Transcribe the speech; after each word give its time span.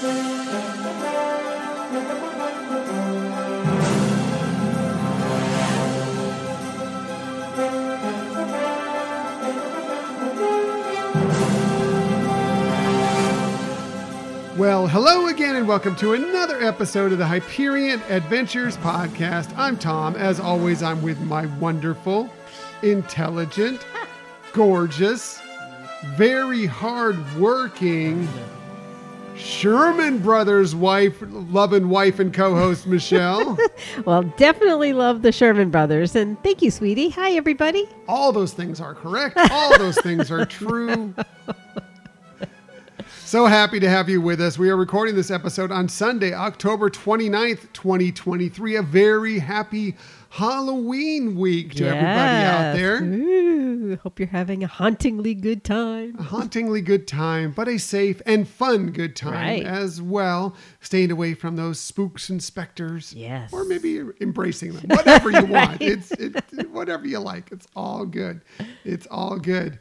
Well, 0.00 0.10
hello 14.86 15.26
again, 15.26 15.56
and 15.56 15.66
welcome 15.66 15.96
to 15.96 16.12
another 16.12 16.62
episode 16.62 17.10
of 17.10 17.18
the 17.18 17.26
Hyperion 17.26 18.00
Adventures 18.08 18.76
Podcast. 18.76 19.52
I'm 19.58 19.76
Tom. 19.76 20.14
As 20.14 20.38
always, 20.38 20.80
I'm 20.80 21.02
with 21.02 21.18
my 21.22 21.46
wonderful, 21.58 22.30
intelligent, 22.82 23.84
gorgeous, 24.52 25.40
very 26.16 26.66
hardworking 26.66 28.28
Sherman 29.38 30.18
Brothers 30.18 30.74
wife, 30.74 31.16
loving 31.22 31.88
wife, 31.88 32.18
and 32.18 32.34
co 32.34 32.54
host, 32.54 32.86
Michelle. 32.86 33.56
Well, 34.04 34.22
definitely 34.36 34.92
love 34.92 35.22
the 35.22 35.32
Sherman 35.32 35.70
Brothers. 35.70 36.14
And 36.14 36.40
thank 36.42 36.62
you, 36.62 36.70
sweetie. 36.70 37.10
Hi, 37.10 37.32
everybody. 37.32 37.88
All 38.06 38.32
those 38.32 38.52
things 38.52 38.80
are 38.80 38.94
correct. 38.94 39.36
All 39.50 39.76
those 39.78 39.98
things 40.00 40.30
are 40.30 40.44
true. 40.44 41.14
So 43.24 43.44
happy 43.46 43.78
to 43.80 43.90
have 43.90 44.08
you 44.08 44.20
with 44.22 44.40
us. 44.40 44.58
We 44.58 44.70
are 44.70 44.76
recording 44.76 45.14
this 45.14 45.30
episode 45.30 45.70
on 45.70 45.88
Sunday, 45.88 46.32
October 46.32 46.88
29th, 46.88 47.72
2023. 47.74 48.76
A 48.76 48.82
very 48.82 49.38
happy 49.38 49.96
Halloween 50.30 51.36
week 51.36 51.74
to 51.76 51.86
everybody 51.86 52.44
out 52.44 52.74
there. 52.74 53.02
Ooh, 53.02 53.96
hope 54.02 54.18
you're 54.20 54.28
having 54.28 54.62
a 54.62 54.66
hauntingly 54.66 55.34
good 55.34 55.64
time. 55.64 56.16
A 56.18 56.22
hauntingly 56.22 56.80
good 56.82 57.08
time, 57.08 57.52
but 57.52 57.66
a 57.66 57.78
safe 57.78 58.20
and 58.26 58.46
fun 58.46 58.90
good 58.90 59.16
time 59.16 59.32
Right. 59.32 59.64
as 59.64 60.02
well. 60.02 60.54
Staying 60.80 61.10
away 61.10 61.34
from 61.34 61.56
those 61.56 61.80
spooks 61.80 62.28
and 62.28 62.42
specters. 62.42 63.12
Yes. 63.14 63.52
Or 63.52 63.64
maybe 63.64 64.00
embracing 64.20 64.72
them. 64.74 64.84
Whatever 64.88 65.30
you 65.30 65.44
want. 65.46 65.50
Right. 65.70 65.82
It's 65.82 66.10
it, 66.12 66.70
whatever 66.70 67.06
you 67.06 67.18
like. 67.20 67.50
It's 67.50 67.66
all 67.74 68.04
good. 68.04 68.42
It's 68.84 69.06
all 69.10 69.38
good. 69.38 69.78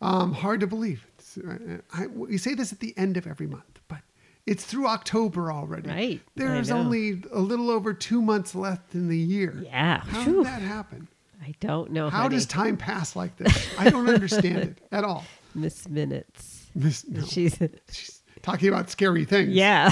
Um, 0.00 0.32
hard 0.32 0.60
to 0.60 0.66
believe. 0.66 1.06
It's, 1.18 1.36
uh, 1.38 1.78
I, 1.92 2.06
we 2.06 2.38
say 2.38 2.54
this 2.54 2.72
at 2.72 2.80
the 2.80 2.94
end 2.96 3.16
of 3.18 3.26
every 3.26 3.46
month, 3.46 3.80
but 3.88 3.98
it's 4.46 4.64
through 4.64 4.86
October 4.86 5.52
already. 5.52 5.88
Right. 5.88 6.20
There's 6.34 6.70
only 6.70 7.22
a 7.32 7.40
little 7.40 7.70
over 7.70 7.92
two 7.94 8.20
months 8.22 8.54
left 8.54 8.94
in 8.94 9.08
the 9.08 9.16
year. 9.18 9.62
Yeah. 9.64 10.00
How 10.00 10.22
Phew. 10.24 10.36
did 10.38 10.46
that 10.46 10.62
happen? 10.62 11.08
I 11.42 11.54
don't 11.60 11.90
know. 11.92 12.10
How 12.10 12.22
honey. 12.22 12.34
does 12.36 12.46
time 12.46 12.76
pass 12.76 13.16
like 13.16 13.36
this? 13.36 13.68
I 13.78 13.88
don't 13.90 14.08
understand 14.08 14.58
it 14.58 14.78
at 14.92 15.04
all. 15.04 15.24
Miss 15.54 15.88
Minutes? 15.88 16.66
Miss, 16.74 17.06
no. 17.08 17.24
She's 17.24 17.58
She's 17.90 18.22
talking 18.42 18.68
about 18.68 18.90
scary 18.90 19.24
things. 19.24 19.50
yeah. 19.50 19.90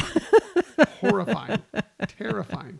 Horrifying. 1.00 1.62
terrifying. 2.00 2.78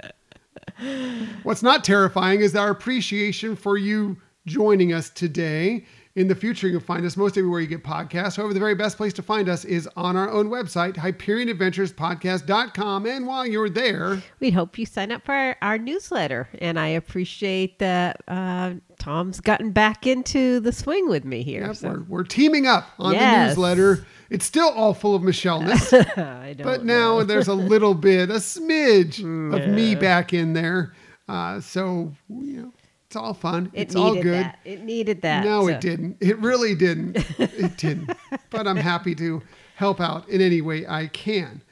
What's 1.43 1.63
not 1.63 1.83
terrifying 1.85 2.41
is 2.41 2.55
our 2.55 2.71
appreciation 2.71 3.57
for 3.57 3.77
you 3.77 4.17
joining 4.47 4.93
us 4.93 5.11
today. 5.11 5.85
In 6.19 6.27
the 6.27 6.35
future, 6.35 6.67
you'll 6.67 6.81
find 6.81 7.07
us 7.07 7.17
most 7.17 7.39
everywhere 7.39 7.61
you 7.61 7.69
get 7.69 7.85
podcasts. 7.85 8.39
However, 8.39 8.53
the 8.53 8.59
very 8.59 8.75
best 8.75 8.97
place 8.97 9.13
to 9.13 9.23
find 9.23 9.49
us 9.49 9.65
is 9.65 9.89
on 9.97 10.17
our 10.17 10.29
own 10.29 10.51
website, 10.51 10.97
HyperionAdventurespodcast.com. 10.97 13.07
And 13.07 13.25
while 13.25 13.47
you're 13.47 13.71
there, 13.71 14.21
we 14.41 14.51
hope 14.51 14.77
you 14.79 14.85
sign 14.85 15.13
up 15.13 15.25
for 15.25 15.33
our, 15.33 15.57
our 15.63 15.79
newsletter, 15.79 16.49
and 16.59 16.77
I 16.77 16.89
appreciate 16.89 17.79
that 17.79 18.21
uh, 18.27 18.73
Tom's 18.99 19.39
gotten 19.39 19.71
back 19.71 20.09
into 20.09 20.59
the 20.59 20.73
swing 20.73 21.09
with 21.09 21.25
me 21.25 21.45
here. 21.45 21.67
yep, 21.67 21.77
so- 21.77 21.91
we're, 21.91 22.03
we're 22.09 22.25
teaming 22.25 22.67
up 22.67 22.89
on 22.99 23.13
the 23.13 23.47
newsletter. 23.47 24.05
It's 24.29 24.45
still 24.45 24.71
all 24.71 24.95
full 24.95 25.15
of 25.15 25.23
Michelle-ness. 25.23 25.93
I 25.93 26.57
don't 26.59 26.65
but 26.65 26.85
now 26.85 27.23
there's 27.23 27.47
a 27.47 27.55
little 27.55 27.95
bit, 27.95 28.29
a 28.29 28.41
smidge 28.41 29.21
of 29.21 29.69
me 29.73 29.95
back 29.95 30.33
in 30.33 30.53
there. 30.53 30.95
Uh, 31.29 31.61
so, 31.61 32.13
you 32.29 32.63
know, 32.63 32.73
it's 33.09 33.17
all 33.17 33.33
fun. 33.33 33.71
it 33.73 33.81
it's 33.81 33.97
all 33.97 34.15
good. 34.15 34.45
that. 34.45 34.59
It 34.67 34.85
needed 34.85 35.23
that. 35.23 35.43
No, 35.43 35.63
so- 35.63 35.69
it 35.69 35.81
didn't. 35.81 36.19
It 36.21 36.39
really 36.41 36.75
didn't. 36.75 37.17
it 37.39 37.79
didn't. 37.79 38.11
But 38.51 38.69
I'm 38.69 38.77
happy 38.77 39.15
to 39.15 39.43
help 39.77 39.99
out 39.99 40.29
in 40.29 40.43
any 40.43 40.61
way 40.61 40.87
I 40.87 41.07
can. 41.07 41.63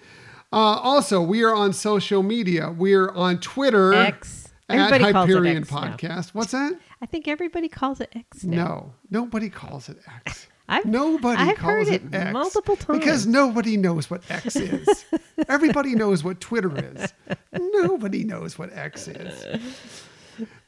Uh, 0.51 0.57
also, 0.57 1.21
we 1.21 1.43
are 1.43 1.55
on 1.55 1.75
social 1.75 2.23
media. 2.23 2.71
We 2.71 2.95
are 2.95 3.13
on 3.13 3.39
Twitter 3.41 3.93
X. 3.93 4.49
at 4.71 4.79
Everybody 4.79 5.13
calls 5.13 5.29
it 5.29 5.33
Hyperion 5.35 5.57
X 5.59 5.71
now. 5.71 5.79
Podcast. 5.79 6.29
What's 6.31 6.53
that? 6.53 6.73
I 7.03 7.07
think 7.07 7.29
everybody 7.29 7.69
calls 7.69 8.01
it 8.01 8.11
X 8.17 8.43
now. 8.43 8.65
No, 8.65 8.95
nobody 9.11 9.51
calls 9.51 9.91
it 9.91 9.99
X. 10.25 10.47
I've- 10.71 10.89
nobody 10.89 11.43
I've 11.43 11.57
calls 11.59 11.87
heard 11.87 11.89
it, 11.89 12.03
it 12.07 12.15
X 12.15 12.33
multiple 12.33 12.77
times 12.77 12.99
because 12.99 13.27
nobody 13.27 13.77
knows 13.77 14.09
what 14.11 14.23
X 14.31 14.57
is. 14.57 15.05
Everybody 15.49 15.95
knows 15.95 16.25
what 16.25 16.41
Twitter 16.41 16.73
is. 16.97 17.13
Nobody 17.53 18.25
knows 18.25 18.59
what 18.59 18.73
X 18.73 19.07
is. 19.07 20.03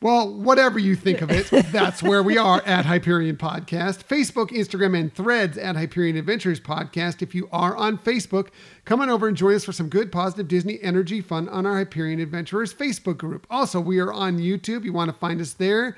Well, 0.00 0.32
whatever 0.32 0.78
you 0.78 0.94
think 0.94 1.22
of 1.22 1.30
it, 1.30 1.48
that's 1.72 2.02
where 2.02 2.22
we 2.22 2.38
are 2.38 2.62
at 2.64 2.86
Hyperion 2.86 3.36
Podcast. 3.36 4.04
Facebook, 4.04 4.50
Instagram, 4.50 4.98
and 4.98 5.12
threads 5.12 5.58
at 5.58 5.76
Hyperion 5.76 6.16
Adventures 6.16 6.60
Podcast. 6.60 7.20
If 7.22 7.34
you 7.34 7.48
are 7.52 7.76
on 7.76 7.98
Facebook, 7.98 8.48
come 8.84 9.00
on 9.00 9.10
over 9.10 9.28
and 9.28 9.36
join 9.36 9.54
us 9.54 9.64
for 9.64 9.72
some 9.72 9.88
good, 9.88 10.12
positive 10.12 10.48
Disney 10.48 10.78
energy 10.82 11.20
fun 11.20 11.48
on 11.48 11.66
our 11.66 11.76
Hyperion 11.76 12.20
Adventurers 12.20 12.72
Facebook 12.72 13.18
group. 13.18 13.46
Also, 13.50 13.80
we 13.80 13.98
are 13.98 14.12
on 14.12 14.38
YouTube. 14.38 14.84
You 14.84 14.92
want 14.92 15.10
to 15.10 15.18
find 15.18 15.40
us 15.40 15.54
there. 15.54 15.96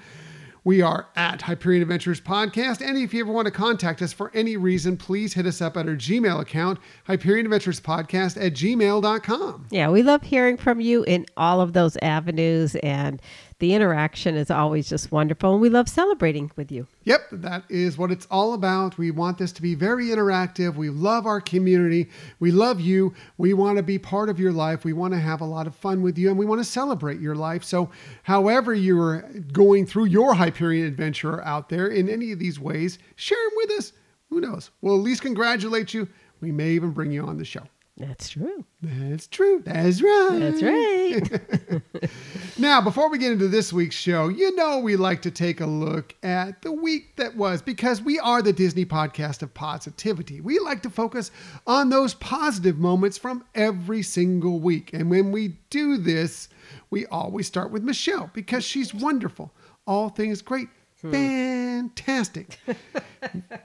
We 0.63 0.83
are 0.83 1.09
at 1.17 1.41
Hyperion 1.41 1.81
Adventures 1.81 2.21
Podcast. 2.21 2.87
And 2.87 2.99
if 2.99 3.15
you 3.15 3.23
ever 3.23 3.33
want 3.33 3.47
to 3.47 3.51
contact 3.51 4.03
us 4.03 4.13
for 4.13 4.31
any 4.35 4.59
reason, 4.59 4.97
please 4.99 5.33
hit 5.33 5.47
us 5.47 5.63
up 5.63 5.77
at 5.77 5.89
our 5.89 5.95
Gmail 5.95 6.39
account, 6.39 6.79
Hyperion 7.05 7.47
Adventures 7.47 7.81
Podcast 7.81 8.37
at 8.37 8.53
gmail.com. 8.53 9.69
Yeah, 9.71 9.89
we 9.89 10.03
love 10.03 10.23
hearing 10.23 10.59
from 10.59 10.81
you 10.81 11.03
in 11.05 11.25
all 11.39 11.63
of 11.63 11.73
those 11.73 11.97
avenues, 12.03 12.75
and 12.77 13.23
the 13.61 13.75
interaction 13.75 14.37
is 14.37 14.51
always 14.51 14.89
just 14.89 15.13
wonderful. 15.13 15.53
And 15.53 15.61
we 15.61 15.69
love 15.69 15.89
celebrating 15.89 16.51
with 16.57 16.73
you. 16.73 16.87
Yep, 17.05 17.29
that 17.33 17.65
is 17.69 17.97
what 17.97 18.11
it's 18.11 18.27
all 18.31 18.55
about. 18.55 18.99
We 18.99 19.11
want 19.11 19.39
this 19.39 19.53
to 19.53 19.63
be 19.63 19.75
very 19.75 20.07
interactive. 20.07 20.75
We 20.75 20.91
love 20.91 21.27
our 21.27 21.41
community. 21.41 22.11
We 22.41 22.51
love 22.51 22.81
you. 22.81 23.15
We 23.39 23.55
want 23.55 23.77
to 23.77 23.83
be 23.83 23.99
part 23.99 24.29
of 24.29 24.41
your 24.41 24.53
life. 24.53 24.85
We 24.85 24.93
want 24.93 25.15
to 25.15 25.21
have 25.21 25.41
a 25.41 25.47
lot 25.47 25.67
of 25.67 25.75
fun 25.77 26.03
with 26.03 26.19
you 26.19 26.31
and 26.31 26.39
we 26.39 26.47
want 26.47 26.61
to 26.61 26.65
celebrate 26.65 27.21
your 27.21 27.37
life. 27.37 27.63
So, 27.63 27.91
however, 28.23 28.75
you're 28.75 29.23
going 29.53 29.87
through 29.87 30.07
your 30.07 30.35
Hyperion 30.35 30.87
adventure 30.87 31.43
out 31.45 31.69
there 31.69 31.89
in 31.89 32.09
any 32.09 32.33
of 32.33 32.39
these 32.39 32.59
ways, 32.59 32.99
share 33.17 33.39
them 33.39 33.53
with 33.57 33.71
us. 33.79 33.93
Who 34.31 34.41
knows? 34.41 34.71
We'll 34.81 34.97
at 34.97 35.03
least 35.03 35.23
congratulate 35.23 35.93
you. 35.93 36.09
We 36.41 36.53
may 36.53 36.71
even 36.71 36.91
bring 36.91 37.13
you 37.13 37.25
on 37.25 37.37
the 37.37 37.45
show. 37.45 37.63
That's 38.01 38.31
true. 38.31 38.65
That's 38.81 39.27
true. 39.27 39.63
That's 39.63 40.01
right. 40.01 40.39
That's 40.41 40.63
right. 40.63 42.11
Now, 42.59 42.81
before 42.83 43.09
we 43.09 43.17
get 43.17 43.33
into 43.33 43.49
this 43.49 43.73
week's 43.73 43.97
show, 43.97 44.29
you 44.29 44.55
know 44.55 44.79
we 44.81 44.97
like 44.97 45.23
to 45.23 45.31
take 45.31 45.61
a 45.61 45.67
look 45.67 46.15
at 46.23 46.61
the 46.61 46.73
week 46.73 47.17
that 47.17 47.35
was 47.35 47.63
because 47.63 48.03
we 48.03 48.19
are 48.19 48.43
the 48.43 48.53
Disney 48.53 48.85
podcast 48.85 49.43
of 49.43 49.55
positivity. 49.55 50.41
We 50.43 50.59
like 50.59 50.83
to 50.83 50.91
focus 50.91 51.31
on 51.67 51.89
those 51.89 52.15
positive 52.15 52.79
moments 52.79 53.17
from 53.17 53.45
every 53.55 54.03
single 54.03 54.61
week. 54.61 54.93
And 54.93 55.09
when 55.11 55.33
we 55.33 55.57
do 55.71 55.97
this, 55.97 56.51
we 56.91 57.07
always 57.07 57.47
start 57.47 57.71
with 57.71 57.83
Michelle 57.83 58.31
because 58.35 58.65
she's 58.65 58.93
wonderful. 58.93 59.55
All 59.87 60.11
things 60.11 60.43
great. 60.43 60.69
Hmm. 61.01 61.13
Fantastic. 61.13 62.59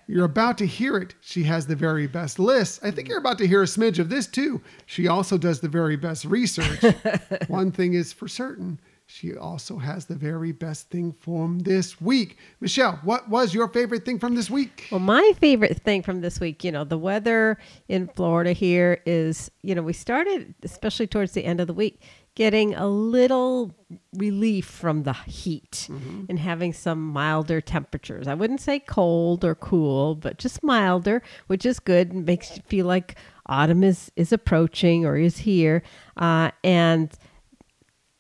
You're 0.07 0.25
about 0.25 0.57
to 0.59 0.66
hear 0.66 0.97
it. 0.97 1.16
She 1.22 1.44
has 1.44 1.68
the 1.68 1.75
very 1.75 2.07
best 2.07 2.40
list. 2.40 2.79
I 2.84 2.91
think 2.91 3.07
hmm. 3.07 3.12
you're 3.12 3.19
about 3.19 3.38
to 3.40 3.47
hear 3.47 3.62
a 3.62 3.66
smidge 3.66 4.00
of 4.00 4.09
this 4.09 4.28
too. 4.28 4.62
She 4.85 5.07
also 5.07 5.38
does 5.38 5.59
the 5.59 5.69
very 5.69 5.95
best 5.95 6.25
research. 6.25 6.95
One 7.47 7.72
thing 7.72 7.94
is 7.94 8.13
for 8.13 8.28
certain. 8.28 8.79
She 9.07 9.35
also 9.35 9.78
has 9.78 10.06
the 10.06 10.16
very 10.16 10.51
best 10.51 10.90
thing 10.90 11.13
from 11.13 11.59
this 11.59 12.01
week. 12.01 12.38
Michelle, 12.59 13.00
what 13.03 13.29
was 13.29 13.53
your 13.53 13.68
favorite 13.68 14.03
thing 14.03 14.18
from 14.18 14.34
this 14.34 14.50
week? 14.50 14.88
Well, 14.90 15.00
my 15.00 15.34
favorite 15.40 15.79
thing 15.84 16.01
from 16.01 16.21
this 16.21 16.39
week, 16.39 16.63
you 16.63 16.71
know, 16.71 16.83
the 16.83 16.98
weather 16.98 17.59
in 17.88 18.07
Florida 18.07 18.51
here 18.51 19.01
is, 19.06 19.51
you 19.62 19.75
know, 19.75 19.83
we 19.83 19.94
started, 19.94 20.56
especially 20.63 21.06
towards 21.06 21.33
the 21.33 21.45
end 21.45 21.59
of 21.59 21.68
the 21.68 21.74
week, 21.74 22.01
getting 22.35 22.75
a 22.75 22.85
little 22.85 23.73
relief 24.13 24.65
from 24.65 25.03
the 25.03 25.13
heat 25.13 25.87
and 26.29 26.37
having 26.37 26.73
some 26.73 27.01
milder 27.01 27.61
temperatures. 27.61 28.27
I 28.27 28.33
wouldn't 28.33 28.59
say 28.59 28.79
cold 28.79 29.45
or 29.45 29.55
cool, 29.55 30.15
but 30.15 30.37
just 30.37 30.61
milder, 30.61 31.23
which 31.47 31.65
is 31.65 31.79
good 31.79 32.11
and 32.11 32.25
makes 32.25 32.55
you 32.55 32.61
feel 32.67 32.85
like 32.85 33.15
autumn 33.45 33.83
is, 33.83 34.11
is 34.17 34.33
approaching 34.33 35.05
or 35.05 35.15
is 35.15 35.37
here. 35.37 35.81
Uh, 36.17 36.51
and 36.63 37.11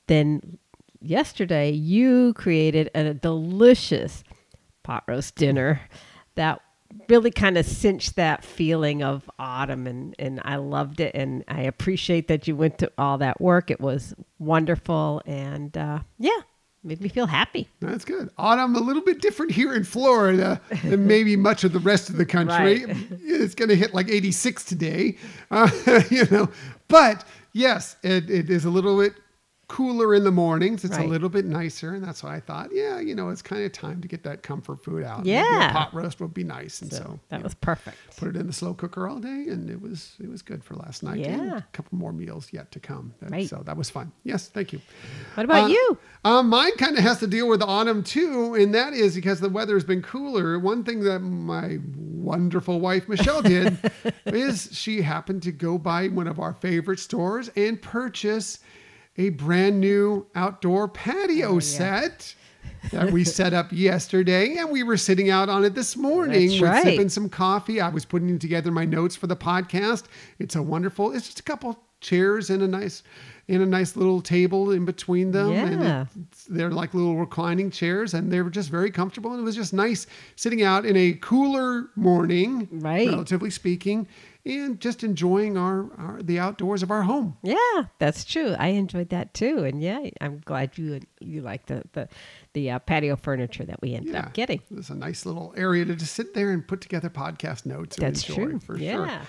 then 0.07 0.59
yesterday 1.01 1.71
you 1.71 2.33
created 2.35 2.89
a 2.95 3.13
delicious 3.13 4.23
pot 4.83 5.03
roast 5.07 5.35
dinner 5.35 5.81
that 6.35 6.61
really 7.09 7.31
kind 7.31 7.57
of 7.57 7.65
cinched 7.65 8.15
that 8.15 8.43
feeling 8.43 9.03
of 9.03 9.29
autumn 9.39 9.87
and, 9.87 10.15
and 10.19 10.41
I 10.43 10.57
loved 10.57 10.99
it 10.99 11.13
and 11.15 11.43
I 11.47 11.61
appreciate 11.61 12.27
that 12.27 12.47
you 12.47 12.55
went 12.55 12.77
to 12.79 12.91
all 12.97 13.17
that 13.19 13.39
work. 13.39 13.71
It 13.71 13.79
was 13.79 14.13
wonderful 14.39 15.21
and 15.25 15.75
uh, 15.77 15.99
yeah, 16.17 16.41
made 16.83 17.01
me 17.01 17.09
feel 17.09 17.25
happy. 17.25 17.67
That's 17.79 18.05
good. 18.05 18.29
Autumn, 18.37 18.75
a 18.75 18.79
little 18.79 19.01
bit 19.01 19.21
different 19.21 19.51
here 19.51 19.73
in 19.73 19.83
Florida 19.83 20.61
than 20.83 21.07
maybe 21.07 21.35
much 21.35 21.63
of 21.63 21.73
the 21.73 21.79
rest 21.79 22.09
of 22.09 22.17
the 22.17 22.25
country. 22.25 22.85
Right. 22.85 22.97
It's 23.45 23.55
going 23.55 23.69
to 23.69 23.75
hit 23.75 23.93
like 23.93 24.09
86 24.09 24.63
today, 24.63 25.17
uh, 25.51 25.69
you 26.09 26.25
know. 26.31 26.49
But 26.87 27.25
yes, 27.53 27.95
it, 28.01 28.29
it 28.29 28.49
is 28.49 28.65
a 28.65 28.69
little 28.69 28.99
bit 28.99 29.13
cooler 29.67 30.13
in 30.13 30.23
the 30.23 30.31
mornings. 30.31 30.83
It's 30.85 30.97
a 30.97 31.03
little 31.03 31.29
bit 31.29 31.45
nicer, 31.45 31.93
and 31.95 32.03
that's 32.03 32.21
why 32.23 32.35
I 32.35 32.39
thought, 32.39 32.69
yeah, 32.71 32.99
you 32.99 33.15
know, 33.15 33.29
it's 33.29 33.41
kind 33.41 33.63
of 33.63 33.71
time 33.71 34.01
to 34.01 34.07
get 34.07 34.23
that 34.23 34.43
comfort 34.43 34.83
food 34.83 35.03
out. 35.03 35.25
Yeah. 35.25 35.71
pot 35.71 35.93
roast 35.93 36.19
would 36.21 36.33
be 36.33 36.43
nice, 36.43 36.81
and 36.81 36.91
so, 36.91 36.97
So, 36.97 37.19
that 37.29 37.41
was 37.43 37.53
perfect. 37.55 37.97
put 38.17 38.29
it 38.29 38.35
in 38.35 38.47
the 38.47 38.53
slow 38.53 38.73
cooker 38.73 39.07
all 39.07 39.19
day, 39.19 39.45
and 39.49 39.69
it 39.69 39.81
was 39.81 40.13
it 40.19 40.29
was 40.29 40.41
good 40.41 40.63
for 40.63 40.75
last 40.75 41.01
night. 41.03 41.25
and 41.25 41.47
Yeah. 41.47 41.57
a 41.57 41.61
couple 41.73 41.97
more 41.97 42.13
meals 42.13 42.49
yet 42.51 42.71
to 42.73 42.79
come. 42.79 43.13
That- 43.21 43.31
Right. 43.31 43.49
So 43.49 43.63
that 43.65 43.75
was 43.75 43.89
fun. 43.89 44.11
Yes, 44.23 44.47
thank 44.49 44.71
you. 44.71 44.79
What 45.33 45.45
about 45.45 45.65
Uh, 45.65 45.67
you? 45.73 45.97
Um, 46.23 46.49
mine 46.49 46.75
kind 46.77 46.97
of 46.97 47.03
has 47.03 47.19
to 47.19 47.27
deal 47.27 47.47
with 47.47 47.61
autumn 47.61 48.03
too, 48.03 48.53
and 48.55 48.73
that 48.75 48.93
is 48.93 49.15
because 49.15 49.39
the 49.39 49.49
weather's 49.49 49.83
been 49.83 50.01
cooler. 50.01 50.57
One 50.59 50.83
thing 50.83 51.01
that 51.01 51.19
my 51.19 51.79
wonderful 51.95 52.79
wife 52.79 53.07
Michelle 53.09 53.41
did 53.41 53.77
is 54.25 54.69
she 54.71 55.01
happened 55.01 55.43
to 55.43 55.51
go 55.51 55.77
by 55.77 56.07
one 56.07 56.27
of 56.27 56.39
our 56.39 56.53
favorite 56.53 56.99
stores 56.99 57.49
and 57.55 57.81
purchase 57.81 58.59
a 59.17 59.29
brand 59.29 59.79
new 59.79 60.25
outdoor 60.35 60.87
patio 60.87 61.49
Oh, 61.49 61.53
yeah. 61.55 61.59
set 61.59 62.35
that 62.91 63.11
we 63.11 63.23
set 63.23 63.53
up 63.53 63.71
yesterday, 63.71 64.57
and 64.57 64.69
we 64.69 64.83
were 64.83 64.97
sitting 64.97 65.29
out 65.29 65.49
on 65.49 65.63
it 65.65 65.73
this 65.73 65.95
morning 65.97 66.49
That's 66.49 66.61
right. 66.61 66.83
sipping 66.83 67.09
some 67.09 67.29
coffee. 67.29 67.81
I 67.81 67.89
was 67.89 68.05
putting 68.05 68.37
together 68.37 68.71
my 68.71 68.85
notes 68.85 69.15
for 69.15 69.27
the 69.27 69.35
podcast. 69.35 70.03
It's 70.39 70.55
a 70.55 70.61
wonderful. 70.61 71.11
It's 71.11 71.25
just 71.25 71.39
a 71.39 71.43
couple 71.43 71.79
chairs 72.01 72.51
and 72.51 72.61
a 72.61 72.67
nice, 72.67 73.01
and 73.47 73.63
a 73.63 73.65
nice 73.65 73.95
little 73.95 74.21
table 74.21 74.69
in 74.71 74.85
between 74.85 75.31
them. 75.31 75.51
And 75.51 75.81
Yeah. 75.81 76.01
it- 76.03 76.07
they're 76.49 76.69
like 76.71 76.93
little 76.93 77.15
reclining 77.17 77.71
chairs, 77.71 78.13
and 78.13 78.31
they 78.31 78.41
were 78.41 78.51
just 78.51 78.69
very 78.69 78.91
comfortable. 78.91 79.31
And 79.31 79.39
it 79.39 79.43
was 79.43 79.55
just 79.55 79.73
nice 79.73 80.05
sitting 80.35 80.61
out 80.61 80.85
in 80.85 80.95
a 80.95 81.13
cooler 81.13 81.89
morning, 81.95 82.67
Right. 82.71 83.07
relatively 83.07 83.49
speaking, 83.49 84.07
and 84.45 84.79
just 84.79 85.03
enjoying 85.03 85.57
our, 85.57 85.89
our 85.97 86.21
the 86.21 86.39
outdoors 86.39 86.83
of 86.83 86.91
our 86.91 87.03
home. 87.03 87.37
Yeah, 87.43 87.85
that's 87.99 88.23
true. 88.23 88.55
I 88.57 88.67
enjoyed 88.67 89.09
that 89.09 89.33
too, 89.33 89.63
and 89.63 89.81
yeah, 89.81 90.09
I'm 90.21 90.41
glad 90.45 90.77
you 90.77 90.99
you 91.19 91.41
like 91.41 91.65
the 91.65 91.83
the 91.93 92.07
the 92.53 92.71
uh, 92.71 92.79
patio 92.79 93.15
furniture 93.15 93.65
that 93.65 93.81
we 93.81 93.93
ended 93.95 94.13
Yeah, 94.13 94.21
up 94.21 94.33
getting. 94.33 94.61
It 94.71 94.75
was 94.75 94.89
a 94.89 94.95
nice 94.95 95.25
little 95.25 95.53
area 95.57 95.85
to 95.85 95.95
just 95.95 96.13
sit 96.13 96.33
there 96.33 96.51
and 96.51 96.65
put 96.67 96.81
together 96.81 97.09
podcast 97.09 97.65
notes. 97.65 97.97
And 97.97 98.05
That's 98.07 98.23
true. 98.23 98.59
for 98.59 98.77
yeah. 98.77 98.93
sure. 98.95 99.27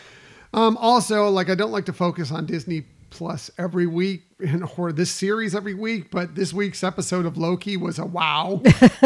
Um, 0.53 0.77
also, 0.77 1.29
like 1.31 1.49
I 1.51 1.55
don't 1.55 1.73
like 1.73 1.87
to 1.87 1.93
focus 1.93 2.31
on 2.31 2.47
Disney 2.47 2.85
Plus 3.11 3.51
every 3.57 3.87
week 3.87 4.25
and 4.41 4.69
or 4.77 4.93
this 4.93 5.11
series 5.11 5.55
every 5.55 5.75
week, 5.75 6.11
but 6.11 6.35
this 6.35 6.53
week's 6.53 6.85
episode 6.85 7.25
of 7.25 7.37
Loki 7.39 7.77
was 7.77 7.99
a 7.99 8.05
wow, 8.05 8.61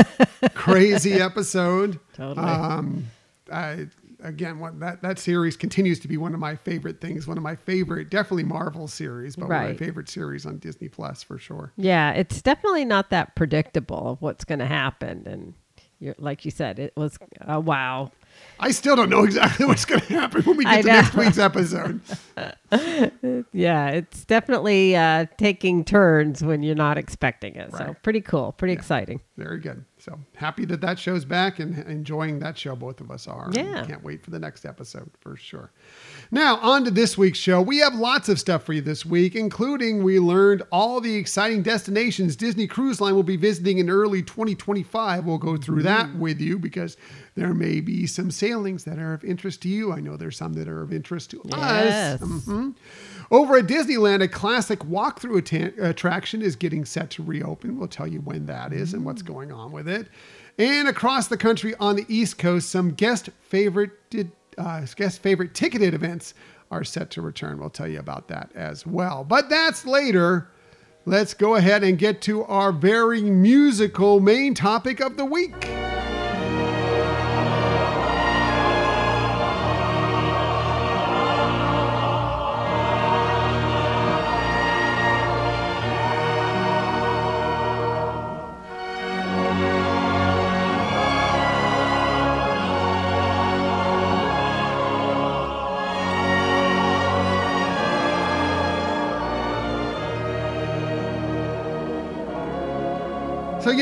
crazy 0.54 1.14
episode. 1.14 2.00
Totally. 2.14 2.46
Um, 2.46 3.06
I, 3.52 3.86
again, 4.22 4.58
what 4.58 4.78
that 4.80 5.02
that 5.02 5.18
series 5.18 5.56
continues 5.56 5.98
to 6.00 6.08
be 6.08 6.16
one 6.16 6.34
of 6.34 6.40
my 6.40 6.56
favorite 6.56 7.00
things. 7.00 7.26
One 7.26 7.36
of 7.36 7.42
my 7.42 7.56
favorite, 7.56 8.10
definitely 8.10 8.44
Marvel 8.44 8.88
series, 8.88 9.36
but 9.36 9.48
one 9.48 9.64
of 9.64 9.70
my 9.70 9.76
favorite 9.76 10.08
series 10.08 10.46
on 10.46 10.58
Disney 10.58 10.88
Plus 10.88 11.22
for 11.22 11.38
sure. 11.38 11.72
Yeah, 11.76 12.12
it's 12.12 12.42
definitely 12.42 12.84
not 12.84 13.10
that 13.10 13.34
predictable 13.36 14.12
of 14.12 14.22
what's 14.22 14.44
going 14.44 14.58
to 14.60 14.66
happen, 14.66 15.24
and 15.26 15.54
you're, 15.98 16.14
like 16.18 16.44
you 16.44 16.50
said, 16.50 16.78
it 16.78 16.92
was 16.96 17.18
a 17.40 17.60
wow. 17.60 18.10
I 18.58 18.70
still 18.70 18.96
don't 18.96 19.10
know 19.10 19.24
exactly 19.24 19.66
what's 19.66 19.84
going 19.84 20.00
to 20.00 20.14
happen 20.14 20.42
when 20.42 20.56
we 20.56 20.64
get 20.64 20.82
to 20.82 20.86
next 20.86 21.14
week's 21.14 21.38
episode. 21.38 22.00
Yeah, 23.52 23.88
it's 23.88 24.24
definitely 24.24 24.96
uh, 24.96 25.26
taking 25.36 25.84
turns 25.84 26.42
when 26.42 26.62
you're 26.62 26.74
not 26.76 26.96
expecting 26.96 27.56
it. 27.56 27.72
So 27.72 27.96
pretty 28.02 28.20
cool, 28.20 28.52
pretty 28.52 28.72
exciting. 28.74 29.20
Very 29.36 29.58
good. 29.58 29.84
So 30.00 30.18
happy 30.34 30.64
that 30.64 30.80
that 30.80 30.98
show's 30.98 31.24
back 31.26 31.58
and 31.58 31.78
enjoying 31.86 32.38
that 32.40 32.56
show. 32.56 32.74
Both 32.74 33.00
of 33.02 33.10
us 33.10 33.26
are. 33.28 33.50
Yeah. 33.52 33.84
Can't 33.86 34.02
wait 34.02 34.24
for 34.24 34.30
the 34.30 34.38
next 34.38 34.64
episode 34.64 35.10
for 35.20 35.36
sure. 35.36 35.70
Now, 36.30 36.56
on 36.58 36.84
to 36.84 36.90
this 36.90 37.18
week's 37.18 37.38
show. 37.38 37.60
We 37.60 37.78
have 37.78 37.94
lots 37.94 38.28
of 38.30 38.38
stuff 38.40 38.62
for 38.64 38.72
you 38.72 38.80
this 38.80 39.04
week, 39.04 39.34
including 39.36 40.02
we 40.02 40.18
learned 40.18 40.62
all 40.72 41.00
the 41.00 41.14
exciting 41.16 41.62
destinations 41.62 42.34
Disney 42.36 42.66
Cruise 42.66 43.00
Line 43.00 43.14
will 43.14 43.22
be 43.22 43.36
visiting 43.36 43.78
in 43.78 43.90
early 43.90 44.22
2025. 44.22 45.24
We'll 45.26 45.36
go 45.38 45.56
through 45.56 45.82
that 45.82 46.14
with 46.16 46.40
you 46.40 46.58
because 46.58 46.96
there 47.34 47.52
may 47.52 47.80
be 47.80 48.06
some 48.06 48.30
sailings 48.30 48.84
that 48.84 48.98
are 48.98 49.12
of 49.12 49.22
interest 49.24 49.62
to 49.62 49.68
you. 49.68 49.92
I 49.92 50.00
know 50.00 50.16
there's 50.16 50.36
some 50.36 50.54
that 50.54 50.66
are 50.68 50.82
of 50.82 50.92
interest 50.92 51.30
to 51.32 51.42
Yes. 51.46 52.22
us. 52.22 52.28
Mhm. 52.28 52.74
Over 53.30 53.58
at 53.58 53.66
Disneyland, 53.66 54.22
a 54.22 54.28
classic 54.28 54.80
walkthrough 54.80 55.38
atta- 55.38 55.88
attraction 55.88 56.42
is 56.42 56.56
getting 56.56 56.84
set 56.84 57.10
to 57.10 57.22
reopen. 57.22 57.78
We'll 57.78 57.86
tell 57.86 58.08
you 58.08 58.20
when 58.20 58.46
that 58.46 58.72
is 58.72 58.92
and 58.92 59.04
what's 59.04 59.22
going 59.22 59.52
on 59.52 59.70
with 59.70 59.88
it. 59.88 60.08
And 60.58 60.88
across 60.88 61.28
the 61.28 61.36
country 61.36 61.74
on 61.78 61.94
the 61.94 62.06
East 62.08 62.38
Coast, 62.38 62.70
some 62.70 62.90
guest 62.90 63.30
favorite 63.42 63.92
uh, 64.58 64.84
guest 64.96 65.22
favorite 65.22 65.54
ticketed 65.54 65.94
events 65.94 66.34
are 66.72 66.84
set 66.84 67.10
to 67.10 67.22
return. 67.22 67.58
We'll 67.58 67.70
tell 67.70 67.88
you 67.88 68.00
about 68.00 68.28
that 68.28 68.50
as 68.54 68.84
well. 68.84 69.24
But 69.24 69.48
that's 69.48 69.86
later. 69.86 70.48
Let's 71.06 71.32
go 71.32 71.54
ahead 71.54 71.82
and 71.82 71.98
get 71.98 72.20
to 72.22 72.44
our 72.44 72.72
very 72.72 73.22
musical 73.22 74.20
main 74.20 74.54
topic 74.54 75.00
of 75.00 75.16
the 75.16 75.24
week. 75.24 75.66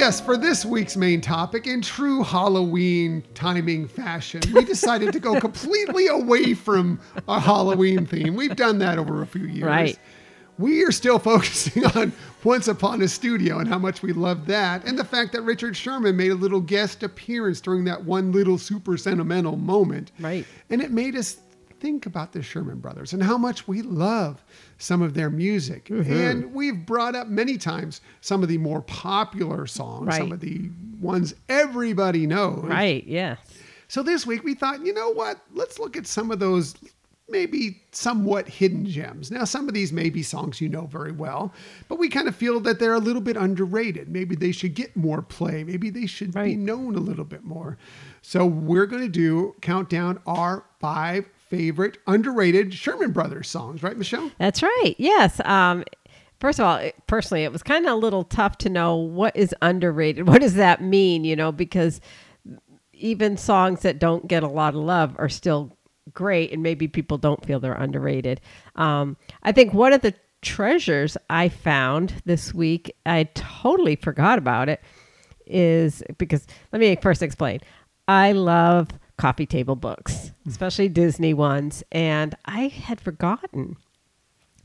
Yes, 0.09 0.21
for 0.23 0.39
this 0.39 0.65
week's 0.65 0.97
main 0.97 1.21
topic, 1.21 1.67
in 1.67 1.83
true 1.83 2.23
Halloween 2.23 3.23
timing 3.35 3.87
fashion, 3.87 4.41
we 4.55 4.65
decided 4.65 5.13
to 5.13 5.21
go 5.21 5.39
completely 5.41 6.07
away 6.07 6.55
from 6.55 6.99
our 7.29 7.39
Halloween 7.39 8.07
theme. 8.07 8.35
We've 8.35 8.57
done 8.57 8.79
that 8.79 8.99
over 8.99 9.21
a 9.21 9.27
few 9.27 9.45
years. 9.45 9.65
Right. 9.65 9.99
We 10.57 10.83
are 10.83 10.93
still 10.93 11.19
focusing 11.33 11.85
on 11.85 12.15
Once 12.43 12.69
Upon 12.69 13.03
a 13.03 13.09
Studio 13.09 13.59
and 13.59 13.69
how 13.69 13.79
much 13.79 14.01
we 14.01 14.15
love 14.15 14.47
that, 14.47 14.87
and 14.87 14.99
the 14.99 15.05
fact 15.05 15.33
that 15.33 15.43
Richard 15.43 15.77
Sherman 15.77 16.17
made 16.17 16.31
a 16.31 16.37
little 16.37 16.63
guest 16.63 17.03
appearance 17.03 17.61
during 17.61 17.85
that 17.85 18.03
one 18.03 18.33
little 18.33 18.57
super 18.57 18.97
sentimental 18.97 19.59
moment. 19.59 20.13
Right. 20.19 20.47
And 20.71 20.81
it 20.81 20.91
made 20.91 21.17
us 21.17 21.37
think 21.81 22.07
about 22.07 22.33
the 22.33 22.43
Sherman 22.43 22.79
Brothers 22.79 23.13
and 23.13 23.23
how 23.23 23.39
much 23.39 23.67
we 23.69 23.83
love 23.83 24.45
some 24.79 25.03
of 25.03 25.15
their 25.15 25.31
music. 25.31 25.87
Mm-hmm. 25.87 26.13
And 26.13 26.55
we've 26.55 26.87
brought 26.87 27.15
up 27.15 27.29
many 27.29 27.57
times 27.57 28.01
some 28.21 28.43
of 28.43 28.49
the 28.49 28.59
more 28.59 28.83
popular 28.83 29.67
songs, 29.67 30.17
some 30.17 30.33
of 30.33 30.41
the 30.41 30.71
ones 31.01 31.35
everybody 31.49 32.27
knows. 32.27 32.65
Right. 32.65 33.05
Yeah. 33.07 33.37
So 33.89 34.03
this 34.03 34.27
week 34.27 34.45
we 34.45 34.55
thought, 34.55 34.85
you 34.85 34.93
know 34.93 35.11
what? 35.11 35.41
Let's 35.55 35.79
look 35.79 35.97
at 35.97 36.07
some 36.07 36.31
of 36.31 36.39
those 36.39 36.75
maybe 37.29 37.81
somewhat 37.93 38.49
hidden 38.49 38.87
gems. 38.87 39.31
Now, 39.31 39.45
some 39.45 39.69
of 39.69 39.75
these 39.75 39.93
may 39.93 40.09
be 40.09 40.23
songs 40.23 40.61
you 40.61 40.69
know 40.69 40.87
very 40.87 41.13
well, 41.13 41.53
but 41.89 41.99
we 41.99 42.09
kind 42.09 42.27
of 42.27 42.35
feel 42.35 42.59
that 42.61 42.79
they're 42.79 42.95
a 42.95 42.99
little 42.99 43.21
bit 43.21 43.37
underrated. 43.37 44.09
Maybe 44.09 44.35
they 44.35 44.53
should 44.53 44.75
get 44.75 44.97
more 44.97 45.23
play. 45.23 45.63
Maybe 45.63 45.91
they 45.91 46.07
should 46.07 46.33
be 46.33 46.57
known 46.57 46.95
a 46.97 47.01
little 47.01 47.25
bit 47.25 47.45
more. 47.45 47.77
So 48.23 48.47
we're 48.47 48.87
going 48.87 49.03
to 49.03 49.09
do 49.09 49.55
count 49.61 49.91
down 49.91 50.21
our 50.27 50.65
five 50.81 51.29
favorite 51.49 51.99
underrated 52.07 52.75
Sherman 52.75 53.13
Brothers 53.13 53.49
songs, 53.49 53.83
right, 53.83 53.97
Michelle? 53.97 54.31
That's 54.39 54.63
right. 54.63 54.95
Yes. 54.99 55.41
Um, 55.45 55.85
first 56.41 56.59
of 56.59 56.67
all, 56.67 56.91
personally, 57.07 57.45
it 57.45 57.53
was 57.53 57.63
kind 57.63 57.87
of 57.87 57.93
a 57.93 57.97
little 57.97 58.25
tough 58.25 58.59
to 58.59 58.69
know 58.69 58.97
what 58.97 59.37
is 59.37 59.55
underrated. 59.63 60.27
What 60.29 60.41
does 60.41 60.55
that 60.55 60.83
mean? 60.83 61.25
You 61.25 61.37
know, 61.37 61.53
because 61.53 62.01
even 62.93 63.37
songs 63.37 63.83
that 63.83 63.99
don't 63.99 64.27
get 64.27 64.43
a 64.43 64.49
lot 64.49 64.75
of 64.75 64.81
love 64.81 65.15
are 65.19 65.29
still 65.29 65.77
great, 66.13 66.53
and 66.53 66.63
maybe 66.63 66.89
people 66.89 67.19
don't 67.19 67.45
feel 67.45 67.61
they're 67.61 67.73
underrated. 67.73 68.41
Um, 68.77 69.17
I 69.43 69.53
think 69.53 69.73
one 69.73 69.93
of 69.93 70.03
the 70.03 70.15
treasures 70.43 71.17
I 71.31 71.49
found 71.49 72.23
this 72.25 72.55
week, 72.55 72.95
I 73.07 73.25
totally 73.35 73.97
forgot 73.97 74.39
about 74.39 74.69
it, 74.69 74.83
is 75.47 76.03
because 76.19 76.47
let 76.73 76.81
me 76.81 76.97
first 77.01 77.23
explain. 77.23 77.61
I 78.07 78.33
love 78.33 78.89
coffee 79.19 79.47
table 79.47 79.77
books, 79.77 80.33
especially 80.47 80.89
Disney 80.89 81.35
ones, 81.35 81.83
and 81.93 82.35
I 82.47 82.69
had 82.69 83.01
forgotten 83.01 83.77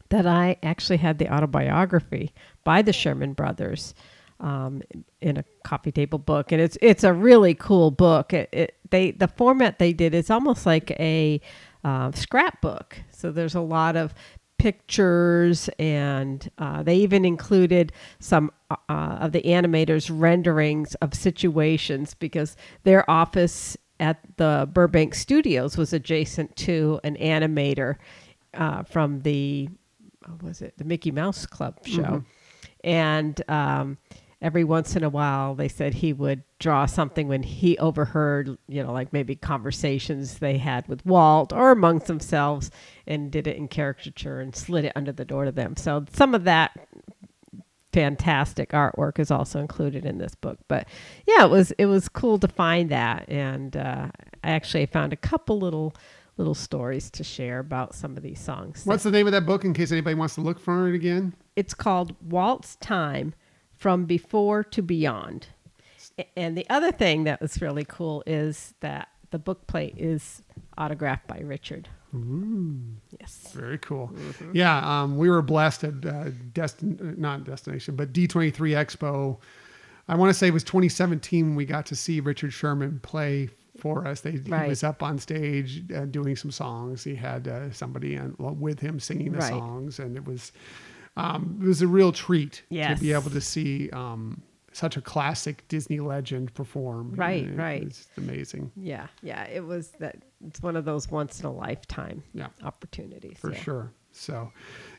that 0.09 0.27
I 0.27 0.57
actually 0.63 0.97
had 0.97 1.17
the 1.17 1.33
autobiography 1.33 2.33
by 2.63 2.83
the 2.83 2.93
Sherman 2.93 3.33
Brothers 3.33 3.95
um, 4.39 4.83
in 5.21 5.37
a 5.37 5.43
coffee 5.63 5.91
table 5.91 6.19
book, 6.19 6.51
and 6.51 6.61
it's 6.61 6.77
it's 6.81 7.03
a 7.03 7.13
really 7.13 7.55
cool 7.55 7.91
book. 7.91 8.33
It, 8.33 8.49
it 8.51 8.75
they 8.91 9.11
the 9.11 9.27
format 9.27 9.79
they 9.79 9.91
did 9.91 10.13
is 10.13 10.29
almost 10.29 10.65
like 10.65 10.91
a 10.91 11.41
uh, 11.83 12.11
scrapbook. 12.11 12.97
So 13.09 13.31
there's 13.31 13.55
a 13.55 13.61
lot 13.61 13.95
of 13.95 14.13
pictures, 14.59 15.69
and 15.79 16.49
uh, 16.57 16.83
they 16.83 16.95
even 16.97 17.25
included 17.25 17.91
some 18.19 18.51
uh, 18.69 18.77
of 18.89 19.31
the 19.31 19.41
animators' 19.41 20.11
renderings 20.13 20.95
of 20.95 21.13
situations 21.13 22.13
because 22.13 22.55
their 22.83 23.09
office 23.09 23.77
at 23.99 24.19
the 24.37 24.67
Burbank 24.71 25.15
Studios 25.15 25.77
was 25.77 25.93
adjacent 25.93 26.55
to 26.57 26.99
an 27.03 27.15
animator 27.17 27.97
uh, 28.53 28.83
from 28.83 29.21
the 29.21 29.69
what 30.27 30.41
was 30.41 30.61
it? 30.61 30.77
The 30.77 30.85
Mickey 30.85 31.11
Mouse 31.11 31.45
Club 31.45 31.85
show, 31.85 32.23
and 32.83 33.41
um, 33.49 33.97
every 34.41 34.63
once 34.63 34.95
in 34.95 35.03
a 35.03 35.09
while 35.09 35.55
they 35.55 35.67
said 35.67 35.93
he 35.93 36.13
would 36.13 36.43
draw 36.59 36.85
something 36.85 37.27
when 37.27 37.43
he 37.43 37.77
overheard 37.77 38.57
you 38.67 38.83
know 38.83 38.91
like 38.91 39.11
maybe 39.11 39.35
conversations 39.35 40.39
they 40.39 40.57
had 40.57 40.87
with 40.87 41.05
Walt 41.05 41.51
or 41.51 41.71
amongst 41.71 42.07
themselves 42.07 42.71
and 43.07 43.31
did 43.31 43.47
it 43.47 43.57
in 43.57 43.67
caricature 43.67 44.39
and 44.39 44.55
slid 44.55 44.85
it 44.85 44.93
under 44.95 45.11
the 45.11 45.25
door 45.25 45.45
to 45.45 45.51
them. 45.51 45.75
So 45.75 46.05
some 46.13 46.35
of 46.35 46.43
that 46.45 46.71
fantastic 47.93 48.71
artwork 48.71 49.19
is 49.19 49.31
also 49.31 49.59
included 49.59 50.05
in 50.05 50.17
this 50.17 50.35
book. 50.35 50.57
But 50.67 50.87
yeah, 51.27 51.45
it 51.45 51.49
was 51.49 51.71
it 51.71 51.85
was 51.85 52.09
cool 52.09 52.39
to 52.39 52.47
find 52.47 52.89
that, 52.89 53.29
and 53.29 53.77
uh, 53.77 54.07
I 54.43 54.51
actually 54.51 54.85
found 54.87 55.13
a 55.13 55.17
couple 55.17 55.59
little 55.59 55.93
little 56.37 56.55
stories 56.55 57.11
to 57.11 57.23
share 57.23 57.59
about 57.59 57.93
some 57.93 58.17
of 58.17 58.23
these 58.23 58.39
songs. 58.39 58.81
What's 58.85 59.03
the 59.03 59.11
name 59.11 59.27
of 59.27 59.33
that 59.33 59.45
book 59.45 59.63
in 59.63 59.73
case 59.73 59.91
anybody 59.91 60.15
wants 60.15 60.35
to 60.35 60.41
look 60.41 60.59
for 60.59 60.89
it 60.89 60.95
again? 60.95 61.33
It's 61.55 61.75
called 61.75 62.15
Walt's 62.21 62.75
Time 62.77 63.35
from 63.77 64.05
Before 64.05 64.63
to 64.63 64.81
Beyond. 64.81 65.47
And 66.35 66.57
the 66.57 66.67
other 66.69 66.91
thing 66.91 67.23
that 67.25 67.39
was 67.41 67.61
really 67.61 67.85
cool 67.85 68.23
is 68.25 68.73
that 68.79 69.09
the 69.31 69.39
book 69.39 69.67
plate 69.67 69.95
is 69.97 70.41
autographed 70.77 71.27
by 71.27 71.39
Richard. 71.39 71.89
Yes. 73.19 73.51
Very 73.53 73.77
cool. 73.79 74.09
Mm-hmm. 74.13 74.51
Yeah, 74.55 74.77
um, 75.03 75.17
we 75.17 75.29
were 75.29 75.41
blessed 75.41 75.83
at 75.83 76.05
uh, 76.05 76.25
Destin, 76.53 77.15
not 77.17 77.43
Destination, 77.43 77.95
but 77.95 78.13
D23 78.13 78.51
Expo. 78.53 79.37
I 80.07 80.15
want 80.15 80.29
to 80.29 80.33
say 80.33 80.47
it 80.47 80.53
was 80.53 80.63
2017 80.63 81.45
when 81.47 81.55
we 81.55 81.65
got 81.65 81.85
to 81.87 81.95
see 81.95 82.19
Richard 82.19 82.51
Sherman 82.53 82.99
play 83.03 83.49
for 83.79 84.05
us. 84.07 84.21
They, 84.21 84.31
He 84.31 84.51
was 84.67 84.83
up 84.83 85.01
on 85.01 85.17
stage 85.17 85.83
uh, 85.95 86.05
doing 86.05 86.35
some 86.35 86.51
songs. 86.51 87.03
He 87.03 87.15
had 87.15 87.47
uh, 87.47 87.71
somebody 87.71 88.17
on, 88.17 88.35
with 88.37 88.79
him 88.79 88.99
singing 88.99 89.31
the 89.31 89.39
Right. 89.39 89.49
songs, 89.49 89.99
and 89.99 90.15
it 90.17 90.25
was 90.25 90.51
um, 91.15 91.59
it 91.61 91.65
was 91.67 91.81
a 91.81 91.87
real 91.87 92.11
treat 92.11 92.63
to 92.95 93.01
be 93.01 93.13
able 93.13 93.29
to 93.31 93.41
see 93.41 93.89
um, 93.91 94.41
such 94.75 94.97
a 94.97 95.01
classic 95.01 95.67
Disney 95.67 95.99
legend 95.99 96.53
perform. 96.53 97.13
Right, 97.15 97.47
right. 97.55 97.83
It's 97.83 98.07
amazing. 98.17 98.71
Yeah, 98.75 99.07
yeah. 99.21 99.45
It 99.45 99.65
was 99.65 99.89
that. 99.99 100.17
It's 100.45 100.61
one 100.61 100.75
of 100.75 100.83
those 100.83 101.09
once 101.09 101.39
in 101.39 101.45
a 101.45 101.51
lifetime 101.53 102.21
Yeah. 102.33 102.47
opportunities. 102.63 103.37
for 103.39 103.51
yeah. 103.53 103.59
sure. 103.61 103.91
So, 104.11 104.51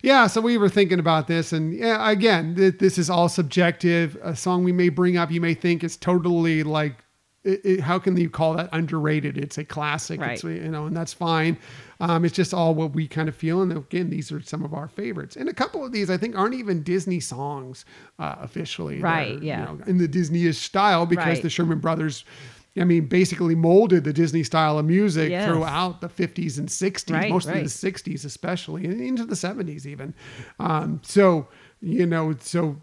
yeah, 0.02 0.26
so 0.26 0.40
we 0.40 0.58
were 0.58 0.68
thinking 0.68 0.98
about 0.98 1.28
this, 1.28 1.52
and 1.52 1.72
yeah, 1.72 2.10
again, 2.10 2.56
th- 2.56 2.78
this 2.78 2.98
is 2.98 3.08
all 3.08 3.28
subjective. 3.28 4.16
A 4.24 4.34
song 4.34 4.64
we 4.64 4.72
may 4.72 4.88
bring 4.88 5.16
up, 5.16 5.30
you 5.30 5.40
may 5.40 5.54
think 5.54 5.84
is 5.84 5.96
totally 5.96 6.62
like, 6.64 7.04
it, 7.44 7.60
it- 7.64 7.80
how 7.80 7.98
can 7.98 8.16
you 8.16 8.30
call 8.30 8.54
that 8.54 8.68
underrated? 8.72 9.36
It's 9.38 9.58
a 9.58 9.64
classic, 9.64 10.20
It's, 10.20 10.42
Right. 10.44 10.56
you 10.62 10.68
know, 10.68 10.86
and 10.86 10.96
that's 10.96 11.12
fine. 11.12 11.58
Um, 12.00 12.24
it's 12.24 12.34
just 12.34 12.52
all 12.52 12.74
what 12.74 12.92
we 12.94 13.06
kind 13.06 13.28
of 13.28 13.34
feel, 13.36 13.62
and 13.62 13.72
again, 13.72 14.10
these 14.10 14.32
are 14.32 14.40
some 14.42 14.64
of 14.64 14.74
our 14.74 14.88
favorites. 14.88 15.36
And 15.36 15.48
a 15.48 15.54
couple 15.54 15.84
of 15.84 15.92
these, 15.92 16.10
I 16.10 16.16
think, 16.16 16.36
aren't 16.36 16.54
even 16.54 16.82
Disney 16.82 17.20
songs 17.20 17.84
uh, 18.18 18.34
officially, 18.40 19.00
Right, 19.00 19.34
They're, 19.36 19.44
yeah. 19.44 19.70
you 19.72 19.78
know, 19.78 19.84
in 19.86 19.98
the 19.98 20.08
Disney-ish 20.08 20.58
style 20.58 21.06
because 21.06 21.26
Right. 21.26 21.42
the 21.42 21.50
Sherman 21.50 21.78
Brothers. 21.78 22.24
I 22.76 22.82
mean, 22.82 23.06
basically 23.06 23.54
molded 23.54 24.02
the 24.02 24.12
Disney 24.12 24.42
style 24.42 24.80
of 24.80 24.84
music 24.84 25.30
Yes. 25.30 25.46
throughout 25.48 26.00
the 26.00 26.08
50s 26.08 26.58
and 26.58 26.68
60s, 26.68 27.14
Right, 27.14 27.30
most 27.30 27.46
of 27.46 27.54
right. 27.54 27.62
the 27.62 27.70
60s 27.70 28.24
especially 28.24 28.84
and 28.84 29.00
into 29.00 29.24
the 29.24 29.36
70s 29.36 29.86
even 29.86 30.12
um, 30.58 31.00
so 31.04 31.46
you 31.80 32.04
know 32.04 32.34
so 32.40 32.82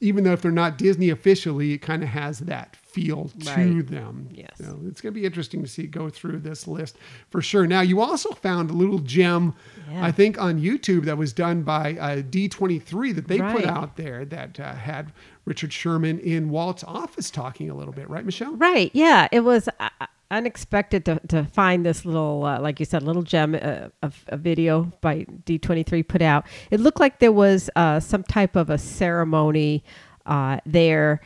even 0.00 0.24
though 0.24 0.32
if 0.32 0.42
they're 0.42 0.50
not 0.50 0.78
disney 0.78 1.10
officially 1.10 1.72
it 1.74 1.78
kind 1.78 2.02
of 2.02 2.08
has 2.08 2.40
that 2.40 2.74
feel 2.76 3.30
to 3.38 3.50
Right. 3.50 3.86
them 3.86 4.28
Yes. 4.32 4.50
so 4.58 4.80
it's 4.86 5.00
going 5.00 5.14
to 5.14 5.20
be 5.20 5.24
interesting 5.24 5.62
to 5.62 5.68
see 5.68 5.86
go 5.86 6.08
through 6.10 6.40
this 6.40 6.66
list 6.66 6.96
for 7.30 7.40
sure 7.40 7.66
now 7.68 7.80
you 7.80 8.00
also 8.00 8.30
found 8.32 8.70
a 8.70 8.72
little 8.72 8.98
gem 8.98 9.54
Yeah. 9.90 10.04
i 10.04 10.10
think 10.10 10.40
on 10.40 10.60
youtube 10.60 11.04
that 11.04 11.16
was 11.16 11.32
done 11.32 11.62
by 11.62 11.94
uh, 12.00 12.16
d23 12.22 13.14
that 13.14 13.28
they 13.28 13.38
put 13.38 13.64
out 13.64 13.96
there 13.96 14.24
that 14.24 14.58
uh, 14.58 14.72
had 14.74 15.12
richard 15.44 15.72
sherman 15.72 16.18
in 16.18 16.50
walt's 16.50 16.82
office 16.82 17.30
talking 17.30 17.70
a 17.70 17.74
little 17.74 17.94
bit 17.94 18.10
right 18.10 18.24
michelle 18.24 18.56
Right. 18.56 18.90
Yeah. 18.92 19.28
It 19.30 19.40
was 19.40 19.68
uh, 19.78 19.88
unexpected 20.30 21.04
to, 21.04 21.20
to 21.28 21.44
find 21.44 21.84
this 21.84 22.04
little, 22.04 22.44
uh, 22.44 22.60
like 22.60 22.78
you 22.78 22.86
said, 22.86 23.02
little 23.02 23.22
gem 23.22 23.54
uh, 23.54 23.88
of 24.02 24.24
a 24.28 24.36
video 24.36 24.92
by 25.00 25.24
D23 25.44 26.06
put 26.06 26.22
out. 26.22 26.46
It 26.70 26.80
looked 26.80 27.00
like 27.00 27.18
there 27.18 27.32
was 27.32 27.68
uh, 27.76 28.00
some 28.00 28.22
type 28.22 28.56
of 28.56 28.70
a 28.70 28.78
ceremony 28.78 29.84
uh, 30.26 30.58
there. 30.64 31.20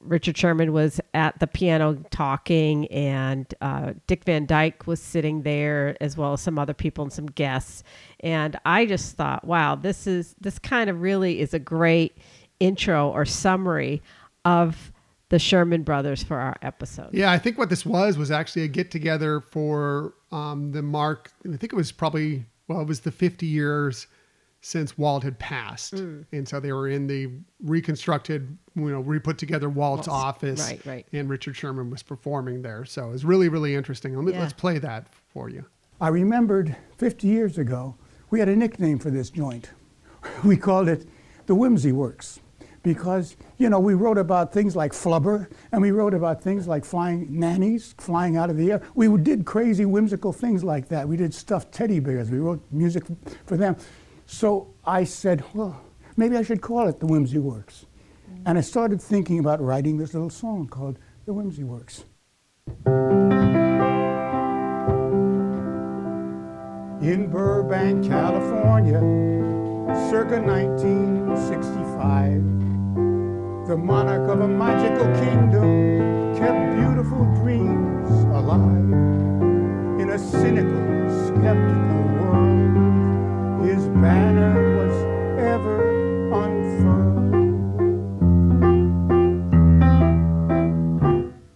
Richard 0.00 0.36
Sherman 0.36 0.72
was 0.72 1.00
at 1.14 1.38
the 1.38 1.46
piano 1.46 1.94
talking, 2.10 2.86
and 2.88 3.52
uh, 3.60 3.94
Dick 4.06 4.24
Van 4.24 4.44
Dyke 4.44 4.86
was 4.86 5.00
sitting 5.00 5.42
there, 5.42 5.96
as 6.00 6.16
well 6.16 6.34
as 6.34 6.42
some 6.42 6.58
other 6.58 6.74
people 6.74 7.04
and 7.04 7.12
some 7.12 7.26
guests. 7.26 7.82
And 8.20 8.58
I 8.66 8.84
just 8.86 9.16
thought, 9.16 9.44
wow, 9.44 9.76
this 9.76 10.06
is 10.06 10.34
this 10.40 10.58
kind 10.58 10.90
of 10.90 11.00
really 11.00 11.40
is 11.40 11.54
a 11.54 11.58
great 11.58 12.18
intro 12.60 13.08
or 13.08 13.24
summary 13.24 14.02
of 14.44 14.92
the 15.30 15.38
Sherman 15.38 15.82
Brothers 15.82 16.22
for 16.22 16.38
our 16.38 16.56
episode. 16.62 17.10
Yeah, 17.12 17.30
I 17.30 17.38
think 17.38 17.58
what 17.58 17.68
this 17.70 17.84
was 17.84 18.16
was 18.16 18.30
actually 18.30 18.62
a 18.62 18.68
get 18.68 18.90
together 18.90 19.40
for 19.40 20.14
um, 20.32 20.72
the 20.72 20.82
mark. 20.82 21.30
I 21.46 21.56
think 21.56 21.72
it 21.72 21.76
was 21.76 21.92
probably 21.92 22.46
well, 22.68 22.80
it 22.80 22.86
was 22.86 23.00
the 23.00 23.10
50 23.10 23.46
years 23.46 24.06
since 24.60 24.98
Walt 24.98 25.22
had 25.22 25.38
passed, 25.38 25.94
Mm. 25.94 26.24
and 26.32 26.46
so 26.48 26.58
they 26.60 26.72
were 26.72 26.88
in 26.88 27.06
the 27.06 27.30
reconstructed, 27.62 28.58
you 28.74 28.90
know, 28.90 29.00
re 29.00 29.18
put 29.20 29.38
together 29.38 29.68
Walt's, 29.68 30.08
Walt's- 30.08 30.08
office, 30.08 30.60
right, 30.68 30.84
right. 30.84 31.06
And 31.12 31.28
Richard 31.30 31.54
Sherman 31.56 31.90
was 31.90 32.02
performing 32.02 32.62
there, 32.62 32.84
so 32.84 33.08
it 33.08 33.12
was 33.12 33.24
really, 33.24 33.48
really 33.48 33.74
interesting. 33.76 34.16
Let 34.16 34.24
me, 34.24 34.32
Yeah. 34.32 34.40
Let's 34.40 34.52
play 34.52 34.78
that 34.78 35.06
for 35.32 35.48
you. 35.48 35.64
I 36.00 36.08
remembered 36.08 36.74
50 36.98 37.26
years 37.28 37.56
ago, 37.56 37.96
we 38.30 38.40
had 38.40 38.48
a 38.48 38.56
nickname 38.56 38.98
for 38.98 39.10
this 39.10 39.30
joint. 39.30 39.70
We 40.44 40.56
called 40.56 40.88
it 40.88 41.06
the 41.46 41.54
Whimsy 41.54 41.92
Works 41.92 42.40
because, 42.88 43.36
you 43.58 43.68
know, 43.68 43.78
we 43.78 43.92
wrote 43.92 44.16
about 44.16 44.50
things 44.50 44.74
like 44.74 44.92
flubber 44.92 45.46
and 45.72 45.82
we 45.82 45.90
wrote 45.90 46.14
about 46.14 46.42
things 46.42 46.66
like 46.66 46.86
flying 46.86 47.26
nannies, 47.38 47.94
flying 47.98 48.38
out 48.38 48.48
of 48.48 48.56
the 48.56 48.72
air. 48.72 48.80
We 48.94 49.14
did 49.18 49.44
crazy, 49.44 49.84
whimsical 49.84 50.32
things 50.32 50.64
like 50.64 50.88
that. 50.88 51.06
We 51.06 51.18
did 51.18 51.34
stuffed 51.34 51.70
teddy 51.70 52.00
bears. 52.00 52.30
We 52.30 52.38
wrote 52.38 52.64
music 52.70 53.04
for 53.44 53.58
them. 53.58 53.76
So 54.24 54.72
I 54.86 55.04
said, 55.04 55.44
well, 55.52 55.78
maybe 56.16 56.38
I 56.38 56.42
should 56.42 56.62
call 56.62 56.88
it 56.88 56.98
the 56.98 57.04
Whimsy 57.04 57.36
Works. 57.36 57.84
And 58.46 58.56
I 58.56 58.62
started 58.62 59.02
thinking 59.02 59.38
about 59.38 59.60
writing 59.60 59.98
this 59.98 60.14
little 60.14 60.30
song 60.30 60.66
called 60.66 60.98
The 61.26 61.34
Whimsy 61.34 61.64
Works. 61.64 62.04
In 67.02 67.28
Burbank, 67.30 68.08
California, 68.08 69.00
circa 70.08 70.40
1965, 70.40 72.67
the 73.68 73.76
monarch 73.76 74.30
of 74.30 74.40
a 74.40 74.48
magical 74.48 75.04
kingdom 75.20 76.34
kept 76.38 76.74
beautiful 76.74 77.22
dreams 77.42 78.10
alive. 78.34 78.64
In 80.00 80.08
a 80.08 80.18
cynical, 80.18 80.86
skeptical 81.26 82.02
world, 82.16 83.66
his 83.68 83.86
banner 84.00 84.56
was 84.78 84.94
ever 85.38 85.76
unfurled. 86.32 87.34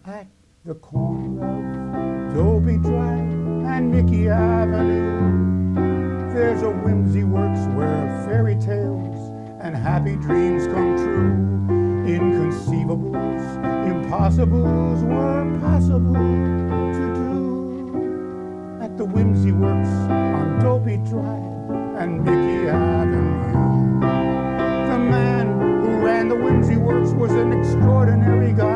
At 0.04 0.26
the 0.66 0.75
corner 0.75 1.40
of 1.49 2.35
Dopey 2.35 2.76
Drive 2.76 3.33
and 3.73 3.90
Mickey 3.90 4.28
Avenue, 4.28 5.73
there's 6.35 6.61
a 6.61 6.71
whimsy 6.71 7.25
works 7.25 7.61
where 7.75 8.23
fairy 8.26 8.57
tales 8.57 9.31
and 9.62 9.75
happy 9.75 10.16
dreams 10.16 10.66
come 10.66 10.99
true. 10.99 11.72
Inconceivables, 12.04 13.44
impossibles 13.87 15.04
were 15.04 15.59
possible 15.61 16.12
to 16.12 17.14
do 17.14 18.78
at 18.82 18.97
the 18.99 19.04
whimsy 19.04 19.52
works 19.52 19.88
on 19.88 20.59
Dopey 20.61 20.97
Drive 21.09 21.71
and 22.00 22.25
Mickey 22.25 22.68
Avenue. 22.68 24.00
The 24.90 24.99
man 24.99 25.47
who 25.80 26.04
ran 26.04 26.28
the 26.28 26.35
whimsy 26.35 26.76
works 26.76 27.11
was 27.11 27.30
an 27.32 27.52
extraordinary 27.52 28.52
guy 28.52 28.72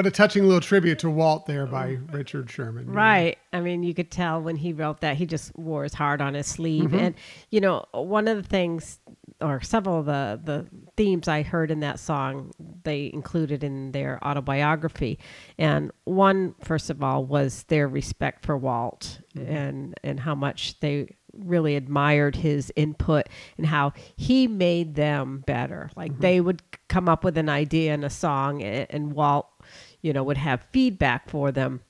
What 0.00 0.06
a 0.06 0.10
touching 0.10 0.44
little 0.44 0.62
tribute 0.62 0.98
to 1.00 1.10
Walt 1.10 1.44
there 1.44 1.66
by 1.66 1.98
Richard 2.10 2.50
Sherman. 2.50 2.90
Right. 2.90 3.36
I 3.52 3.60
mean, 3.60 3.82
you 3.82 3.92
could 3.92 4.10
tell 4.10 4.40
when 4.40 4.56
he 4.56 4.72
wrote 4.72 5.02
that, 5.02 5.18
he 5.18 5.26
just 5.26 5.54
wore 5.58 5.82
his 5.82 5.92
heart 5.92 6.22
on 6.22 6.32
his 6.32 6.46
sleeve. 6.46 6.84
Mm-hmm. 6.84 6.98
And, 6.98 7.14
you 7.50 7.60
know, 7.60 7.84
one 7.92 8.26
of 8.26 8.38
the 8.38 8.42
things, 8.42 8.98
or 9.42 9.60
several 9.60 9.98
of 9.98 10.06
the, 10.06 10.40
the 10.42 10.66
themes 10.96 11.28
I 11.28 11.42
heard 11.42 11.70
in 11.70 11.80
that 11.80 12.00
song, 12.00 12.50
they 12.82 13.10
included 13.12 13.62
in 13.62 13.92
their 13.92 14.18
autobiography. 14.24 15.18
And 15.58 15.90
one, 16.04 16.54
first 16.64 16.88
of 16.88 17.02
all, 17.02 17.26
was 17.26 17.64
their 17.64 17.86
respect 17.86 18.46
for 18.46 18.56
Walt 18.56 19.18
Mm-hmm. 19.36 19.52
and, 19.52 19.94
and 20.02 20.18
how 20.18 20.34
much 20.34 20.80
they 20.80 21.14
really 21.32 21.76
admired 21.76 22.34
his 22.34 22.72
input 22.74 23.28
and 23.56 23.64
how 23.64 23.92
he 24.16 24.48
made 24.48 24.96
them 24.96 25.44
better. 25.46 25.88
Like 25.94 26.10
Mm-hmm. 26.12 26.20
they 26.22 26.40
would 26.40 26.62
come 26.88 27.08
up 27.08 27.22
with 27.22 27.38
an 27.38 27.48
idea 27.48 27.94
in 27.94 28.02
a 28.02 28.10
song, 28.10 28.60
and, 28.60 28.88
and 28.90 29.12
Walt, 29.12 29.46
you 30.02 30.12
know, 30.12 30.22
would 30.22 30.38
have 30.38 30.66
feedback 30.72 31.28
for 31.28 31.52
them 31.52 31.80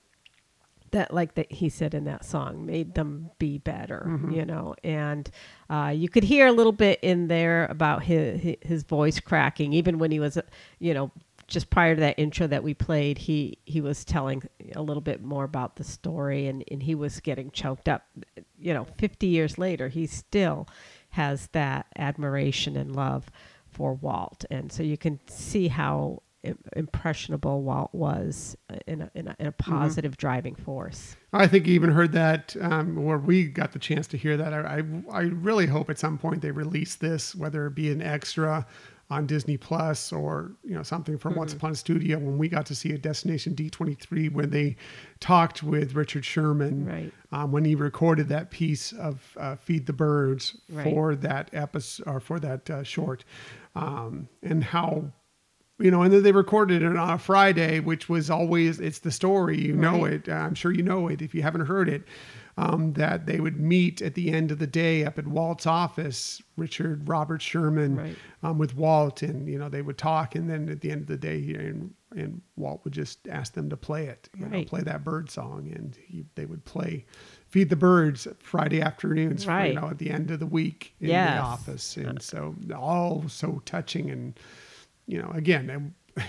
that 0.92 1.14
like 1.14 1.34
that 1.34 1.52
he 1.52 1.68
said 1.68 1.94
in 1.94 2.02
that 2.04 2.24
song 2.24 2.66
made 2.66 2.94
them 2.94 3.30
be 3.38 3.58
better 3.58 4.04
Mm-hmm. 4.08 4.32
you 4.32 4.44
know? 4.44 4.74
And 4.82 5.30
uh, 5.68 5.92
you 5.94 6.08
could 6.08 6.24
hear 6.24 6.46
a 6.48 6.52
little 6.52 6.72
bit 6.72 6.98
in 7.02 7.28
there 7.28 7.66
about 7.66 8.02
his 8.02 8.56
his 8.60 8.82
voice 8.82 9.20
cracking. 9.20 9.72
Even 9.72 9.98
when 9.98 10.10
he 10.10 10.18
was 10.20 10.36
uh, 10.36 10.42
you 10.78 10.92
know 10.94 11.10
just 11.46 11.70
prior 11.70 11.94
to 11.96 12.00
that 12.00 12.16
intro 12.18 12.46
that 12.46 12.62
we 12.62 12.74
played 12.74 13.18
he 13.18 13.58
he 13.66 13.80
was 13.80 14.04
telling 14.04 14.42
a 14.76 14.82
little 14.82 15.00
bit 15.00 15.22
more 15.22 15.44
about 15.44 15.76
the 15.76 15.84
story 15.84 16.46
and 16.46 16.64
and 16.70 16.82
he 16.82 16.94
was 16.94 17.20
getting 17.20 17.50
choked 17.52 17.88
up. 17.88 18.02
You 18.58 18.74
know 18.74 18.86
50 18.98 19.26
years 19.28 19.58
later 19.58 19.88
he 19.88 20.06
still 20.08 20.66
has 21.10 21.48
that 21.52 21.86
admiration 21.96 22.76
and 22.76 22.94
love 22.96 23.30
for 23.68 23.94
Walt. 23.94 24.44
And 24.50 24.72
so 24.72 24.82
you 24.82 24.96
can 24.96 25.20
see 25.28 25.68
how 25.68 26.22
impressionable 26.74 27.62
Walt 27.62 27.90
was 27.94 28.56
in 28.86 29.02
a, 29.02 29.10
in 29.14 29.28
a, 29.28 29.36
in 29.38 29.46
a 29.46 29.52
positive 29.52 30.16
driving 30.16 30.54
force. 30.54 31.16
I 31.32 31.46
think 31.46 31.66
you 31.66 31.74
even 31.74 31.90
heard 31.90 32.12
that, 32.12 32.56
um, 32.60 32.98
or 32.98 33.18
we 33.18 33.44
got 33.44 33.72
the 33.72 33.78
chance 33.78 34.06
to 34.08 34.16
hear 34.16 34.36
that. 34.36 34.52
I, 34.52 34.78
I, 34.78 35.18
I 35.18 35.20
really 35.22 35.66
hope 35.66 35.90
at 35.90 35.98
some 35.98 36.18
point 36.18 36.42
they 36.42 36.50
release 36.50 36.96
this, 36.96 37.34
whether 37.34 37.66
it 37.66 37.74
be 37.74 37.90
an 37.90 38.02
extra 38.02 38.66
on 39.10 39.26
Disney 39.26 39.56
Plus 39.56 40.12
or 40.12 40.52
you 40.64 40.72
know 40.74 40.84
something 40.84 41.18
from 41.18 41.34
Once 41.34 41.52
Upon 41.52 41.72
a 41.72 41.74
Studio 41.74 42.16
when 42.16 42.38
we 42.38 42.48
got 42.48 42.64
to 42.66 42.76
see 42.76 42.92
a 42.92 42.98
Destination 42.98 43.56
D23 43.56 44.32
when 44.32 44.50
they 44.50 44.76
talked 45.18 45.64
with 45.64 45.94
Richard 45.96 46.24
Sherman 46.24 46.86
Right. 46.86 47.12
um, 47.32 47.50
when 47.50 47.64
he 47.64 47.74
recorded 47.74 48.28
that 48.28 48.52
piece 48.52 48.92
of 48.92 49.36
uh, 49.36 49.56
Feed 49.56 49.86
the 49.86 49.92
Birds 49.92 50.56
Right. 50.70 50.84
for 50.84 51.16
that 51.16 51.50
episode 51.52 52.06
or 52.06 52.20
for 52.20 52.38
that 52.38 52.70
uh, 52.70 52.84
short, 52.84 53.24
um, 53.74 54.28
and 54.44 54.62
how 54.62 55.10
you 55.80 55.90
know, 55.90 56.02
and 56.02 56.12
then 56.12 56.22
they 56.22 56.32
recorded 56.32 56.82
it 56.82 56.96
on 56.96 57.10
a 57.10 57.18
Friday, 57.18 57.80
which 57.80 58.08
was 58.08 58.30
always 58.30 58.78
it's 58.80 58.98
the 59.00 59.10
story. 59.10 59.60
You 59.60 59.74
know 59.74 60.04
Right. 60.04 60.14
it. 60.14 60.28
I'm 60.28 60.54
sure 60.54 60.72
you 60.72 60.82
know 60.82 61.08
it 61.08 61.22
if 61.22 61.34
you 61.34 61.42
haven't 61.42 61.66
heard 61.66 61.88
it. 61.88 62.02
Um, 62.56 62.92
that 62.94 63.24
they 63.24 63.40
would 63.40 63.58
meet 63.58 64.02
at 64.02 64.14
the 64.14 64.30
end 64.30 64.50
of 64.50 64.58
the 64.58 64.66
day 64.66 65.04
up 65.04 65.18
at 65.18 65.26
Walt's 65.26 65.66
office, 65.66 66.42
Richard 66.58 67.08
Robert 67.08 67.40
Sherman, 67.40 67.96
Right. 67.96 68.16
um, 68.42 68.58
with 68.58 68.76
Walt, 68.76 69.22
and 69.22 69.48
you 69.48 69.58
know 69.58 69.70
they 69.70 69.80
would 69.80 69.96
talk, 69.96 70.34
and 70.34 70.50
then 70.50 70.68
at 70.68 70.82
the 70.82 70.90
end 70.90 71.00
of 71.02 71.06
the 71.06 71.16
day, 71.16 71.40
he, 71.40 71.54
and 71.54 71.94
and 72.14 72.42
Walt 72.56 72.80
would 72.84 72.92
just 72.92 73.26
ask 73.28 73.54
them 73.54 73.70
to 73.70 73.76
play 73.76 74.06
it, 74.06 74.28
you 74.36 74.44
know, 74.46 74.64
play 74.64 74.82
that 74.82 75.04
bird 75.04 75.30
song, 75.30 75.70
and 75.74 75.96
he, 76.06 76.24
they 76.34 76.44
would 76.44 76.64
play 76.66 77.06
"Feed 77.48 77.70
the 77.70 77.76
Birds" 77.76 78.26
Friday 78.40 78.82
afternoons, 78.82 79.46
Right. 79.46 79.68
you 79.72 79.80
know, 79.80 79.88
at 79.88 79.98
the 79.98 80.10
end 80.10 80.30
of 80.30 80.40
the 80.40 80.44
week 80.46 80.92
in 81.00 81.08
Yes. 81.10 81.36
the 81.36 81.40
office, 81.42 81.96
and 81.96 82.20
so 82.20 82.56
all 82.76 83.24
so 83.28 83.62
touching 83.64 84.10
and 84.10 84.38
you 85.06 85.20
know, 85.20 85.30
again, 85.34 85.94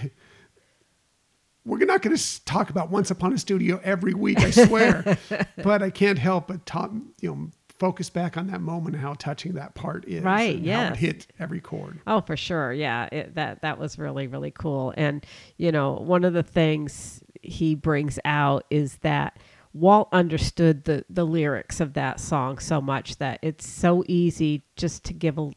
we're 1.66 1.86
not 1.86 2.02
going 2.02 2.16
to 2.16 2.46
talk 2.46 2.70
about 2.70 2.90
Once 2.90 3.12
Upon 3.12 3.34
a 3.34 3.38
Studio 3.38 3.80
every 3.84 4.14
week, 4.14 4.40
I 4.40 4.50
swear, 4.52 5.18
but 5.64 5.84
I 5.84 5.90
can't 5.90 6.18
help 6.18 6.48
but 6.48 6.66
talk, 6.66 6.92
you 7.20 7.30
know, 7.30 7.50
focus 7.78 8.10
back 8.10 8.38
on 8.38 8.48
that 8.48 8.62
moment 8.62 8.96
and 8.96 9.04
how 9.04 9.14
touching 9.14 9.54
that 9.54 9.74
part 9.76 10.08
is, 10.08 10.24
Right, 10.24 10.58
Yeah. 10.58 10.96
hit 10.96 11.28
every 11.40 11.60
chord. 11.60 12.00
Oh, 12.06 12.22
for 12.22 12.38
sure. 12.38 12.72
Yeah, 12.74 13.10
it, 13.12 13.36
that 13.36 13.62
that 13.64 13.80
was 13.80 13.98
really 13.98 14.28
really 14.28 14.52
cool. 14.52 14.94
And 14.98 15.26
you 15.58 15.72
know, 15.72 15.94
one 15.94 16.24
of 16.24 16.34
the 16.34 16.44
things 16.44 17.24
he 17.42 17.74
brings 17.74 18.20
out 18.24 18.66
is 18.70 18.98
that 18.98 19.38
Walt 19.74 20.10
understood 20.12 20.84
the 20.84 21.06
the 21.10 21.26
lyrics 21.26 21.80
of 21.80 21.94
that 21.94 22.20
song 22.20 22.60
so 22.60 22.82
much 22.82 23.18
that 23.18 23.40
it's 23.42 23.68
so 23.68 24.04
easy 24.08 24.64
just 24.76 25.04
to 25.06 25.14
give 25.14 25.40
a 25.40 25.50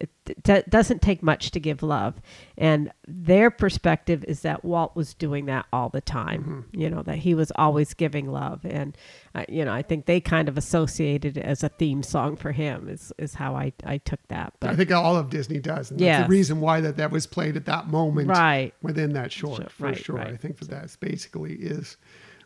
it 0.00 0.10
d- 0.42 0.62
doesn't 0.68 1.02
take 1.02 1.22
much 1.22 1.50
to 1.52 1.60
give 1.60 1.82
love. 1.82 2.20
And 2.56 2.90
their 3.06 3.50
perspective 3.50 4.24
is 4.26 4.40
that 4.42 4.64
Walt 4.64 4.96
was 4.96 5.12
doing 5.14 5.46
that 5.46 5.66
all 5.72 5.88
the 5.88 6.00
time. 6.00 6.66
You 6.72 6.88
know, 6.90 7.02
that 7.02 7.18
he 7.18 7.34
was 7.34 7.52
always 7.56 7.94
giving 7.94 8.30
love 8.30 8.64
and 8.64 8.96
uh, 9.34 9.44
you 9.48 9.64
know, 9.64 9.72
I 9.72 9.82
think 9.82 10.06
they 10.06 10.20
kind 10.20 10.48
of 10.48 10.58
associated 10.58 11.36
it 11.36 11.44
as 11.44 11.62
a 11.62 11.68
theme 11.68 12.02
song 12.02 12.36
for 12.36 12.50
him 12.52 12.88
is 12.88 13.12
is 13.18 13.34
how 13.34 13.54
I 13.54 13.72
I 13.84 13.98
took 13.98 14.20
that. 14.28 14.54
But 14.60 14.70
I 14.70 14.76
think 14.76 14.90
all 14.90 15.16
of 15.16 15.30
Disney 15.30 15.58
does, 15.60 15.90
and 15.90 16.00
that's 16.00 16.26
the 16.26 16.28
reason 16.28 16.60
why 16.60 16.80
that 16.80 16.96
that 16.96 17.10
was 17.12 17.26
played 17.26 17.56
at 17.56 17.66
that 17.66 17.86
moment, 17.88 18.28
Right. 18.28 18.72
within 18.82 19.12
that 19.12 19.30
short, 19.30 19.58
Sure, 19.62 19.68
for 19.68 19.84
right, 19.86 19.96
sure. 19.98 20.16
right. 20.16 20.28
I 20.32 20.36
think 20.36 20.58
that 20.58 20.68
that's 20.70 20.96
basically 20.96 21.52
is 21.54 21.96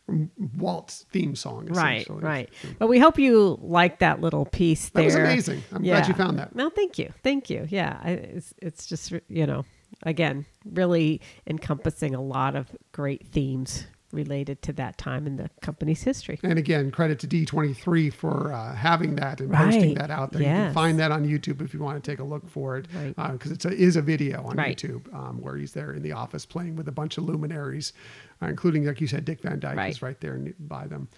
Walt's 0.06 1.06
theme 1.10 1.34
song, 1.34 1.66
Right, 1.66 2.06
right. 2.10 2.50
But 2.78 2.88
we 2.88 2.98
hope 2.98 3.18
you 3.18 3.58
like 3.62 4.00
that 4.00 4.20
little 4.20 4.44
piece 4.44 4.90
there. 4.90 5.02
That 5.02 5.06
was 5.06 5.14
amazing. 5.14 5.62
I'm 5.72 5.82
glad 5.82 6.08
you 6.08 6.14
found 6.14 6.38
that. 6.38 6.54
No, 6.54 6.68
thank 6.70 6.98
you, 6.98 7.12
thank 7.22 7.48
you. 7.48 7.66
Yeah, 7.70 8.02
it's 8.06 8.52
it's 8.60 8.86
just 8.86 9.12
you 9.28 9.46
know, 9.46 9.64
again, 10.02 10.44
really 10.64 11.20
encompassing 11.46 12.14
a 12.14 12.20
lot 12.20 12.54
of 12.54 12.68
great 12.92 13.28
themes 13.28 13.86
related 14.14 14.62
to 14.62 14.72
that 14.74 14.96
time 14.98 15.26
in 15.26 15.36
the 15.36 15.50
company's 15.60 16.02
history. 16.02 16.38
And 16.42 16.58
again, 16.58 16.90
credit 16.90 17.18
to 17.20 17.26
D23 17.26 18.12
for 18.12 18.52
uh, 18.52 18.74
having 18.74 19.16
that 19.16 19.40
and 19.40 19.52
posting 19.52 19.94
that 19.94 20.10
out 20.10 20.32
there. 20.32 20.42
You 20.42 20.48
can 20.48 20.74
find 20.74 20.98
that 20.98 21.10
on 21.12 21.26
YouTube 21.26 21.60
if 21.60 21.74
you 21.74 21.80
want 21.80 22.02
to 22.02 22.10
take 22.10 22.20
a 22.20 22.24
look 22.24 22.48
for 22.48 22.76
it. 22.76 22.86
Right. 22.94 23.32
Because 23.32 23.50
it's 23.52 23.96
a, 23.96 24.02
video 24.02 24.44
on 24.44 24.56
Right. 24.56 24.76
YouTube 24.76 25.12
um, 25.14 25.40
where 25.40 25.56
he's 25.56 25.72
there 25.72 25.92
in 25.92 26.02
the 26.02 26.12
office 26.12 26.46
playing 26.46 26.76
with 26.76 26.88
a 26.88 26.92
bunch 26.92 27.18
of 27.18 27.24
luminaries, 27.24 27.92
uh, 28.42 28.46
including, 28.46 28.84
like 28.86 29.00
you 29.00 29.06
said, 29.06 29.24
Dick 29.24 29.40
Van 29.42 29.58
Dyke 29.60 29.72
is 29.90 30.02
Right. 30.02 30.08
right 30.10 30.20
there 30.20 30.38
by 30.60 30.86
them. 30.86 31.08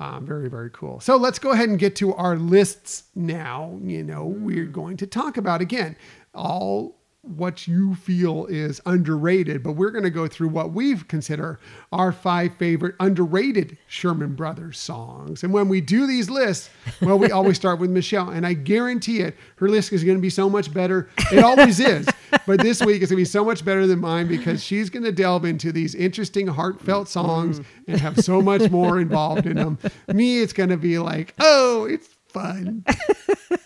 Um, 0.00 0.24
very, 0.24 0.48
very 0.48 0.70
cool. 0.70 0.98
So 1.00 1.16
let's 1.16 1.38
go 1.38 1.50
ahead 1.50 1.68
and 1.68 1.78
get 1.78 1.94
to 1.96 2.14
our 2.14 2.36
lists 2.36 3.04
now. 3.14 3.78
You 3.82 4.02
know, 4.02 4.24
we're 4.24 4.64
going 4.64 4.96
to 4.96 5.06
talk 5.06 5.36
about 5.36 5.60
again 5.60 5.94
all 6.34 6.99
what 7.22 7.68
you 7.68 7.94
feel 7.94 8.46
is 8.46 8.80
underrated, 8.86 9.62
but 9.62 9.72
we're 9.72 9.90
going 9.90 10.04
to 10.04 10.10
go 10.10 10.26
through 10.26 10.48
what 10.48 10.72
we 10.72 10.96
consider 10.96 11.60
our 11.92 12.12
five 12.12 12.54
favorite 12.56 12.94
underrated 12.98 13.76
Sherman 13.86 14.34
Brothers 14.34 14.78
songs. 14.78 15.42
And 15.42 15.52
when 15.52 15.68
we 15.68 15.82
do 15.82 16.06
these 16.06 16.30
lists, 16.30 16.70
well, 17.02 17.18
we 17.18 17.30
always 17.30 17.56
start 17.56 17.78
with 17.78 17.90
Michelle, 17.90 18.30
and 18.30 18.46
I 18.46 18.54
guarantee 18.54 19.20
it, 19.20 19.36
her 19.56 19.68
list 19.68 19.92
is 19.92 20.02
going 20.02 20.16
to 20.16 20.22
be 20.22 20.30
so 20.30 20.48
much 20.48 20.72
better. 20.72 21.10
It 21.30 21.44
always 21.44 21.78
is, 21.78 22.08
but 22.46 22.60
this 22.60 22.80
week 22.80 23.02
it's 23.02 23.10
going 23.10 23.18
to 23.18 23.22
be 23.22 23.24
so 23.26 23.44
much 23.44 23.64
better 23.66 23.86
than 23.86 24.00
mine 24.00 24.26
because 24.26 24.64
she's 24.64 24.88
going 24.88 25.04
to 25.04 25.12
delve 25.12 25.44
into 25.44 25.72
these 25.72 25.94
interesting, 25.94 26.46
heartfelt 26.46 27.08
songs 27.08 27.60
and 27.86 28.00
have 28.00 28.18
so 28.24 28.40
much 28.40 28.70
more 28.70 28.98
involved 28.98 29.46
in 29.46 29.56
them. 29.56 29.78
Me, 30.08 30.40
it's 30.40 30.54
going 30.54 30.70
to 30.70 30.78
be 30.78 30.98
like, 30.98 31.34
oh, 31.38 31.84
it's 31.84 32.08
fun. 32.28 32.84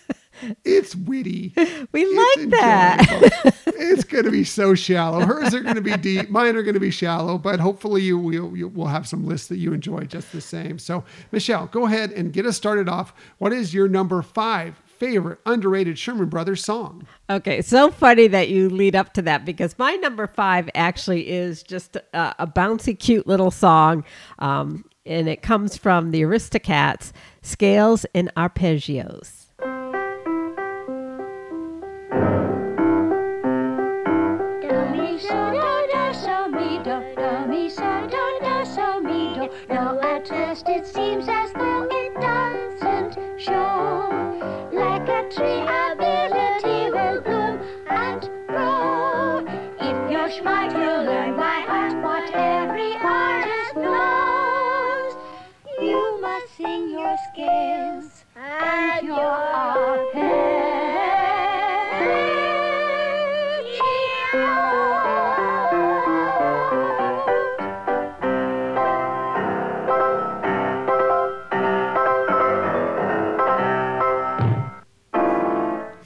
It's 0.63 0.95
witty. 0.95 1.53
We 1.91 2.01
It's 2.01 2.37
like 2.37 2.59
that. 2.59 3.55
it's 3.67 4.03
going 4.03 4.25
to 4.25 4.31
be 4.31 4.43
so 4.43 4.75
shallow. 4.75 5.21
Hers 5.21 5.53
are 5.53 5.61
going 5.61 5.75
to 5.75 5.81
be 5.81 5.95
deep. 5.97 6.29
Mine 6.29 6.55
are 6.55 6.63
going 6.63 6.73
to 6.73 6.79
be 6.79 6.91
shallow. 6.91 7.37
But 7.37 7.59
hopefully, 7.59 8.01
you 8.01 8.17
will 8.17 8.55
you 8.55 8.67
will 8.67 8.87
have 8.87 9.07
some 9.07 9.25
lists 9.25 9.47
that 9.47 9.57
you 9.57 9.71
enjoy 9.73 10.01
just 10.01 10.31
the 10.31 10.41
same. 10.41 10.79
So, 10.79 11.03
Michelle, 11.31 11.67
go 11.67 11.85
ahead 11.85 12.11
and 12.11 12.33
get 12.33 12.45
us 12.45 12.57
started 12.57 12.89
off. 12.89 13.13
What 13.37 13.53
is 13.53 13.73
your 13.73 13.87
number 13.87 14.21
five 14.21 14.81
favorite 14.97 15.39
underrated 15.45 15.97
Sherman 15.97 16.29
Brothers 16.29 16.63
song? 16.63 17.07
Okay, 17.29 17.61
so 17.61 17.91
funny 17.91 18.27
that 18.27 18.49
you 18.49 18.69
lead 18.69 18.95
up 18.95 19.13
to 19.13 19.21
that 19.23 19.45
because 19.45 19.77
my 19.77 19.95
number 19.95 20.27
five 20.27 20.69
actually 20.75 21.29
is 21.29 21.63
just 21.63 21.95
a, 21.95 22.35
a 22.39 22.47
bouncy, 22.47 22.97
cute 22.97 23.27
little 23.27 23.51
song. 23.51 24.03
Um, 24.39 24.85
and 25.05 25.29
it 25.29 25.41
comes 25.41 25.77
from 25.77 26.11
the 26.11 26.21
Aristocats, 26.23 27.11
Scales 27.41 28.05
and 28.15 28.33
Arpeggios. 28.35 29.44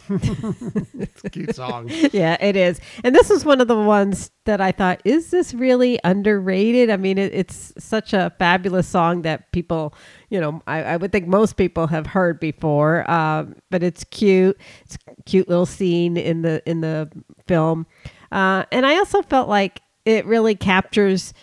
It's 0.10 1.24
a 1.24 1.30
cute 1.30 1.56
song. 1.56 1.90
yeah, 2.12 2.38
it 2.42 2.56
is. 2.56 2.80
And 3.04 3.16
this 3.16 3.30
was 3.30 3.46
one 3.46 3.62
of 3.62 3.68
the 3.68 3.76
ones 3.80 4.32
that 4.46 4.62
I 4.62 4.72
thought, 4.72 5.02
is 5.06 5.32
this 5.32 5.54
really 5.54 6.00
underrated? 6.04 6.90
I 6.90 6.98
mean, 6.98 7.18
it, 7.18 7.34
it's 7.34 7.74
such 7.78 8.14
a 8.14 8.34
fabulous 8.40 8.88
song 8.88 9.22
that 9.22 9.52
people, 9.52 9.94
you 10.30 10.40
know, 10.40 10.62
I, 10.68 10.84
I 10.84 10.98
would 10.98 11.12
think 11.12 11.28
most 11.28 11.58
people 11.58 11.88
have 11.88 12.08
heard 12.08 12.40
before. 12.40 13.10
Um, 13.10 13.56
but 13.70 13.84
it's 13.84 14.04
cute. 14.06 14.58
It's 14.84 14.98
cute 15.26 15.48
little 15.48 15.66
scene 15.66 16.18
in 16.18 16.42
the 16.42 16.62
in 16.66 16.82
the 16.82 17.10
film, 17.48 17.86
uh, 18.32 18.66
and 18.72 18.86
I 18.86 18.98
also 18.98 19.22
felt 19.22 19.50
like 19.50 19.82
it 20.06 20.26
really 20.26 20.56
captures. 20.56 21.34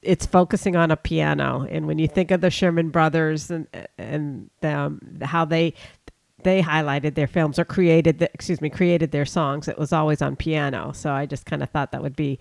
It's 0.00 0.24
focusing 0.24 0.76
on 0.76 0.90
a 0.90 0.96
piano, 0.96 1.66
and 1.68 1.86
when 1.86 1.98
you 1.98 2.06
think 2.06 2.30
of 2.30 2.40
the 2.40 2.50
Sherman 2.50 2.90
Brothers 2.90 3.50
and 3.50 3.66
and 3.98 4.50
um, 4.62 5.00
how 5.22 5.44
they 5.44 5.74
they 6.44 6.62
highlighted 6.62 7.14
their 7.14 7.26
films 7.26 7.58
or 7.58 7.64
created 7.64 8.18
the, 8.18 8.30
excuse 8.32 8.60
me 8.60 8.70
created 8.70 9.10
their 9.10 9.26
songs 9.26 9.66
it 9.68 9.78
was 9.78 9.92
always 9.92 10.22
on 10.22 10.36
piano 10.36 10.92
so 10.94 11.12
i 11.12 11.26
just 11.26 11.44
kind 11.46 11.62
of 11.62 11.70
thought 11.70 11.90
that 11.92 12.02
would 12.02 12.14
be 12.16 12.38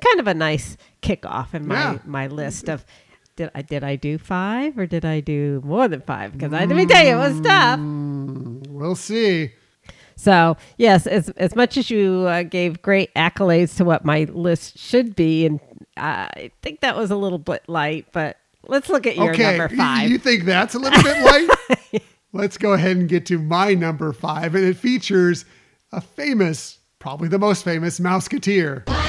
kind 0.00 0.18
of 0.20 0.26
a 0.26 0.34
nice 0.34 0.76
kickoff 1.02 1.52
in 1.54 1.66
my 1.68 1.74
Yeah. 1.74 1.98
my 2.04 2.26
list 2.26 2.68
of 2.68 2.84
did 3.36 3.50
i 3.54 3.62
did 3.62 3.84
i 3.84 3.96
do 3.96 4.16
five 4.18 4.78
or 4.78 4.86
did 4.86 5.04
i 5.04 5.20
do 5.20 5.60
more 5.64 5.88
than 5.88 6.00
five 6.00 6.32
because 6.32 6.52
i 6.52 6.64
let 6.64 6.76
me 6.76 6.86
tell 6.86 7.04
you 7.04 7.12
it 7.14 7.16
was 7.16 7.40
tough 7.42 7.80
We'll 8.68 8.96
see. 8.96 9.52
so 10.16 10.56
yes 10.78 11.06
as, 11.06 11.28
as 11.30 11.54
much 11.54 11.76
as 11.76 11.90
you 11.90 12.26
uh, 12.28 12.42
gave 12.44 12.80
great 12.82 13.12
accolades 13.14 13.76
to 13.76 13.84
what 13.84 14.04
my 14.04 14.24
list 14.32 14.78
should 14.78 15.14
be 15.14 15.46
and 15.46 15.60
i 15.96 16.50
think 16.62 16.80
that 16.80 16.96
was 16.96 17.10
a 17.10 17.16
little 17.16 17.38
bit 17.38 17.62
light 17.68 18.06
but 18.12 18.36
let's 18.66 18.88
look 18.88 19.06
at 19.06 19.16
your 19.16 19.32
okay, 19.32 19.58
number 19.58 19.76
five 19.76 20.08
You 20.10 20.18
think 20.18 20.44
that's 20.44 20.74
a 20.74 20.78
little 20.78 21.02
bit 21.02 21.22
light? 21.22 22.02
Let's 22.34 22.58
go 22.58 22.72
ahead 22.72 22.96
and 22.96 23.08
get 23.08 23.26
to 23.26 23.38
my 23.38 23.74
number 23.74 24.12
five, 24.12 24.56
and 24.56 24.64
it 24.64 24.76
features 24.76 25.44
a 25.92 26.00
famous, 26.00 26.80
probably 26.98 27.28
the 27.28 27.38
most 27.38 27.62
famous, 27.62 28.00
Mouseketeer. 28.00 29.03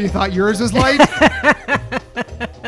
You 0.00 0.08
thought 0.08 0.32
yours 0.32 0.60
was 0.60 0.72
light? 0.72 1.00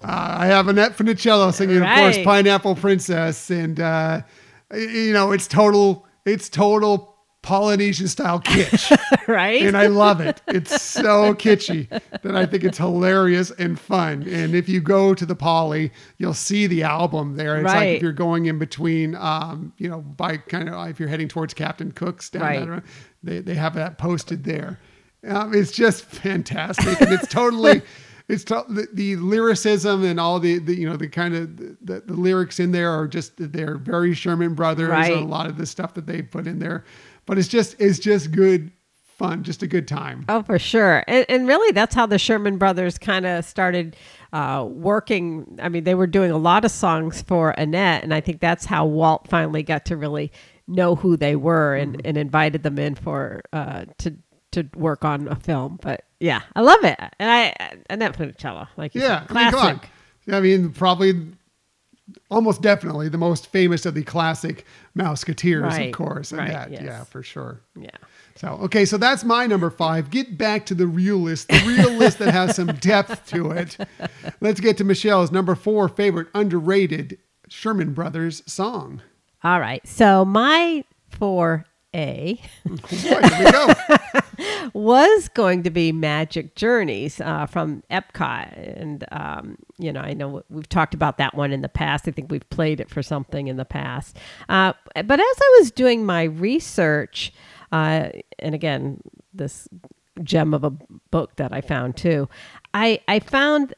Uh, 0.00 0.36
I 0.40 0.46
have 0.46 0.68
Annette 0.68 0.96
Funicello 0.96 1.52
singing, 1.52 1.78
of 1.82 1.88
course, 1.88 2.16
Pineapple 2.22 2.76
Princess, 2.76 3.50
and 3.50 3.78
uh, 3.78 4.22
you 4.72 5.12
know 5.12 5.32
it's 5.32 5.46
total, 5.48 6.06
it's 6.24 6.48
total 6.48 7.16
Polynesian 7.42 8.06
style 8.08 8.40
kitsch, 8.40 8.96
right 9.28 9.60
and 9.60 9.76
I 9.76 9.88
love 9.88 10.20
it. 10.20 10.40
It's 10.46 10.80
so 10.82 11.34
kitschy 11.34 11.88
that 12.22 12.34
I 12.36 12.46
think 12.46 12.64
it's 12.64 12.78
hilarious 12.78 13.50
and 13.50 13.78
fun. 13.78 14.22
And 14.22 14.54
if 14.54 14.68
you 14.68 14.80
go 14.80 15.14
to 15.14 15.26
the 15.26 15.36
Poly, 15.36 15.90
you'll 16.16 16.32
see 16.32 16.66
the 16.68 16.84
album 16.84 17.36
there. 17.36 17.56
It's 17.56 17.66
like 17.66 17.74
Right. 17.74 17.96
if 17.96 18.02
you're 18.02 18.12
going 18.12 18.46
in 18.46 18.58
between, 18.58 19.14
um, 19.16 19.72
you 19.78 19.90
know, 19.90 20.00
by 20.00 20.36
kind 20.38 20.68
of 20.70 20.88
if 20.88 21.00
you're 21.00 21.08
heading 21.08 21.28
towards 21.28 21.52
Captain 21.54 21.90
Cook's 21.92 22.30
down 22.30 22.42
Right. 22.42 22.60
that 22.60 22.68
road, 22.68 22.82
they 23.22 23.40
they 23.40 23.54
have 23.54 23.74
that 23.74 23.98
posted 23.98 24.44
there. 24.44 24.78
Um, 25.28 25.54
it's 25.54 25.72
just 25.72 26.04
fantastic, 26.04 27.00
and 27.00 27.12
it's 27.12 27.28
totally. 27.28 27.82
It's 28.30 28.44
to, 28.44 28.62
the, 28.68 28.86
the 28.92 29.16
lyricism 29.16 30.04
and 30.04 30.20
all 30.20 30.38
the, 30.38 30.58
the 30.58 30.78
you 30.78 30.86
know 30.86 30.98
the 30.98 31.08
kind 31.08 31.34
of 31.34 31.56
the, 31.56 32.00
the, 32.00 32.12
lyrics 32.12 32.60
in 32.60 32.72
there 32.72 32.90
are 32.90 33.08
just 33.08 33.32
they're 33.38 33.78
very 33.78 34.12
Sherman 34.12 34.52
Brothers 34.54 34.90
Right. 34.90 35.14
and 35.14 35.22
a 35.22 35.26
lot 35.26 35.46
of 35.46 35.56
the 35.56 35.64
stuff 35.64 35.94
that 35.94 36.04
they 36.04 36.20
put 36.20 36.46
in 36.46 36.58
there, 36.58 36.84
but 37.24 37.38
it's 37.38 37.48
just 37.48 37.80
it's 37.80 37.98
just 37.98 38.30
good 38.30 38.70
fun, 39.02 39.44
just 39.44 39.62
a 39.62 39.66
good 39.66 39.88
time. 39.88 40.26
Oh, 40.28 40.42
for 40.42 40.58
sure. 40.58 41.02
And, 41.08 41.24
and 41.30 41.48
really, 41.48 41.72
that's 41.72 41.94
how 41.94 42.04
the 42.04 42.18
Sherman 42.18 42.58
Brothers 42.58 42.98
kind 42.98 43.24
of 43.24 43.46
started 43.46 43.96
uh, 44.34 44.66
working. 44.68 45.58
I 45.62 45.70
mean, 45.70 45.84
they 45.84 45.94
were 45.94 46.06
doing 46.06 46.30
a 46.30 46.36
lot 46.36 46.66
of 46.66 46.70
songs 46.70 47.22
for 47.22 47.52
Annette, 47.52 48.04
and 48.04 48.12
I 48.12 48.20
think 48.20 48.40
that's 48.40 48.66
how 48.66 48.84
Walt 48.84 49.26
finally 49.26 49.62
got 49.62 49.86
to 49.86 49.96
really 49.96 50.30
know 50.66 50.94
who 50.96 51.16
they 51.16 51.34
were 51.34 51.74
and, 51.76 51.94
Mm-hmm. 51.96 52.06
and 52.06 52.16
invited 52.18 52.62
them 52.62 52.78
in 52.78 52.94
for 52.94 53.40
uh, 53.54 53.86
to 53.98 54.14
to 54.52 54.68
work 54.76 55.04
on 55.04 55.28
a 55.28 55.36
film. 55.36 55.78
But 55.82 56.04
yeah, 56.20 56.42
I 56.56 56.60
love 56.62 56.82
it, 56.84 56.98
and 57.18 57.30
I 57.30 57.54
and 57.58 57.84
Annette 57.90 58.16
Funicello, 58.16 58.68
like 58.76 58.94
you 58.94 59.02
Yeah, 59.02 59.26
said, 59.26 59.36
I 59.36 59.42
mean, 59.44 59.50
come 59.50 59.60
classic. 59.60 59.90
on. 60.28 60.34
I 60.34 60.40
mean, 60.40 60.70
probably, 60.70 61.12
almost 62.30 62.60
definitely 62.62 63.08
the 63.08 63.18
most 63.18 63.46
famous 63.48 63.86
of 63.86 63.94
the 63.94 64.02
classic 64.02 64.64
Mouseketeers, 64.96 65.62
Right, 65.62 65.86
of 65.88 65.94
course. 65.94 66.32
And 66.32 66.40
right, 66.40 66.50
that, 66.50 66.70
yes. 66.72 66.82
yeah, 66.84 67.04
for 67.04 67.22
sure. 67.22 67.60
Yeah. 67.78 67.90
So, 68.34 68.48
okay, 68.64 68.84
so 68.84 68.98
that's 68.98 69.24
my 69.24 69.46
number 69.46 69.68
five. 69.70 70.10
Get 70.10 70.36
back 70.38 70.66
to 70.66 70.74
the 70.74 70.86
real 70.86 71.16
list, 71.16 71.48
the 71.48 71.62
real 71.66 71.92
list 71.92 72.18
that 72.18 72.32
has 72.32 72.56
some 72.56 72.66
depth 72.80 73.26
to 73.30 73.50
it. 73.52 73.76
Let's 74.40 74.60
get 74.60 74.76
to 74.78 74.84
Michelle's 74.84 75.32
number 75.32 75.54
four 75.54 75.88
favorite 75.88 76.28
underrated 76.34 77.18
Sherman 77.48 77.94
Brothers 77.94 78.42
song. 78.46 79.02
All 79.42 79.60
right. 79.60 79.86
So 79.86 80.24
my 80.24 80.84
four 81.10 81.64
A 81.98 82.40
Boy, 82.64 82.76
here 82.88 83.20
we 83.20 83.50
go. 83.50 83.74
was 84.72 85.28
going 85.30 85.64
to 85.64 85.70
be 85.70 85.90
Magic 85.90 86.54
Journeys 86.54 87.20
uh, 87.20 87.46
from 87.46 87.82
Epcot, 87.90 88.80
and 88.80 89.04
um, 89.10 89.58
you 89.78 89.92
know 89.92 90.00
I 90.00 90.14
know 90.14 90.42
we've 90.48 90.68
talked 90.68 90.94
about 90.94 91.18
that 91.18 91.34
one 91.34 91.52
in 91.52 91.60
the 91.62 91.68
past. 91.68 92.06
I 92.06 92.12
think 92.12 92.30
we've 92.30 92.48
played 92.50 92.78
it 92.78 92.88
for 92.88 93.02
something 93.02 93.48
in 93.48 93.56
the 93.56 93.64
past. 93.64 94.16
Uh, 94.48 94.74
but 94.94 95.18
as 95.18 95.36
I 95.40 95.56
was 95.58 95.72
doing 95.72 96.06
my 96.06 96.22
research, 96.22 97.32
uh, 97.72 98.10
and 98.38 98.54
again 98.54 99.00
this 99.34 99.66
gem 100.22 100.54
of 100.54 100.62
a 100.62 100.70
book 100.70 101.34
that 101.36 101.52
I 101.52 101.60
found 101.60 101.96
too, 101.96 102.28
I 102.72 103.00
I 103.08 103.18
found 103.18 103.74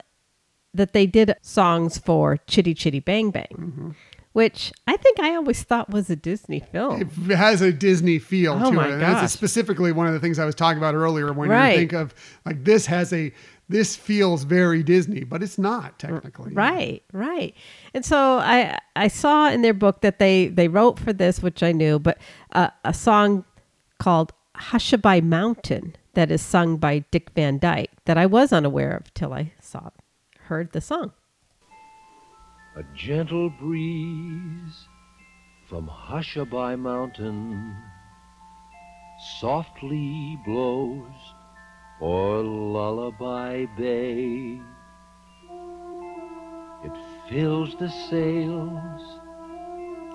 that 0.75 0.93
they 0.93 1.07
did 1.07 1.35
songs 1.41 1.97
for 1.97 2.37
Chitty 2.47 2.75
Chitty 2.75 3.01
Bang 3.01 3.31
Bang. 3.31 3.97
Which 4.33 4.73
I 4.87 4.97
think 4.97 5.19
I 5.19 5.35
always 5.35 5.64
thought 5.64 5.90
was 5.90 6.09
a 6.09 6.14
Disney 6.14 6.61
film. 6.61 7.11
It 7.29 7.35
has 7.37 7.62
a 7.62 7.73
Disney 7.73 8.21
feel 8.21 8.53
Oh 8.62 8.71
to 8.71 8.77
my 8.77 8.87
it. 8.87 8.93
And 8.93 9.03
that's 9.03 9.23
gosh. 9.23 9.31
specifically 9.33 9.90
one 9.90 10.07
of 10.07 10.12
the 10.12 10.21
things 10.21 10.38
I 10.38 10.45
was 10.45 10.55
talking 10.55 10.79
about 10.79 10.95
earlier 10.95 11.33
when 11.33 11.49
Right. 11.49 11.73
you 11.73 11.79
think 11.79 11.93
of 11.93 12.14
like 12.47 12.62
this 12.64 12.87
has 12.87 13.12
a 13.12 13.33
this 13.69 13.95
feels 13.97 14.43
very 14.45 14.83
Disney, 14.83 15.23
but 15.25 15.43
it's 15.45 15.57
not 15.59 15.99
technically. 15.99 16.53
Right, 16.53 17.03
right. 17.12 17.55
And 17.95 18.05
so 18.05 18.38
I 18.38 18.79
I 18.95 19.09
saw 19.09 19.49
in 19.51 19.62
their 19.62 19.75
book 19.75 20.01
that 20.03 20.19
they 20.21 20.47
they 20.49 20.69
wrote 20.69 20.99
for 21.01 21.12
this, 21.12 21.43
which 21.43 21.62
I 21.62 21.73
knew, 21.73 21.99
but 21.99 22.19
uh, 22.53 22.71
a 22.85 22.95
song 22.95 23.45
called 23.99 24.33
Hushabye 24.57 25.23
Mountain 25.25 25.97
that 26.14 26.31
is 26.31 26.40
sung 26.43 26.77
by 26.77 27.01
Dick 27.11 27.31
Van 27.35 27.59
Dyke 27.59 27.90
that 28.05 28.16
I 28.19 28.27
was 28.27 28.53
unaware 28.53 28.93
of 28.97 29.12
till 29.14 29.33
I 29.33 29.53
saw 29.61 29.90
heard 30.43 30.71
the 30.73 30.81
song. 30.81 31.12
A 32.77 32.85
gentle 32.95 33.51
breeze 33.51 34.89
from 35.69 35.89
Hushabye 35.89 36.79
Mountain 36.79 37.77
softly 39.41 40.39
blows 40.47 41.35
o'er 42.01 42.43
Lullaby 42.43 43.67
Bay. 43.77 44.61
It 46.85 46.93
fills 47.29 47.75
the 47.75 47.91
sails 48.09 49.19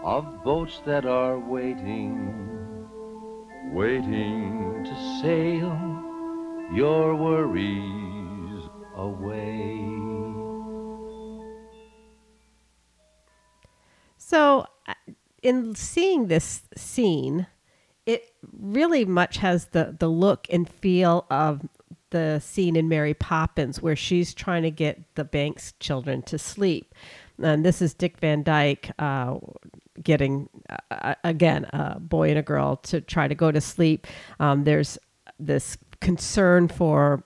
of 0.02 0.41
boats 0.46 0.80
that 0.86 1.06
are 1.06 1.38
waiting, 1.38 2.88
waiting 3.74 4.82
to 4.86 4.96
sail 5.22 5.78
your 6.74 7.18
worries 7.18 8.70
away. 8.96 10.05
So, 14.27 14.65
uh, 14.88 14.93
in 15.43 15.75
seeing 15.75 16.29
this 16.29 16.63
scene, 16.75 17.45
it 18.07 18.31
really 18.59 19.05
much 19.05 19.38
has 19.38 19.65
the 19.65 19.95
the 19.99 20.07
look 20.07 20.47
and 20.49 20.67
feel 20.67 21.27
of 21.29 21.61
the 22.09 22.39
scene 22.39 22.75
in 22.75 22.89
Mary 22.89 23.13
Poppins 23.13 23.83
where 23.83 23.95
she's 23.95 24.33
trying 24.33 24.63
to 24.63 24.71
get 24.71 25.13
the 25.13 25.25
Banks 25.25 25.73
children 25.79 26.23
to 26.23 26.39
sleep. 26.39 26.95
And 27.39 27.63
this 27.63 27.83
is 27.83 27.93
Dick 27.93 28.17
Van 28.17 28.41
Dyke 28.41 28.89
uh, 28.97 29.35
getting, 30.01 30.49
uh, 30.89 31.13
again, 31.23 31.65
a 31.65 31.99
boy 31.99 32.29
and 32.29 32.39
a 32.39 32.41
girl 32.41 32.77
to 32.77 33.01
try 33.01 33.27
to 33.27 33.35
go 33.35 33.51
to 33.51 33.61
sleep. 33.61 34.07
Um, 34.39 34.63
there's 34.63 34.97
this 35.39 35.77
concern 36.01 36.67
for 36.67 37.23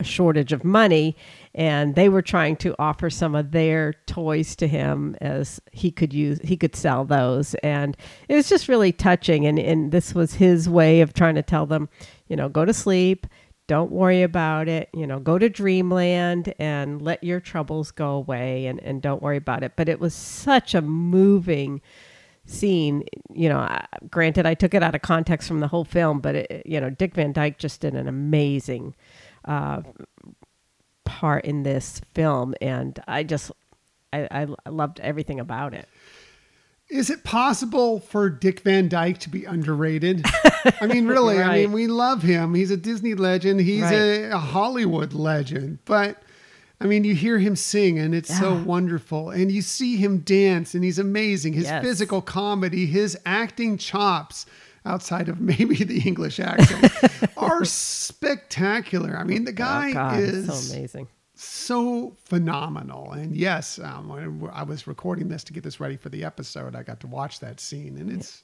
a 0.00 0.04
shortage 0.04 0.52
of 0.52 0.64
money 0.64 1.16
and 1.56 1.94
they 1.94 2.10
were 2.10 2.20
trying 2.20 2.54
to 2.56 2.74
offer 2.78 3.08
some 3.08 3.34
of 3.34 3.50
their 3.50 3.94
toys 4.06 4.54
to 4.56 4.68
him 4.68 5.16
as 5.22 5.58
he 5.72 5.90
could 5.90 6.12
use 6.12 6.38
he 6.44 6.56
could 6.56 6.76
sell 6.76 7.04
those. 7.04 7.54
And 7.56 7.96
it 8.28 8.34
was 8.36 8.48
just 8.48 8.68
really 8.68 8.92
touching. 8.92 9.46
And 9.46 9.58
and 9.58 9.90
this 9.90 10.14
was 10.14 10.34
his 10.34 10.68
way 10.68 11.00
of 11.00 11.14
trying 11.14 11.34
to 11.34 11.42
tell 11.42 11.66
them 11.66 11.88
you 12.28 12.36
know 12.36 12.48
go 12.50 12.64
to 12.66 12.74
sleep. 12.74 13.26
Don't 13.68 13.90
worry 13.90 14.22
about 14.22 14.68
it. 14.68 14.90
You 14.92 15.06
know 15.06 15.18
go 15.18 15.38
to 15.38 15.48
dreamland 15.48 16.52
and 16.58 17.00
let 17.00 17.24
your 17.24 17.40
troubles 17.40 17.90
go 17.90 18.10
away 18.10 18.66
and 18.66 18.78
and 18.80 19.00
don't 19.00 19.22
worry 19.22 19.38
about 19.38 19.64
it. 19.64 19.72
But 19.76 19.88
it 19.88 19.98
was 19.98 20.14
such 20.14 20.74
a 20.74 20.82
moving 20.82 21.80
scene. 22.44 23.02
You 23.32 23.48
know 23.48 23.66
granted 24.10 24.46
i 24.46 24.54
took 24.54 24.74
it 24.74 24.82
out 24.82 24.94
of 24.94 25.02
context 25.02 25.48
from 25.48 25.60
the 25.60 25.68
whole 25.68 25.84
film 25.84 26.20
but 26.20 26.36
it, 26.36 26.62
you 26.64 26.80
know 26.80 26.90
dick 26.90 27.14
van 27.14 27.32
dyke 27.32 27.58
just 27.58 27.80
did 27.80 27.94
an 27.94 28.06
amazing 28.06 28.94
uh, 29.46 29.80
part 31.06 31.44
in 31.46 31.62
this 31.62 32.00
film 32.12 32.54
and 32.60 33.00
i 33.08 33.22
just 33.22 33.50
I, 34.12 34.46
I, 34.66 34.70
loved 34.70 35.00
everything 35.00 35.40
about 35.40 35.72
it 35.74 35.88
Is 36.88 37.10
it 37.10 37.24
possible 37.24 37.98
for 38.00 38.30
Dick 38.30 38.60
Van 38.60 38.88
Dyke 38.88 39.18
to 39.18 39.28
be 39.28 39.44
underrated? 39.44 40.24
I 40.80 40.86
mean, 40.86 41.06
really, 41.06 41.42
I 41.42 41.58
mean, 41.58 41.72
we 41.72 41.88
love 41.88 42.22
him. 42.22 42.54
He's 42.54 42.70
a 42.70 42.76
Disney 42.76 43.14
legend. 43.14 43.60
He's 43.60 43.82
Right. 43.82 43.92
a, 43.92 44.30
a 44.36 44.38
Hollywood 44.38 45.12
legend. 45.12 45.80
But 45.84 46.22
I 46.80 46.86
mean, 46.86 47.02
you 47.02 47.14
hear 47.14 47.38
him 47.38 47.56
sing 47.56 47.98
and 47.98 48.14
it's 48.14 48.32
so 48.38 48.54
wonderful. 48.62 49.30
And 49.30 49.50
you 49.50 49.62
see 49.62 49.96
him 49.96 50.18
dance 50.18 50.74
and 50.76 50.84
he's 50.84 51.00
amazing. 51.00 51.54
His 51.54 51.64
Yes. 51.64 51.82
physical 51.82 52.22
comedy, 52.22 52.86
his 52.86 53.18
acting 53.26 53.78
chops 53.78 54.46
outside 54.86 55.28
of 55.28 55.40
maybe 55.52 55.76
the 55.84 56.00
English 56.00 56.40
accent 56.40 56.92
are 57.36 57.64
spectacular. 57.64 59.16
I 59.16 59.24
mean, 59.24 59.44
the 59.44 59.52
guy 59.52 59.90
oh 59.90 59.94
god 59.94 60.20
is 60.20 60.46
so 60.46 60.74
amazing 60.74 61.08
so 61.38 62.16
phenomenal. 62.24 63.12
And 63.12 63.36
yes, 63.36 63.78
um, 63.78 64.08
when 64.08 64.50
I 64.52 64.62
was 64.62 64.86
recording 64.86 65.28
this 65.28 65.44
to 65.44 65.52
get 65.52 65.62
this 65.62 65.80
ready 65.80 65.96
for 65.96 66.08
the 66.08 66.24
episode, 66.24 66.74
I 66.74 66.82
got 66.82 67.00
to 67.00 67.06
watch 67.06 67.40
that 67.40 67.60
scene, 67.60 67.98
and 67.98 68.10
it's 68.10 68.42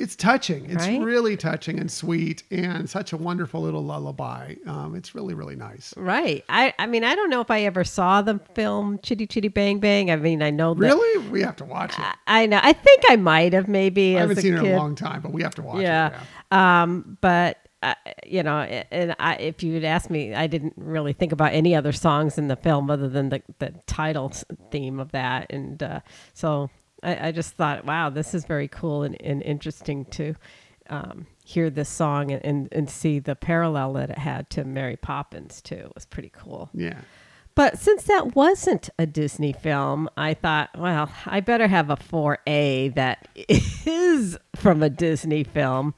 it's 0.00 0.16
touching. 0.16 0.64
It's 0.70 0.86
Right? 0.86 1.00
really 1.00 1.36
touching 1.36 1.78
and 1.78 1.90
sweet, 1.90 2.42
and 2.50 2.88
such 2.88 3.12
a 3.12 3.16
wonderful 3.16 3.60
little 3.62 3.84
lullaby. 3.84 4.54
Um, 4.66 4.94
it's 4.94 5.14
really 5.14 5.34
really 5.34 5.56
nice. 5.56 5.94
right 5.96 6.44
i 6.48 6.72
i 6.78 6.86
mean 6.86 7.04
i 7.04 7.14
don't 7.14 7.30
know 7.30 7.40
if 7.40 7.50
i 7.50 7.60
ever 7.62 7.84
saw 7.84 8.22
the 8.22 8.40
film 8.54 8.98
chitty 9.02 9.26
chitty 9.26 9.48
bang 9.48 9.78
bang 9.78 10.10
i 10.10 10.16
mean 10.16 10.42
i 10.42 10.50
know 10.50 10.74
that 10.74 10.80
Really, 10.80 11.28
we 11.28 11.42
have 11.42 11.56
to 11.56 11.64
watch 11.64 11.98
it. 11.98 12.04
I, 12.26 12.42
I 12.42 12.46
know 12.46 12.60
i 12.62 12.72
think 12.72 13.02
i 13.08 13.16
might 13.16 13.52
have 13.52 13.68
maybe 13.68 14.16
I 14.16 14.20
haven't 14.20 14.36
seen 14.36 14.54
it 14.54 14.60
in 14.64 14.72
a 14.72 14.76
long 14.76 14.94
time, 14.94 15.20
but 15.20 15.32
we 15.32 15.42
have 15.42 15.54
to 15.56 15.62
watch 15.62 15.82
yeah. 15.82 16.08
it. 16.08 16.12
Yeah. 16.52 16.82
Um, 16.82 17.18
but 17.20 17.58
uh, 17.82 17.94
you 18.26 18.42
know, 18.42 18.58
and 18.58 19.16
I, 19.18 19.36
if 19.36 19.62
you'd 19.62 19.84
asked 19.84 20.10
me, 20.10 20.34
I 20.34 20.46
didn't 20.48 20.74
really 20.76 21.14
think 21.14 21.32
about 21.32 21.54
any 21.54 21.74
other 21.74 21.92
songs 21.92 22.36
in 22.36 22.48
the 22.48 22.56
film 22.56 22.90
other 22.90 23.08
than 23.08 23.30
the 23.30 23.42
the 23.58 23.72
title 23.86 24.30
theme 24.70 25.00
of 25.00 25.12
that, 25.12 25.50
and 25.50 25.82
uh, 25.82 26.00
so 26.34 26.68
I, 27.02 27.28
I 27.28 27.32
just 27.32 27.54
thought, 27.54 27.84
wow, 27.84 28.10
this 28.10 28.34
is 28.34 28.44
very 28.44 28.68
cool 28.68 29.02
and, 29.02 29.20
and 29.20 29.42
interesting 29.42 30.04
to 30.06 30.34
um, 30.88 31.26
hear 31.44 31.70
this 31.70 31.88
song 31.88 32.30
and, 32.32 32.44
and 32.44 32.68
and 32.72 32.90
see 32.90 33.18
the 33.20 33.36
parallel 33.36 33.94
that 33.94 34.10
it 34.10 34.18
had 34.18 34.50
to 34.50 34.64
Mary 34.64 34.96
Poppins 34.96 35.62
too. 35.62 35.76
It 35.76 35.94
was 35.94 36.04
pretty 36.04 36.30
cool. 36.34 36.68
Yeah. 36.74 37.00
But 37.54 37.78
since 37.78 38.04
that 38.04 38.34
wasn't 38.34 38.88
a 38.98 39.06
Disney 39.06 39.52
film, 39.52 40.08
I 40.16 40.34
thought, 40.34 40.70
well, 40.78 41.10
I 41.26 41.40
better 41.40 41.66
have 41.66 41.90
a 41.90 41.96
4A 41.96 42.94
that 42.94 43.28
is 43.84 44.38
from 44.54 44.82
a 44.82 44.88
Disney 44.88 45.44
film. 45.44 45.94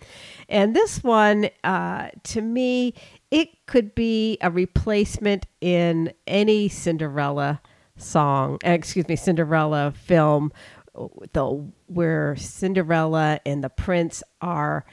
And 0.48 0.74
this 0.74 1.04
one, 1.04 1.50
uh, 1.62 2.08
to 2.24 2.40
me, 2.40 2.94
it 3.30 3.66
could 3.66 3.94
be 3.94 4.38
a 4.40 4.50
replacement 4.50 5.46
in 5.60 6.12
any 6.26 6.68
Cinderella 6.68 7.60
song, 7.96 8.58
excuse 8.64 9.06
me, 9.06 9.16
Cinderella 9.16 9.92
film, 9.92 10.52
the, 10.94 11.70
where 11.86 12.36
Cinderella 12.36 13.40
and 13.46 13.64
the 13.64 13.70
prince 13.70 14.22
are 14.40 14.84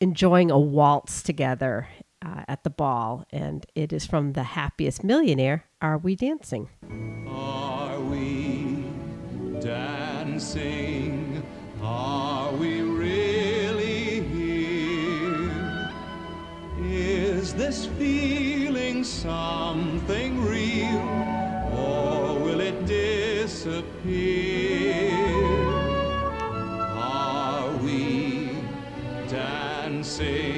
enjoying 0.00 0.50
a 0.50 0.58
waltz 0.58 1.22
together 1.22 1.88
uh, 2.24 2.44
at 2.48 2.64
the 2.64 2.70
ball, 2.70 3.24
and 3.30 3.66
it 3.74 3.92
is 3.92 4.06
from 4.06 4.32
The 4.32 4.42
Happiest 4.42 5.04
Millionaire. 5.04 5.64
Are 5.80 5.98
we 5.98 6.16
dancing? 6.16 6.68
Are 7.28 8.00
we 8.00 8.84
dancing? 9.60 11.42
Are 11.82 12.52
we 12.52 12.80
really 12.82 14.20
here? 14.20 15.90
Is 16.80 17.54
this 17.54 17.86
feeling 17.98 19.04
something 19.04 20.44
real? 20.44 20.98
Or 21.72 22.38
will 22.38 22.60
it 22.60 22.86
disappear? 22.86 24.55
Sing? 30.16 30.55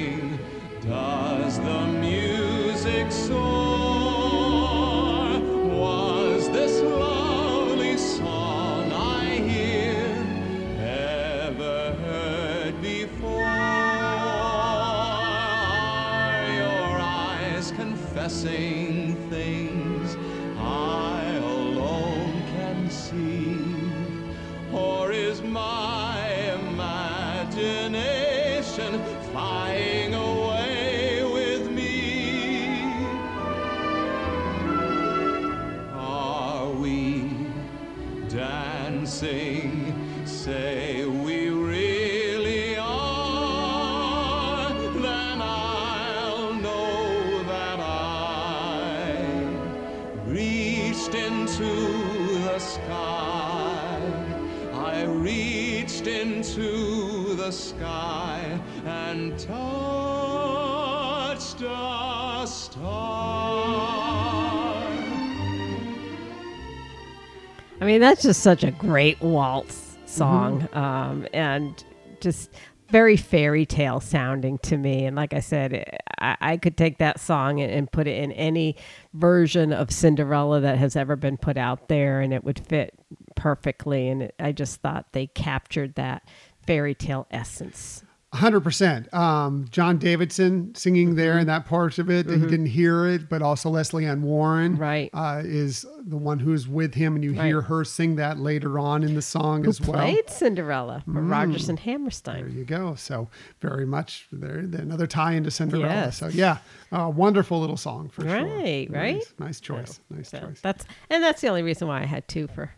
Mean, 67.89 68.01
that's 68.01 68.21
just 68.21 68.43
such 68.43 68.63
a 68.63 68.69
great 68.69 69.19
waltz 69.19 69.97
song, 70.05 70.69
um, 70.73 71.27
and 71.33 71.83
just 72.21 72.51
very 72.89 73.17
fairy 73.17 73.65
tale 73.65 73.99
sounding 73.99 74.59
to 74.59 74.77
me. 74.77 75.05
And 75.05 75.15
like 75.15 75.33
I 75.33 75.39
said, 75.39 75.97
I, 76.19 76.37
I 76.39 76.57
could 76.57 76.77
take 76.77 76.99
that 76.99 77.19
song 77.19 77.59
and, 77.59 77.71
and 77.71 77.91
put 77.91 78.05
it 78.05 78.17
in 78.17 78.31
any 78.33 78.75
version 79.13 79.73
of 79.73 79.91
Cinderella 79.91 80.59
that 80.61 80.77
has 80.77 80.95
ever 80.95 81.15
been 81.15 81.37
put 81.37 81.57
out 81.57 81.87
there, 81.87 82.21
and 82.21 82.31
it 82.31 82.43
would 82.43 82.59
fit 82.59 82.93
perfectly. 83.35 84.07
And 84.07 84.21
it, 84.21 84.35
I 84.39 84.51
just 84.51 84.81
thought 84.81 85.13
they 85.13 85.25
captured 85.25 85.95
that 85.95 86.21
fairy 86.67 86.93
tale 86.93 87.25
essence. 87.31 88.03
100%. 88.33 89.11
Um, 89.11 89.65
John 89.71 89.97
Davidson 89.97 90.75
singing 90.75 91.15
there 91.15 91.39
in 91.39 91.47
that 91.47 91.65
part 91.65 91.97
of 91.97 92.11
it. 92.11 92.29
He 92.29 92.37
didn't 92.37 92.67
hear 92.67 93.07
it, 93.07 93.27
but 93.27 93.41
also 93.41 93.71
Lesley 93.71 94.05
Ann 94.05 94.21
Warren 94.21 94.77
Right. 94.77 95.09
uh, 95.15 95.41
is 95.43 95.83
the 96.05 96.15
one 96.15 96.37
who's 96.37 96.67
with 96.67 96.93
him, 96.93 97.15
and 97.15 97.23
you 97.23 97.33
Right. 97.33 97.45
hear 97.47 97.61
her 97.61 97.83
sing 97.83 98.17
that 98.17 98.37
later 98.39 98.77
on 98.77 99.01
in 99.03 99.15
the 99.15 99.23
song 99.23 99.63
Who 99.63 99.69
as 99.69 99.81
well. 99.81 99.93
played 99.93 100.29
Cinderella? 100.29 101.03
Rogerson 101.07 101.71
and 101.71 101.79
Hammerstein. 101.79 102.41
There 102.43 102.49
you 102.49 102.65
go. 102.65 102.93
So 102.93 103.29
very 103.61 103.87
much 103.87 104.27
there. 104.31 104.59
Another 104.59 105.07
tie 105.07 105.33
into 105.33 105.49
Cinderella. 105.49 105.87
Yes. 105.87 106.17
So 106.17 106.27
yeah, 106.27 106.59
uh, 106.91 107.11
wonderful 107.13 107.59
little 107.59 107.77
song 107.77 108.09
for 108.09 108.21
sure. 108.21 108.43
Right, 108.45 108.87
right. 108.91 109.15
Nice, 109.15 109.33
nice 109.39 109.59
choice. 109.59 109.99
nice 110.11 110.29
So 110.29 110.39
choice. 110.39 110.61
that's 110.61 110.85
and 111.09 111.23
that's 111.23 111.41
the 111.41 111.47
only 111.47 111.63
reason 111.63 111.87
why 111.87 112.01
I 112.03 112.05
had 112.05 112.27
two 112.27 112.45
for 112.47 112.73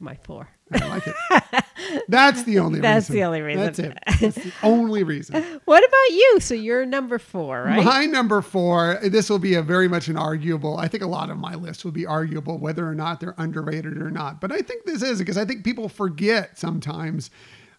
my 0.00 0.14
four. 0.22 0.48
I 0.72 0.86
like 0.88 1.06
it. 1.06 2.04
That's 2.08 2.42
the 2.44 2.58
only 2.58 2.80
That's 2.82 3.08
reason. 3.08 3.16
the 3.16 3.24
only 3.24 3.40
reason. 3.42 3.62
That's 3.64 3.78
it. 3.78 3.98
That's 4.20 4.36
the 4.36 4.52
only 4.62 5.02
reason. 5.04 5.42
What 5.64 5.84
about 5.84 6.16
you? 6.16 6.38
So 6.40 6.54
you're 6.54 6.84
number 6.86 7.18
four, 7.18 7.64
right? 7.64 7.84
My 7.84 8.04
number 8.06 8.42
four, 8.42 8.98
this 9.02 9.30
will 9.30 9.38
be 9.38 9.54
a 9.54 9.62
very 9.62 9.88
much 9.88 10.08
an 10.08 10.16
arguable, 10.16 10.76
I 10.76 10.88
think 10.88 11.02
a 11.02 11.06
lot 11.08 11.30
of 11.30 11.38
my 11.38 11.54
list 11.54 11.84
will 11.84 11.92
be 11.92 12.06
arguable 12.06 12.58
whether 12.58 12.86
or 12.86 12.94
not 12.94 13.20
they're 13.20 13.34
underrated 13.38 13.96
or 13.98 14.10
not. 14.10 14.40
But 14.40 14.52
I 14.52 14.58
think 14.58 14.84
this 14.84 15.02
is 15.02 15.18
because 15.18 15.38
I 15.38 15.44
think 15.44 15.64
people 15.64 15.88
forget 15.88 16.58
sometimes 16.58 17.30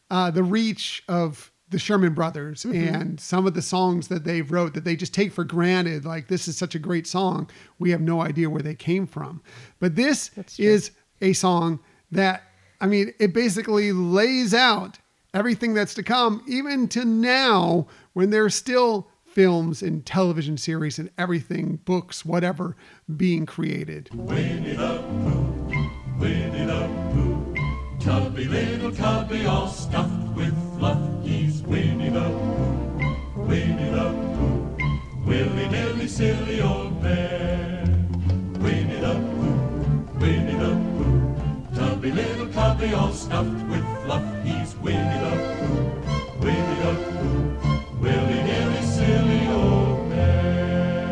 uh, 0.09 0.31
the 0.31 0.43
reach 0.43 1.03
of 1.07 1.51
the 1.69 1.77
Sherman 1.77 2.15
Brothers 2.15 2.63
Mm-hmm. 2.63 2.95
and 2.95 3.19
some 3.19 3.45
of 3.45 3.53
the 3.53 3.61
songs 3.61 4.07
that 4.07 4.23
they 4.23 4.41
wrote 4.41 4.73
that 4.73 4.83
they 4.85 4.95
just 4.95 5.13
take 5.13 5.31
for 5.31 5.43
granted. 5.43 6.03
Like, 6.03 6.27
this 6.27 6.47
is 6.47 6.57
such 6.57 6.73
a 6.73 6.79
great 6.79 7.05
song. 7.05 7.47
We 7.77 7.91
have 7.91 8.01
no 8.01 8.21
idea 8.21 8.49
where 8.49 8.63
they 8.63 8.73
came 8.73 9.05
from. 9.05 9.43
But 9.79 9.95
this 9.95 10.31
is 10.57 10.89
a 11.21 11.33
song 11.33 11.79
that, 12.11 12.41
I 12.81 12.87
mean, 12.87 13.13
it 13.19 13.33
basically 13.33 13.91
lays 13.91 14.53
out 14.53 14.99
everything 15.33 15.73
that's 15.73 15.93
to 15.95 16.03
come, 16.03 16.43
even 16.47 16.87
to 16.89 17.05
now 17.05 17.87
when 18.13 18.29
there's 18.29 18.55
still 18.55 19.09
films 19.25 19.81
and 19.81 20.05
television 20.05 20.57
series 20.57 20.97
and 20.97 21.09
everything, 21.17 21.79
books, 21.85 22.25
whatever, 22.25 22.75
being 23.15 23.45
created. 23.45 24.09
Winnie 24.13 24.75
the 24.75 25.03
Pooh, 25.07 25.89
Winnie 26.19 26.65
the 26.65 26.89
Pooh, 27.13 27.55
tubby 27.99 28.45
little 28.45 28.91
tubby 28.91 29.45
all 29.45 29.67
stuffed 29.67 30.35
with 30.35 30.55
fluff. 30.77 30.99
He's 31.23 31.61
Winnie 31.61 32.09
the 32.09 32.21
Pooh, 32.21 33.41
Winnie 33.43 33.91
the 33.91 34.09
Pooh, 34.09 34.77
willy 35.25 36.07
silly 36.07 36.61
old 36.61 37.01
bear. 37.01 37.83
Winnie 38.59 38.99
the 38.99 39.13
Pooh, 39.13 40.19
Winnie 40.19 40.55
the 40.57 40.69
Pooh, 40.69 40.98
tubby 41.99 42.11
little 42.13 42.47
tubby 42.53 42.93
all 42.93 43.11
stuffed 43.11 43.67
with 43.67 43.83
fluff. 44.05 44.23
He's 44.45 44.73
Winnie 44.77 45.19
the 45.19 45.31
Pooh, 45.59 46.39
Winnie 46.39 46.79
the 46.81 46.93
Pooh, 47.11 47.99
willy 47.99 48.43
nilly 48.43 48.81
silly 48.83 49.47
old 49.49 50.09
bear. 50.09 51.09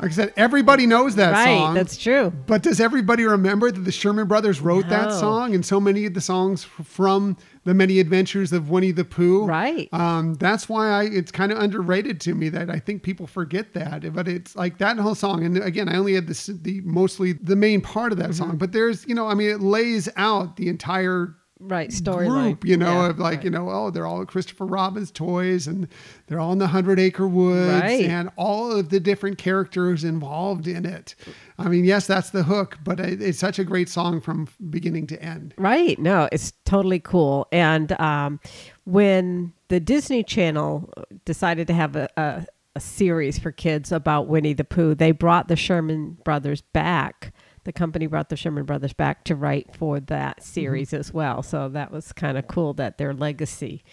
Like 0.00 0.10
I 0.10 0.14
said, 0.14 0.34
everybody 0.36 0.86
knows 0.86 1.14
that 1.16 1.32
right, 1.32 1.44
song. 1.46 1.74
that's 1.74 1.96
true. 1.96 2.30
But 2.46 2.62
does 2.62 2.78
everybody 2.78 3.24
remember 3.24 3.70
that 3.70 3.80
the 3.80 3.92
Sherman 3.92 4.26
Brothers 4.26 4.60
wrote 4.60 4.90
that 4.90 5.10
song 5.10 5.54
and 5.54 5.64
so 5.64 5.80
many 5.80 6.04
of 6.04 6.12
the 6.12 6.20
songs 6.20 6.64
from 6.64 7.38
the 7.64 7.74
many 7.74 8.00
adventures 8.00 8.52
of 8.52 8.70
Winnie 8.70 8.92
the 8.92 9.04
Pooh? 9.04 9.44
Right. 9.46 9.88
Um, 9.92 10.34
that's 10.34 10.68
why 10.68 10.88
I 10.90 11.04
it's 11.04 11.30
kind 11.30 11.52
of 11.52 11.58
underrated 11.58 12.20
to 12.22 12.34
me 12.34 12.48
that 12.50 12.70
I 12.70 12.78
think 12.78 13.02
people 13.02 13.26
forget 13.26 13.74
that. 13.74 14.12
But 14.14 14.28
it's 14.28 14.56
like 14.56 14.78
that 14.78 14.96
whole 14.98 15.14
song. 15.14 15.44
And 15.44 15.58
again, 15.58 15.88
I 15.88 15.96
only 15.96 16.14
had 16.14 16.26
this 16.26 16.46
the 16.46 16.80
mostly 16.82 17.32
the 17.34 17.56
main 17.56 17.80
part 17.80 18.12
of 18.12 18.18
that 18.18 18.30
Mm-hmm. 18.30 18.32
song. 18.44 18.56
But 18.56 18.72
there's 18.72 19.06
you 19.06 19.14
know 19.14 19.26
I 19.28 19.34
mean 19.34 19.50
it 19.50 19.60
lays 19.60 20.08
out 20.16 20.56
the 20.56 20.68
entire 20.68 21.36
Right, 21.62 21.92
story 21.92 22.26
group, 22.26 22.64
you 22.64 22.76
know, 22.76 23.02
Yeah, 23.02 23.10
of 23.10 23.18
like, 23.18 23.36
right. 23.36 23.44
you 23.44 23.50
know, 23.50 23.68
oh, 23.68 23.90
they're 23.90 24.06
all 24.06 24.24
Christopher 24.24 24.64
Robin's 24.64 25.10
toys 25.10 25.66
and 25.66 25.86
they're 26.26 26.40
all 26.40 26.52
in 26.52 26.58
the 26.58 26.68
Hundred 26.68 26.98
Acre 26.98 27.28
Woods 27.28 27.82
Right. 27.82 28.06
and 28.06 28.30
all 28.36 28.72
of 28.72 28.88
the 28.88 28.98
different 28.98 29.36
characters 29.36 30.02
involved 30.02 30.66
in 30.66 30.86
it. 30.86 31.14
I 31.58 31.68
mean, 31.68 31.84
yes, 31.84 32.06
that's 32.06 32.30
the 32.30 32.44
hook, 32.44 32.78
but 32.82 32.98
it, 32.98 33.20
it's 33.20 33.38
such 33.38 33.58
a 33.58 33.64
great 33.64 33.90
song 33.90 34.20
from 34.22 34.48
beginning 34.70 35.06
to 35.08 35.22
end. 35.22 35.52
Right. 35.58 35.98
No, 35.98 36.28
it's 36.32 36.52
totally 36.64 36.98
cool. 37.00 37.46
And 37.52 37.92
um, 38.00 38.40
when 38.84 39.52
the 39.68 39.80
Disney 39.80 40.22
Channel 40.22 40.90
decided 41.26 41.66
to 41.66 41.74
have 41.74 41.94
a, 41.94 42.08
a, 42.16 42.46
a 42.74 42.80
series 42.80 43.38
for 43.38 43.52
kids 43.52 43.92
about 43.92 44.28
Winnie 44.28 44.54
the 44.54 44.64
Pooh, 44.64 44.94
they 44.94 45.12
brought 45.12 45.48
the 45.48 45.56
Sherman 45.56 46.16
Brothers 46.24 46.62
back. 46.62 47.34
The 47.64 47.72
company 47.72 48.06
brought 48.06 48.28
the 48.28 48.36
Sherman 48.36 48.64
Brothers 48.64 48.92
back 48.92 49.24
to 49.24 49.34
write 49.34 49.76
for 49.76 50.00
that 50.00 50.42
series 50.42 50.92
as 50.92 51.12
well. 51.12 51.42
So 51.42 51.68
that 51.68 51.92
was 51.92 52.12
kind 52.12 52.38
of 52.38 52.46
cool 52.46 52.72
that 52.74 52.98
their 52.98 53.12
legacy 53.12 53.84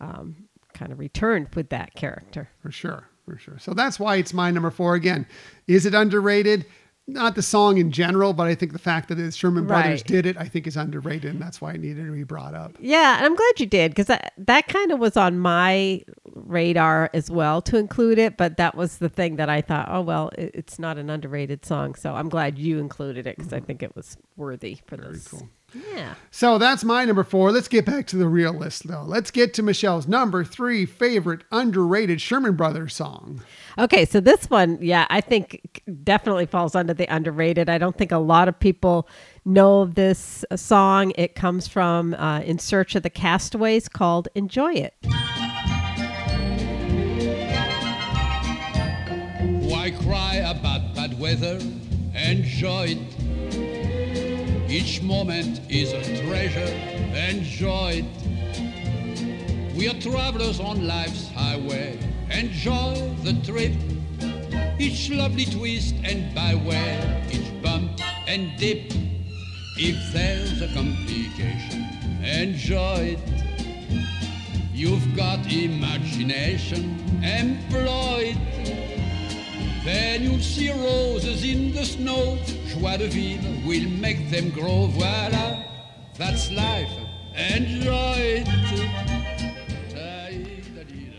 um, 0.00 0.36
kind 0.74 0.92
of 0.92 0.98
returned 0.98 1.48
with 1.54 1.70
that 1.70 1.94
character. 1.94 2.50
For 2.60 2.70
sure. 2.70 3.08
For 3.24 3.38
sure. 3.38 3.58
So 3.58 3.74
that's 3.74 3.98
why 3.98 4.16
it's 4.16 4.32
my 4.32 4.52
number 4.52 4.70
four. 4.70 4.94
Again, 4.94 5.26
is 5.66 5.84
it 5.84 5.94
underrated? 5.94 6.64
Not 7.08 7.36
the 7.36 7.42
song 7.42 7.78
in 7.78 7.92
general, 7.92 8.32
but 8.32 8.48
I 8.48 8.56
think 8.56 8.72
the 8.72 8.80
fact 8.80 9.08
that 9.08 9.14
the 9.14 9.30
Sherman 9.30 9.66
Brothers 9.66 10.00
Right. 10.00 10.06
did 10.06 10.26
it, 10.26 10.36
I 10.36 10.48
think 10.48 10.66
is 10.66 10.76
underrated, 10.76 11.30
and 11.30 11.40
that's 11.40 11.60
why 11.60 11.72
it 11.72 11.80
needed 11.80 12.04
to 12.04 12.12
be 12.12 12.24
brought 12.24 12.54
up. 12.54 12.76
Yeah, 12.80 13.16
and 13.16 13.24
I'm 13.24 13.36
glad 13.36 13.60
you 13.60 13.66
did 13.66 13.92
because 13.92 14.06
that, 14.06 14.32
that 14.38 14.66
kind 14.66 14.90
of 14.90 14.98
was 14.98 15.16
on 15.16 15.38
my 15.38 16.02
radar 16.34 17.08
as 17.14 17.30
well 17.30 17.62
to 17.62 17.76
include 17.76 18.18
it. 18.18 18.36
But 18.36 18.56
that 18.56 18.74
was 18.74 18.98
the 18.98 19.08
thing 19.08 19.36
that 19.36 19.48
I 19.48 19.60
thought, 19.60 19.88
oh, 19.88 20.00
well, 20.00 20.30
it, 20.36 20.50
it's 20.54 20.78
not 20.80 20.98
an 20.98 21.08
underrated 21.08 21.64
song. 21.64 21.94
So 21.94 22.14
I'm 22.14 22.28
glad 22.28 22.58
you 22.58 22.78
included 22.78 23.26
it 23.28 23.36
because 23.36 23.52
I 23.52 23.58
mm-hmm. 23.58 23.66
think 23.66 23.82
it 23.84 23.94
was 23.94 24.16
worthy 24.36 24.78
for 24.86 24.96
this. 24.96 25.28
cool. 25.28 25.48
Yeah. 25.94 26.14
So 26.30 26.58
that's 26.58 26.84
my 26.84 27.04
number 27.04 27.24
four. 27.24 27.50
Let's 27.52 27.68
get 27.68 27.84
back 27.84 28.06
to 28.08 28.16
the 28.16 28.28
real 28.28 28.52
list, 28.52 28.86
though. 28.86 29.02
Let's 29.02 29.30
get 29.30 29.54
to 29.54 29.62
Michelle's 29.62 30.06
number 30.06 30.44
three 30.44 30.86
favorite 30.86 31.42
underrated 31.50 32.20
Sherman 32.20 32.54
Brothers 32.56 32.94
song. 32.94 33.42
Okay, 33.78 34.04
so 34.04 34.20
this 34.20 34.48
one, 34.48 34.78
yeah, 34.80 35.06
I 35.10 35.20
think 35.20 35.82
definitely 36.02 36.46
falls 36.46 36.74
under 36.74 36.94
the 36.94 37.06
underrated. 37.14 37.68
I 37.68 37.78
don't 37.78 37.96
think 37.96 38.12
a 38.12 38.18
lot 38.18 38.48
of 38.48 38.58
people 38.58 39.08
know 39.44 39.86
this 39.86 40.44
uh, 40.50 40.56
song. 40.56 41.12
It 41.16 41.34
comes 41.34 41.68
from 41.68 42.14
uh, 42.14 42.40
In 42.40 42.58
Search 42.58 42.94
of 42.94 43.02
the 43.02 43.10
Castaways 43.10 43.88
called 43.88 44.28
Enjoy 44.34 44.72
It. 44.72 44.94
Why 49.68 49.90
cry 50.02 50.36
about 50.36 50.94
bad 50.94 51.18
weather? 51.18 51.58
Enjoy 52.14 52.86
it. 52.86 53.15
Each 54.68 55.00
moment 55.00 55.60
is 55.68 55.92
a 55.92 56.02
treasure. 56.24 56.72
Enjoy 57.30 58.02
it. 58.02 59.76
We 59.76 59.88
are 59.88 59.94
travelers 60.00 60.58
on 60.58 60.86
life's 60.86 61.28
highway. 61.28 61.98
Enjoy 62.30 63.14
the 63.22 63.34
trip. 63.44 63.72
Each 64.80 65.08
lovely 65.10 65.44
twist 65.44 65.94
and 66.02 66.34
byway, 66.34 67.28
each 67.30 67.62
bump 67.62 68.00
and 68.26 68.58
dip. 68.58 68.92
If 69.78 70.12
there's 70.12 70.60
a 70.60 70.68
complication, 70.74 71.84
enjoy 72.24 73.16
it. 73.16 73.20
You've 74.74 75.14
got 75.14 75.46
imagination, 75.50 76.98
employ 77.22 78.34
it. 78.34 78.95
Then 79.86 80.24
you'll 80.24 80.40
see 80.40 80.68
roses 80.72 81.44
in 81.44 81.72
the 81.72 81.84
snow. 81.84 82.38
Joie 82.66 82.96
de 82.96 83.06
vivre 83.06 83.48
will 83.64 83.88
make 83.88 84.30
them 84.32 84.50
grow. 84.50 84.88
Voila, 84.88 85.62
that's 86.18 86.50
life. 86.50 86.90
Enjoy 87.36 88.14
it. 88.18 88.48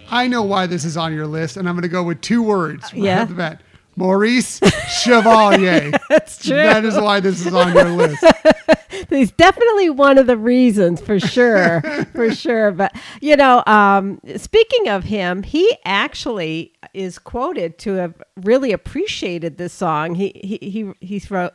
I 0.10 0.28
know 0.28 0.42
why 0.42 0.68
this 0.68 0.84
is 0.84 0.98
on 0.98 1.14
your 1.14 1.28
list, 1.28 1.56
and 1.56 1.68
I'm 1.70 1.76
going 1.76 1.84
to 1.84 1.88
go 1.88 2.04
with 2.04 2.20
two 2.20 2.44
words. 2.44 2.84
right 2.94 3.04
yeah. 3.04 3.22
off 3.22 3.30
the 3.30 3.36
bat. 3.36 3.62
Maurice 3.98 4.62
Chevalier. 5.02 5.92
That's 6.08 6.46
true. 6.46 6.56
That 6.56 6.86
is 6.86 6.96
why 6.96 7.20
this 7.20 7.46
is 7.46 7.54
on 7.54 7.74
your 7.74 7.90
list. 7.90 8.24
He's 9.10 9.32
definitely 9.32 9.90
one 9.90 10.18
of 10.18 10.28
the 10.28 10.38
reasons 10.38 11.02
for 11.02 11.20
sure, 11.20 11.82
for 12.14 12.32
sure. 12.34 12.72
But 12.72 12.96
you 13.22 13.36
know, 13.36 13.64
um, 13.66 14.22
speaking 14.38 14.88
of 14.88 15.04
him, 15.04 15.44
he 15.44 15.78
actually 15.84 16.74
is 16.94 17.18
quoted 17.20 17.80
to 17.80 17.94
have 17.94 18.22
really 18.38 18.72
appreciated 18.72 19.58
this 19.58 19.74
song. 19.74 20.16
He 20.16 20.32
he 20.44 20.70
he 20.70 20.94
he 21.06 21.22
wrote. 21.30 21.54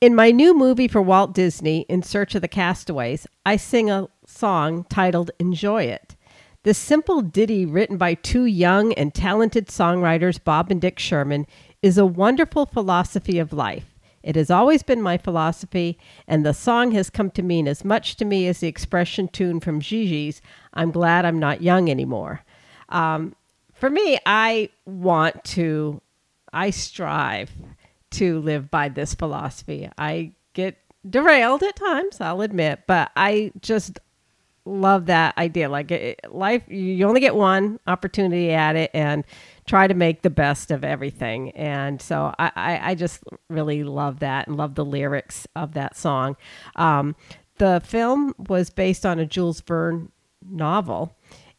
In 0.00 0.14
my 0.14 0.30
new 0.30 0.56
movie 0.56 0.86
for 0.86 1.02
Walt 1.02 1.34
Disney, 1.34 1.80
In 1.88 2.04
Search 2.04 2.36
of 2.36 2.40
the 2.40 2.46
Castaways, 2.46 3.26
I 3.44 3.56
sing 3.56 3.90
a 3.90 4.06
song 4.24 4.84
titled 4.88 5.32
Enjoy 5.40 5.82
It. 5.82 6.14
This 6.68 6.76
simple 6.76 7.22
ditty, 7.22 7.64
written 7.64 7.96
by 7.96 8.12
two 8.12 8.44
young 8.44 8.92
and 8.92 9.14
talented 9.14 9.68
songwriters, 9.68 10.38
Bob 10.44 10.70
and 10.70 10.78
Dick 10.78 10.98
Sherman, 10.98 11.46
is 11.80 11.96
a 11.96 12.04
wonderful 12.04 12.66
philosophy 12.66 13.38
of 13.38 13.54
life. 13.54 13.86
It 14.22 14.36
has 14.36 14.50
always 14.50 14.82
been 14.82 15.00
my 15.00 15.16
philosophy, 15.16 15.98
and 16.26 16.44
the 16.44 16.52
song 16.52 16.90
has 16.90 17.08
come 17.08 17.30
to 17.30 17.42
mean 17.42 17.66
as 17.66 17.86
much 17.86 18.16
to 18.16 18.26
me 18.26 18.46
as 18.48 18.60
the 18.60 18.68
expression 18.68 19.28
tune 19.28 19.60
from 19.60 19.80
Gigi's 19.80 20.42
I'm 20.74 20.90
glad 20.90 21.24
I'm 21.24 21.38
not 21.38 21.62
young 21.62 21.88
anymore. 21.88 22.44
Um, 22.90 23.34
for 23.72 23.88
me, 23.88 24.18
I 24.26 24.68
want 24.84 25.44
to, 25.44 26.02
I 26.52 26.68
strive 26.68 27.50
to 28.10 28.40
live 28.40 28.70
by 28.70 28.90
this 28.90 29.14
philosophy. 29.14 29.88
I 29.96 30.32
get 30.52 30.76
derailed 31.08 31.62
at 31.62 31.76
times, 31.76 32.20
I'll 32.20 32.42
admit, 32.42 32.80
but 32.86 33.10
I 33.16 33.52
just 33.58 34.00
love 34.68 35.06
that 35.06 35.36
idea. 35.38 35.68
Like 35.68 35.90
it, 35.90 36.20
life, 36.30 36.62
you 36.68 37.06
only 37.06 37.20
get 37.20 37.34
one 37.34 37.80
opportunity 37.86 38.50
at 38.52 38.76
it, 38.76 38.90
and 38.94 39.24
try 39.66 39.86
to 39.86 39.94
make 39.94 40.22
the 40.22 40.30
best 40.30 40.70
of 40.70 40.84
everything. 40.84 41.50
And 41.50 42.00
so 42.00 42.34
I, 42.38 42.52
I, 42.54 42.90
I 42.90 42.94
just 42.94 43.22
really 43.48 43.84
love 43.84 44.20
that 44.20 44.46
and 44.46 44.56
love 44.56 44.74
the 44.74 44.84
lyrics 44.84 45.46
of 45.56 45.74
that 45.74 45.96
song. 45.96 46.36
Um, 46.76 47.16
the 47.58 47.82
film 47.84 48.34
was 48.48 48.70
based 48.70 49.04
on 49.04 49.18
a 49.18 49.26
Jules 49.26 49.60
Verne 49.60 50.12
novel, 50.48 51.16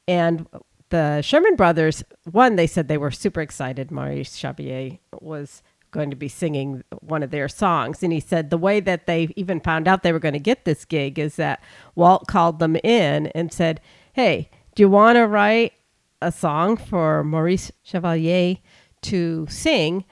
and 0.07 0.47
the 0.89 1.21
Sherman 1.21 1.55
Brothers. 1.55 2.03
One, 2.31 2.55
they 2.55 2.67
said 2.67 2.87
they 2.87 2.97
were 2.97 3.11
super 3.11 3.41
excited. 3.41 3.91
Maurice 3.91 4.35
Chevalier 4.35 4.99
was 5.19 5.61
going 5.91 6.09
to 6.09 6.15
be 6.15 6.27
singing 6.27 6.83
one 7.01 7.23
of 7.23 7.31
their 7.31 7.47
songs. 7.47 8.03
And 8.03 8.13
he 8.13 8.19
said 8.19 8.49
the 8.49 8.57
way 8.57 8.79
that 8.79 9.07
they 9.07 9.33
even 9.35 9.59
found 9.59 9.87
out 9.87 10.03
they 10.03 10.13
were 10.13 10.19
going 10.19 10.33
to 10.33 10.39
get 10.39 10.65
this 10.65 10.85
gig 10.85 11.19
is 11.19 11.35
that 11.37 11.61
Walt 11.95 12.27
called 12.27 12.59
them 12.59 12.75
in 12.83 13.27
and 13.27 13.51
said, 13.51 13.81
Hey, 14.13 14.49
do 14.75 14.83
you 14.83 14.89
want 14.89 15.15
to 15.17 15.27
write 15.27 15.73
a 16.21 16.31
song 16.31 16.77
for 16.77 17.23
Maurice 17.23 17.71
Chevalier 17.83 18.57
to 19.03 19.47
sing? 19.49 20.05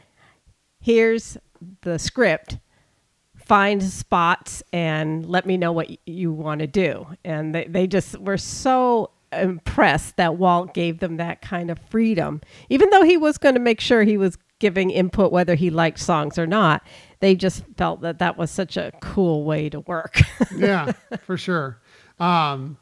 Here's 0.80 1.38
the 1.82 1.99
script. 1.99 2.57
Find 3.36 3.82
spots 3.82 4.61
and 4.73 5.25
let 5.25 5.45
me 5.45 5.57
know 5.57 5.71
what 5.71 5.89
you 6.07 6.34
want 6.34 6.59
to 6.59 6.67
do. 6.67 7.07
And 7.23 7.55
they, 7.55 7.65
they 7.65 7.88
just 7.88 8.17
were 8.19 8.38
so 8.38 9.11
impressed 9.32 10.17
that 10.17 10.38
Walt 10.38 10.73
gave 10.73 10.99
them 10.99 11.17
that 11.17 11.41
kind 11.41 11.69
of 11.69 11.80
freedom. 11.89 12.41
Even 12.69 12.89
though 12.89 13.03
he 13.03 13.17
was 13.17 13.38
going 13.38 13.55
to 13.55 13.61
make 13.61 13.80
sure 13.80 14.03
he 14.03 14.17
was 14.17 14.38
giving 14.60 14.89
input 14.89 15.32
whether 15.32 15.55
he 15.55 15.70
liked 15.70 15.99
songs 15.99 16.38
or 16.38 16.47
not, 16.47 16.84
they 17.20 17.36
just 17.36 17.64
felt 17.78 18.01
that 18.01 18.20
that 18.20 18.38
was 18.38 18.49
such 18.51 18.78
a 18.78 18.91
cool 19.01 19.43
way 19.43 19.70
to 19.70 19.80
work. 19.82 20.20
yeah, 20.55 20.91
for 21.24 21.38
sure. 21.38 21.80
Um, 22.20 22.78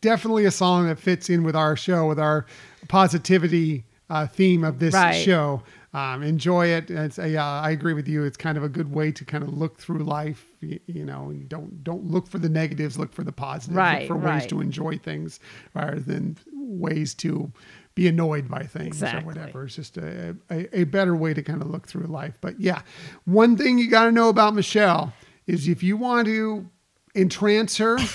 definitely 0.00 0.44
a 0.44 0.50
song 0.50 0.86
that 0.86 0.98
fits 0.98 1.30
in 1.30 1.42
with 1.42 1.56
our 1.56 1.76
show, 1.76 2.06
with 2.06 2.18
our 2.18 2.46
positivity 2.88 3.84
uh, 4.10 4.26
theme 4.26 4.64
of 4.64 4.78
this 4.78 4.94
Right. 4.94 5.12
show. 5.12 5.62
Um, 5.92 6.22
enjoy 6.22 6.66
it. 6.68 6.88
It's 6.90 7.18
a, 7.18 7.36
uh, 7.36 7.42
I 7.44 7.70
agree 7.70 7.94
with 7.94 8.06
you. 8.06 8.22
It's 8.24 8.36
kind 8.36 8.56
of 8.56 8.62
a 8.62 8.68
good 8.68 8.92
way 8.94 9.10
to 9.10 9.24
kind 9.24 9.42
of 9.42 9.52
look 9.56 9.78
through 9.78 10.04
life. 10.04 10.46
You, 10.60 10.78
you 10.86 11.04
know, 11.04 11.32
don't 11.48 11.82
don't 11.82 12.04
look 12.04 12.28
for 12.28 12.38
the 12.38 12.48
negatives. 12.48 12.96
Look 12.96 13.12
for 13.12 13.24
the 13.24 13.32
positives. 13.32 13.76
Right, 13.76 14.08
Look 14.08 14.08
for 14.08 14.16
ways 14.16 14.46
to 14.46 14.60
enjoy 14.60 14.98
things 14.98 15.40
rather 15.74 15.98
than 15.98 16.36
ways 16.52 17.12
to 17.14 17.50
be 17.94 18.06
annoyed 18.08 18.48
by 18.48 18.62
things 18.62 18.96
Exactly. 18.96 19.22
or 19.22 19.26
whatever. 19.26 19.64
It's 19.64 19.76
just 19.76 19.96
a, 19.96 20.36
a, 20.50 20.80
a 20.80 20.84
better 20.84 21.14
way 21.16 21.34
to 21.34 21.42
kind 21.42 21.60
of 21.60 21.68
look 21.68 21.88
through 21.88 22.06
life. 22.06 22.38
But 22.40 22.60
yeah, 22.60 22.82
one 23.24 23.56
thing 23.56 23.78
you 23.78 23.90
got 23.90 24.04
to 24.04 24.12
know 24.12 24.28
about 24.28 24.54
Michelle 24.54 25.12
is 25.46 25.68
if 25.68 25.82
you 25.82 25.96
want 25.96 26.26
to 26.26 26.68
entrance 27.14 27.76
her, 27.78 27.98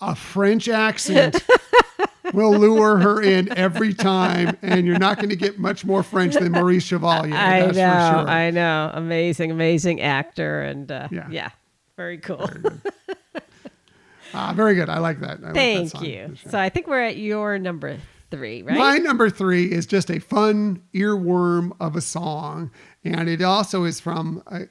a 0.00 0.14
French 0.14 0.68
accent 0.68 1.42
will 2.34 2.56
lure 2.56 2.98
her 2.98 3.22
in 3.22 3.56
every 3.56 3.94
time, 3.94 4.56
and 4.62 4.86
you're 4.86 4.98
not 4.98 5.16
going 5.16 5.30
to 5.30 5.36
get 5.36 5.58
much 5.58 5.84
more 5.84 6.02
French 6.02 6.34
than 6.34 6.52
Maurice 6.52 6.84
Chevalier. 6.84 7.34
I 7.38 7.60
know, 7.60 7.68
for 7.68 7.74
sure. 7.74 7.82
I 8.28 8.50
know. 8.50 8.90
Amazing, 8.94 9.50
amazing 9.50 10.00
actor, 10.00 10.62
and 10.62 10.90
uh, 10.90 11.08
Yeah. 11.10 11.28
yeah. 11.30 11.50
very 11.96 12.18
cool. 12.18 12.48
Ah, 14.34 14.52
very 14.54 14.74
good. 14.74 14.88
I 14.88 14.98
like 14.98 15.20
that. 15.20 15.40
I 15.42 15.46
like 15.46 15.54
that 15.54 15.54
Thank 15.54 16.02
you. 16.02 16.36
sure. 16.36 16.50
So 16.50 16.58
I 16.58 16.68
think 16.68 16.86
we're 16.86 17.02
at 17.02 17.16
your 17.16 17.58
number 17.58 17.98
three, 18.30 18.62
right? 18.62 18.76
My 18.78 18.96
number 18.98 19.28
three 19.30 19.66
is 19.70 19.86
just 19.86 20.10
a 20.10 20.18
fun 20.18 20.82
earworm 20.94 21.72
of 21.80 21.96
a 21.96 22.00
song, 22.00 22.70
and 23.04 23.28
it 23.28 23.42
also 23.42 23.84
is 23.84 24.00
from 24.00 24.42
a 24.46 24.62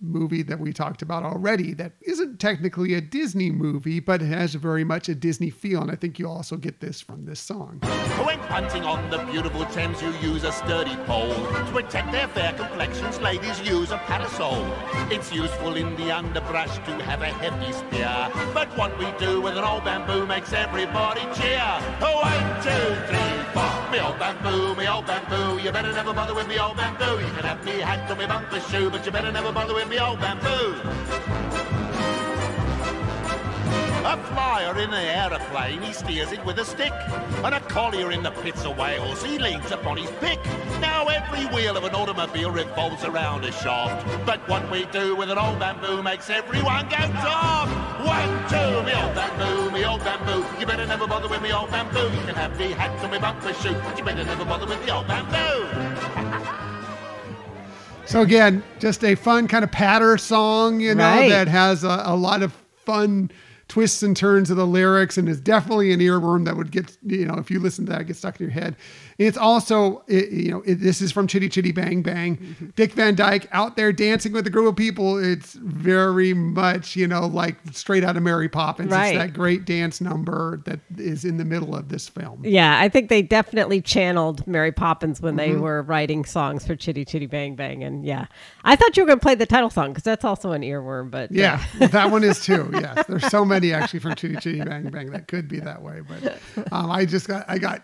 movie 0.00 0.42
that 0.42 0.60
we 0.60 0.72
talked 0.72 1.02
about 1.02 1.24
already 1.24 1.74
that 1.74 1.92
isn't 2.02 2.38
technically 2.38 2.94
a 2.94 3.00
Disney 3.00 3.50
movie, 3.50 4.00
but 4.00 4.20
has 4.20 4.54
very 4.54 4.84
much 4.84 5.08
a 5.08 5.14
Disney 5.14 5.50
feel, 5.50 5.82
and 5.82 5.90
I 5.90 5.94
think 5.94 6.18
you 6.18 6.28
also 6.28 6.56
get 6.56 6.80
this 6.80 7.00
from 7.00 7.24
this 7.24 7.40
song. 7.40 7.80
When 8.24 8.38
punting 8.40 8.84
on 8.84 9.10
the 9.10 9.18
beautiful 9.30 9.64
Thames, 9.66 10.00
you 10.02 10.10
use 10.20 10.44
a 10.44 10.52
sturdy 10.52 10.96
pole. 11.06 11.34
To 11.34 11.70
protect 11.72 12.12
their 12.12 12.28
fair 12.28 12.52
complexions, 12.52 13.20
ladies 13.20 13.60
use 13.68 13.90
a 13.90 13.98
parasol. 13.98 14.64
It's 15.10 15.32
useful 15.32 15.76
in 15.76 15.94
the 15.96 16.14
underbrush 16.14 16.74
to 16.76 16.92
have 17.04 17.22
a 17.22 17.26
hefty 17.26 17.72
spear. 17.72 18.30
But 18.54 18.68
what 18.76 18.96
we 18.98 19.06
do 19.18 19.40
with 19.40 19.56
an 19.56 19.64
old 19.64 19.84
bamboo 19.84 20.26
makes 20.26 20.52
everybody 20.52 21.22
cheer. 21.34 21.62
Oh, 22.00 22.20
one, 22.22 22.62
two, 22.62 22.94
three, 23.08 23.38
four. 23.52 23.78
Me 23.92 24.00
old 24.00 24.18
bamboo, 24.18 24.74
me 24.76 24.86
old 24.86 25.06
bamboo. 25.06 25.62
You 25.62 25.72
better 25.72 25.92
never 25.92 26.12
bother 26.12 26.34
with 26.34 26.48
me 26.48 26.58
old 26.58 26.76
bamboo. 26.76 27.18
You 27.24 27.30
can 27.32 27.44
have 27.44 27.64
me 27.64 27.80
hat 27.80 28.10
or 28.10 28.16
me 28.16 28.26
bumper 28.26 28.60
shoe, 28.60 28.90
but 28.90 29.04
you 29.06 29.12
better 29.12 29.32
never 29.32 29.52
bother 29.52 29.74
with 29.74 29.87
me 29.88 29.98
old 29.98 30.20
bamboo. 30.20 30.74
A 34.04 34.16
flyer 34.32 34.78
in 34.78 34.90
an 34.90 34.94
aeroplane, 34.94 35.82
he 35.82 35.92
steers 35.92 36.32
it 36.32 36.44
with 36.44 36.58
a 36.58 36.64
stick. 36.64 36.92
And 37.44 37.54
a 37.54 37.60
collier 37.60 38.10
in 38.10 38.22
the 38.22 38.30
pits 38.30 38.64
of 38.64 38.76
Wales, 38.76 39.22
he 39.22 39.38
leans 39.38 39.70
upon 39.70 39.96
his 39.96 40.10
pick. 40.20 40.38
Now 40.80 41.06
every 41.06 41.46
wheel 41.46 41.76
of 41.76 41.84
an 41.84 41.94
automobile 41.94 42.50
revolves 42.50 43.04
around 43.04 43.44
a 43.44 43.52
shaft. 43.52 44.06
But 44.26 44.46
what 44.48 44.70
we 44.70 44.84
do 44.86 45.16
with 45.16 45.30
an 45.30 45.38
old 45.38 45.58
bamboo 45.58 46.02
makes 46.02 46.28
everyone 46.30 46.84
go 46.84 46.96
daft. 46.96 47.72
One, 48.06 48.48
two, 48.48 48.82
me 48.86 48.94
old 48.94 49.14
bamboo, 49.14 49.70
me 49.70 49.84
old 49.84 50.00
bamboo. 50.00 50.44
You 50.60 50.66
better 50.66 50.86
never 50.86 51.06
bother 51.06 51.28
with 51.28 51.42
me 51.42 51.52
old 51.52 51.70
bamboo. 51.70 52.04
You 52.14 52.24
can 52.26 52.34
have 52.34 52.58
me 52.58 52.72
hat 52.72 53.02
or 53.04 53.08
me 53.08 53.18
bumper 53.18 53.54
shoe, 53.54 53.74
but 53.74 53.98
you 53.98 54.04
better 54.04 54.24
never 54.24 54.44
bother 54.44 54.66
with 54.66 54.84
the 54.84 54.94
old 54.94 55.06
bamboo. 55.06 56.64
So 58.08 58.22
again, 58.22 58.62
just 58.78 59.04
a 59.04 59.14
fun 59.14 59.48
kind 59.48 59.62
of 59.64 59.70
patter 59.70 60.16
song, 60.16 60.80
you 60.80 60.94
know, 60.94 61.04
Right. 61.04 61.28
that 61.28 61.46
has 61.46 61.84
a, 61.84 62.02
a 62.06 62.16
lot 62.16 62.42
of 62.42 62.54
fun 62.74 63.30
twists 63.68 64.02
and 64.02 64.16
turns 64.16 64.48
of 64.50 64.56
the 64.56 64.66
lyrics 64.66 65.18
and 65.18 65.28
is 65.28 65.38
definitely 65.42 65.92
an 65.92 66.00
earworm 66.00 66.46
that 66.46 66.56
would 66.56 66.70
get, 66.70 66.96
you 67.04 67.26
know, 67.26 67.34
if 67.34 67.50
you 67.50 67.60
listen 67.60 67.84
to 67.84 67.92
that, 67.92 68.06
get 68.06 68.16
stuck 68.16 68.40
in 68.40 68.44
your 68.46 68.50
head. 68.50 68.76
It's 69.18 69.36
also, 69.36 70.04
it, 70.06 70.30
you 70.30 70.50
know, 70.52 70.62
it, 70.64 70.76
this 70.76 71.00
is 71.00 71.10
from 71.10 71.26
Chitty 71.26 71.48
Chitty 71.48 71.72
Bang 71.72 72.02
Bang. 72.02 72.72
Dick 72.76 72.92
Van 72.92 73.16
Dyke 73.16 73.48
out 73.50 73.76
there 73.76 73.92
dancing 73.92 74.32
with 74.32 74.46
a 74.46 74.50
group 74.50 74.68
of 74.68 74.76
people. 74.76 75.18
It's 75.18 75.54
very 75.54 76.32
much, 76.34 76.94
you 76.94 77.08
know, 77.08 77.26
like 77.26 77.56
straight 77.72 78.04
out 78.04 78.16
of 78.16 78.22
Mary 78.22 78.48
Poppins. 78.48 78.92
Right. 78.92 79.16
It's 79.16 79.18
that 79.18 79.34
great 79.34 79.64
dance 79.64 80.00
number 80.00 80.62
that 80.66 80.78
is 80.96 81.24
in 81.24 81.36
the 81.36 81.44
middle 81.44 81.74
of 81.74 81.88
this 81.88 82.08
film. 82.08 82.42
Yeah, 82.44 82.78
I 82.80 82.88
think 82.88 83.08
they 83.08 83.20
definitely 83.22 83.80
channeled 83.82 84.46
Mary 84.46 84.70
Poppins 84.72 85.20
when 85.20 85.34
Mm-hmm. 85.36 85.52
they 85.52 85.58
were 85.58 85.82
writing 85.82 86.24
songs 86.24 86.64
for 86.66 86.76
Chitty 86.76 87.04
Chitty 87.04 87.26
Bang 87.26 87.56
Bang, 87.56 87.82
and 87.82 88.04
yeah, 88.06 88.26
I 88.64 88.76
thought 88.76 88.96
you 88.96 89.02
were 89.02 89.08
going 89.08 89.18
to 89.18 89.22
play 89.22 89.34
the 89.34 89.46
title 89.46 89.68
song 89.70 89.90
because 89.90 90.04
that's 90.04 90.24
also 90.24 90.52
an 90.52 90.62
earworm. 90.62 91.10
But 91.10 91.30
uh, 91.30 91.34
Yeah, 91.34 91.64
well, 91.80 91.88
that 91.88 92.10
one 92.12 92.22
is 92.24 92.40
too. 92.44 92.70
Yes, 92.72 93.04
there's 93.08 93.26
so 93.26 93.44
many. 93.44 93.48
many 93.68 93.72
actually 93.72 93.98
from 94.00 94.14
Chitty 94.14 94.36
Chitty 94.36 94.60
Bang 94.60 94.88
Bang 94.90 95.10
that 95.10 95.26
could 95.26 95.48
be 95.48 95.58
that 95.58 95.82
way, 95.82 96.00
but 96.08 96.38
um, 96.72 96.90
I 96.90 97.04
just 97.04 97.26
got 97.26 97.44
I 97.48 97.58
got 97.58 97.82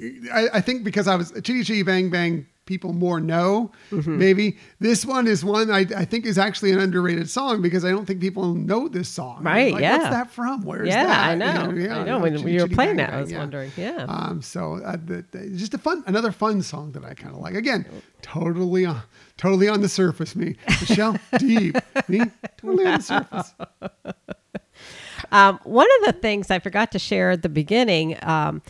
I, 0.00 0.48
I 0.54 0.60
think 0.60 0.84
because 0.84 1.08
I 1.08 1.16
was 1.16 1.32
Chitty 1.32 1.64
Chitty 1.64 1.82
Bang 1.82 2.10
Bang 2.10 2.46
people 2.66 2.92
more 2.92 3.18
know 3.18 3.72
Mm-hmm. 3.90 4.18
maybe 4.18 4.58
this 4.78 5.06
one 5.06 5.26
is 5.26 5.42
one 5.42 5.70
I, 5.70 5.86
I 5.96 6.04
think 6.04 6.26
is 6.26 6.36
actually 6.36 6.70
an 6.72 6.78
underrated 6.78 7.30
song 7.30 7.62
because 7.62 7.82
I 7.82 7.90
don't 7.90 8.04
think 8.04 8.20
people 8.20 8.52
know 8.54 8.88
this 8.88 9.08
song 9.08 9.42
Right, 9.42 9.72
like, 9.72 9.80
yeah. 9.80 9.96
what's 9.96 10.10
that 10.10 10.30
from 10.30 10.62
where's 10.62 10.90
that? 10.90 10.98
yeah, 11.08 11.34
that 11.36 11.56
I 11.58 11.66
know. 11.66 11.72
You 11.74 11.90
I 11.90 12.04
know. 12.04 12.18
When, 12.18 12.36
Chitty 12.36 12.50
you 12.52 12.56
were 12.60 12.64
Chitty 12.66 12.74
playing 12.74 12.96
Bang 12.98 13.06
that, 13.06 13.14
I 13.14 13.20
was 13.22 13.32
yeah. 13.32 13.38
wondering. 13.38 13.72
Yeah. 13.76 14.04
Um, 14.06 14.42
so 14.42 14.74
uh, 14.84 14.96
the, 15.02 15.24
the, 15.30 15.48
just 15.56 15.72
a 15.72 15.78
fun, 15.78 16.04
another 16.06 16.30
fun 16.30 16.60
song 16.62 16.92
that 16.92 17.04
I 17.04 17.14
kind 17.14 17.34
of 17.34 17.40
like. 17.40 17.54
Again, 17.54 17.86
totally 18.20 18.84
on, 18.84 19.00
totally 19.38 19.68
on 19.68 19.80
the 19.80 19.88
surface. 19.88 20.36
Me, 20.36 20.54
Michelle, 20.68 21.16
deep. 21.38 21.76
Me, 22.08 22.20
totally 22.58 22.84
on 22.86 22.98
the 22.98 23.02
surface. 23.02 23.54
Um, 25.32 25.58
one 25.64 25.86
of 26.00 26.06
the 26.06 26.18
things 26.20 26.50
I 26.50 26.58
forgot 26.58 26.92
to 26.92 26.98
share 26.98 27.32
at 27.32 27.42
the 27.42 27.48
beginning, 27.48 28.16
um, 28.22 28.62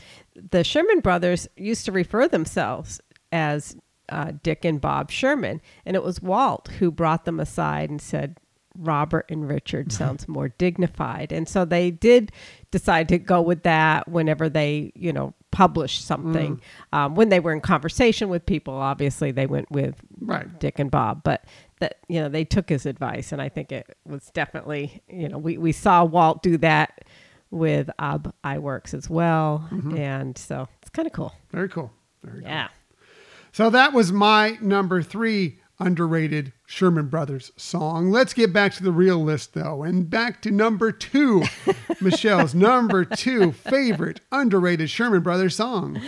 the 0.51 0.65
Sherman 0.65 1.01
brothers 1.01 1.49
used 1.57 1.85
to 1.87 1.93
refer 1.93 2.29
themselves 2.29 3.01
as 3.33 3.77
uh, 4.09 4.33
Dick 4.43 4.65
and 4.65 4.81
Bob 4.81 5.11
Sherman, 5.11 5.61
and 5.85 5.97
it 5.97 6.03
was 6.03 6.23
Walt 6.23 6.69
who 6.79 6.91
brought 6.91 7.25
them 7.25 7.41
aside 7.41 7.91
and 7.91 8.01
said, 8.01 8.39
Robert 8.81 9.27
and 9.29 9.49
Richard 9.49 9.93
sounds 9.93 10.29
more 10.29 10.51
dignified. 10.51 11.33
And 11.33 11.49
so 11.49 11.65
they 11.65 11.91
did 11.91 12.31
decide 12.71 13.09
to 13.09 13.19
go 13.19 13.43
with 13.43 13.65
that 13.65 14.07
whenever 14.09 14.49
they, 14.49 14.93
you 14.95 15.13
know, 15.13 15.35
published 15.51 16.07
something. 16.07 16.61
Um, 16.93 17.15
when 17.17 17.29
they 17.29 17.41
were 17.41 17.53
in 17.53 17.61
conversation 17.61 18.29
with 18.29 18.47
people, 18.47 18.75
obviously 18.75 19.33
they 19.33 19.47
went 19.47 19.71
with 19.71 19.97
Right. 20.21 20.59
Dick 20.61 20.79
and 20.79 20.91
Bob, 20.91 21.23
but 21.25 21.45
that 21.81 21.97
you 22.09 22.21
know 22.21 22.29
they 22.29 22.45
took 22.45 22.69
his 22.69 22.87
advice, 22.87 23.33
and 23.33 23.41
I 23.41 23.49
think 23.49 23.73
it 23.73 23.97
was 24.05 24.31
definitely 24.33 25.03
you 25.09 25.29
know 25.29 25.39
we 25.39 25.59
we 25.59 25.73
saw 25.73 26.05
Walt 26.05 26.43
do 26.43 26.57
that 26.59 27.05
with 27.51 27.91
Ub 27.99 28.33
Iwerks 28.45 28.95
as 28.95 29.09
well, 29.09 29.67
and 29.97 30.37
so 30.37 30.69
it's 30.81 30.91
kind 30.91 31.07
of 31.07 31.13
cool. 31.13 31.33
Very 31.51 31.69
cool. 31.69 31.91
Very 32.23 32.41
cool. 32.41 32.49
Yeah. 32.49 32.69
So 33.53 33.71
that 33.71 33.93
was 33.93 34.13
my 34.13 34.59
number 34.61 35.03
three 35.03 35.59
underrated 35.81 36.53
Sherman 36.67 37.07
Brothers 37.09 37.53
song. 37.57 38.11
Let's 38.11 38.35
get 38.35 38.53
back 38.53 38.73
to 38.75 38.83
the 38.83 38.93
real 38.93 39.23
list 39.23 39.55
though, 39.55 39.83
and 39.83 40.11
back 40.11 40.43
to 40.43 40.51
number 40.51 40.93
two, 40.93 41.45
Michelle's 42.01 42.55
number 42.55 43.05
two 43.05 43.53
favorite 43.53 44.21
underrated 44.33 44.91
Sherman 44.91 45.23
Brothers 45.23 45.57
song. 45.57 46.01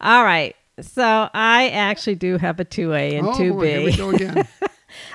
All 0.00 0.24
right. 0.24 0.56
So 0.80 1.28
I 1.34 1.68
actually 1.70 2.14
do 2.14 2.38
have 2.38 2.58
a 2.58 2.64
two 2.64 2.94
A 2.94 3.16
and 3.16 3.26
oh 3.26 3.36
two 3.36 3.52
boy, 3.52 3.66
here 3.68 3.84
we 3.84 3.96
go 3.96 4.10
again. 4.10 4.48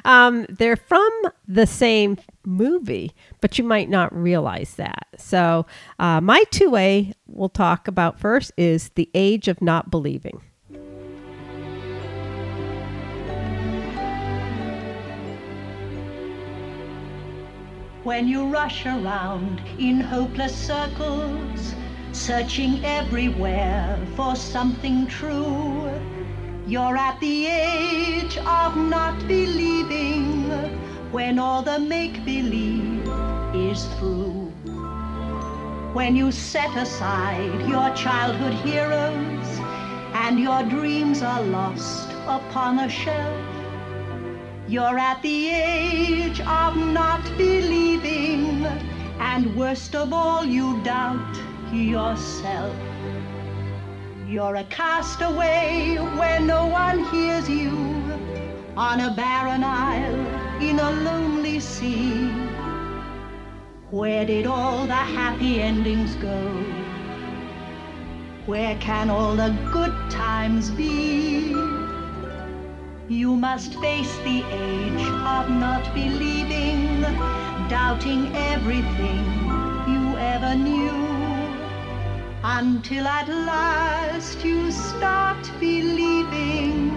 Um, 0.05 0.45
they're 0.49 0.78
from 0.78 1.11
the 1.47 1.67
same 1.67 2.17
movie, 2.45 3.13
but 3.41 3.57
you 3.57 3.63
might 3.63 3.89
not 3.89 4.15
realize 4.15 4.75
that. 4.75 5.07
So 5.17 5.65
uh, 5.99 6.21
my 6.21 6.43
two 6.51 6.75
A 6.75 7.13
we'll 7.27 7.49
talk 7.49 7.87
about 7.87 8.19
first 8.19 8.51
is 8.57 8.89
the 8.89 9.09
age 9.13 9.47
of 9.47 9.61
not 9.61 9.89
believing. 9.89 10.41
when 18.05 18.27
you 18.27 18.45
rush 18.45 18.85
around 18.85 19.59
in 19.79 19.99
hopeless 19.99 20.55
circles, 20.55 21.73
searching 22.11 22.85
everywhere 22.85 23.99
for 24.15 24.35
something 24.35 25.07
true. 25.07 25.89
You're 26.67 26.97
at 26.97 27.19
the 27.19 27.47
age 27.47 28.37
of 28.37 28.77
not 28.77 29.27
believing 29.27 30.51
when 31.16 31.39
all 31.39 31.61
the 31.61 31.80
make 31.80 32.26
believe 32.26 33.07
is 33.55 33.86
through. 33.95 34.51
When 35.93 36.13
you 36.13 36.30
set 36.30 36.76
aside 36.76 37.70
your 37.70 37.89
childhood 37.95 38.55
heroes 38.66 39.47
and 40.24 40.38
your 40.38 40.63
dreams 40.63 41.22
are 41.22 41.41
lost 41.41 42.09
upon 42.28 42.80
a 42.80 42.89
shelf. 42.89 43.45
You're 44.68 44.99
at 44.99 45.22
the 45.22 45.51
age 45.51 46.41
of 46.41 46.76
not 46.76 47.24
believing, 47.38 48.66
and 49.32 49.55
worst 49.55 49.95
of 49.95 50.11
all, 50.11 50.43
you 50.43 50.84
doubt 50.84 51.39
yourself. 51.72 52.76
You're 54.28 54.55
a 54.55 54.66
castaway 54.66 55.95
where 56.20 56.41
no 56.41 56.66
one 56.66 57.05
hears 57.05 57.47
you, 57.47 58.04
on 58.78 58.99
a 58.99 59.09
barren 59.11 59.63
isle 59.63 60.61
in 60.61 60.80
a 60.80 60.91
lonely 60.91 61.61
sea. 61.61 62.28
Where 63.89 64.26
did 64.26 64.45
all 64.45 64.86
the 64.86 64.93
happy 64.93 65.61
endings 65.61 66.15
go? 66.15 66.38
Where 68.45 68.76
can 68.80 69.09
all 69.09 69.36
the 69.38 69.55
good 69.71 69.93
times 70.11 70.71
be? 70.71 71.55
You 73.07 73.36
must 73.38 73.80
face 73.80 74.17
the 74.19 74.43
age 74.51 75.07
of 75.23 75.49
not 75.49 75.93
believing, 75.93 77.01
doubting 77.69 78.36
everything 78.36 79.23
you 79.88 80.17
ever 80.17 80.53
knew. 80.53 80.91
Until 82.43 83.07
at 83.07 83.30
last 83.30 84.43
you 84.43 84.69
start 84.71 85.49
believing 85.61 86.94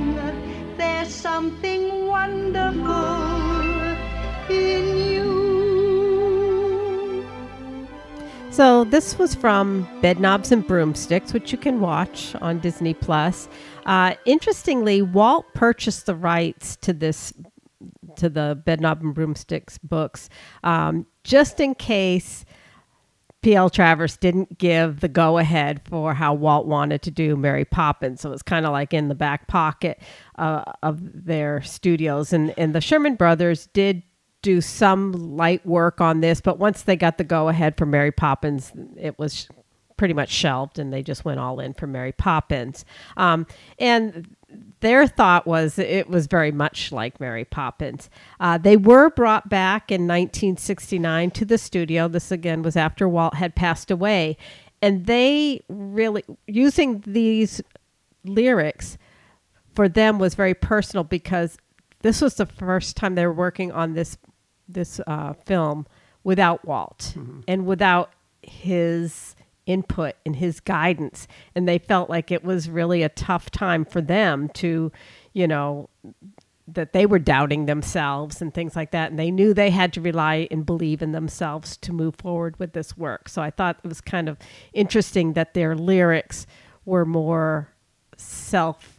there's 0.79 1.13
something 1.13 2.07
wonderful 2.07 3.05
in 4.49 4.97
you. 4.97 5.29
So 8.51 8.85
this 8.85 9.19
was 9.19 9.35
from 9.35 9.87
Bedknobs 10.03 10.51
and 10.53 10.67
Broomsticks, 10.67 11.33
which 11.33 11.53
you 11.53 11.59
can 11.59 11.81
watch 11.81 12.35
on 12.37 12.61
Disney 12.61 12.95
Plus. 12.95 13.49
Uh, 13.87 14.15
interestingly, 14.25 15.03
Walt 15.03 15.45
purchased 15.55 16.07
the 16.07 16.15
rights 16.15 16.77
to 16.77 16.93
this 16.93 17.33
to 18.17 18.29
the 18.29 18.61
Bedknob 18.67 19.01
and 19.01 19.15
Broomsticks 19.15 19.79
books 19.79 20.29
um, 20.65 21.07
just 21.23 21.61
in 21.61 21.75
case 21.77 22.45
P.L. 23.43 23.71
Travers 23.71 24.17
didn't 24.17 24.59
give 24.59 25.01
the 25.01 25.09
go 25.09 25.39
ahead 25.39 25.81
for 25.85 26.15
how 26.15 26.35
Walt 26.35 26.67
wanted 26.67 27.03
to 27.03 27.11
do 27.11 27.37
Mary 27.37 27.65
Poppins. 27.65 28.21
So 28.21 28.33
it's 28.33 28.43
kind 28.43 28.67
of 28.67 28.73
like 28.73 28.93
in 28.93 29.09
the 29.09 29.15
back 29.15 29.47
pocket 29.47 30.01
uh, 30.37 30.65
of 30.83 31.01
their 31.25 31.63
studios. 31.63 32.33
And, 32.33 32.53
and 32.59 32.75
the 32.75 32.81
Sherman 32.81 33.15
brothers 33.15 33.69
did 33.73 34.03
do 34.43 34.61
some 34.61 35.13
light 35.37 35.65
work 35.67 36.01
on 36.01 36.21
this, 36.21 36.41
but 36.41 36.59
once 36.59 36.83
they 36.83 36.97
got 36.97 37.19
the 37.19 37.25
go 37.25 37.49
ahead 37.49 37.77
for 37.77 37.87
Mary 37.87 38.13
Poppins, 38.13 38.73
it 38.97 39.19
was 39.19 39.49
pretty 39.97 40.15
much 40.15 40.31
shelved 40.31 40.79
and 40.79 40.93
they 40.93 41.03
just 41.03 41.25
went 41.25 41.41
all 41.41 41.61
in 41.61 41.75
for 41.75 41.87
Mary 41.87 42.13
Poppins. 42.13 42.85
Um, 43.17 43.47
and 43.79 44.29
their 44.81 45.07
thought 45.07 45.47
was 45.47 45.79
it 45.79 46.09
was 46.09 46.27
very 46.27 46.53
much 46.53 46.93
like 46.93 47.21
Mary 47.21 47.45
Poppins. 47.45 48.09
Uh, 48.41 48.59
they 48.59 48.77
were 48.77 49.11
brought 49.11 49.49
back 49.49 49.91
in 49.91 50.03
1969 50.03 51.31
to 51.33 51.45
the 51.45 51.59
studio. 51.59 52.09
This 52.09 52.31
again 52.31 52.63
was 52.63 52.77
after 52.77 53.09
Walt 53.09 53.35
had 53.35 53.55
passed 53.55 53.91
away. 53.91 54.37
And 54.81 55.07
they 55.07 55.61
really, 55.69 56.25
using 56.47 57.03
these 57.07 57.61
lyrics 58.25 58.97
for 59.75 59.89
them 59.89 60.19
was 60.19 60.35
very 60.35 60.55
personal 60.55 61.05
because 61.05 61.59
this 62.03 62.21
was 62.21 62.35
the 62.35 62.47
first 62.47 62.97
time 62.97 63.15
they 63.15 63.27
were 63.27 63.33
working 63.33 63.73
on 63.73 63.95
this 63.95 64.17
this 64.69 65.01
uh, 65.07 65.33
film 65.47 65.87
without 66.25 66.65
Walt 66.65 67.15
and 67.49 67.65
without 67.65 68.13
his 68.43 69.35
input 69.69 70.17
and 70.27 70.35
his 70.35 70.59
guidance. 70.59 71.29
And 71.55 71.69
they 71.69 71.79
felt 71.79 72.11
like 72.11 72.33
it 72.33 72.43
was 72.43 72.69
really 72.69 73.05
a 73.05 73.09
tough 73.09 73.51
time 73.51 73.85
for 73.85 74.01
them 74.01 74.49
to 74.55 74.91
you 75.33 75.47
know 75.47 75.89
that 76.67 76.93
they 76.93 77.07
were 77.07 77.19
doubting 77.19 77.67
themselves 77.67 78.43
and 78.43 78.53
things 78.53 78.77
like 78.77 78.91
that. 78.91 79.11
And 79.11 79.19
they 79.19 79.31
knew 79.31 79.55
they 79.55 79.71
had 79.71 79.93
to 79.95 80.01
rely 80.01 80.49
and 80.51 80.67
believe 80.67 81.01
in 81.01 81.13
themselves 81.13 81.77
to 81.79 81.93
move 81.93 82.17
forward 82.17 82.59
with 82.59 82.73
this 82.73 82.97
work. 82.97 83.29
So 83.29 83.41
i 83.41 83.51
thought 83.51 83.79
it 83.85 83.89
was 83.89 84.01
kind 84.01 84.29
of 84.29 84.39
interesting 84.73 85.35
that 85.35 85.55
their 85.55 85.75
lyrics 85.75 86.47
were 86.85 87.05
more 87.05 87.73
self 88.17 88.98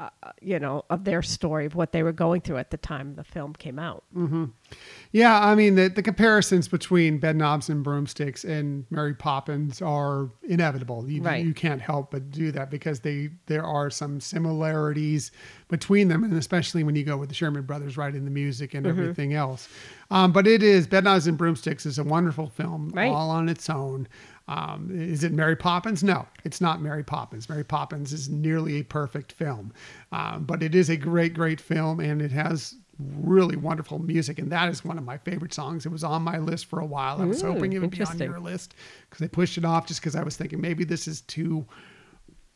uh, 0.00 0.08
you 0.40 0.58
know 0.58 0.84
of 0.90 1.04
their 1.04 1.22
story 1.22 1.66
of 1.66 1.74
what 1.74 1.92
they 1.92 2.02
were 2.02 2.12
going 2.12 2.40
through 2.40 2.56
at 2.56 2.70
the 2.70 2.76
time 2.78 3.14
the 3.16 3.24
film 3.24 3.52
came 3.52 3.78
out 3.78 4.02
Yeah, 5.12 5.38
I 5.44 5.54
mean 5.56 5.74
the, 5.74 5.88
the 5.88 6.02
comparisons 6.02 6.68
between 6.68 7.20
Bedknobs 7.20 7.68
and 7.68 7.82
Broomsticks 7.82 8.44
and 8.44 8.84
Mary 8.90 9.14
Poppins 9.14 9.82
are 9.82 10.30
inevitable. 10.48 11.08
You, 11.10 11.22
Right. 11.22 11.44
you 11.44 11.52
can't 11.52 11.80
help 11.82 12.12
but 12.12 12.30
do 12.30 12.52
that 12.52 12.70
because 12.70 13.00
they 13.00 13.30
there 13.46 13.64
are 13.64 13.90
some 13.90 14.20
similarities 14.20 15.32
between 15.68 16.08
them, 16.08 16.22
and 16.24 16.32
especially 16.34 16.84
when 16.84 16.94
you 16.96 17.02
go 17.04 17.16
with 17.16 17.28
the 17.28 17.34
Sherman 17.34 17.62
Brothers 17.62 17.96
writing 17.96 18.24
the 18.24 18.30
music 18.30 18.74
and 18.74 18.86
Mm-hmm. 18.86 19.00
everything 19.00 19.34
else. 19.34 19.68
Um, 20.10 20.32
but 20.32 20.46
it 20.46 20.62
is 20.62 20.86
Bedknobs 20.86 21.26
and 21.28 21.36
Broomsticks 21.36 21.84
is 21.86 21.98
a 21.98 22.04
wonderful 22.04 22.46
film 22.48 22.90
Right. 22.94 23.10
all 23.12 23.30
on 23.30 23.48
its 23.48 23.68
own. 23.68 24.06
Um, 24.50 24.90
is 24.92 25.22
it 25.22 25.32
Mary 25.32 25.54
Poppins? 25.54 26.02
No, 26.02 26.26
it's 26.44 26.60
not 26.60 26.82
Mary 26.82 27.04
Poppins. 27.04 27.48
Mary 27.48 27.62
Poppins 27.64 28.12
is 28.12 28.28
nearly 28.28 28.80
a 28.80 28.82
perfect 28.82 29.30
film, 29.32 29.72
um, 30.10 30.42
but 30.44 30.60
it 30.62 30.74
is 30.74 30.90
a 30.90 30.96
great, 30.96 31.34
great 31.34 31.60
film, 31.60 32.00
and 32.00 32.20
it 32.20 32.32
has 32.32 32.74
really 32.98 33.56
wonderful 33.56 34.00
music, 34.00 34.40
and 34.40 34.50
that 34.50 34.68
is 34.68 34.84
one 34.84 34.98
of 34.98 35.04
my 35.04 35.18
favorite 35.18 35.54
songs. 35.54 35.86
It 35.86 35.90
was 35.92 36.02
on 36.02 36.22
my 36.22 36.38
list 36.38 36.66
for 36.66 36.80
a 36.80 36.84
while. 36.84 37.22
I 37.22 37.26
was 37.26 37.42
Ooh, 37.44 37.52
hoping 37.52 37.72
it 37.74 37.78
would 37.80 37.90
be 37.90 38.02
on 38.02 38.18
your 38.18 38.40
list 38.40 38.74
because 39.08 39.20
they 39.20 39.28
pushed 39.28 39.56
it 39.56 39.64
off 39.64 39.86
just 39.86 40.00
because 40.00 40.16
I 40.16 40.22
was 40.24 40.36
thinking 40.36 40.60
maybe 40.60 40.82
this 40.84 41.06
is 41.06 41.20
too 41.22 41.64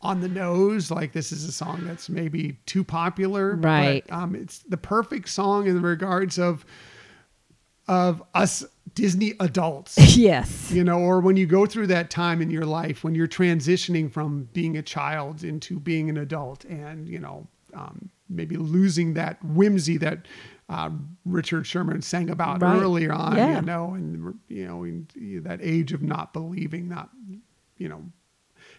on 0.01 0.21
the 0.21 0.29
nose. 0.29 0.91
Like 0.91 1.13
this 1.13 1.31
is 1.33 1.45
a 1.45 1.53
song 1.53 1.83
that's 1.85 2.09
maybe 2.11 2.59
too 2.67 2.83
popular. 2.85 3.55
but, 3.57 3.69
Right. 3.69 4.05
um, 4.13 4.35
it's 4.35 4.59
the 4.59 4.77
perfect 4.77 5.29
song 5.29 5.67
in 5.67 5.81
regards 5.81 6.39
of 6.39 6.67
of 7.89 8.23
us 8.35 8.65
Disney 8.95 9.33
adults 9.41 9.97
yes. 10.17 10.71
you 10.71 10.85
know, 10.85 10.99
or 11.01 11.21
when 11.21 11.37
you 11.37 11.47
go 11.47 11.67
through 11.67 11.89
that 11.89 12.11
time 12.11 12.41
in 12.41 12.51
your 12.51 12.65
life 12.65 13.03
when 13.03 13.15
you're 13.15 13.27
transitioning 13.29 14.11
from 14.11 14.49
being 14.53 14.77
a 14.77 14.83
child 14.83 15.43
into 15.43 15.81
being 15.81 16.09
an 16.09 16.17
adult 16.17 16.65
and, 16.67 17.09
you 17.09 17.19
know, 17.19 17.47
um, 17.75 18.09
maybe 18.29 18.57
losing 18.57 19.15
that 19.15 19.43
whimsy 19.45 19.97
that 19.99 20.27
uh, 20.69 20.91
Richard 21.27 21.67
Sherman 21.67 22.01
sang 22.03 22.31
about 22.31 22.63
Right. 22.63 22.81
earlier 22.81 23.13
on, 23.13 23.37
Yeah. 23.37 23.57
you 23.61 23.67
know, 23.67 23.95
and, 23.95 24.39
you 24.49 24.67
know, 24.67 24.85
in 24.85 25.07
that 25.45 25.59
age 25.61 25.93
of 25.93 26.01
not 26.03 26.33
believing, 26.33 26.89
not, 26.89 27.11
you 27.77 27.89
know, 27.89 28.03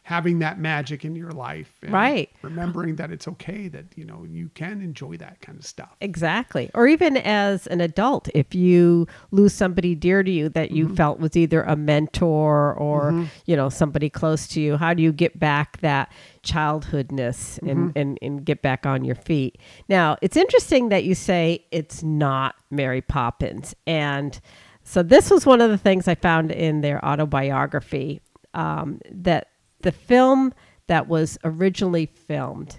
having 0.06 0.38
that 0.38 0.60
magic 0.60 1.04
in 1.04 1.16
your 1.16 1.32
life. 1.32 1.80
and 1.82 1.92
Right. 1.92 2.30
Remembering 2.44 2.96
that 2.98 3.12
it's 3.12 3.28
okay 3.28 3.68
that, 3.70 3.86
you 3.96 4.06
know, 4.06 4.24
you 4.30 4.50
can 4.54 4.80
enjoy 4.80 5.18
that 5.18 5.42
kind 5.42 5.58
of 5.58 5.66
stuff. 5.66 5.96
Exactly. 6.00 6.70
Or 6.76 6.86
even 6.86 7.18
as 7.18 7.66
an 7.66 7.82
adult, 7.82 8.30
if 8.36 8.54
you 8.54 9.08
lose 9.32 9.52
somebody 9.52 9.96
dear 9.96 10.22
to 10.22 10.30
you 10.30 10.48
that 10.50 10.70
you 10.70 10.86
mm-hmm. 10.86 10.94
felt 10.94 11.20
was 11.20 11.36
either 11.36 11.64
a 11.64 11.76
mentor 11.76 12.76
or, 12.76 13.14
mm-hmm. 13.14 13.26
you 13.48 13.56
know, 13.56 13.68
somebody 13.68 14.08
close 14.08 14.48
to 14.50 14.62
you, 14.62 14.78
how 14.78 14.94
do 14.94 15.02
you 15.02 15.12
get 15.12 15.40
back 15.40 15.82
that 15.82 16.12
childhoodness 16.44 17.58
and, 17.68 17.90
mm-hmm. 17.90 17.98
and, 17.98 18.20
and 18.22 18.46
get 18.46 18.62
back 18.62 18.86
on 18.86 19.04
your 19.04 19.16
feet? 19.16 19.58
Now, 19.90 20.18
it's 20.22 20.38
interesting 20.38 20.90
that 20.90 21.04
you 21.04 21.16
say 21.16 21.66
it's 21.72 22.04
not 22.04 22.54
Mary 22.70 23.02
Poppins. 23.02 23.74
And 23.88 24.40
so 24.84 25.02
this 25.02 25.32
was 25.32 25.48
one 25.48 25.62
of 25.62 25.72
the 25.72 25.80
things 25.80 26.08
I 26.08 26.14
found 26.14 26.52
in 26.52 26.82
their 26.82 27.04
autobiography 27.04 28.22
um, 28.54 29.02
that 29.12 29.50
the 29.86 29.92
film 29.92 30.52
that 30.88 31.08
was 31.08 31.38
originally 31.44 32.08
filmed 32.08 32.78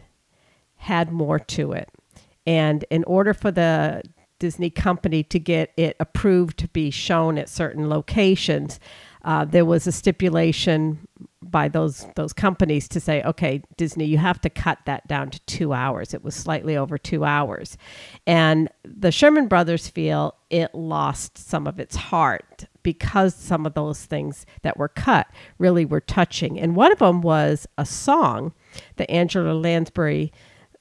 had 0.75 1.13
more 1.13 1.39
to 1.39 1.71
it. 1.71 1.89
And 2.45 2.85
in 2.91 3.05
order 3.05 3.33
for 3.33 3.53
the 3.53 4.03
Disney 4.41 4.71
company 4.71 5.23
to 5.23 5.39
get 5.39 5.73
it 5.77 5.97
approved 6.01 6.59
to 6.59 6.69
be 6.69 6.91
shown 6.91 7.39
at 7.39 7.49
certain 7.49 7.89
locations, 7.89 8.81
uh, 9.25 9.45
there 9.45 9.65
was 9.65 9.87
a 9.87 9.93
stipulation 9.93 11.07
by 11.51 11.69
those 11.69 12.07
those 12.17 12.33
companies 12.33 12.89
to 12.89 13.01
say, 13.01 13.23
okay, 13.23 13.63
Disney, 13.77 14.05
you 14.05 14.19
have 14.19 14.41
to 14.43 14.51
cut 14.51 14.79
that 14.87 15.07
down 15.07 15.31
to 15.31 15.41
two 15.41 15.73
hours. 15.73 16.15
It 16.15 16.25
was 16.25 16.35
slightly 16.35 16.77
over 16.77 16.99
two 16.99 17.25
hours, 17.25 17.77
and 18.27 18.69
the 18.85 19.13
Sherman 19.13 19.49
Brothers 19.49 19.89
feel 19.89 20.35
it 20.51 20.75
lost 20.75 21.39
some 21.39 21.67
of 21.67 21.81
its 21.81 21.97
heart 21.97 22.67
because 22.83 23.35
some 23.35 23.67
of 23.67 23.75
those 23.75 24.05
things 24.05 24.47
that 24.63 24.77
were 24.77 24.89
cut 24.89 25.27
really 25.59 25.85
were 25.85 26.01
touching. 26.01 26.59
And 26.59 26.77
one 26.77 26.93
of 26.93 27.01
them 27.01 27.21
was 27.21 27.67
a 27.77 27.85
song 27.85 28.53
that 28.97 29.11
Angela 29.11 29.55
Lansbury 29.55 30.33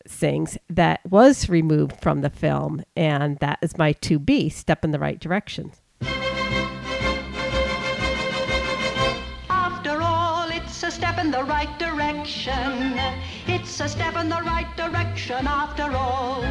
sings 0.07 0.57
that 0.69 0.99
was 1.09 1.49
removed 1.49 1.99
from 2.01 2.21
the 2.21 2.29
film, 2.29 2.83
and 2.95 3.39
that 3.39 3.59
is 3.61 3.77
my 3.77 3.91
to 3.93 4.19
be 4.19 4.49
step 4.49 4.85
in 4.85 4.91
the 4.91 4.99
right 4.99 5.19
direction. 5.19 5.71
The 11.35 11.43
right 11.43 11.77
direction. 11.77 12.97
It's 13.45 13.81
a 13.81 13.89
step 13.89 14.15
in 14.15 14.29
the 14.29 14.41
right 14.43 14.71
direction 14.77 15.45
after 15.47 15.91
all. 15.91 16.45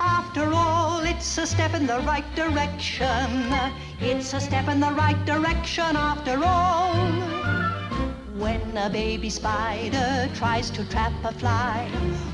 After 0.00 0.54
all, 0.54 1.00
it's 1.00 1.36
a 1.36 1.46
step 1.46 1.74
in 1.74 1.86
the 1.86 2.00
right 2.12 2.24
direction. 2.34 3.28
It's 4.00 4.32
a 4.32 4.40
step 4.40 4.68
in 4.68 4.80
the 4.80 4.92
right 4.92 5.22
direction 5.26 5.96
after 5.96 6.42
all. 6.42 6.94
When 8.44 8.74
a 8.74 8.88
baby 8.88 9.28
spider 9.28 10.30
tries 10.34 10.70
to 10.70 10.88
trap 10.88 11.12
a 11.22 11.32
fly, 11.32 11.86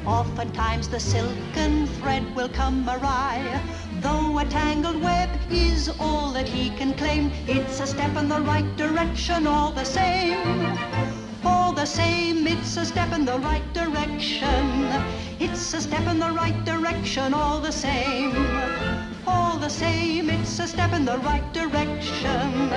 oftentimes 0.06 0.88
the 0.88 1.00
silken 1.00 1.88
thread 1.98 2.24
will 2.36 2.48
come 2.48 2.88
awry. 2.88 3.42
Though 3.98 4.38
a 4.38 4.44
tangled 4.44 5.02
web 5.02 5.30
is 5.50 5.90
all 5.98 6.30
that 6.34 6.46
he 6.46 6.70
can 6.78 6.94
claim, 6.94 7.32
it's 7.48 7.80
a 7.80 7.88
step 7.88 8.16
in 8.16 8.28
the 8.28 8.40
right 8.40 8.70
direction 8.76 9.48
all 9.48 9.72
the 9.72 9.84
same. 9.84 11.25
All 11.44 11.72
the 11.72 11.84
same, 11.84 12.46
it's 12.46 12.76
a 12.76 12.84
step 12.84 13.12
in 13.12 13.24
the 13.24 13.38
right 13.38 13.62
direction. 13.72 14.90
It's 15.38 15.74
a 15.74 15.80
step 15.80 16.06
in 16.08 16.18
the 16.18 16.30
right 16.30 16.64
direction 16.64 17.34
all 17.34 17.60
the 17.60 17.72
same. 17.72 18.34
All 19.26 19.58
the 19.58 19.68
same, 19.68 20.30
it's 20.30 20.58
a 20.58 20.66
step 20.66 20.92
in 20.92 21.04
the 21.04 21.18
right 21.18 21.52
direction. 21.52 22.70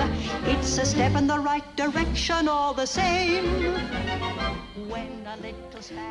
It's 0.44 0.78
a 0.78 0.84
step 0.84 1.14
in 1.16 1.26
the 1.26 1.38
right 1.38 1.64
direction 1.76 2.48
all 2.48 2.74
the 2.74 2.86
same. 2.86 3.76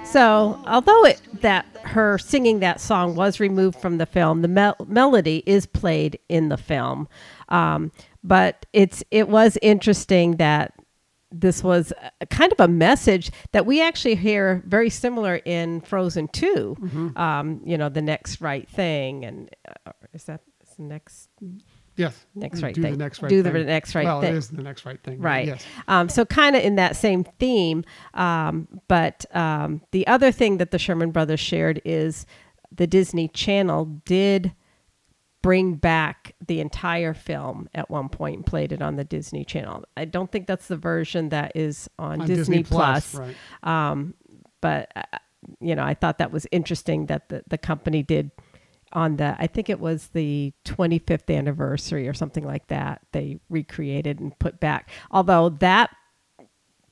So, 0.06 0.60
although 0.66 1.06
it 1.06 1.22
that 1.42 1.66
her 1.84 2.18
singing 2.18 2.60
that 2.60 2.80
song 2.82 3.16
was 3.16 3.40
removed 3.40 3.80
from 3.80 3.98
the 3.98 4.06
film, 4.06 4.42
the 4.42 4.48
mel- 4.48 4.78
melody 4.88 5.44
is 5.46 5.66
played 5.66 6.18
in 6.30 6.50
the 6.50 6.58
film. 6.58 7.08
Um, 7.50 7.92
but 8.24 8.66
it's 8.74 9.04
it 9.12 9.30
was 9.30 9.58
interesting 9.62 10.38
that 10.38 10.74
this 11.32 11.64
was 11.64 11.94
a, 12.22 12.26
kind 12.26 12.52
of 12.52 12.60
a 12.60 12.68
message 12.68 13.32
that 13.52 13.66
we 13.66 13.82
actually 13.82 14.16
hear 14.16 14.64
very 14.66 14.90
similar 14.90 15.38
in 15.46 15.82
Frozen 15.82 16.30
2. 16.30 17.14
Um, 17.16 17.62
you 17.66 17.78
know, 17.78 17.90
the 17.90 18.02
next 18.02 18.42
right 18.42 18.68
thing, 18.68 19.26
and 19.26 19.50
uh, 19.86 19.92
is 20.14 20.24
that 20.26 20.42
is 20.62 20.76
the 20.76 20.84
next 20.84 21.30
Yes. 22.00 22.26
Next 22.34 22.62
right 22.62 22.74
do 22.74 22.82
thing. 22.82 22.94
The 22.94 22.98
next 22.98 23.22
right 23.22 23.30
Do 23.30 23.42
the 23.44 23.52
next 23.52 23.94
right 23.94 24.06
well, 24.06 24.22
thing. 24.22 24.34
it 24.34 24.38
is 24.38 24.48
the 24.48 24.64
next 24.64 24.86
right 24.86 25.04
thing. 25.04 25.20
Right. 25.20 25.48
Yes. 25.48 25.66
Um, 25.90 26.08
so 26.08 26.26
kind 26.26 26.56
of 26.56 26.64
in 26.64 26.76
that 26.76 26.96
same 26.96 27.26
theme. 27.26 27.84
Um, 28.14 28.70
but 28.88 29.26
um, 29.36 29.82
the 29.92 30.08
other 30.08 30.32
thing 30.32 30.60
that 30.60 30.72
the 30.72 30.80
Sherman 30.80 31.12
Brothers 31.12 31.42
shared 31.42 31.82
is 31.84 32.26
the 32.72 32.88
Disney 32.88 33.28
Channel 33.28 33.84
did 34.06 34.54
bring 35.42 35.76
back 35.76 36.36
the 36.46 36.60
entire 36.60 37.14
film 37.14 37.70
at 37.74 37.90
one 37.90 38.10
point 38.10 38.38
and 38.38 38.46
played 38.46 38.72
it 38.72 38.82
on 38.82 38.96
the 38.98 39.04
Disney 39.04 39.46
Channel. 39.46 39.86
I 39.96 40.06
don't 40.06 40.32
think 40.32 40.48
that's 40.48 40.68
the 40.68 40.78
version 40.78 41.30
that 41.30 41.54
is 41.56 41.90
on, 41.98 42.22
On 42.22 42.28
Disney, 42.28 42.36
Disney 42.58 42.64
Plus. 42.64 43.12
Plus, 43.12 43.28
right. 43.64 43.90
Um, 43.92 44.14
but 44.62 44.92
uh, 44.96 45.04
you 45.62 45.76
know, 45.76 45.84
I 45.84 45.94
thought 45.94 46.18
that 46.18 46.32
was 46.32 46.46
interesting 46.52 47.06
that 47.06 47.30
the, 47.30 47.44
the 47.48 47.58
company 47.58 48.04
did 48.04 48.32
on 48.92 49.18
the 49.18 49.36
I 49.40 49.48
think 49.48 49.70
it 49.70 49.80
was 49.80 50.08
the 50.08 50.52
25th 50.66 51.34
anniversary 51.36 52.08
or 52.08 52.14
something 52.14 52.44
like 52.46 52.68
that. 52.68 53.02
They 53.12 53.40
recreated 53.50 54.20
and 54.20 54.38
put 54.40 54.60
back. 54.60 54.90
Although 55.12 55.50
that 55.50 55.92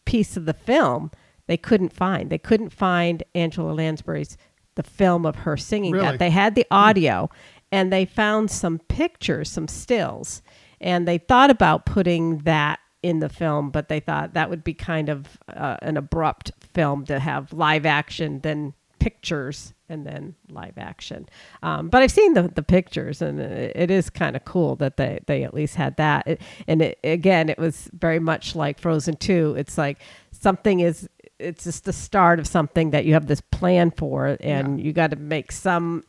piece 0.06 0.38
of 0.38 0.46
the 0.46 0.54
film 0.54 1.12
they 1.48 1.58
couldn't 1.58 1.94
find. 1.94 2.30
They 2.30 2.38
couldn't 2.38 2.72
find 2.72 3.24
Angela 3.34 3.72
Lansbury's 3.72 4.38
the 4.76 4.84
film 4.84 5.26
of 5.26 5.38
her 5.38 5.58
singing 5.58 5.94
Really? 5.94 6.06
that. 6.06 6.20
They 6.20 6.30
had 6.30 6.56
the 6.56 6.68
audio 6.70 7.30
and 7.72 7.92
they 7.92 8.06
found 8.06 8.50
some 8.52 8.80
pictures, 8.80 9.50
some 9.52 9.68
stills, 9.68 10.42
and 10.80 11.08
they 11.08 11.18
thought 11.18 11.50
about 11.50 11.86
putting 11.86 12.40
that 12.40 12.80
in 13.04 13.20
the 13.20 13.30
film, 13.30 13.70
but 13.70 13.90
they 13.90 14.00
thought 14.00 14.34
that 14.34 14.50
would 14.50 14.64
be 14.64 14.74
kind 14.74 15.10
of 15.10 15.38
uh, 15.48 15.78
an 15.82 15.98
abrupt 15.98 16.52
film 16.74 17.06
to 17.06 17.20
have 17.20 17.54
live 17.54 17.86
action, 17.86 18.40
then 18.42 18.74
pictures, 19.00 19.74
and 19.90 20.06
then 20.06 20.36
live 20.50 20.78
action. 20.78 21.30
Um, 21.64 21.90
but 21.90 22.02
I've 22.02 22.12
seen 22.12 22.34
the, 22.34 22.44
the 22.44 22.64
pictures, 22.64 23.22
and 23.22 23.40
it, 23.40 23.72
it 23.76 23.92
is 23.92 24.10
kind 24.10 24.36
of 24.36 24.44
cool 24.46 24.76
that 24.78 24.98
they, 24.98 25.20
they 25.28 25.44
at 25.44 25.54
least 25.54 25.76
had 25.76 25.96
that. 25.98 26.28
It, 26.28 26.42
and 26.68 26.82
it, 26.82 27.00
again, 27.04 27.50
it 27.50 27.58
was 27.58 27.90
very 27.94 28.20
much 28.20 28.56
like 28.56 28.80
Frozen 28.80 29.18
2. 29.18 29.56
It's 29.58 29.78
like 29.78 30.00
something 30.32 30.80
is, 30.80 31.08
it's 31.40 31.64
just 31.64 31.86
the 31.86 31.94
start 31.94 32.40
of 32.40 32.48
something 32.48 32.92
that 32.92 33.06
you 33.06 33.14
have 33.14 33.28
this 33.28 33.42
plan 33.42 33.92
for, 33.92 34.38
and 34.42 34.82
you 34.82 34.92
got 34.92 35.12
to 35.12 35.18
make 35.18 35.52
some 35.52 36.04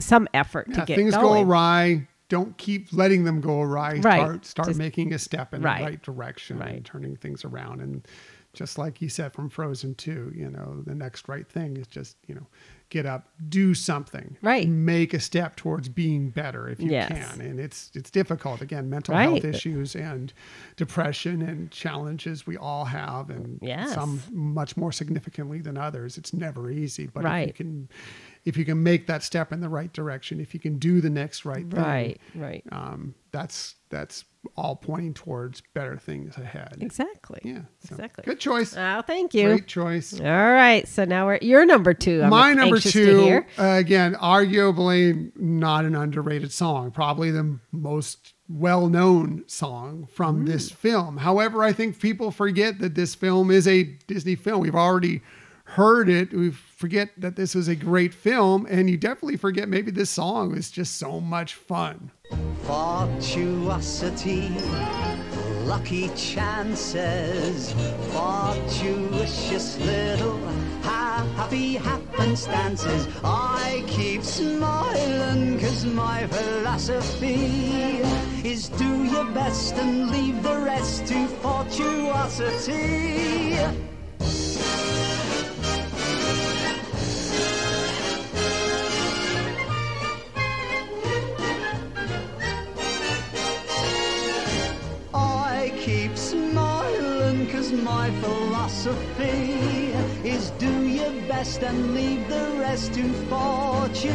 some 0.00 0.28
effort 0.34 0.72
to 0.74 0.84
get 0.84 0.96
things 0.96 1.14
go 1.14 1.40
awry. 1.42 2.06
Don't 2.28 2.56
keep 2.58 2.92
letting 2.92 3.22
them 3.24 3.40
go 3.40 3.60
awry. 3.62 4.00
Right. 4.00 4.20
Start, 4.20 4.46
start 4.46 4.68
Just- 4.68 4.78
making 4.78 5.12
a 5.14 5.18
step 5.18 5.54
in 5.54 5.62
Right. 5.62 5.78
the 5.78 5.84
right 5.84 6.02
direction 6.02 6.58
Right. 6.58 6.74
and 6.76 6.84
turning 6.84 7.14
things 7.16 7.44
around. 7.44 7.80
And 7.80 8.06
just 8.52 8.78
like 8.78 9.00
you 9.00 9.08
said 9.08 9.32
from 9.32 9.48
Frozen 9.48 9.94
2, 9.94 10.32
you 10.34 10.50
know, 10.50 10.82
the 10.84 10.94
next 10.94 11.28
right 11.28 11.48
thing 11.48 11.76
is 11.76 11.86
just, 11.86 12.16
you 12.26 12.34
know, 12.34 12.46
get 12.88 13.04
up, 13.06 13.28
do 13.48 13.74
something. 13.74 14.36
Right. 14.42 14.68
Make 14.68 15.12
a 15.14 15.20
step 15.20 15.56
towards 15.56 15.88
being 15.88 16.30
better 16.30 16.68
if 16.68 16.80
you 16.80 16.90
Yes. 16.90 17.08
can. 17.36 17.40
And 17.40 17.60
it's 17.60 17.90
it's 17.94 18.10
difficult. 18.10 18.60
Again, 18.62 18.88
mental 18.90 19.14
Right. 19.14 19.24
health 19.24 19.44
issues 19.44 19.94
and 19.94 20.32
depression 20.76 21.42
and 21.42 21.70
challenges 21.70 22.46
we 22.46 22.56
all 22.56 22.86
have 22.86 23.28
and 23.30 23.58
Yes. 23.62 23.92
some 23.94 24.20
much 24.32 24.76
more 24.76 24.90
significantly 24.92 25.60
than 25.60 25.76
others. 25.76 26.16
It's 26.18 26.32
never 26.32 26.70
easy. 26.70 27.06
But 27.06 27.24
if 27.24 27.46
you 27.48 27.52
can 27.52 27.88
if 28.46 28.56
you 28.56 28.64
can 28.64 28.82
make 28.82 29.06
that 29.08 29.22
step 29.22 29.52
in 29.52 29.60
the 29.60 29.68
right 29.68 29.92
direction, 29.92 30.40
if 30.40 30.54
you 30.54 30.60
can 30.60 30.78
do 30.78 31.02
the 31.02 31.10
next 31.10 31.44
right 31.44 31.68
thing, 31.70 31.82
Right, 31.82 32.20
right. 32.34 32.64
um, 32.72 33.14
that's 33.32 33.74
that's 33.90 34.24
all 34.56 34.76
pointing 34.76 35.12
towards 35.12 35.60
better 35.74 35.96
things 35.98 36.36
ahead. 36.38 36.76
Exactly. 36.80 37.40
Yeah. 37.44 37.62
so 37.80 37.94
Exactly. 37.96 38.22
Good 38.24 38.38
choice. 38.40 38.76
Oh, 38.76 39.02
thank 39.06 39.34
you. 39.34 39.48
Great 39.48 39.66
choice. 39.66 40.18
All 40.20 40.24
right. 40.26 40.86
So 40.86 41.04
now 41.04 41.26
we're 41.26 41.34
at 41.34 41.42
your 41.42 41.66
number 41.66 41.92
two. 41.92 42.22
I'm 42.22 42.30
My 42.30 42.52
number 42.54 42.78
two, 42.78 43.42
uh, 43.58 43.62
again, 43.64 44.14
arguably 44.14 45.32
not 45.36 45.84
an 45.84 45.94
underrated 45.94 46.52
song, 46.52 46.90
probably 46.92 47.30
the 47.30 47.58
most 47.72 48.34
well 48.48 48.88
known 48.88 49.42
song 49.48 50.06
from 50.12 50.42
Mm. 50.42 50.46
this 50.46 50.70
film. 50.70 51.16
However, 51.18 51.64
I 51.64 51.72
think 51.72 51.98
people 52.00 52.30
forget 52.30 52.78
that 52.78 52.94
this 52.94 53.14
film 53.14 53.50
is 53.50 53.66
a 53.66 53.82
Disney 54.06 54.36
film. 54.36 54.60
We've 54.60 54.74
already 54.74 55.22
heard 55.66 56.08
it. 56.08 56.32
We 56.32 56.50
forget 56.50 57.10
that 57.18 57.36
this 57.36 57.54
was 57.54 57.68
a 57.68 57.76
great 57.76 58.14
film, 58.14 58.66
and 58.70 58.88
you 58.88 58.96
definitely 58.96 59.36
forget 59.36 59.68
maybe 59.68 59.90
this 59.90 60.10
song 60.10 60.52
was 60.52 60.70
just 60.70 60.96
so 60.96 61.20
much 61.20 61.54
fun. 61.54 62.10
Fortuosity, 62.62 64.48
lucky 65.64 66.08
chances, 66.16 67.72
fortuitous 68.12 69.78
little 69.78 70.38
happy 70.82 71.74
happenstances. 71.74 73.08
I 73.24 73.84
keep 73.86 74.22
smiling 74.22 75.58
cause 75.58 75.84
my 75.84 76.26
philosophy 76.28 78.00
is 78.44 78.68
do 78.70 79.04
your 79.04 79.24
best 79.32 79.74
and 79.74 80.10
leave 80.10 80.42
the 80.42 80.58
rest 80.58 81.06
to 81.06 81.26
fortuosity. 81.42 83.06
My 98.06 98.20
philosophy 98.20 99.92
is 100.28 100.50
do 100.52 100.86
your 100.86 101.10
best 101.26 101.62
and 101.62 101.94
leave 101.94 102.28
the 102.28 102.56
rest 102.58 102.94
to 102.94 103.02
fortuosity. 103.28 104.06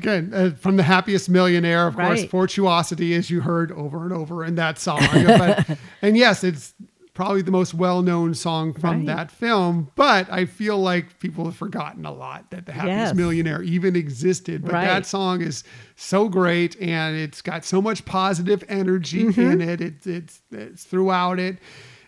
Good. 0.00 0.32
Uh, 0.32 0.50
from 0.52 0.76
the 0.76 0.84
happiest 0.84 1.28
millionaire, 1.28 1.88
of 1.88 1.96
course, 1.96 2.24
Fortuosity, 2.26 3.14
as 3.14 3.30
you 3.30 3.40
heard 3.40 3.72
over 3.72 4.04
and 4.04 4.12
over 4.12 4.44
in 4.44 4.54
that 4.54 4.78
song. 4.78 5.00
but, 5.12 5.76
and 6.02 6.16
yes, 6.16 6.44
it's 6.44 6.74
probably 7.18 7.42
the 7.42 7.50
most 7.50 7.74
well 7.74 8.00
known 8.00 8.32
song 8.32 8.72
from 8.72 8.98
Right. 8.98 9.06
that 9.06 9.28
film. 9.28 9.90
But 9.96 10.30
I 10.30 10.44
feel 10.44 10.78
like 10.78 11.18
people 11.18 11.46
have 11.46 11.56
forgotten 11.56 12.06
a 12.06 12.12
lot 12.12 12.48
that 12.52 12.64
the 12.64 12.70
happiest 12.70 12.96
Yes. 12.96 13.14
millionaire 13.16 13.60
even 13.60 13.96
existed. 13.96 14.62
But 14.62 14.74
Right. 14.74 14.86
that 14.86 15.04
song 15.04 15.40
is 15.42 15.64
so 15.96 16.28
great 16.28 16.80
and 16.80 17.16
it's 17.16 17.42
got 17.42 17.64
so 17.64 17.82
much 17.82 18.04
positive 18.04 18.62
energy 18.68 19.24
Mm-hmm. 19.24 19.50
in 19.50 19.60
it. 19.60 19.80
It's, 19.80 20.06
it's, 20.06 20.40
it's 20.52 20.84
throughout 20.84 21.40
it. 21.40 21.58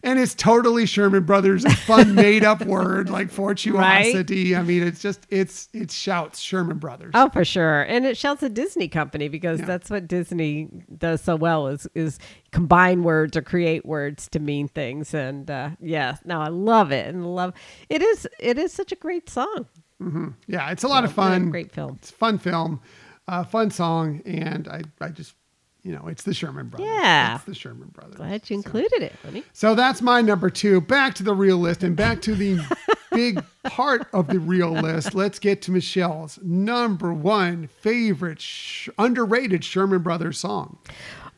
And 0.02 0.18
it's 0.18 0.34
totally 0.34 0.86
Sherman 0.86 1.24
Brothers, 1.24 1.64
a 1.64 1.70
fun 1.70 2.14
made 2.14 2.42
up 2.44 2.64
word 2.64 3.10
like 3.10 3.30
fortuosity. 3.30 4.56
I 4.56 4.62
mean, 4.62 4.82
it's 4.82 5.00
just, 5.02 5.26
it's, 5.28 5.68
it 5.74 5.90
shouts 5.90 6.40
Sherman 6.40 6.78
Brothers. 6.78 7.10
Oh, 7.14 7.28
for 7.28 7.44
sure. 7.44 7.82
And 7.82 8.06
it 8.06 8.16
shouts 8.16 8.42
a 8.42 8.48
Disney 8.48 8.88
company 8.88 9.28
because 9.28 9.60
Yeah. 9.60 9.66
that's 9.66 9.90
what 9.90 10.08
Disney 10.08 10.68
does 10.96 11.20
so 11.20 11.36
well 11.36 11.66
is 11.68 11.86
is 11.94 12.18
combine 12.50 13.02
words 13.02 13.36
or 13.36 13.42
create 13.42 13.84
words 13.84 14.28
to 14.30 14.40
mean 14.40 14.68
things. 14.68 15.12
And 15.12 15.50
uh, 15.50 15.70
yeah, 15.80 16.16
no, 16.24 16.40
I 16.40 16.48
love 16.48 16.92
it 16.92 17.06
and 17.06 17.34
love 17.34 17.52
it 17.88 18.00
is 18.02 18.26
it 18.38 18.58
is 18.58 18.72
such 18.72 18.92
a 18.92 18.96
great 18.96 19.28
song. 19.28 19.66
Mm-hmm. 20.02 20.28
Yeah, 20.46 20.70
it's 20.70 20.82
a 20.82 20.88
lot 20.88 21.04
of 21.04 21.12
fun. 21.12 21.50
great 21.50 21.72
film. 21.72 21.96
It's 22.00 22.10
a 22.10 22.14
fun 22.14 22.38
film, 22.38 22.80
uh, 23.28 23.44
fun 23.44 23.70
song, 23.70 24.22
and 24.24 24.66
I, 24.66 24.80
I 24.98 25.08
just, 25.10 25.34
you 25.82 25.92
know, 25.92 26.06
it's 26.08 26.22
the 26.24 26.34
Sherman 26.34 26.68
Brothers. 26.68 26.88
Yeah. 26.90 27.36
it's 27.36 27.44
the 27.44 27.54
Sherman 27.54 27.88
Brothers. 27.88 28.16
Glad 28.16 28.48
you 28.50 28.56
So- 28.56 28.66
included 28.66 29.02
it, 29.02 29.14
honey. 29.24 29.44
So 29.52 29.74
that's 29.74 30.02
my 30.02 30.20
number 30.20 30.50
two. 30.50 30.80
Back 30.80 31.14
to 31.14 31.22
the 31.22 31.34
real 31.34 31.56
list 31.58 31.82
and 31.82 31.96
back 31.96 32.20
to 32.22 32.34
the 32.34 32.60
big 33.12 33.42
part 33.64 34.06
of 34.12 34.28
the 34.28 34.38
real 34.38 34.72
list. 34.72 35.14
Let's 35.14 35.38
get 35.38 35.62
to 35.62 35.70
Michelle's 35.72 36.38
number 36.42 37.12
one 37.12 37.66
favorite 37.68 38.40
sh- 38.40 38.88
underrated 38.98 39.64
Sherman 39.64 40.02
Brothers 40.02 40.38
song. 40.38 40.78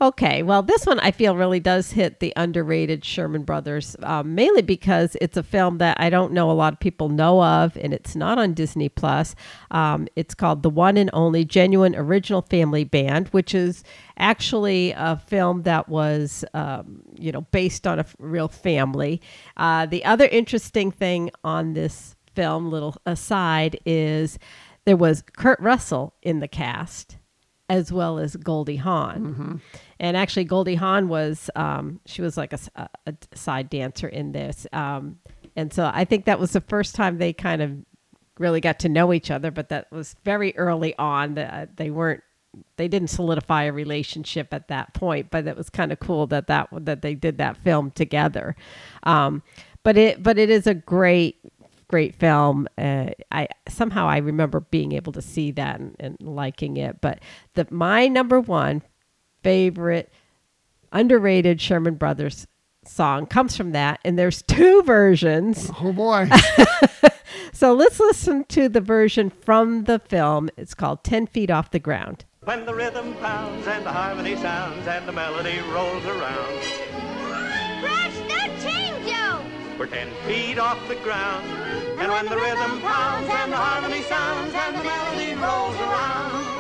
Okay, 0.03 0.43
well, 0.43 0.65
this 0.65 0.85
one 0.85 0.99
I 0.99 1.13
feel 1.13 1.37
really 1.37 1.61
does 1.61 1.93
hit 1.93 2.19
the 2.19 2.33
underrated 2.35 3.05
Sherman 3.05 3.45
Brothers, 3.45 3.95
um, 4.03 4.35
mainly 4.35 4.61
because 4.61 5.17
it's 5.21 5.37
a 5.37 5.45
film 5.45 5.79
that 5.79 5.97
I 6.01 6.11
don't 6.11 6.33
know 6.33 6.51
a 6.51 6.53
lot 6.53 6.73
of 6.73 6.81
people 6.81 7.09
know 7.09 7.41
of, 7.41 7.77
and 7.77 7.95
it's 7.95 8.17
not 8.17 8.37
on 8.37 8.53
Disney 8.53 8.89
Plus. 8.89 9.37
Um, 9.71 10.09
it's 10.17 10.35
called 10.35 10.65
The 10.65 10.71
One 10.71 10.97
and 10.97 11.09
Only 11.13 11.45
Genuine 11.45 11.95
Original 11.95 12.43
Family 12.43 12.83
Band, 12.83 13.29
which 13.29 13.55
is 13.55 13.85
actually 14.19 14.91
a 14.97 15.23
film 15.29 15.63
that 15.63 15.89
was, 15.89 16.45
um, 16.53 17.03
you 17.17 17.31
know, 17.31 17.43
based 17.53 17.87
on 17.87 18.01
a 18.01 18.07
real 18.19 18.49
family. 18.49 19.21
Uh, 19.57 19.87
the 19.87 20.05
other 20.05 20.27
interesting 20.27 20.91
thing 20.91 21.31
on 21.45 21.75
this 21.75 22.17
film, 22.35 22.73
little 22.73 22.97
aside, 23.07 23.79
is 23.87 24.37
there 24.85 24.97
was 24.97 25.23
Kurt 25.37 25.61
Russell 25.61 26.15
in 26.23 26.41
the 26.41 26.49
cast 26.49 27.19
as 27.73 27.91
well 27.91 28.19
as 28.19 28.37
Goldie 28.37 28.77
Hawn. 28.77 29.63
And 30.03 30.17
actually, 30.17 30.45
Goldie 30.45 30.75
Hawn 30.75 31.09
was 31.09 31.49
um, 31.55 32.01
she 32.07 32.23
was 32.23 32.37
like 32.37 32.53
a 32.53 32.59
side 33.35 33.71
dancer 33.71 34.09
in 34.09 34.33
this, 34.33 34.67
um, 34.73 35.21
and 35.55 35.73
so 35.73 35.89
I 35.95 36.05
think 36.05 36.25
that 36.25 36.41
was 36.41 36.51
the 36.51 36.61
first 36.61 36.97
time 36.97 37.19
they 37.19 37.33
kind 37.33 37.63
of 37.63 37.71
really 38.37 38.61
got 38.61 38.81
to 38.81 38.89
know 38.89 39.13
each 39.13 39.31
other. 39.31 39.53
But 39.53 39.69
that 39.69 39.93
was 39.93 40.17
very 40.25 40.57
early 40.57 40.99
on. 40.99 41.35
That 41.35 41.77
they 41.77 41.91
weren't 41.91 42.21
they 42.77 42.89
didn't 42.89 43.11
solidify 43.11 43.63
a 43.65 43.73
relationship 43.73 44.53
at 44.53 44.67
that 44.67 44.93
point. 44.93 45.31
But 45.31 45.47
it 45.47 45.57
was 45.57 45.71
kind 45.71 45.93
of 45.93 46.01
cool 46.01 46.27
that 46.27 46.49
that 46.49 46.69
that 46.73 47.03
they 47.03 47.15
did 47.15 47.39
that 47.39 47.57
film 47.59 47.93
together. 47.93 48.57
Um, 49.05 49.45
but 49.85 49.97
it 49.97 50.21
but 50.21 50.37
it 50.37 50.51
is 50.51 50.67
a 50.67 50.75
great 50.75 51.37
great 51.87 52.17
film. 52.17 52.67
Uh, 52.77 53.11
I 53.31 53.47
somehow 53.69 54.09
I 54.09 54.17
remember 54.17 54.59
being 54.59 54.93
able 54.93 55.13
to 55.13 55.23
see 55.23 55.53
that 55.53 55.79
and, 55.79 55.95
and 56.01 56.17
liking 56.21 56.77
it. 56.77 57.01
But 57.01 57.21
the 57.55 57.69
my 57.71 58.09
number 58.09 58.41
one 58.41 58.83
favorite 59.43 60.13
underrated 60.93 61.61
Sherman 61.61 61.95
Brothers 61.95 62.47
song 62.85 63.27
comes 63.27 63.57
from 63.57 63.73
that, 63.73 64.01
and 64.05 64.19
there's 64.19 64.43
two 64.43 64.83
versions. 64.83 65.71
Oh 65.81 65.93
boy. 65.93 66.29
So 67.55 67.75
let's 67.75 68.01
listen 68.01 68.45
to 68.49 68.69
the 68.69 68.81
version 68.81 69.31
from 69.31 69.85
the 69.85 70.01
film. 70.01 70.51
It's 70.57 70.75
called 70.75 71.05
Ten 71.05 71.29
Feet 71.29 71.49
Off 71.49 71.71
the 71.71 71.79
Ground. 71.79 72.25
When 72.43 72.67
the 72.67 72.75
rhythm 72.75 73.15
pounds 73.17 73.69
and 73.69 73.87
the 73.87 73.93
harmony 73.93 74.35
sounds 74.35 74.85
and 74.89 75.07
the 75.07 75.13
melody 75.13 75.61
rolls 75.73 76.05
around, 76.05 76.61
Crash 77.81 78.17
that 78.27 78.51
chain, 78.61 78.95
Joe! 79.07 79.45
we're 79.79 79.87
ten 79.87 80.09
feet 80.27 80.59
off 80.59 80.77
the 80.89 80.97
ground. 80.97 81.47
And 82.01 82.11
when 82.11 82.27
the 82.27 82.37
rhythm 82.37 82.81
pounds 82.81 83.29
and 83.31 83.53
the 83.53 83.57
harmony 83.57 84.03
sounds 84.03 84.53
and 84.55 84.77
the 84.79 84.83
melody 84.83 85.35
rolls 85.35 85.77
around, 85.77 86.52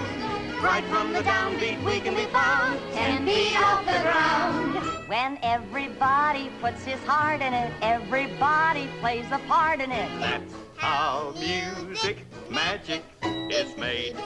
right 0.62 0.84
from 0.84 1.12
the 1.12 1.20
downbeat 1.20 1.82
we 1.84 1.98
can 1.98 2.14
be 2.14 2.24
found. 2.26 2.78
Ten 2.92 3.26
feet 3.26 3.56
off 3.56 3.84
the 3.84 4.00
ground. 4.00 5.08
When 5.08 5.38
everybody 5.42 6.50
puts 6.60 6.84
his 6.84 7.00
heart 7.00 7.40
in 7.40 7.52
it, 7.52 7.72
everybody 7.82 8.88
plays 9.00 9.26
a 9.32 9.38
part 9.48 9.80
in 9.80 9.90
it. 9.90 10.08
That's 10.20 10.54
how 10.76 11.34
music 11.38 12.18
magic 12.48 13.02
is 13.50 13.76
made. 13.76 14.16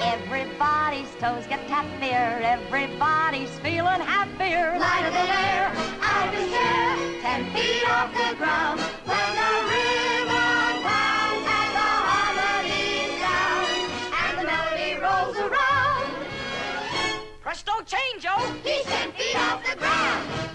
Everybody's 0.00 1.10
toes 1.18 1.44
get 1.48 1.66
tappier, 1.66 2.40
everybody's 2.42 3.50
feeling 3.58 4.00
happier. 4.00 4.78
Lighter 4.78 5.10
than 5.10 5.28
air, 5.28 5.72
out 6.02 6.34
of 6.34 6.48
share. 6.50 7.20
Ten 7.20 7.52
feet 7.52 7.88
off 7.88 8.12
the 8.12 8.36
ground. 8.36 8.80
When 9.04 9.34
the 9.34 10.07
Presto 17.58 17.96
change, 17.96 18.22
Joe! 18.22 18.36
He's 18.62 18.84
ten 18.84 19.10
feet 19.12 19.36
off 19.36 19.68
the 19.68 19.76
ground. 19.76 20.50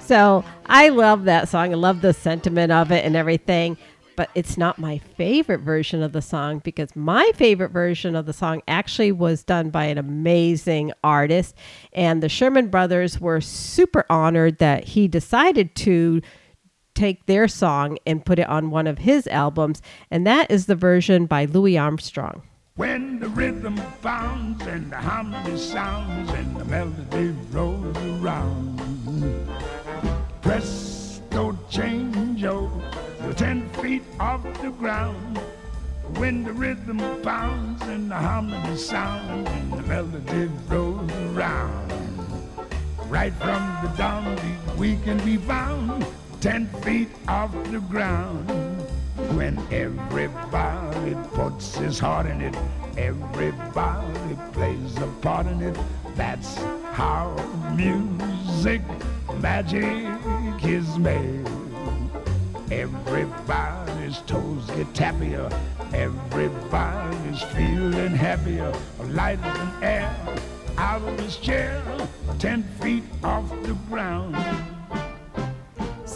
So 0.00 0.44
I 0.66 0.90
love 0.90 1.24
that 1.24 1.48
song. 1.48 1.72
I 1.72 1.76
love 1.76 2.02
the 2.02 2.12
sentiment 2.12 2.70
of 2.70 2.92
it 2.92 3.06
and 3.06 3.16
everything. 3.16 3.78
But 4.16 4.28
it's 4.34 4.58
not 4.58 4.78
my 4.78 4.98
favorite 4.98 5.60
version 5.60 6.02
of 6.02 6.12
the 6.12 6.20
song 6.20 6.60
because 6.62 6.94
my 6.94 7.32
favorite 7.36 7.70
version 7.70 8.14
of 8.14 8.26
the 8.26 8.34
song 8.34 8.60
actually 8.68 9.12
was 9.12 9.42
done 9.42 9.70
by 9.70 9.86
an 9.86 9.96
amazing 9.96 10.92
artist. 11.02 11.56
And 11.94 12.22
the 12.22 12.28
Sherman 12.28 12.68
Brothers 12.68 13.18
were 13.18 13.40
super 13.40 14.04
honored 14.10 14.58
that 14.58 14.84
he 14.84 15.08
decided 15.08 15.74
to 15.76 16.20
take 16.94 17.24
their 17.24 17.48
song 17.48 17.98
and 18.06 18.24
put 18.24 18.38
it 18.38 18.48
on 18.48 18.70
one 18.70 18.86
of 18.86 18.98
his 18.98 19.26
albums. 19.28 19.80
And 20.10 20.26
that 20.26 20.50
is 20.50 20.66
the 20.66 20.76
version 20.76 21.24
by 21.24 21.46
Louis 21.46 21.78
Armstrong. 21.78 22.42
When 22.76 23.20
the 23.20 23.28
rhythm 23.28 23.80
bounds 24.02 24.66
and 24.66 24.90
the 24.90 24.96
harmony 24.96 25.56
sounds 25.56 26.28
and 26.32 26.56
the 26.56 26.64
melody 26.64 27.28
rolls 27.52 27.96
around. 27.98 28.20
round. 28.20 29.48
Presto 30.42 31.52
changeo, 31.70 32.68
oh, 32.72 33.22
you're 33.22 33.32
ten 33.34 33.68
feet 33.74 34.02
off 34.18 34.42
the 34.60 34.70
ground. 34.72 35.38
When 36.16 36.42
the 36.42 36.52
rhythm 36.52 36.98
pounds 37.22 37.80
and 37.82 38.10
the 38.10 38.16
harmony 38.16 38.76
sounds 38.76 39.48
and 39.48 39.72
the 39.74 39.82
melody 39.82 40.50
rolls 40.68 41.12
around. 41.12 41.92
Right 43.08 43.34
from 43.34 43.62
the 43.82 43.90
downbeat 43.96 44.76
we 44.76 44.96
can 44.96 45.24
be 45.24 45.36
found 45.36 46.04
ten 46.40 46.66
feet 46.82 47.10
off 47.28 47.52
the 47.70 47.78
ground. 47.78 48.63
When 49.36 49.58
everybody 49.72 51.16
puts 51.34 51.76
his 51.76 51.98
heart 51.98 52.26
in 52.26 52.40
it, 52.40 52.56
everybody 52.96 54.38
plays 54.52 54.96
a 54.98 55.08
part 55.20 55.46
in 55.46 55.60
it. 55.60 55.76
That's 56.14 56.56
how 56.92 57.34
music 57.74 58.80
magic 59.40 59.84
is 60.64 60.98
made. 60.98 61.46
Everybody's 62.70 64.18
toes 64.20 64.66
get 64.70 64.92
tappier. 64.94 65.52
Everybody's 65.92 67.42
feeling 67.42 68.14
happier. 68.14 68.72
Lighter 69.08 69.42
than 69.42 69.82
air. 69.82 70.16
Out 70.78 71.02
of 71.02 71.18
his 71.18 71.36
chair. 71.38 71.82
Ten 72.38 72.62
feet 72.80 73.04
off 73.24 73.50
the 73.64 73.74
ground. 73.88 74.36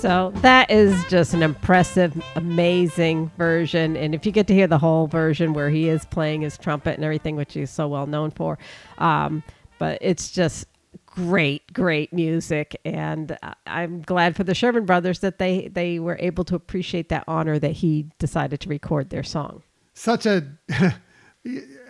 So 0.01 0.31
that 0.37 0.71
is 0.71 1.05
just 1.07 1.35
an 1.35 1.43
impressive, 1.43 2.23
amazing 2.37 3.33
version. 3.37 3.97
And 3.97 4.15
if 4.15 4.25
you 4.25 4.31
get 4.31 4.47
to 4.47 4.55
hear 4.55 4.69
the 4.69 4.79
whole 4.79 5.09
version 5.09 5.55
where 5.55 5.71
he 5.71 5.89
is 5.89 6.05
playing 6.05 6.43
his 6.43 6.57
trumpet 6.57 6.95
and 6.95 7.05
everything, 7.05 7.35
which 7.35 7.55
he's 7.55 7.71
so 7.71 7.89
well 7.89 8.07
known 8.07 8.31
for, 8.31 8.59
um, 8.99 9.43
but 9.81 9.99
it's 10.01 10.31
just 10.31 10.67
great, 11.05 11.73
great 11.73 12.13
music. 12.13 12.81
And 12.85 13.37
I- 13.43 13.55
I'm 13.67 14.03
glad 14.03 14.37
for 14.37 14.45
the 14.45 14.55
Sherman 14.55 14.87
Brothers 14.87 15.19
that 15.19 15.39
they 15.39 15.67
they 15.67 15.99
were 15.99 16.17
able 16.21 16.45
to 16.45 16.55
appreciate 16.55 17.09
that 17.09 17.25
honor 17.27 17.59
that 17.59 17.73
he 17.73 18.07
decided 18.21 18.61
to 18.61 18.69
record 18.69 19.11
their 19.11 19.25
song. 19.25 19.63
Such 19.95 20.27
a 20.27 20.45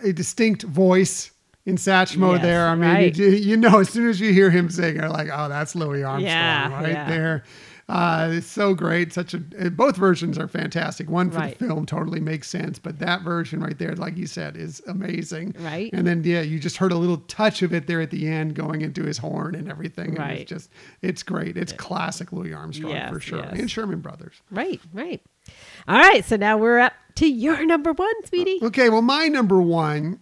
a 0.03 0.13
distinct 0.13 0.63
voice 0.63 1.31
in 1.65 1.75
Satchmo 1.75 2.33
Yes, 2.33 2.41
there. 2.41 2.67
I 2.67 2.73
mean, 2.75 2.89
right. 2.89 3.15
you, 3.17 3.27
you 3.27 3.55
know, 3.57 3.79
as 3.81 3.89
soon 3.89 4.09
as 4.09 4.19
you 4.19 4.33
hear 4.33 4.49
him 4.49 4.69
sing, 4.71 4.95
you're 4.95 5.09
like, 5.09 5.29
oh, 5.31 5.47
that's 5.47 5.75
Louis 5.75 6.01
Armstrong 6.03 6.23
Yeah, 6.23 6.73
right 6.73 6.91
yeah. 6.91 7.07
there. 7.09 7.43
Uh, 7.89 8.29
it's 8.33 8.47
so 8.47 8.73
great. 8.73 9.11
Such 9.11 9.33
a 9.33 9.41
uh, 9.59 9.69
both 9.69 9.95
versions 9.97 10.37
are 10.37 10.47
fantastic. 10.47 11.09
One 11.09 11.31
for 11.31 11.39
Right. 11.39 11.57
the 11.57 11.65
film 11.67 11.85
totally 11.85 12.19
makes 12.19 12.47
sense, 12.47 12.77
but 12.79 12.99
that 12.99 13.21
version 13.23 13.61
right 13.61 13.77
there, 13.77 13.95
like 13.95 14.15
you 14.15 14.27
said, 14.27 14.55
is 14.55 14.81
amazing. 14.87 15.55
Right. 15.59 15.89
And 15.91 16.05
then 16.05 16.23
yeah, 16.23 16.41
you 16.41 16.59
just 16.59 16.77
heard 16.77 16.91
a 16.91 16.97
little 16.97 17.17
touch 17.27 17.61
of 17.61 17.73
it 17.73 17.87
there 17.87 17.99
at 18.01 18.11
the 18.11 18.27
end, 18.27 18.53
going 18.55 18.81
into 18.81 19.03
his 19.03 19.17
horn 19.17 19.55
and 19.55 19.69
everything. 19.69 20.09
And 20.09 20.19
Right. 20.19 20.39
it's 20.41 20.49
just 20.49 20.69
it's 21.01 21.23
great. 21.23 21.57
It's 21.57 21.73
classic 21.73 22.31
Louis 22.31 22.53
Armstrong 22.53 22.91
Yes, 22.93 23.11
for 23.11 23.19
sure, 23.19 23.39
yes. 23.39 23.59
and 23.59 23.69
Sherman 23.71 23.99
Brothers. 24.01 24.41
Right, 24.51 24.79
right. 24.93 25.21
All 25.87 25.97
right, 25.97 26.23
so 26.23 26.35
now 26.35 26.57
we're 26.57 26.77
up 26.79 26.93
to 27.15 27.27
your 27.27 27.65
number 27.65 27.91
one, 27.91 28.13
sweetie. 28.25 28.59
Okay, 28.61 28.89
well, 28.89 29.01
my 29.01 29.27
number 29.29 29.59
one, 29.59 30.19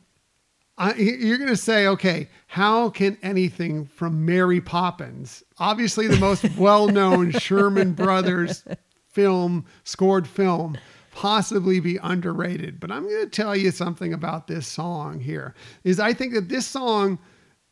I, 0.78 0.94
you're 0.96 1.38
going 1.40 1.50
to 1.50 1.58
say, 1.58 1.88
okay, 1.88 2.30
how 2.48 2.90
can 2.90 3.18
anything 3.24 3.86
from 3.86 4.26
Mary 4.26 4.62
Poppins, 4.62 5.44
obviously 5.58 6.08
the 6.08 6.18
most 6.18 6.46
well 6.58 6.88
known 6.88 7.32
Sherman 7.32 7.94
Brothers 7.94 8.64
film, 9.10 9.66
scored 9.84 10.28
film, 10.28 10.78
possibly 11.12 11.80
be 11.80 11.98
underrated? 12.04 12.80
But 12.80 12.92
I'm 12.92 13.04
going 13.10 13.24
to 13.24 13.30
tell 13.30 13.56
you 13.56 13.72
something 13.72 14.14
about 14.14 14.48
this 14.48 14.68
song 14.68 15.20
here. 15.20 15.56
Is 15.84 16.00
I 16.00 16.14
think 16.14 16.34
that 16.36 16.50
this 16.50 16.68
song 16.68 17.18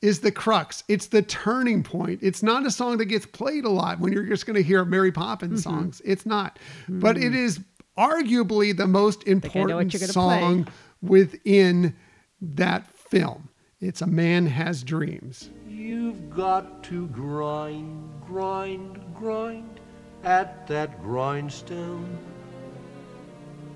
is 0.02 0.22
the 0.22 0.32
crux. 0.32 0.84
It's 0.88 1.08
the 1.08 1.22
turning 1.22 1.84
point. 1.84 2.20
It's 2.24 2.42
not 2.44 2.66
a 2.66 2.72
song 2.72 2.98
that 2.98 3.06
gets 3.06 3.26
played 3.26 3.66
a 3.66 3.70
lot 3.70 4.00
when 4.00 4.14
you're 4.14 4.26
just 4.26 4.46
going 4.48 4.56
to 4.58 4.64
hear 4.64 4.84
Mary 4.84 5.12
Poppins 5.12 5.64
Mm-hmm. 5.64 5.76
songs. 5.80 6.02
It's 6.04 6.26
not. 6.26 6.58
But 6.90 7.18
it 7.18 7.36
is 7.36 7.60
arguably 7.98 8.76
the 8.76 8.88
most 8.88 9.24
I 9.28 9.32
know 9.32 9.36
what 9.38 9.46
important 9.46 9.94
you're 9.94 10.00
play. 10.02 10.08
song 10.08 10.68
within 11.02 11.96
that 12.42 12.88
film. 13.10 13.50
It's 13.80 14.02
A 14.02 14.08
Man 14.08 14.46
Has 14.48 14.84
Dreams. 14.84 15.50
You've 15.68 16.30
got 16.30 16.84
to 16.86 17.08
grind, 17.08 18.10
grind, 18.26 19.00
grind 19.14 19.80
at 20.24 20.68
that 20.68 21.02
grindstone. 21.04 22.18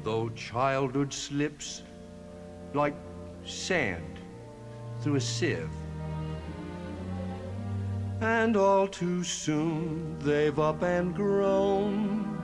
Though 0.03 0.29
childhood 0.29 1.13
slips 1.13 1.83
like 2.73 2.95
sand 3.45 4.19
through 5.01 5.15
a 5.15 5.21
sieve. 5.21 5.69
And 8.21 8.57
all 8.57 8.87
too 8.87 9.23
soon 9.23 10.17
they've 10.19 10.59
up 10.59 10.81
and 10.83 11.15
grown, 11.15 12.43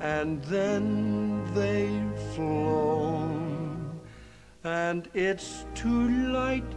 and 0.00 0.42
then 0.44 1.44
they've 1.54 2.34
flown, 2.34 3.37
and 4.68 5.08
it's 5.14 5.64
too 5.74 6.08
late 6.32 6.72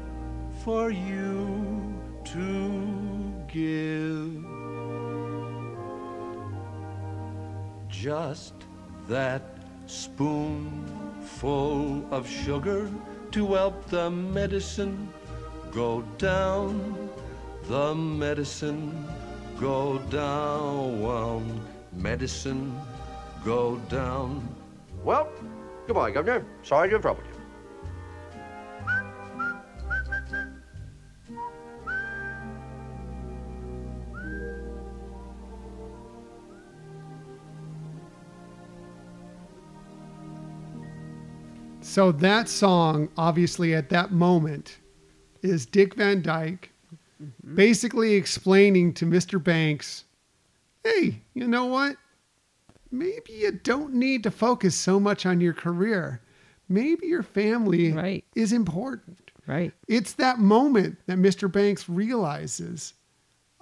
for 0.64 0.92
you 0.92 1.94
to 2.24 3.34
give. 3.52 4.46
Just 7.90 8.54
that 9.08 9.44
spoonful 9.88 10.82
of 12.12 12.28
sugar 12.28 12.90
to 13.32 13.54
help 13.54 13.86
the 13.88 14.10
medicine 14.10 15.12
go 15.72 16.02
down. 16.18 17.10
The 17.68 17.94
medicine 17.96 19.06
go 19.60 20.00
down. 20.10 21.62
Medicine 21.94 22.80
go 23.44 23.78
down. 23.90 24.48
Well, 25.04 25.28
goodbye, 25.88 26.12
Governor. 26.12 26.46
Sorry 26.64 26.90
to 26.90 27.00
troubled 27.00 27.26
you. 27.28 27.31
So 41.92 42.14
that 42.14 42.48
song, 42.48 43.10
obviously, 43.18 43.76
at 43.76 43.90
that 43.90 44.14
moment, 44.14 44.78
is 45.42 45.66
Dick 45.66 45.96
Van 45.96 46.22
Dyke 46.22 46.72
mm-hmm. 47.22 47.56
basically 47.56 48.14
explaining 48.14 48.94
to 48.94 49.06
Mr. 49.06 49.44
Banks, 49.44 50.06
hey, 50.86 51.20
you 51.34 51.46
know 51.50 51.66
what? 51.66 51.98
Maybe 52.94 53.34
you 53.34 53.52
don't 53.52 53.94
need 53.94 54.24
to 54.24 54.32
focus 54.32 54.74
so 54.74 55.02
much 55.02 55.26
on 55.26 55.42
your 55.42 55.54
career. 55.54 56.22
Maybe 56.70 57.08
your 57.08 57.24
family 57.24 57.92
Right. 57.92 58.24
is 58.36 58.54
important. 58.54 59.30
Right. 59.46 59.74
It's 59.90 60.14
that 60.14 60.40
moment 60.40 60.98
that 61.08 61.18
Mr. 61.18 61.52
Banks 61.52 61.90
realizes 61.90 62.94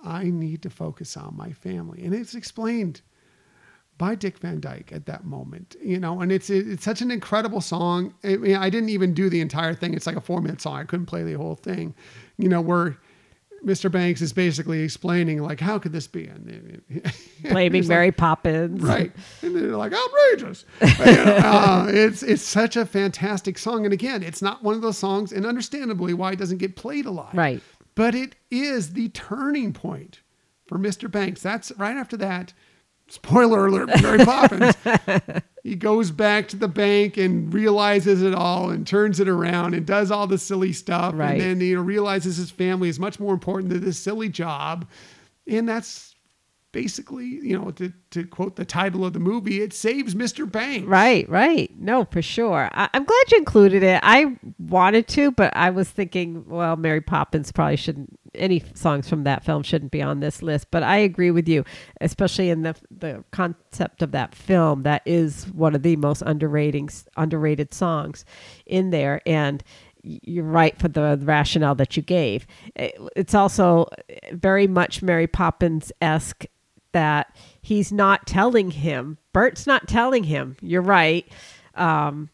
I 0.03 0.25
need 0.25 0.61
to 0.61 0.69
focus 0.69 1.17
on 1.17 1.35
my 1.35 1.51
family. 1.51 2.05
And 2.05 2.13
it's 2.13 2.35
explained 2.35 3.01
by 3.99 4.15
Dick 4.15 4.39
Van 4.39 4.59
Dyke 4.59 4.91
at 4.91 5.05
that 5.05 5.25
moment, 5.25 5.75
you 5.83 5.99
know, 5.99 6.21
and 6.21 6.31
it's 6.31 6.49
it's 6.49 6.83
such 6.83 7.01
an 7.01 7.11
incredible 7.11 7.61
song. 7.61 8.15
I 8.23 8.37
mean, 8.37 8.55
I 8.55 8.71
didn't 8.71 8.89
even 8.89 9.13
do 9.13 9.29
the 9.29 9.41
entire 9.41 9.75
thing. 9.75 9.93
It's 9.93 10.07
like 10.07 10.15
a 10.15 10.21
four 10.21 10.41
minute 10.41 10.61
song. 10.61 10.77
I 10.77 10.85
couldn't 10.85 11.05
play 11.05 11.21
the 11.21 11.33
whole 11.33 11.55
thing, 11.55 11.93
you 12.37 12.49
know, 12.49 12.61
where 12.61 12.97
Mr. 13.63 13.91
Banks 13.91 14.21
is 14.21 14.31
basically 14.31 14.81
explaining 14.81 15.43
like, 15.43 15.59
how 15.59 15.77
could 15.77 15.91
this 15.91 16.07
be? 16.07 16.27
And 16.27 16.81
Blaming 17.43 17.73
He's 17.81 17.89
like, 17.89 17.95
Mary 17.95 18.11
Poppins. 18.13 18.81
right? 18.81 19.11
And 19.41 19.55
they're 19.55 19.75
like 19.75 19.93
outrageous. 19.93 20.65
You 20.81 20.87
know, 21.05 21.37
uh, 21.43 21.87
it's 21.89 22.23
it's 22.23 22.41
such 22.41 22.77
a 22.77 22.85
fantastic 22.85 23.57
song, 23.57 23.83
and 23.83 23.93
again, 23.93 24.23
it's 24.23 24.41
not 24.41 24.63
one 24.63 24.75
of 24.75 24.81
those 24.81 24.97
songs, 24.97 25.31
and 25.33 25.45
understandably 25.45 26.13
why 26.13 26.31
it 26.31 26.39
doesn't 26.39 26.57
get 26.57 26.75
played 26.75 27.05
a 27.05 27.11
lot, 27.11 27.35
Right. 27.35 27.61
But 27.95 28.15
it 28.15 28.35
is 28.49 28.93
the 28.93 29.09
turning 29.09 29.73
point 29.73 30.21
for 30.67 30.79
Mr. 30.79 31.11
Banks. 31.11 31.41
That's 31.41 31.73
right 31.73 31.97
after 31.97 32.15
that. 32.15 32.53
Spoiler 33.09 33.67
alert, 33.67 33.89
Mary 34.01 34.19
Poppins. 34.25 34.75
he 35.63 35.75
goes 35.75 36.11
back 36.11 36.47
to 36.49 36.55
the 36.55 36.67
bank 36.67 37.17
and 37.17 37.51
realizes 37.53 38.21
it 38.21 38.35
all 38.35 38.69
and 38.69 38.85
turns 38.85 39.19
it 39.19 39.27
around 39.27 39.73
and 39.73 39.85
does 39.85 40.11
all 40.11 40.27
the 40.27 40.37
silly 40.37 40.71
stuff. 40.73 41.13
Right. 41.15 41.31
And 41.31 41.41
then, 41.41 41.61
you 41.61 41.75
know, 41.75 41.81
realizes 41.81 42.37
his 42.37 42.51
family 42.51 42.87
is 42.87 42.99
much 42.99 43.19
more 43.19 43.33
important 43.33 43.71
than 43.71 43.83
this 43.83 43.97
silly 43.97 44.29
job. 44.29 44.87
And 45.47 45.67
that's 45.67 46.08
basically, 46.71 47.25
you 47.25 47.57
know, 47.57 47.71
to, 47.71 47.91
to 48.11 48.25
quote 48.25 48.55
the 48.55 48.65
title 48.65 49.05
of 49.05 49.13
the 49.13 49.19
movie, 49.19 49.61
it 49.61 49.73
saves 49.73 50.13
Mr. 50.15 50.49
Banks. 50.49 50.87
Right, 50.87 51.27
right. 51.29 51.71
No, 51.79 52.05
for 52.05 52.21
sure. 52.21 52.69
I, 52.73 52.89
I'm 52.93 53.03
glad 53.03 53.31
you 53.31 53.37
included 53.37 53.83
it. 53.83 53.99
I 54.03 54.37
wanted 54.59 55.07
to, 55.09 55.31
but 55.31 55.55
I 55.55 55.69
was 55.69 55.89
thinking, 55.89 56.45
well, 56.47 56.75
Mary 56.75 57.01
Poppins 57.01 57.51
probably 57.51 57.77
shouldn't. 57.77 58.19
Any 58.35 58.63
songs 58.75 59.09
from 59.09 59.23
that 59.23 59.43
film 59.43 59.63
shouldn't 59.63 59.91
be 59.91 60.03
on 60.03 60.19
this 60.19 60.43
list. 60.43 60.67
But 60.69 60.83
I 60.83 60.97
agree 60.97 61.31
with 61.31 61.47
you, 61.47 61.65
especially 61.99 62.51
in 62.51 62.61
the 62.61 62.75
the 62.91 63.23
concept 63.31 64.03
of 64.03 64.11
that 64.11 64.35
film. 64.35 64.83
That 64.83 65.01
is 65.03 65.45
one 65.45 65.73
of 65.73 65.81
the 65.81 65.95
most 65.95 66.21
underrated 66.21 66.91
underrated 67.17 67.73
songs 67.73 68.25
in 68.67 68.91
there, 68.91 69.21
and 69.25 69.63
you're 70.03 70.45
right 70.45 70.77
for 70.77 70.87
the 70.87 71.19
rationale 71.23 71.75
that 71.75 71.97
you 71.97 72.03
gave. 72.03 72.45
It's 72.75 73.33
also 73.33 73.87
very 74.31 74.67
much 74.67 75.01
Mary 75.01 75.27
Poppins 75.27 75.91
esque 76.01 76.45
that 76.91 77.35
he's 77.61 77.91
not 77.91 78.25
telling 78.27 78.71
him. 78.71 79.17
Bert's 79.33 79.67
not 79.67 79.87
telling 79.87 80.23
him. 80.23 80.57
You're 80.61 80.81
right. 80.81 81.27
Um, 81.75 82.29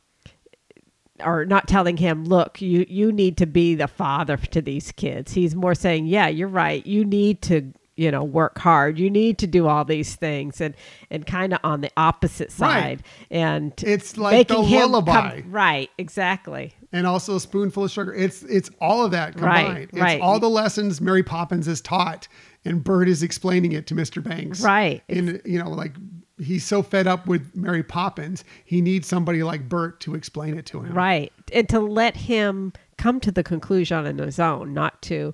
or 1.23 1.45
not 1.45 1.67
telling 1.67 1.97
him, 1.97 2.25
look, 2.25 2.61
you 2.61 2.85
you 2.89 3.11
need 3.11 3.37
to 3.37 3.45
be 3.45 3.73
the 3.75 3.87
father 3.87 4.35
to 4.37 4.61
these 4.61 4.91
kids. 4.91 5.31
He's 5.31 5.55
more 5.55 5.73
saying, 5.75 6.07
yeah, 6.07 6.27
you're 6.27 6.47
right. 6.49 6.85
You 6.85 7.05
need 7.05 7.41
to, 7.43 7.71
you 7.95 8.11
know, 8.11 8.23
work 8.23 8.59
hard. 8.59 8.99
You 8.99 9.09
need 9.09 9.37
to 9.37 9.47
do 9.47 9.65
all 9.67 9.85
these 9.85 10.15
things, 10.15 10.59
and 10.59 10.75
and 11.09 11.25
kind 11.25 11.53
of 11.53 11.59
on 11.63 11.79
the 11.79 11.89
opposite 11.95 12.49
Right. 12.59 12.99
side. 12.99 13.03
And 13.31 13.71
It's 13.81 14.17
like 14.17 14.49
the 14.49 14.57
lullaby. 14.57 15.41
right? 15.47 15.89
Exactly. 15.97 16.73
and 16.91 17.07
also 17.07 17.35
a 17.37 17.39
spoonful 17.39 17.85
of 17.85 17.91
sugar. 17.91 18.13
It's 18.13 18.43
it's 18.43 18.69
all 18.81 19.05
of 19.05 19.11
that 19.11 19.39
Right, 19.39 19.65
combined. 19.67 19.89
It's 19.93 20.01
right. 20.01 20.19
all 20.21 20.39
the 20.41 20.49
lessons 20.49 20.99
Mary 20.99 21.23
Poppins 21.23 21.69
is 21.69 21.79
taught, 21.79 22.27
and 22.65 22.83
Bert 22.83 23.07
is 23.07 23.23
explaining 23.23 23.71
it 23.71 23.87
to 23.87 23.95
Mr. 23.95 24.21
Banks. 24.21 24.61
Right. 24.61 25.03
And 25.07 25.41
you 25.45 25.59
know, 25.59 25.69
like 25.69 25.95
he's 26.37 26.65
so 26.65 26.83
fed 26.83 27.07
up 27.07 27.27
with 27.27 27.55
Mary 27.55 27.83
Poppins, 27.83 28.43
he 28.65 28.81
needs 28.81 29.07
somebody 29.07 29.43
like 29.43 29.69
Bert 29.69 29.99
to 30.01 30.15
explain 30.15 30.57
it 30.57 30.65
to 30.67 30.81
him. 30.81 30.93
Right. 30.93 31.31
And 31.53 31.69
to 31.69 31.79
let 31.79 32.17
him 32.17 32.73
come 32.97 33.19
to 33.21 33.31
the 33.31 33.43
conclusion 33.43 34.05
on 34.05 34.17
his 34.17 34.39
own, 34.39 34.73
not 34.73 35.01
to 35.03 35.33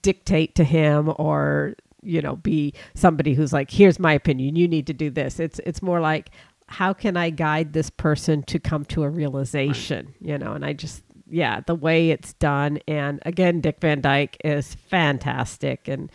dictate 0.00 0.54
to 0.54 0.64
him 0.64 1.12
or, 1.16 1.74
you 2.02 2.22
know, 2.22 2.36
be 2.36 2.74
somebody 2.94 3.34
who's 3.34 3.52
like, 3.52 3.70
here's 3.70 3.98
my 3.98 4.12
opinion, 4.12 4.56
you 4.56 4.66
need 4.66 4.86
to 4.86 4.94
do 4.94 5.10
this. 5.10 5.38
It's 5.38 5.60
it's 5.60 5.82
more 5.82 6.00
like 6.00 6.30
how 6.66 6.94
can 6.94 7.18
I 7.18 7.28
guide 7.28 7.74
this 7.74 7.90
person 7.90 8.42
to 8.44 8.58
come 8.58 8.86
to 8.86 9.02
a 9.02 9.10
realization, 9.10 10.14
you 10.20 10.38
know, 10.38 10.54
and 10.54 10.64
I 10.64 10.72
just 10.72 11.02
yeah, 11.32 11.60
the 11.66 11.74
way 11.74 12.10
it's 12.10 12.34
done 12.34 12.78
and 12.86 13.20
again 13.24 13.60
Dick 13.60 13.80
Van 13.80 14.00
Dyke 14.00 14.36
is 14.44 14.74
fantastic 14.74 15.88
and 15.88 16.10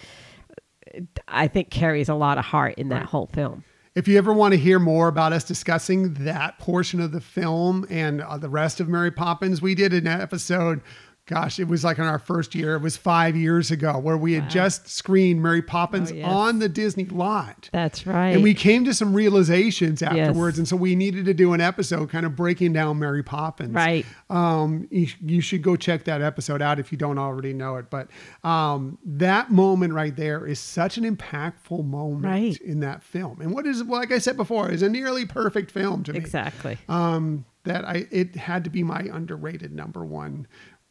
I 1.28 1.47
think 1.47 1.70
carries 1.70 2.09
a 2.09 2.15
lot 2.15 2.38
of 2.38 2.45
heart 2.45 2.76
in 2.76 2.89
that 2.89 3.05
whole 3.05 3.28
film. 3.28 3.63
If 3.95 4.07
you 4.07 4.20
ever 4.20 4.32
want 4.32 4.51
to 4.51 4.59
hear 4.59 4.78
more 4.78 5.07
about 5.07 5.34
us 5.34 5.43
discussing 5.43 6.13
that 6.26 6.59
portion 6.59 7.01
of 7.01 7.11
the 7.11 7.20
film 7.20 7.86
and 7.89 8.22
uh, 8.22 8.38
the 8.38 8.47
rest 8.47 8.80
of 8.80 8.88
Mary 8.88 9.09
Poppins, 9.09 9.59
we 9.59 9.74
did 9.74 9.91
an 9.91 10.05
episode. 10.05 10.82
Gosh, 11.28 11.60
it 11.60 11.68
was 11.68 11.84
like 11.84 11.98
in 11.98 12.06
our 12.06 12.20
first 12.20 12.56
year. 12.56 12.76
It 12.76 12.82
was 12.82 12.96
five 12.96 13.36
years 13.36 13.70
ago 13.70 14.00
where 14.00 14.16
we 14.16 14.32
had 14.34 14.50
just 14.50 14.88
screened 14.88 15.44
Mary 15.44 15.62
Poppins 15.62 16.10
Oh, 16.10 16.16
yes. 16.16 16.26
on 16.26 16.60
the 16.60 16.70
Disney 16.70 17.04
lot. 17.04 17.70
That's 17.74 18.08
right. 18.08 18.30
And 18.30 18.42
we 18.42 18.54
came 18.54 18.86
to 18.86 18.94
some 18.94 19.14
realizations 19.14 20.02
afterwards. 20.02 20.58
And 20.58 20.66
so 20.66 20.78
we 20.78 20.96
needed 20.96 21.26
to 21.26 21.34
do 21.34 21.52
an 21.52 21.60
episode 21.60 22.10
kind 22.10 22.26
of 22.26 22.36
breaking 22.38 22.72
down 22.72 22.98
Mary 23.00 23.24
Poppins. 23.24 23.74
Right. 23.74 24.06
Um, 24.30 24.88
you, 24.90 25.08
you 25.22 25.42
should 25.42 25.62
go 25.62 25.76
check 25.76 26.06
that 26.06 26.22
episode 26.22 26.62
out 26.62 26.80
if 26.80 26.94
you 26.94 26.98
don't 26.98 27.18
already 27.18 27.52
know 27.54 27.76
it. 27.76 27.90
But 27.90 28.08
um, 28.46 28.98
that 29.06 29.52
moment 29.52 29.94
right 29.94 30.16
there 30.16 30.46
is 30.48 30.60
such 30.62 30.98
an 30.98 31.04
impactful 31.04 31.84
moment 31.86 32.24
Right. 32.26 32.62
in 32.62 32.80
that 32.80 33.04
film. 33.04 33.42
And 33.42 33.54
what 33.54 33.68
is, 33.68 33.84
like 33.84 34.14
I 34.14 34.20
said 34.20 34.38
before, 34.38 34.72
is 34.72 34.82
a 34.82 34.88
nearly 34.90 35.26
perfect 35.26 35.72
film 35.72 36.04
to 36.06 36.14
me. 36.14 36.20
Exactly. 36.20 36.78
Um, 36.88 37.44
that 37.64 37.84
I 37.84 38.08
it 38.12 38.38
had 38.38 38.64
to 38.64 38.70
be 38.70 38.82
my 38.82 39.02
underrated 39.12 39.74
number 39.76 40.06
one 40.06 40.48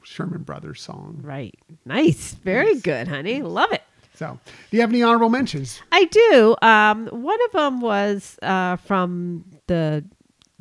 Sherman 0.07 0.42
Brothers 0.42 0.80
song. 0.80 1.18
Right. 1.22 1.54
Nice. 1.84 2.34
Very 2.34 2.76
good, 2.80 3.09
honey. 3.09 3.42
Love 3.42 3.72
it. 3.72 3.82
So, 4.14 4.38
do 4.70 4.76
you 4.76 4.80
have 4.80 4.90
any 4.90 5.02
honorable 5.02 5.28
mentions? 5.28 5.82
I 5.92 6.04
do. 6.04 6.57
Um, 6.62 7.07
one 7.09 7.38
of 7.46 7.52
them 7.52 7.80
was 7.80 8.38
uh, 8.42 8.76
from 8.76 9.44
the 9.66 10.04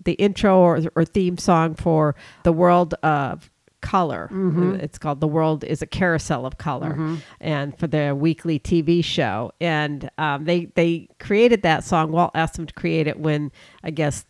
the 0.03 0.13
intro 0.13 0.59
or, 0.59 0.81
or 0.95 1.05
theme 1.05 1.37
song 1.37 1.73
for 1.73 2.15
the 2.43 2.51
world 2.51 2.93
of 3.01 3.49
color. 3.81 4.29
Mhm. 4.31 4.79
It's 4.81 4.97
called 4.97 5.21
"The 5.21 5.27
World 5.27 5.63
Is 5.63 5.81
a 5.81 5.85
Carousel 5.87 6.45
of 6.45 6.57
Color," 6.57 6.95
Mhm. 6.95 7.21
and 7.39 7.77
for 7.79 7.87
their 7.87 8.13
weekly 8.13 8.59
TV 8.59 9.01
show. 9.03 9.51
And 9.61 10.09
um, 10.17 10.43
they 10.45 10.65
they 10.75 11.07
created 11.19 11.61
that 11.61 11.83
song. 11.85 12.11
Walt 12.11 12.31
asked 12.35 12.55
them 12.55 12.65
to 12.65 12.73
create 12.73 13.07
it 13.07 13.19
when 13.19 13.51
I 13.83 13.91
guess 13.91 14.25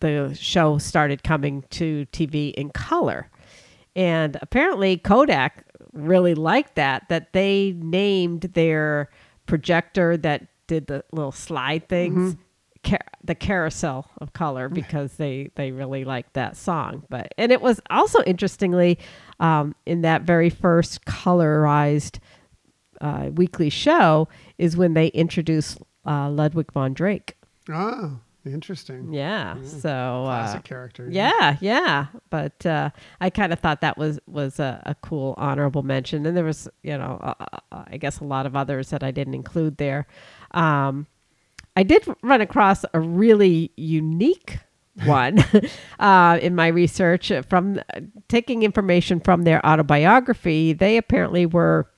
the 0.00 0.34
show 0.38 0.78
started 0.78 1.22
coming 1.22 1.64
to 1.70 2.06
TV 2.12 2.50
in 2.54 2.70
color. 2.70 3.28
And 3.96 4.36
apparently 4.42 4.96
Kodak 4.96 5.64
really 5.92 6.34
liked 6.34 6.74
that, 6.74 7.08
that 7.08 7.32
they 7.32 7.74
named 7.76 8.42
their 8.54 9.10
projector 9.46 10.16
that 10.16 10.46
did 10.66 10.86
the 10.86 11.04
little 11.12 11.32
slide 11.32 11.88
things. 11.88 12.36
Ca- 12.84 12.98
the 13.22 13.34
carousel 13.34 14.10
of 14.18 14.34
color 14.34 14.68
because 14.68 15.14
they 15.14 15.50
they 15.54 15.72
really 15.72 16.04
liked 16.04 16.34
that 16.34 16.54
song. 16.54 17.02
But 17.08 17.32
and 17.38 17.50
it 17.50 17.62
was 17.62 17.80
also 17.88 18.22
interestingly 18.24 18.98
um, 19.40 19.74
in 19.86 20.02
that 20.02 20.22
very 20.22 20.50
first 20.50 21.06
colorized 21.06 22.18
uh, 23.00 23.30
weekly 23.32 23.70
show 23.70 24.28
is 24.58 24.76
when 24.76 24.92
they 24.92 25.06
introduced 25.08 25.78
uh, 26.06 26.28
Ludwig 26.28 26.70
von 26.72 26.92
Drake. 26.92 27.38
Oh, 27.70 28.20
interesting. 28.46 29.12
yeah. 29.12 29.56
So 29.62 29.88
uh, 29.90 30.24
Classic 30.24 30.64
character. 30.64 31.08
Yeah, 31.10 31.56
yeah. 31.60 32.06
But 32.30 32.64
uh, 32.66 32.90
I 33.20 33.30
kind 33.30 33.52
of 33.52 33.60
thought 33.60 33.80
that 33.80 33.96
was 33.96 34.18
was 34.26 34.60
a, 34.60 34.82
a 34.86 34.94
cool 34.96 35.34
honorable 35.36 35.82
mention, 35.82 36.26
and 36.26 36.36
there 36.36 36.44
was 36.44 36.68
you 36.82 36.96
know 36.98 37.18
uh, 37.22 37.34
uh, 37.72 37.84
I 37.88 37.96
guess 37.96 38.20
a 38.20 38.24
lot 38.24 38.46
of 38.46 38.56
others 38.56 38.90
that 38.90 39.02
I 39.02 39.10
didn't 39.10 39.34
include 39.34 39.76
there. 39.78 40.06
Um, 40.50 41.06
I 41.76 41.82
did 41.82 42.06
run 42.22 42.40
across 42.40 42.84
a 42.94 43.00
really 43.00 43.72
unique 43.76 44.58
one 45.04 45.44
uh, 45.98 46.38
in 46.40 46.54
my 46.54 46.68
research 46.68 47.32
from 47.48 47.80
taking 48.28 48.62
information 48.62 49.18
from 49.20 49.42
their 49.42 49.64
autobiography. 49.66 50.72
They 50.72 50.96
apparently 50.96 51.46
were 51.46 51.90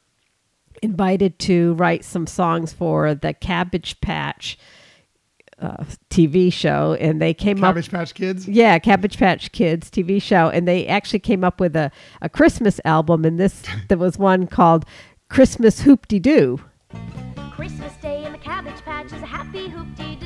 invited 0.82 1.38
to 1.40 1.74
write 1.74 2.05
some 2.05 2.26
songs 2.26 2.72
for 2.72 3.14
the 3.14 3.34
Cabbage 3.34 4.01
Patch 4.01 4.59
uh, 5.59 5.84
TV 6.11 6.52
show, 6.52 6.96
and 7.00 7.20
they 7.20 7.32
came 7.32 7.62
up. 7.64 7.74
Cabbage 7.74 7.90
Patch 7.90 8.14
Kids. 8.14 8.48
Yeah, 8.48 8.78
Cabbage 8.78 9.18
Patch 9.18 9.52
Kids 9.52 9.90
TV 9.90 10.20
show, 10.20 10.48
and 10.48 10.66
they 10.68 10.86
actually 10.86 11.20
came 11.20 11.44
up 11.44 11.61
with 11.61 11.74
a, 11.76 11.90
a 12.20 12.28
Christmas 12.28 12.80
album, 12.84 13.24
and 13.24 13.38
this 13.38 13.62
there 13.88 13.98
was 13.98 14.18
one 14.18 14.46
called 14.46 14.84
Christmas 15.28 15.80
Hoop-De 15.80 16.18
Doo. 16.18 16.61
Christmas 17.52 17.94
Day 17.96 18.24
in 18.24 18.32
the 18.32 18.38
Cabbage 18.38 18.80
Patch 18.82 19.07
is 19.07 19.22
a 19.22 19.26
happy 19.26 19.68
hoop-de-doo. 19.68 20.25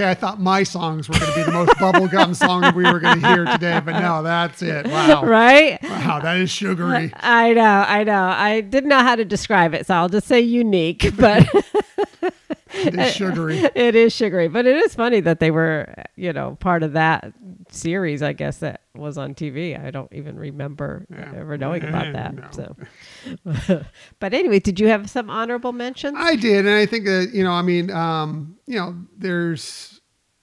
Okay, 0.00 0.08
I 0.08 0.14
thought 0.14 0.40
my 0.40 0.62
songs 0.62 1.10
were 1.10 1.18
going 1.18 1.30
to 1.30 1.36
be 1.36 1.42
the 1.42 1.52
most 1.52 1.72
bubblegum 1.72 2.34
song 2.34 2.74
we 2.74 2.84
were 2.84 3.00
going 3.00 3.20
to 3.20 3.28
hear 3.28 3.44
today, 3.44 3.82
but 3.84 4.00
no, 4.00 4.22
that's 4.22 4.62
it. 4.62 4.86
Wow. 4.86 5.26
Right? 5.26 5.78
Wow, 5.82 6.20
that 6.20 6.38
is 6.38 6.50
sugary. 6.50 7.12
I 7.16 7.52
know, 7.52 7.84
I 7.86 8.04
know. 8.04 8.24
I 8.24 8.62
didn't 8.62 8.88
know 8.88 9.00
how 9.00 9.14
to 9.14 9.26
describe 9.26 9.74
it, 9.74 9.86
so 9.86 9.94
I'll 9.96 10.08
just 10.08 10.26
say 10.26 10.40
unique, 10.40 11.14
but 11.18 11.46
It 12.72 12.98
is 12.98 13.12
sugary. 13.12 13.58
it 13.74 13.94
is 13.94 14.14
sugary, 14.14 14.48
but 14.48 14.66
it 14.66 14.76
is 14.76 14.94
funny 14.94 15.20
that 15.20 15.40
they 15.40 15.50
were, 15.50 15.92
you 16.16 16.32
know, 16.32 16.56
part 16.60 16.82
of 16.82 16.92
that 16.92 17.32
series. 17.72 18.22
I 18.22 18.32
guess 18.32 18.58
that 18.58 18.82
was 18.94 19.18
on 19.18 19.34
TV. 19.34 19.82
I 19.82 19.90
don't 19.90 20.12
even 20.12 20.38
remember 20.38 21.06
ever 21.34 21.56
knowing 21.56 21.84
about 21.84 22.12
that. 22.12 22.54
So, 22.54 23.84
but 24.20 24.34
anyway, 24.34 24.60
did 24.60 24.80
you 24.80 24.88
have 24.88 25.08
some 25.10 25.30
honorable 25.30 25.72
mentions? 25.72 26.16
I 26.18 26.36
did, 26.36 26.66
and 26.66 26.74
I 26.74 26.86
think 26.86 27.04
that 27.06 27.30
you 27.32 27.44
know, 27.44 27.52
I 27.52 27.62
mean, 27.62 27.90
um, 27.90 28.56
you 28.66 28.76
know, 28.76 28.96
there's 29.16 29.99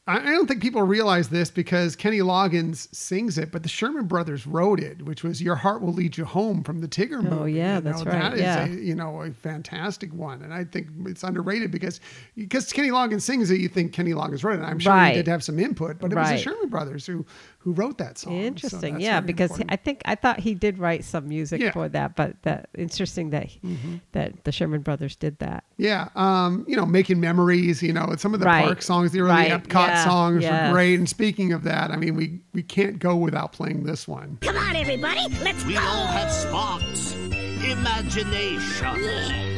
I 0.10 0.20
don't 0.32 0.48
think 0.48 0.62
people 0.62 0.82
realize 0.84 1.28
this 1.28 1.52
because 1.52 1.96
Kenny 1.96 2.20
Loggins 2.20 2.88
sings 2.96 3.38
it, 3.38 3.52
but 3.52 3.62
the 3.64 3.68
Sherman 3.70 4.06
Brothers 4.06 4.48
wrote 4.48 4.80
it, 4.80 5.02
which 5.04 5.24
was 5.24 5.42
"Your 5.42 5.56
Heart 5.56 5.82
Will 5.82 5.92
Lead 5.94 6.18
You 6.18 6.24
Home" 6.24 6.64
from 6.64 6.80
the 6.80 6.88
Tigger 6.88 7.22
movie. 7.22 7.36
Oh, 7.36 7.46
yeah, 7.46 7.76
You 7.76 7.82
that's 7.82 8.06
know, 8.06 8.12
right, 8.12 8.22
That 8.22 8.34
is 8.36 8.40
yeah. 8.40 8.66
a 8.66 8.70
you 8.70 8.96
know 8.96 9.22
a 9.22 9.32
fantastic 9.32 10.14
one, 10.14 10.42
and 10.44 10.54
I 10.54 10.64
think 10.64 10.88
it's 11.06 11.24
underrated 11.24 11.72
because 11.72 12.00
because 12.36 12.72
Kenny 12.72 12.90
Loggins 12.90 13.24
sings 13.24 13.52
it, 13.52 13.60
you 13.60 13.68
think 13.68 13.92
Kenny 13.92 14.14
Loggins 14.14 14.44
wrote 14.44 14.60
it. 14.60 14.64
I'm 14.64 14.80
sure 14.80 14.94
Right. 14.94 15.10
he 15.10 15.16
did 15.16 15.28
have 15.28 15.44
some 15.44 15.60
input, 15.60 16.00
but 16.00 16.12
it 16.12 16.16
was 16.16 16.30
the 16.30 16.38
Sherman 16.38 16.70
Brothers 16.70 17.06
who 17.06 17.26
who 17.60 17.74
wrote 17.74 17.98
that 17.98 18.18
song. 18.18 18.32
Interesting, 18.34 18.94
that's 18.94 19.04
yeah, 19.04 19.20
because 19.20 19.52
important. 19.52 19.72
I 19.74 19.76
think 19.76 20.02
I 20.06 20.16
thought 20.16 20.40
he 20.40 20.54
did 20.56 20.80
write 20.80 21.04
some 21.04 21.28
music 21.28 21.60
Yeah. 21.60 21.72
for 21.72 21.90
that, 21.90 22.16
but 22.16 22.42
that 22.44 22.70
interesting 22.78 23.32
that 23.32 23.50
Mhm. 23.62 24.00
that 24.14 24.46
the 24.46 24.54
Sherman 24.54 24.82
Brothers 24.82 25.18
did 25.18 25.40
that. 25.40 25.66
Yeah, 25.76 26.08
um, 26.16 26.64
you 26.66 26.78
know, 26.78 26.86
making 26.86 27.20
memories. 27.20 27.84
You 27.84 27.92
know, 27.92 28.14
some 28.18 28.34
of 28.34 28.40
the 28.40 28.46
Right. 28.46 28.64
park 28.64 28.82
songs, 28.82 29.12
the 29.12 29.20
early 29.20 29.32
Right, 29.32 29.52
Epcot 29.52 29.97
yeah, 29.98 30.04
songs 30.06 30.42
yes. 30.44 30.70
were 30.70 30.74
great. 30.74 31.00
And 31.00 31.10
speaking 31.10 31.54
of 31.54 31.64
that, 31.64 31.90
I 31.92 31.96
mean, 31.96 32.16
we 32.16 32.40
we 32.54 32.62
can't 32.64 33.00
go 33.00 33.16
without 33.16 33.52
playing 33.52 33.84
this 33.84 34.08
one. 34.08 34.38
Come 34.42 34.58
on, 34.58 34.76
everybody, 34.76 35.28
let's 35.44 35.64
We 35.66 35.74
go. 35.74 35.80
all 35.82 36.08
have 36.08 36.32
sparks, 36.32 37.14
imagination. 37.14 38.96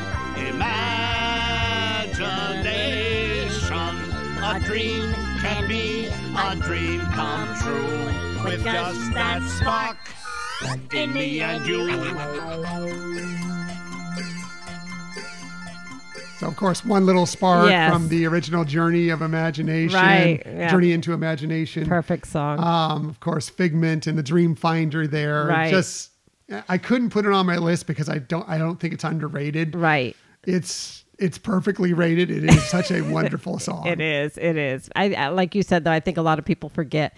imagination. 0.48 3.07
A 4.40 4.60
dream 4.60 5.12
can 5.40 5.68
be 5.68 6.06
a 6.06 6.56
dream 6.56 7.00
come 7.12 7.54
true 7.56 8.44
with 8.44 8.62
just 8.64 9.12
that 9.14 9.42
spark 9.60 9.96
in 10.94 11.12
me 11.12 11.40
and 11.40 11.66
you. 11.66 11.86
So, 16.38 16.46
of 16.46 16.54
course, 16.54 16.84
one 16.84 17.04
little 17.04 17.26
spark 17.26 17.68
Yes. 17.68 17.92
from 17.92 18.08
the 18.08 18.24
original 18.26 18.64
Journey 18.64 19.08
of 19.08 19.22
Imagination, 19.22 19.98
Right, 19.98 20.40
yeah. 20.46 20.68
Journey 20.70 20.92
into 20.92 21.12
Imagination. 21.12 21.84
Perfect 21.86 22.28
song. 22.28 22.60
Um, 22.60 23.08
of 23.08 23.18
course, 23.18 23.48
Figment 23.48 24.06
and 24.06 24.16
the 24.16 24.22
Dream 24.22 24.54
Finder 24.54 25.08
there. 25.08 25.46
Right. 25.46 25.68
Just, 25.70 26.10
I 26.68 26.78
couldn't 26.78 27.10
put 27.10 27.26
it 27.26 27.32
on 27.32 27.44
my 27.44 27.56
list 27.56 27.88
because 27.88 28.08
I 28.08 28.18
don't, 28.18 28.48
I 28.48 28.56
don't 28.56 28.78
think 28.78 28.94
it's 28.94 29.02
underrated. 29.02 29.74
Right. 29.74 30.14
It's, 30.44 31.04
it's 31.18 31.38
perfectly 31.38 31.92
rated. 31.92 32.30
It 32.30 32.44
is 32.44 32.62
such 32.68 32.90
a 32.90 33.02
wonderful 33.10 33.58
song. 33.58 33.86
It 33.86 34.00
is. 34.00 34.36
It 34.38 34.56
is. 34.56 34.88
I, 34.96 35.14
I 35.14 35.28
like 35.28 35.54
you 35.54 35.62
said 35.62 35.84
though. 35.84 35.92
I 35.92 36.00
think 36.00 36.16
a 36.16 36.22
lot 36.22 36.38
of 36.38 36.44
people 36.44 36.68
forget 36.68 37.16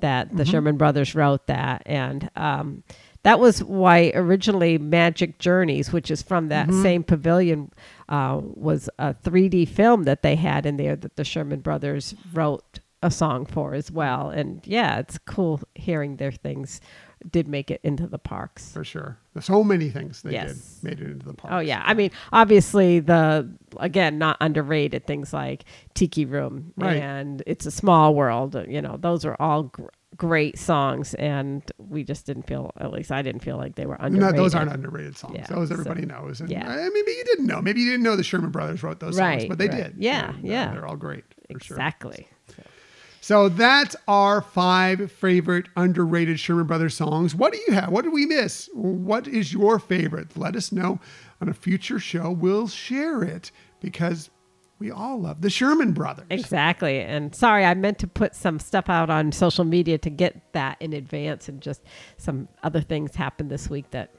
that 0.00 0.34
the 0.36 0.44
Mhm. 0.44 0.50
Sherman 0.50 0.76
Brothers 0.78 1.14
wrote 1.14 1.46
that, 1.48 1.82
and 1.84 2.30
um, 2.36 2.82
that 3.22 3.38
was 3.38 3.62
why 3.62 4.12
originally 4.14 4.78
Magic 4.78 5.38
Journeys, 5.38 5.92
which 5.92 6.10
is 6.10 6.22
from 6.22 6.48
that 6.48 6.68
Mhm. 6.68 6.82
same 6.82 7.02
pavilion, 7.04 7.70
uh, 8.08 8.40
was 8.42 8.88
a 8.98 9.12
3D 9.12 9.66
film 9.66 10.04
that 10.04 10.22
they 10.22 10.36
had 10.36 10.64
in 10.64 10.78
there 10.78 10.96
that 10.96 11.16
the 11.16 11.24
Sherman 11.24 11.60
Brothers 11.60 12.14
wrote 12.32 12.80
a 13.02 13.10
song 13.10 13.44
for 13.46 13.74
as 13.74 13.90
well. 13.90 14.30
And 14.30 14.60
yeah, 14.64 14.98
it's 14.98 15.18
cool 15.18 15.60
hearing 15.74 16.16
their 16.16 16.32
things 16.32 16.80
did 17.30 17.48
make 17.48 17.70
it 17.70 17.80
into 17.82 18.06
the 18.06 18.18
parks. 18.18 18.72
For 18.72 18.84
sure. 18.84 19.18
There's 19.34 19.44
so 19.44 19.62
many 19.64 19.90
things 19.90 20.22
they 20.22 20.32
Yes. 20.32 20.76
did 20.80 20.84
made 20.84 21.00
it 21.00 21.10
into 21.10 21.26
the 21.26 21.34
park. 21.34 21.52
Oh 21.54 21.58
yeah, 21.58 21.82
I 21.84 21.94
mean, 21.94 22.10
obviously 22.32 23.00
the 23.00 23.48
again 23.78 24.18
not 24.18 24.36
underrated 24.40 25.06
things 25.06 25.32
like 25.32 25.64
Tiki 25.94 26.24
Room 26.24 26.72
Right. 26.76 26.96
and 26.96 27.42
It's 27.46 27.66
a 27.66 27.70
Small 27.70 28.14
World. 28.14 28.56
You 28.68 28.80
know, 28.82 28.96
those 28.98 29.24
are 29.24 29.36
all 29.38 29.64
gr- 29.64 29.86
great 30.16 30.58
songs, 30.58 31.14
and 31.14 31.62
we 31.78 32.02
just 32.04 32.26
didn't 32.26 32.46
feel, 32.46 32.72
at 32.78 32.92
least 32.92 33.10
I 33.12 33.22
didn't 33.22 33.42
feel 33.42 33.56
like 33.56 33.76
they 33.76 33.86
were 33.86 33.96
underrated. 34.00 34.36
No, 34.36 34.42
those 34.42 34.54
aren't 34.54 34.72
underrated 34.72 35.16
songs. 35.16 35.34
Yeah, 35.36 35.46
those 35.46 35.68
so- 35.68 35.74
everybody 35.74 36.04
knows. 36.06 36.40
And 36.40 36.50
yeah. 36.50 36.68
uh, 36.68 36.74
maybe 36.92 37.10
you 37.12 37.24
didn't 37.24 37.46
know. 37.46 37.62
Maybe 37.62 37.80
you 37.80 37.90
didn't 37.90 38.02
know 38.04 38.16
the 38.16 38.24
Sherman 38.24 38.50
Brothers 38.50 38.82
wrote 38.82 39.00
those 39.00 39.16
songs, 39.16 39.44
but 39.46 39.58
they 39.58 39.68
right. 39.68 39.76
did. 39.84 39.94
Yeah, 39.98 40.30
And, 40.30 40.36
uh, 40.44 40.48
yeah. 40.48 40.72
They're 40.72 40.86
all 40.86 40.96
great. 40.96 41.24
For 41.52 41.60
sure. 41.60 41.76
So 43.20 43.48
that's 43.48 43.94
our 44.08 44.40
five 44.40 45.12
favorite 45.12 45.68
underrated 45.76 46.40
Sherman 46.40 46.66
Brothers 46.66 46.96
songs. 46.96 47.34
What 47.34 47.52
do 47.52 47.60
you 47.68 47.74
have? 47.74 47.90
What 47.90 48.04
did 48.04 48.12
we 48.12 48.26
miss? 48.26 48.68
What 48.72 49.28
is 49.28 49.52
your 49.52 49.78
favorite? 49.78 50.36
Let 50.36 50.56
us 50.56 50.72
know 50.72 51.00
on 51.40 51.48
a 51.48 51.54
future 51.54 51.98
show. 51.98 52.30
We'll 52.30 52.68
share 52.68 53.22
it 53.22 53.50
because 53.80 54.30
we 54.78 54.90
all 54.90 55.20
love 55.20 55.42
the 55.42 55.50
Sherman 55.50 55.92
Brothers. 55.92 56.26
Exactly. 56.30 57.00
And 57.00 57.34
sorry, 57.34 57.66
I 57.66 57.74
meant 57.74 57.98
to 57.98 58.06
put 58.06 58.34
some 58.34 58.58
stuff 58.58 58.88
out 58.88 59.10
on 59.10 59.30
social 59.30 59.64
media 59.64 59.98
to 59.98 60.10
get 60.10 60.40
that 60.54 60.78
in 60.80 60.94
advance, 60.94 61.48
and 61.48 61.60
just 61.60 61.82
some 62.16 62.48
other 62.62 62.80
things 62.80 63.14
happened 63.14 63.50
this 63.50 63.68
week 63.68 63.90
that 63.90 64.14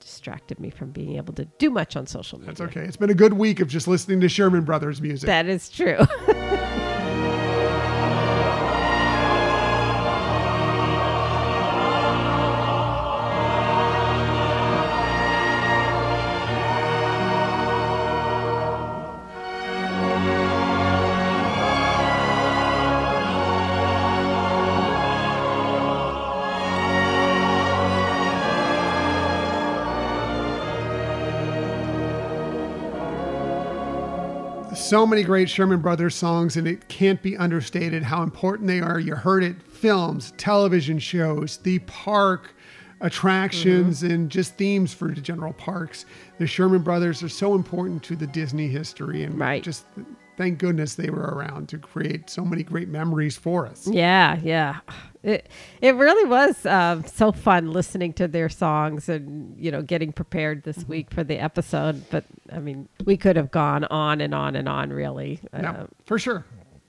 distracted 0.00 0.60
me 0.60 0.68
from 0.68 0.90
being 0.90 1.16
able 1.16 1.32
to 1.32 1.46
do 1.58 1.70
much 1.70 1.96
on 1.96 2.06
social 2.06 2.38
media. 2.38 2.54
That's 2.54 2.70
okay. 2.70 2.82
It's 2.82 2.98
been 2.98 3.08
a 3.08 3.14
good 3.14 3.32
week 3.32 3.60
of 3.60 3.68
just 3.68 3.88
listening 3.88 4.20
to 4.20 4.28
Sherman 4.28 4.64
Brothers 4.64 5.00
music. 5.00 5.26
That 5.26 5.46
is 5.46 5.70
true. 5.70 5.98
so 34.94 35.04
many 35.04 35.24
great 35.24 35.50
Sherman 35.50 35.80
Brothers 35.80 36.14
songs, 36.14 36.56
and 36.56 36.68
it 36.68 36.86
can't 36.86 37.20
be 37.20 37.36
understated 37.36 38.04
how 38.04 38.22
important 38.22 38.68
they 38.68 38.78
are. 38.78 39.00
You 39.00 39.16
heard 39.16 39.42
it 39.42 39.60
films, 39.60 40.32
television 40.36 41.00
shows, 41.00 41.56
the 41.56 41.80
park 41.80 42.54
attractions, 43.00 44.04
mm-hmm. 44.04 44.12
and 44.12 44.30
just 44.30 44.54
themes 44.54 44.94
for 44.94 45.08
the 45.08 45.20
general 45.20 45.52
parks. 45.52 46.06
The 46.38 46.46
Sherman 46.46 46.82
Brothers 46.82 47.24
are 47.24 47.28
so 47.28 47.56
important 47.56 48.04
to 48.04 48.14
the 48.14 48.28
Disney 48.28 48.68
history, 48.68 49.24
and 49.24 49.64
just 49.64 49.84
thank 50.36 50.60
goodness 50.60 50.94
they 50.94 51.10
were 51.10 51.34
around 51.34 51.68
to 51.70 51.78
create 51.78 52.30
so 52.30 52.44
many 52.44 52.62
great 52.62 52.88
memories 52.88 53.36
for 53.36 53.66
us. 53.66 53.88
Yeah, 53.88 54.38
yeah. 54.44 54.78
It 55.24 55.48
it 55.80 55.94
really 55.94 56.28
was 56.28 56.64
uh, 56.66 57.02
so 57.04 57.32
fun 57.32 57.72
listening 57.72 58.12
to 58.14 58.28
their 58.28 58.48
songs 58.50 59.08
and 59.08 59.56
you 59.58 59.70
know 59.70 59.80
getting 59.82 60.12
prepared 60.12 60.62
this 60.64 60.86
week 60.86 61.10
for 61.10 61.24
the 61.24 61.38
episode. 61.38 62.04
But 62.10 62.24
I 62.52 62.58
mean, 62.58 62.88
we 63.06 63.16
could 63.16 63.36
have 63.36 63.50
gone 63.50 63.84
on 63.86 64.20
and 64.20 64.34
on 64.34 64.54
and 64.54 64.68
on. 64.68 64.90
Really, 64.90 65.40
No, 65.52 65.68
uh, 65.68 65.86
for 66.04 66.18
sure. 66.18 66.44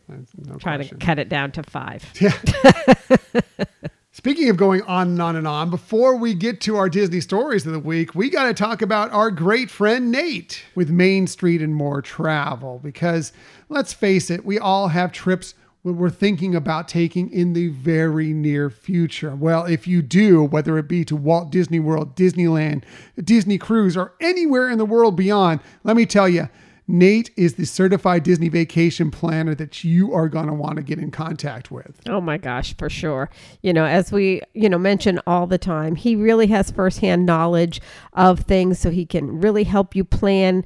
No 0.08 0.58
trying 0.58 0.80
question. 0.80 1.00
to 1.00 1.06
cut 1.06 1.18
it 1.18 1.30
down 1.30 1.52
to 1.54 1.64
five. 1.64 2.04
Yeah. 2.22 2.34
Speaking 4.12 4.50
of 4.50 4.56
going 4.56 4.82
on 4.84 5.10
and 5.10 5.22
on 5.22 5.36
and 5.36 5.46
on, 5.46 5.70
before 5.70 6.16
we 6.16 6.34
get 6.34 6.62
to 6.62 6.78
our 6.78 6.88
Disney 6.90 7.20
stories 7.20 7.66
of 7.66 7.74
the 7.74 7.80
week, 7.80 8.16
we 8.16 8.30
got 8.30 8.46
to 8.46 8.54
talk 8.54 8.82
about 8.82 9.12
our 9.12 9.30
great 9.30 9.70
friend 9.70 10.10
Nate 10.10 10.64
with 10.74 10.90
Main 10.90 11.28
Street 11.28 11.62
and 11.62 11.76
More 11.76 12.02
Travel. 12.02 12.80
Because 12.82 13.34
let's 13.68 13.92
face 13.94 14.30
it, 14.30 14.46
we 14.46 14.58
all 14.58 14.88
have 14.88 15.12
trips 15.12 15.54
that 15.86 15.94
we're 15.94 16.10
thinking 16.10 16.56
about 16.56 16.88
taking 16.88 17.32
in 17.32 17.54
the 17.54 17.70
very 17.70 18.34
near 18.34 18.70
future. 18.72 19.36
Well, 19.36 19.66
if 19.66 19.88
you 19.88 20.02
do, 20.02 20.44
whether 20.44 20.78
it 20.80 20.88
be 20.88 21.06
to 21.06 21.16
Walt 21.16 21.52
Disney 21.52 21.80
World, 21.80 22.16
Disneyland, 22.16 22.84
Disney 23.24 23.60
Cruise, 23.60 23.96
or 23.96 24.14
anywhere 24.20 24.70
in 24.70 24.80
the 24.80 24.86
world 24.86 25.16
beyond, 25.16 25.62
let 25.84 25.96
me 25.96 26.08
tell 26.08 26.28
you, 26.28 26.50
Nate 26.88 27.32
is 27.36 27.56
the 27.56 27.66
certified 27.66 28.24
Disney 28.24 28.50
vacation 28.50 29.10
planner 29.10 29.56
that 29.56 29.84
you 29.84 30.14
are 30.14 30.30
going 30.30 30.48
to 30.48 30.54
want 30.54 30.76
to 30.78 30.84
get 30.84 31.00
in 31.00 31.10
contact 31.10 31.72
with. 31.72 32.00
Oh 32.08 32.22
my 32.22 32.38
gosh, 32.38 32.76
for 32.78 32.90
sure. 32.90 33.30
You 33.62 33.74
know, 33.74 33.86
as 33.86 34.12
we, 34.12 34.42
you 34.54 34.70
know, 34.70 34.78
mention 34.78 35.20
all 35.26 35.48
the 35.48 35.58
time, 35.58 35.96
he 35.96 36.16
really 36.16 36.48
has 36.48 36.70
firsthand 36.70 37.26
knowledge 37.26 37.82
of 38.14 38.42
things 38.42 38.80
so 38.80 38.92
he 38.92 39.06
can 39.06 39.40
really 39.40 39.64
help 39.64 39.96
you 39.96 40.04
plan 40.04 40.64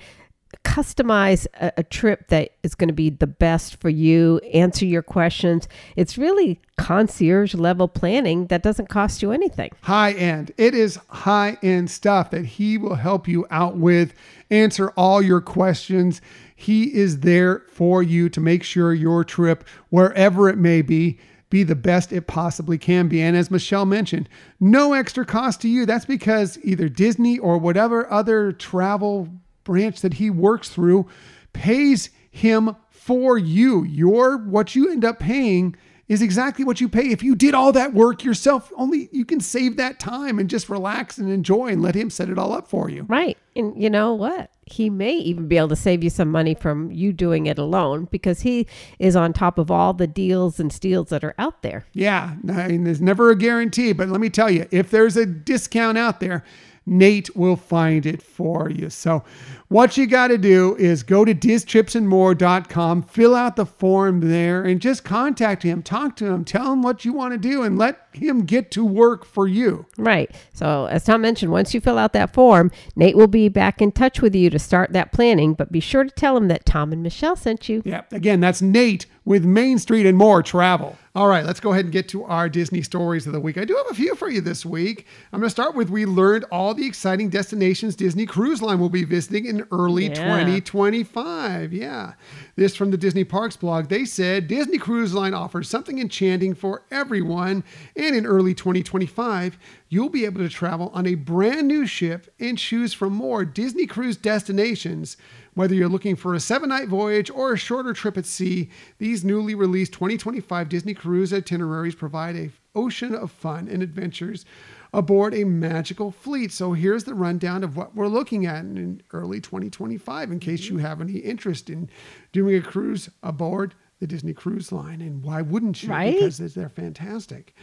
customize 0.64 1.48
a, 1.60 1.72
a 1.78 1.84
trip 1.84 2.28
that 2.30 2.52
is 2.64 2.76
going 2.76 2.88
to 2.88 2.94
be 2.94 3.10
the 3.10 3.28
best 3.28 3.76
for 3.76 3.90
you, 3.90 4.40
answer 4.54 4.86
your 4.86 5.02
questions. 5.02 5.68
It's 5.96 6.18
really 6.18 6.60
concierge 6.78 7.54
level 7.56 7.88
planning 7.88 8.48
that 8.48 8.64
doesn't 8.64 8.90
cost 8.90 9.22
you 9.22 9.32
anything. 9.32 9.72
high 9.82 10.14
end. 10.14 10.52
It 10.58 10.74
is 10.74 11.00
high 11.10 11.58
end 11.62 11.92
stuff 11.92 12.32
that 12.32 12.46
he 12.46 12.78
will 12.78 12.96
help 12.96 13.28
you 13.28 13.46
out 13.52 13.78
with, 13.78 14.14
answer 14.50 14.92
all 14.92 15.22
your 15.22 15.42
questions. 15.42 16.22
He 16.56 16.94
is 16.96 17.20
there 17.20 17.64
for 17.70 18.02
you 18.04 18.30
to 18.30 18.40
make 18.40 18.64
sure 18.64 18.94
your 18.94 19.24
trip, 19.24 19.64
wherever 19.90 20.50
it 20.50 20.58
may 20.58 20.82
be, 20.82 21.20
be 21.50 21.64
the 21.64 21.76
best 21.76 22.12
it 22.12 22.28
possibly 22.28 22.78
can 22.78 23.08
be. 23.08 23.22
And 23.22 23.36
as 23.36 23.50
Michelle 23.50 23.86
mentioned, 23.86 24.30
no 24.60 24.94
extra 24.94 25.26
cost 25.26 25.62
to 25.62 25.68
you. 25.68 25.86
That's 25.86 26.06
because 26.06 26.60
either 26.64 26.90
Disney 26.90 27.40
or 27.40 27.58
whatever 27.58 28.12
other 28.12 28.52
travel 28.52 29.30
branch 29.70 30.02
that 30.02 30.16
he 30.16 30.32
works 30.32 30.68
through 30.70 31.08
pays 31.54 32.10
him 32.32 32.76
for 32.90 33.38
you. 33.38 33.84
Your 33.84 34.36
what 34.36 34.74
you 34.74 34.92
end 34.92 35.06
up 35.06 35.20
paying 35.20 35.76
is 36.08 36.24
exactly 36.24 36.66
what 36.66 36.82
you 36.82 36.90
pay 36.90 37.12
if 37.12 37.22
you 37.22 37.36
did 37.36 37.54
all 37.54 37.72
that 37.72 37.94
work 37.94 38.24
yourself. 38.24 38.74
Only 38.76 39.10
you 39.12 39.26
can 39.26 39.40
save 39.40 39.78
that 39.78 40.00
time 40.00 40.40
and 40.40 40.50
just 40.50 40.68
relax 40.68 41.20
and 41.20 41.32
enjoy 41.32 41.68
and 41.68 41.84
let 41.84 41.94
him 41.94 42.10
set 42.10 42.30
it 42.30 42.40
all 42.40 42.52
up 42.52 42.68
for 42.68 42.90
you. 42.90 43.04
Right. 43.04 43.38
And 43.56 43.80
you 43.80 43.92
know 43.92 44.16
what? 44.16 44.50
He 44.66 44.90
may 44.90 45.14
even 45.14 45.48
be 45.48 45.58
able 45.58 45.68
to 45.70 45.76
save 45.76 46.04
you 46.04 46.10
some 46.10 46.32
money 46.32 46.56
from 46.56 46.92
you 46.92 47.14
doing 47.14 47.46
it 47.46 47.60
alone 47.60 48.08
because 48.12 48.42
he 48.42 48.66
is 48.98 49.16
on 49.16 49.34
top 49.34 49.60
of 49.60 49.70
all 49.70 49.94
the 49.94 50.08
deals 50.08 50.60
and 50.60 50.74
steals 50.74 51.10
that 51.10 51.24
are 51.24 51.36
out 51.38 51.62
there. 51.62 51.86
Yeah, 51.94 52.36
I 52.52 52.70
mean, 52.70 52.86
there's 52.86 53.02
never 53.02 53.30
a 53.30 53.36
guarantee, 53.36 53.94
but 53.94 54.10
let 54.10 54.20
me 54.20 54.30
tell 54.30 54.50
you, 54.50 54.68
if 54.72 54.90
there's 54.90 55.16
a 55.16 55.28
discount 55.28 55.98
out 55.98 56.20
there, 56.20 56.44
Nate 56.90 57.36
will 57.36 57.56
find 57.56 58.06
it 58.06 58.22
for 58.22 58.70
you. 58.70 58.90
So, 58.90 59.24
what 59.68 59.98
you 59.98 60.08
got 60.08 60.30
to 60.30 60.38
do 60.40 60.76
is 60.78 61.04
go 61.04 61.24
to 61.24 61.36
distripsandmore.com, 61.36 63.04
fill 63.04 63.36
out 63.36 63.56
the 63.56 63.68
form 63.68 64.22
there, 64.22 64.64
and 64.64 64.82
just 64.82 65.04
contact 65.04 65.62
him, 65.62 65.84
talk 65.84 66.16
to 66.16 66.26
him, 66.26 66.44
tell 66.44 66.74
him 66.74 66.82
what 66.82 67.06
you 67.06 67.14
want 67.14 67.34
to 67.34 67.38
do, 67.38 67.62
and 67.62 67.78
let 67.78 68.08
him 68.14 68.46
get 68.46 68.72
to 68.72 68.84
work 68.84 69.26
for 69.26 69.48
you. 69.48 69.86
Right. 69.98 70.32
So, 70.54 70.88
as 70.88 71.04
Tom 71.04 71.22
mentioned, 71.22 71.52
once 71.52 71.76
you 71.76 71.82
fill 71.82 72.00
out 72.00 72.14
that 72.14 72.34
form, 72.34 72.72
Nate 72.96 73.16
will 73.16 73.28
be 73.28 73.48
back 73.48 73.80
in 73.80 73.92
touch 73.92 74.22
with 74.22 74.34
you 74.34 74.50
to 74.50 74.58
start 74.58 74.92
that 74.94 75.12
planning. 75.12 75.54
But 75.54 75.72
be 75.72 75.80
sure 75.80 76.04
to 76.04 76.10
tell 76.10 76.36
him 76.36 76.48
that 76.48 76.66
Tom 76.66 76.92
and 76.92 77.04
Michelle 77.04 77.36
sent 77.36 77.70
you. 77.70 77.84
Yeah. 77.86 78.02
Again, 78.12 78.40
that's 78.40 78.64
Nate 78.64 79.06
with 79.24 79.46
Main 79.46 79.78
Street 79.78 80.08
and 80.08 80.18
More 80.18 80.42
Travel. 80.42 80.98
All 81.20 81.28
right, 81.28 81.46
let's 81.46 81.60
go 81.60 81.74
ahead 81.74 81.84
and 81.84 81.92
get 81.92 82.08
to 82.08 82.24
our 82.24 82.48
Disney 82.48 82.82
stories 82.82 83.28
of 83.28 83.34
the 83.34 83.42
week. 83.42 83.58
I 83.58 83.66
do 83.66 83.76
have 83.76 83.92
a 83.92 83.94
few 83.94 84.16
for 84.16 84.30
you 84.30 84.40
this 84.40 84.66
week. 84.66 85.06
I'm 85.34 85.42
going 85.42 85.48
to 85.48 85.52
start 85.52 85.76
with 85.76 85.90
we 85.90 86.06
learned 86.06 86.46
all 86.50 86.74
the 86.74 86.86
exciting 86.88 87.28
destinations 87.28 87.98
Disney 87.98 88.26
Cruise 88.26 88.62
Line 88.62 88.80
will 88.80 88.88
be 88.88 89.04
visiting 89.04 89.46
in 89.46 89.68
early 89.70 90.06
Yeah. 90.06 90.14
2025. 90.14 91.74
Yeah. 91.74 92.14
This 92.56 92.74
from 92.74 92.92
the 92.92 92.98
Disney 92.98 93.26
Parks 93.26 93.58
blog. 93.58 93.90
They 93.90 94.06
said 94.06 94.48
Disney 94.48 94.78
Cruise 94.78 95.14
Line 95.14 95.34
offers 95.34 95.68
something 95.68 96.00
enchanting 96.00 96.56
for 96.56 96.84
everyone. 96.90 97.66
And 97.98 98.16
in 98.16 98.26
early 98.26 98.54
2025, 98.54 99.58
you'll 99.90 100.08
be 100.08 100.24
able 100.24 100.40
to 100.40 100.48
travel 100.48 100.90
on 100.94 101.06
a 101.06 101.16
brand 101.16 101.68
new 101.68 101.86
ship 101.86 102.34
and 102.40 102.58
choose 102.58 102.94
from 102.94 103.12
more 103.12 103.44
Disney 103.44 103.88
cruise 103.88 104.16
destinations. 104.16 105.18
Whether 105.54 105.76
you're 105.76 105.90
looking 105.90 106.16
for 106.16 106.34
a 106.34 106.40
seven 106.40 106.70
night 106.70 106.88
voyage 106.88 107.30
or 107.30 107.54
a 107.54 107.58
shorter 107.58 107.94
trip 107.94 108.18
at 108.18 108.26
sea, 108.26 108.70
these 108.98 109.24
newly 109.24 109.56
released 109.56 109.94
2025 109.94 110.70
Disney 110.70 110.94
cruise 110.94 111.34
itineraries 111.34 111.96
provide 111.96 112.36
a 112.36 112.52
ocean 112.76 113.16
of 113.16 113.32
fun 113.32 113.68
and 113.68 113.82
adventures 113.82 114.46
aboard 114.94 115.34
a 115.34 115.44
magical 115.44 116.12
fleet. 116.12 116.52
So 116.52 116.74
here's 116.74 117.04
the 117.04 117.14
rundown 117.14 117.64
of 117.64 117.78
what 117.78 117.96
we're 117.96 118.08
looking 118.08 118.46
at 118.46 118.64
in 118.64 119.02
early 119.12 119.40
2025 119.42 120.32
in 120.32 120.40
case 120.40 120.70
you 120.70 120.78
have 120.78 121.02
any 121.02 121.18
interest 121.18 121.70
in 121.70 121.90
doing 122.32 122.56
a 122.56 122.62
cruise 122.62 123.10
aboard 123.22 123.76
the 124.00 124.08
Disney 124.08 124.34
Cruise 124.34 124.72
Line. 124.72 125.02
And 125.02 125.24
why 125.24 125.42
wouldn't 125.42 125.84
you? 125.84 125.90
Right? 125.90 126.14
Because 126.14 126.38
they're 126.38 126.70
fantastic. 126.70 127.54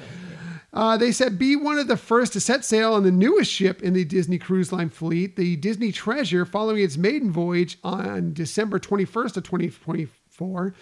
Uh, 0.72 0.96
they 0.96 1.12
said 1.12 1.38
be 1.38 1.56
one 1.56 1.78
of 1.78 1.88
the 1.88 1.96
first 1.96 2.34
to 2.34 2.40
set 2.40 2.64
sail 2.64 2.92
on 2.92 3.02
the 3.02 3.10
newest 3.10 3.50
ship 3.50 3.82
in 3.82 3.94
the 3.94 4.04
Disney 4.04 4.38
Cruise 4.38 4.72
Line 4.72 4.90
fleet, 4.90 5.36
the 5.36 5.56
Disney 5.56 5.92
Treasure, 5.92 6.44
following 6.44 6.82
its 6.82 6.96
maiden 6.96 7.32
voyage 7.32 7.78
on 7.82 8.34
December 8.34 8.78
21st 8.78 9.36
of 9.38 9.44
2024. 9.44 10.74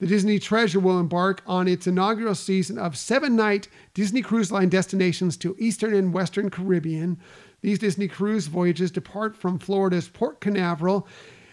The 0.00 0.06
Disney 0.06 0.38
Treasure 0.38 0.78
will 0.78 1.00
embark 1.00 1.42
on 1.46 1.66
its 1.66 1.86
inaugural 1.86 2.34
season 2.34 2.78
of 2.78 2.96
seven 2.96 3.34
night 3.34 3.68
Disney 3.94 4.22
Cruise 4.22 4.52
Line 4.52 4.68
destinations 4.68 5.36
to 5.38 5.56
Eastern 5.58 5.94
and 5.94 6.12
Western 6.12 6.50
Caribbean. 6.50 7.18
These 7.60 7.80
Disney 7.80 8.06
cruise 8.06 8.46
voyages 8.46 8.92
depart 8.92 9.36
from 9.36 9.58
Florida's 9.58 10.08
Port 10.08 10.40
Canaveral. 10.40 11.08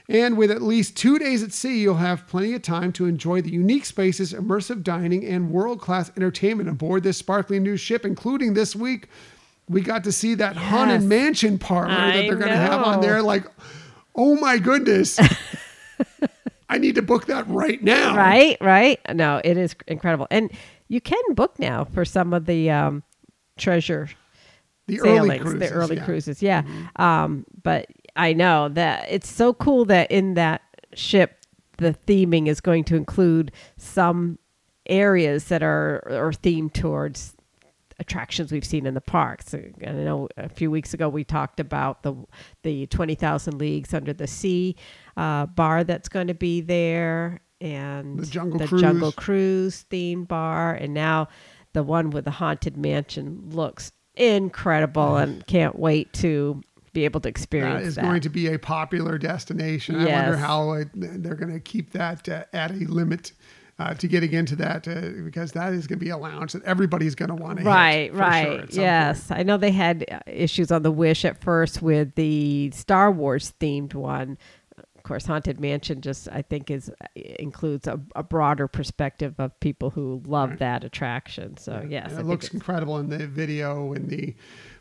And 0.07 0.38
with 0.38 0.52
at 0.52 0.61
least 0.61 0.95
two 0.95 1.18
days 1.18 1.41
at 1.41 1.52
sea, 1.52 1.80
you'll 1.82 1.95
have 1.95 2.27
plenty 2.27 2.53
of 2.53 2.61
time 2.61 2.91
to 2.94 3.06
enjoy 3.06 3.41
the 3.41 3.49
unique 3.49 3.86
spaces, 3.86 4.34
immersive 4.34 4.84
dining, 4.84 5.26
and 5.26 5.49
world 5.49 5.82
class 5.82 6.11
entertainment 6.15 6.69
aboard 6.69 7.03
this 7.03 7.18
sparkling 7.18 7.64
new 7.64 7.76
ship, 7.77 8.06
including 8.06 8.53
this 8.53 8.76
week. 8.76 9.07
We 9.68 9.82
got 9.82 10.03
to 10.03 10.11
see 10.11 10.36
that 10.36 10.56
haunted 10.56 11.02
mansion 11.02 11.57
parlor 11.57 11.95
that 11.95 12.14
they're 12.14 12.36
going 12.36 12.52
to 12.52 12.56
have 12.56 12.84
on 12.84 13.02
there. 13.02 13.23
Like, 13.23 13.45
oh 14.15 14.36
my 14.36 14.60
goodness. 14.60 15.19
I 16.69 16.77
need 16.77 16.95
to 16.95 17.02
book 17.02 17.26
that 17.27 17.48
right 17.48 17.82
now. 17.82 18.15
Right, 18.15 18.57
right. 18.61 18.99
No, 19.14 19.41
it 19.44 19.57
is 19.57 19.76
incredible. 19.88 20.27
And 20.30 20.52
you 20.88 21.02
can 21.02 21.22
book 21.34 21.57
now 21.57 21.86
for 21.86 22.06
some 22.06 22.34
of 22.34 22.45
the 22.45 22.69
um, 22.69 23.03
treasure 23.57 24.10
The 24.88 24.99
early 24.99 25.10
sailings, 25.30 25.41
cruises, 25.41 25.60
the 25.60 25.76
early 25.76 25.95
yeah. 25.95 26.02
Mm-hmm. 26.02 26.06
cruises. 26.06 26.44
Yeah. 26.44 26.64
Um, 26.98 27.45
but 27.64 27.88
I 28.16 28.34
know 28.34 28.70
that 28.70 29.08
it's 29.10 29.30
so 29.30 29.54
cool 29.54 29.86
that 29.86 30.12
in 30.12 30.36
that 30.36 30.62
ship, 30.94 31.46
the 31.78 31.96
theming 32.08 32.48
is 32.48 32.62
going 32.62 32.86
to 32.86 32.96
include 32.96 33.52
some 33.78 34.40
areas 34.86 35.46
that 35.46 35.62
are, 35.64 36.04
are 36.10 36.32
themed 36.32 36.74
towards 36.74 37.34
attractions 38.00 38.52
we've 38.52 38.66
seen 38.66 38.86
in 38.86 38.94
the 38.94 39.02
parks. 39.02 39.54
I 39.54 39.92
know 39.92 40.28
a 40.38 40.50
few 40.50 40.70
weeks 40.70 40.94
ago 40.94 41.10
we 41.10 41.24
talked 41.24 41.60
about 41.60 42.04
the 42.04 42.14
the 42.64 42.88
twenty 42.88 43.16
thousand 43.16 43.58
leagues 43.58 43.94
under 43.94 44.14
the 44.14 44.28
sea 44.28 44.76
uh, 45.18 45.46
bar 45.46 45.84
that's 45.84 46.10
going 46.10 46.28
to 46.28 46.34
be 46.34 46.62
there, 46.62 47.42
and 47.62 48.20
The 48.20 48.26
Jungle 48.26 48.60
the 48.60 48.68
Cruise. 48.68 48.82
Jungle 48.82 49.12
Cruise 49.12 49.86
themed 49.90 50.28
bar, 50.28 50.74
and 50.74 50.94
now 50.94 51.30
the 51.74 51.84
one 51.84 52.10
with 52.10 52.26
the 52.26 52.32
haunted 52.32 52.78
mansion 52.78 53.50
looks 53.50 53.92
incredible, 54.16 55.18
and 55.18 55.46
can't 55.48 55.78
wait 55.80 56.12
to 56.14 56.62
be 56.96 57.06
able 57.06 57.20
to 57.20 57.30
experience 57.30 57.86
is 57.86 57.96
that. 57.96 58.04
going 58.04 58.22
to 58.22 58.30
be 58.30 58.48
a 58.48 58.58
popular 58.58 59.18
destination. 59.18 59.96
I 59.96 60.06
wonder 60.06 60.38
how 60.38 60.72
it, 60.72 60.90
they're 60.94 61.36
going 61.36 61.54
to 61.54 61.60
keep 61.60 61.92
that 61.92 62.28
uh, 62.28 62.46
at 62.54 62.72
a 62.72 62.86
limit 62.86 63.34
uh, 63.78 63.94
to 63.96 64.08
getting 64.08 64.32
into 64.32 64.56
that 64.56 64.88
uh, 64.88 65.24
because 65.24 65.52
that 65.52 65.74
is 65.74 65.86
going 65.86 66.00
to 66.00 66.06
be 66.06 66.10
a 66.10 66.18
lounge 66.18 66.54
that 66.54 66.64
everybody's 66.64 67.14
going 67.14 67.30
to 67.30 67.36
want 67.36 67.60
to 67.60 67.66
right. 67.66 68.14
right 68.14 68.72
sure 68.74 68.82
yes. 68.82 69.30
I 69.30 69.44
know 69.44 69.58
they 69.58 69.72
had 69.72 70.06
uh, 70.10 70.20
issues 70.26 70.72
on 70.72 70.84
the 70.84 70.92
wish 70.92 71.26
at 71.26 71.42
first 71.42 71.82
with 71.82 72.16
the 72.16 72.72
star 72.72 73.12
wars 73.12 73.54
themed 73.60 73.94
one. 73.94 74.38
Of 74.78 75.04
course 75.04 75.26
haunted 75.28 75.60
mansion 75.60 76.02
just 76.02 76.28
i 76.32 76.42
think 76.42 76.72
is 76.72 76.90
uh, 76.90 77.06
includes 77.16 77.86
a, 77.86 78.00
a 78.16 78.24
broader 78.24 78.68
perspective 78.68 79.36
of 79.38 79.60
people 79.60 79.92
who 79.92 80.24
love 80.26 80.58
that 80.60 80.84
attraction. 80.84 81.58
So 81.58 81.86
yes 81.88 82.12
And 82.12 82.22
it 82.22 82.26
looks 82.26 82.48
incredible 82.48 82.98
in 82.98 83.10
the 83.10 83.28
video 83.28 83.94
and 83.94 84.10
the 84.10 84.36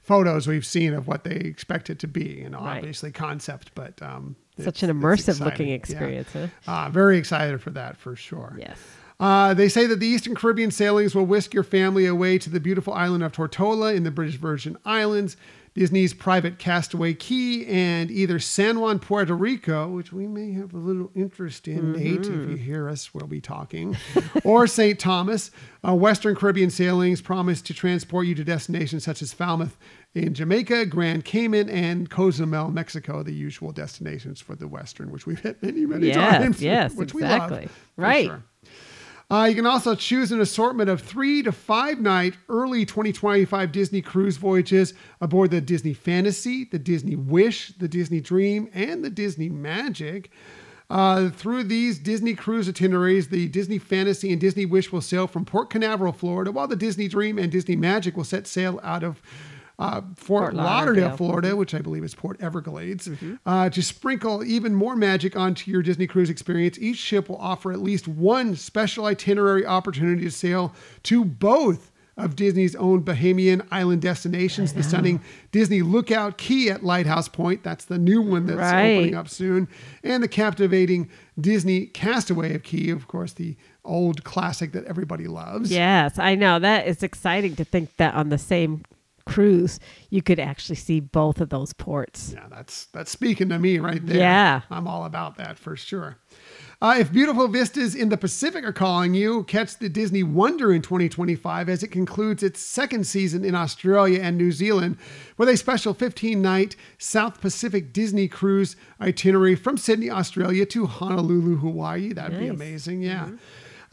photos 0.04 0.46
we've 0.46 0.66
seen 0.66 0.94
of 0.94 1.08
what 1.08 1.24
they 1.24 1.34
expect 1.36 1.90
it 1.90 1.98
to 2.00 2.06
be, 2.06 2.42
and 2.42 2.54
Right. 2.54 2.76
obviously 2.78 3.10
concept, 3.10 3.72
but 3.74 4.00
um, 4.02 4.36
Such 4.58 4.82
an 4.82 4.90
immersive 4.90 5.40
looking 5.40 5.70
exciting. 5.70 6.12
Yeah. 6.12 6.18
experience, 6.20 6.52
huh? 6.66 6.70
Uh, 6.86 6.90
very 6.90 7.18
excited 7.18 7.60
for 7.60 7.70
that 7.70 7.96
for 7.96 8.14
sure. 8.14 8.56
Yes. 8.58 8.78
Uh, 9.18 9.54
they 9.54 9.68
say 9.68 9.86
that 9.86 10.00
the 10.00 10.06
Eastern 10.06 10.34
Caribbean 10.34 10.70
sailings 10.70 11.14
will 11.14 11.24
whisk 11.24 11.54
your 11.54 11.62
family 11.62 12.04
away 12.06 12.36
to 12.38 12.50
the 12.50 12.60
beautiful 12.60 12.92
island 12.92 13.22
of 13.24 13.32
Tortola 13.32 13.94
in 13.94 14.02
the 14.02 14.10
British 14.10 14.36
Virgin 14.36 14.76
Islands, 14.84 15.36
Disney's 15.74 16.14
private 16.14 16.58
Castaway 16.58 17.14
Cay, 17.14 17.66
and 17.66 18.08
either 18.08 18.38
San 18.38 18.78
Juan, 18.78 19.00
Puerto 19.00 19.34
Rico, 19.34 19.88
which 19.88 20.12
we 20.12 20.28
may 20.28 20.52
have 20.52 20.72
a 20.72 20.76
little 20.78 21.10
interest 21.16 21.66
in, 21.66 21.92
Nate, 21.92 22.20
if 22.26 22.48
you 22.48 22.54
hear 22.54 22.88
us, 22.88 23.12
we'll 23.12 23.26
be 23.26 23.40
talking, 23.40 23.96
or 24.44 24.68
St. 24.68 24.98
Thomas. 24.98 25.50
Uh, 25.86 25.94
Western 25.94 26.36
Caribbean 26.36 26.70
sailings 26.70 27.20
promise 27.20 27.60
to 27.62 27.74
transport 27.74 28.26
you 28.26 28.34
to 28.36 28.44
destinations 28.44 29.04
such 29.04 29.20
as 29.20 29.32
Falmouth 29.34 29.76
in 30.14 30.32
Jamaica, 30.32 30.86
Grand 30.86 31.24
Cayman, 31.24 31.68
and 31.68 32.08
Cozumel, 32.08 32.70
Mexico, 32.70 33.22
the 33.24 33.34
usual 33.34 33.72
destinations 33.72 34.40
for 34.40 34.54
the 34.54 34.68
Western, 34.68 35.10
which 35.10 35.26
we've 35.26 35.40
hit 35.40 35.60
many, 35.62 35.84
many 35.86 36.06
Yes, 36.06 36.38
times. 36.42 36.62
yes, 36.62 36.94
which 36.94 37.12
exactly. 37.12 37.56
we 37.58 37.62
love. 37.64 37.78
Right. 37.96 38.26
sure. 38.26 38.42
Uh, 39.30 39.46
you 39.48 39.54
can 39.54 39.66
also 39.66 39.94
choose 39.94 40.30
an 40.32 40.40
assortment 40.40 40.90
of 40.90 41.00
three 41.00 41.42
to 41.42 41.50
five 41.50 41.98
night 41.98 42.34
early 42.48 42.84
2025 42.84 43.72
Disney 43.72 44.02
cruise 44.02 44.36
voyages 44.36 44.92
aboard 45.20 45.50
the 45.50 45.60
Disney 45.60 45.94
Fantasy, 45.94 46.64
the 46.64 46.78
Disney 46.78 47.16
Wish, 47.16 47.68
the 47.78 47.88
Disney 47.88 48.20
Dream, 48.20 48.68
and 48.74 49.02
the 49.02 49.10
Disney 49.10 49.48
Magic. 49.48 50.30
Uh, 50.90 51.30
through 51.30 51.64
these 51.64 51.98
Disney 51.98 52.34
cruise 52.34 52.68
itineraries, 52.68 53.28
the 53.28 53.48
Disney 53.48 53.78
Fantasy 53.78 54.30
and 54.30 54.40
Disney 54.40 54.66
Wish 54.66 54.92
will 54.92 55.00
sail 55.00 55.26
from 55.26 55.46
Port 55.46 55.70
Canaveral, 55.70 56.12
Florida, 56.12 56.52
while 56.52 56.68
the 56.68 56.76
Disney 56.76 57.08
Dream 57.08 57.38
and 57.38 57.50
Disney 57.50 57.74
Magic 57.74 58.16
will 58.16 58.24
set 58.24 58.46
sail 58.46 58.78
out 58.82 59.02
of 59.02 59.22
uh, 59.78 60.00
Fort, 60.00 60.16
Fort 60.16 60.54
Lauderdale, 60.54 60.64
Lauderdale. 61.04 61.16
Florida, 61.16 61.56
which 61.56 61.74
I 61.74 61.80
believe 61.80 62.04
is 62.04 62.14
Port 62.14 62.40
Everglades, 62.40 63.08
uh, 63.44 63.70
to 63.70 63.82
sprinkle 63.82 64.44
even 64.44 64.74
more 64.74 64.94
magic 64.96 65.36
onto 65.36 65.70
your 65.70 65.82
Disney 65.82 66.06
cruise 66.06 66.30
experience. 66.30 66.78
Each 66.78 66.96
ship 66.98 67.28
will 67.28 67.38
offer 67.38 67.72
at 67.72 67.80
least 67.80 68.06
one 68.06 68.54
special 68.56 69.06
itinerary 69.06 69.66
opportunity 69.66 70.22
to 70.24 70.30
sail 70.30 70.72
to 71.04 71.24
both 71.24 71.90
of 72.16 72.36
Disney's 72.36 72.76
own 72.76 73.02
Bahamian 73.02 73.66
island 73.72 74.00
destinations, 74.00 74.72
the 74.72 74.84
stunning 74.84 75.20
Disney 75.50 75.82
Lookout 75.82 76.38
Cay 76.38 76.68
at 76.68 76.84
Lighthouse 76.84 77.26
Point. 77.26 77.64
That's 77.64 77.86
the 77.86 77.98
new 77.98 78.22
one 78.22 78.46
that's 78.46 78.56
Right. 78.60 78.94
opening 78.98 79.14
up 79.16 79.28
soon. 79.28 79.66
And 80.04 80.22
the 80.22 80.28
captivating 80.28 81.08
Disney 81.40 81.86
Castaway 81.86 82.54
of 82.54 82.62
Cay, 82.62 82.90
of 82.90 83.08
course, 83.08 83.32
the 83.32 83.56
old 83.84 84.22
classic 84.22 84.70
that 84.72 84.84
everybody 84.84 85.26
loves. 85.26 85.70
yes 85.70 86.18
i 86.18 86.34
know 86.34 86.58
that 86.58 86.86
is 86.86 87.02
exciting 87.02 87.54
to 87.54 87.64
think 87.64 87.94
that 87.98 88.14
on 88.14 88.30
the 88.30 88.38
same 88.38 88.82
cruise, 89.26 89.80
you 90.10 90.22
could 90.22 90.38
actually 90.38 90.76
see 90.76 91.00
both 91.00 91.40
of 91.40 91.48
those 91.50 91.72
ports. 91.72 92.32
Yeah, 92.34 92.46
that's 92.48 92.86
that's 92.86 93.10
speaking 93.10 93.48
to 93.48 93.58
me 93.58 93.78
right 93.78 94.04
there. 94.04 94.18
Yeah. 94.18 94.60
I'm 94.70 94.86
all 94.86 95.04
about 95.04 95.36
that 95.36 95.58
for 95.58 95.76
sure. 95.76 96.16
Uh, 96.82 96.96
if 96.98 97.12
beautiful 97.12 97.48
vistas 97.48 97.94
in 97.94 98.10
the 98.10 98.16
Pacific 98.16 98.64
are 98.64 98.72
calling 98.72 99.14
you, 99.14 99.44
catch 99.44 99.78
the 99.78 99.88
Disney 99.88 100.22
Wonder 100.22 100.72
in 100.72 100.82
2025 100.82 101.68
as 101.68 101.82
it 101.82 101.88
concludes 101.88 102.42
its 102.42 102.60
second 102.60 103.06
season 103.06 103.44
in 103.44 103.54
Australia 103.54 104.20
and 104.20 104.36
New 104.36 104.52
Zealand 104.52 104.98
with 105.38 105.48
a 105.48 105.56
special 105.56 105.94
15 105.94 106.42
night 106.42 106.76
South 106.98 107.40
Pacific 107.40 107.92
Disney 107.92 108.28
cruise 108.28 108.76
itinerary 109.00 109.54
from 109.54 109.78
Sydney, 109.78 110.10
Australia 110.10 110.66
to 110.66 110.86
Honolulu, 110.86 111.56
Hawaii. 111.56 112.12
That'd 112.12 112.38
be 112.38 112.48
amazing. 112.48 113.02
Yeah. 113.02 113.30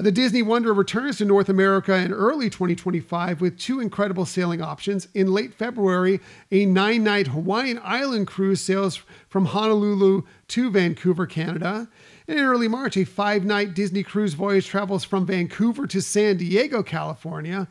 The 0.02 0.12
Disney 0.12 0.42
Wonder 0.42 0.74
returns 0.74 1.20
to 1.20 1.26
North 1.26 1.48
America 1.48 1.96
in 1.96 2.12
early 2.12 2.50
2025 2.50 3.40
with 3.40 3.60
two 3.60 3.80
incredible 3.80 4.26
sailing 4.26 4.60
options. 4.60 5.08
In 5.14 5.32
late 5.32 5.54
February, 5.54 6.20
a 6.50 6.66
nine 6.66 7.04
night 7.04 7.28
Hawaiian 7.28 7.80
Island 7.84 8.26
cruise 8.26 8.62
sails 8.62 9.00
from 9.30 9.46
Honolulu 9.46 10.24
to 10.48 10.72
Vancouver, 10.72 11.28
Canada. 11.28 11.88
And 12.28 12.40
in 12.40 12.44
early 12.44 12.68
March, 12.68 12.98
a 12.98 13.04
five 13.04 13.46
night 13.46 13.76
Disney 13.76 14.02
cruise 14.02 14.34
voyage 14.34 14.66
travels 14.66 15.04
from 15.04 15.28
Vancouver 15.28 15.86
to 15.86 16.02
San 16.02 16.38
Diego, 16.38 16.82
California. 16.82 17.68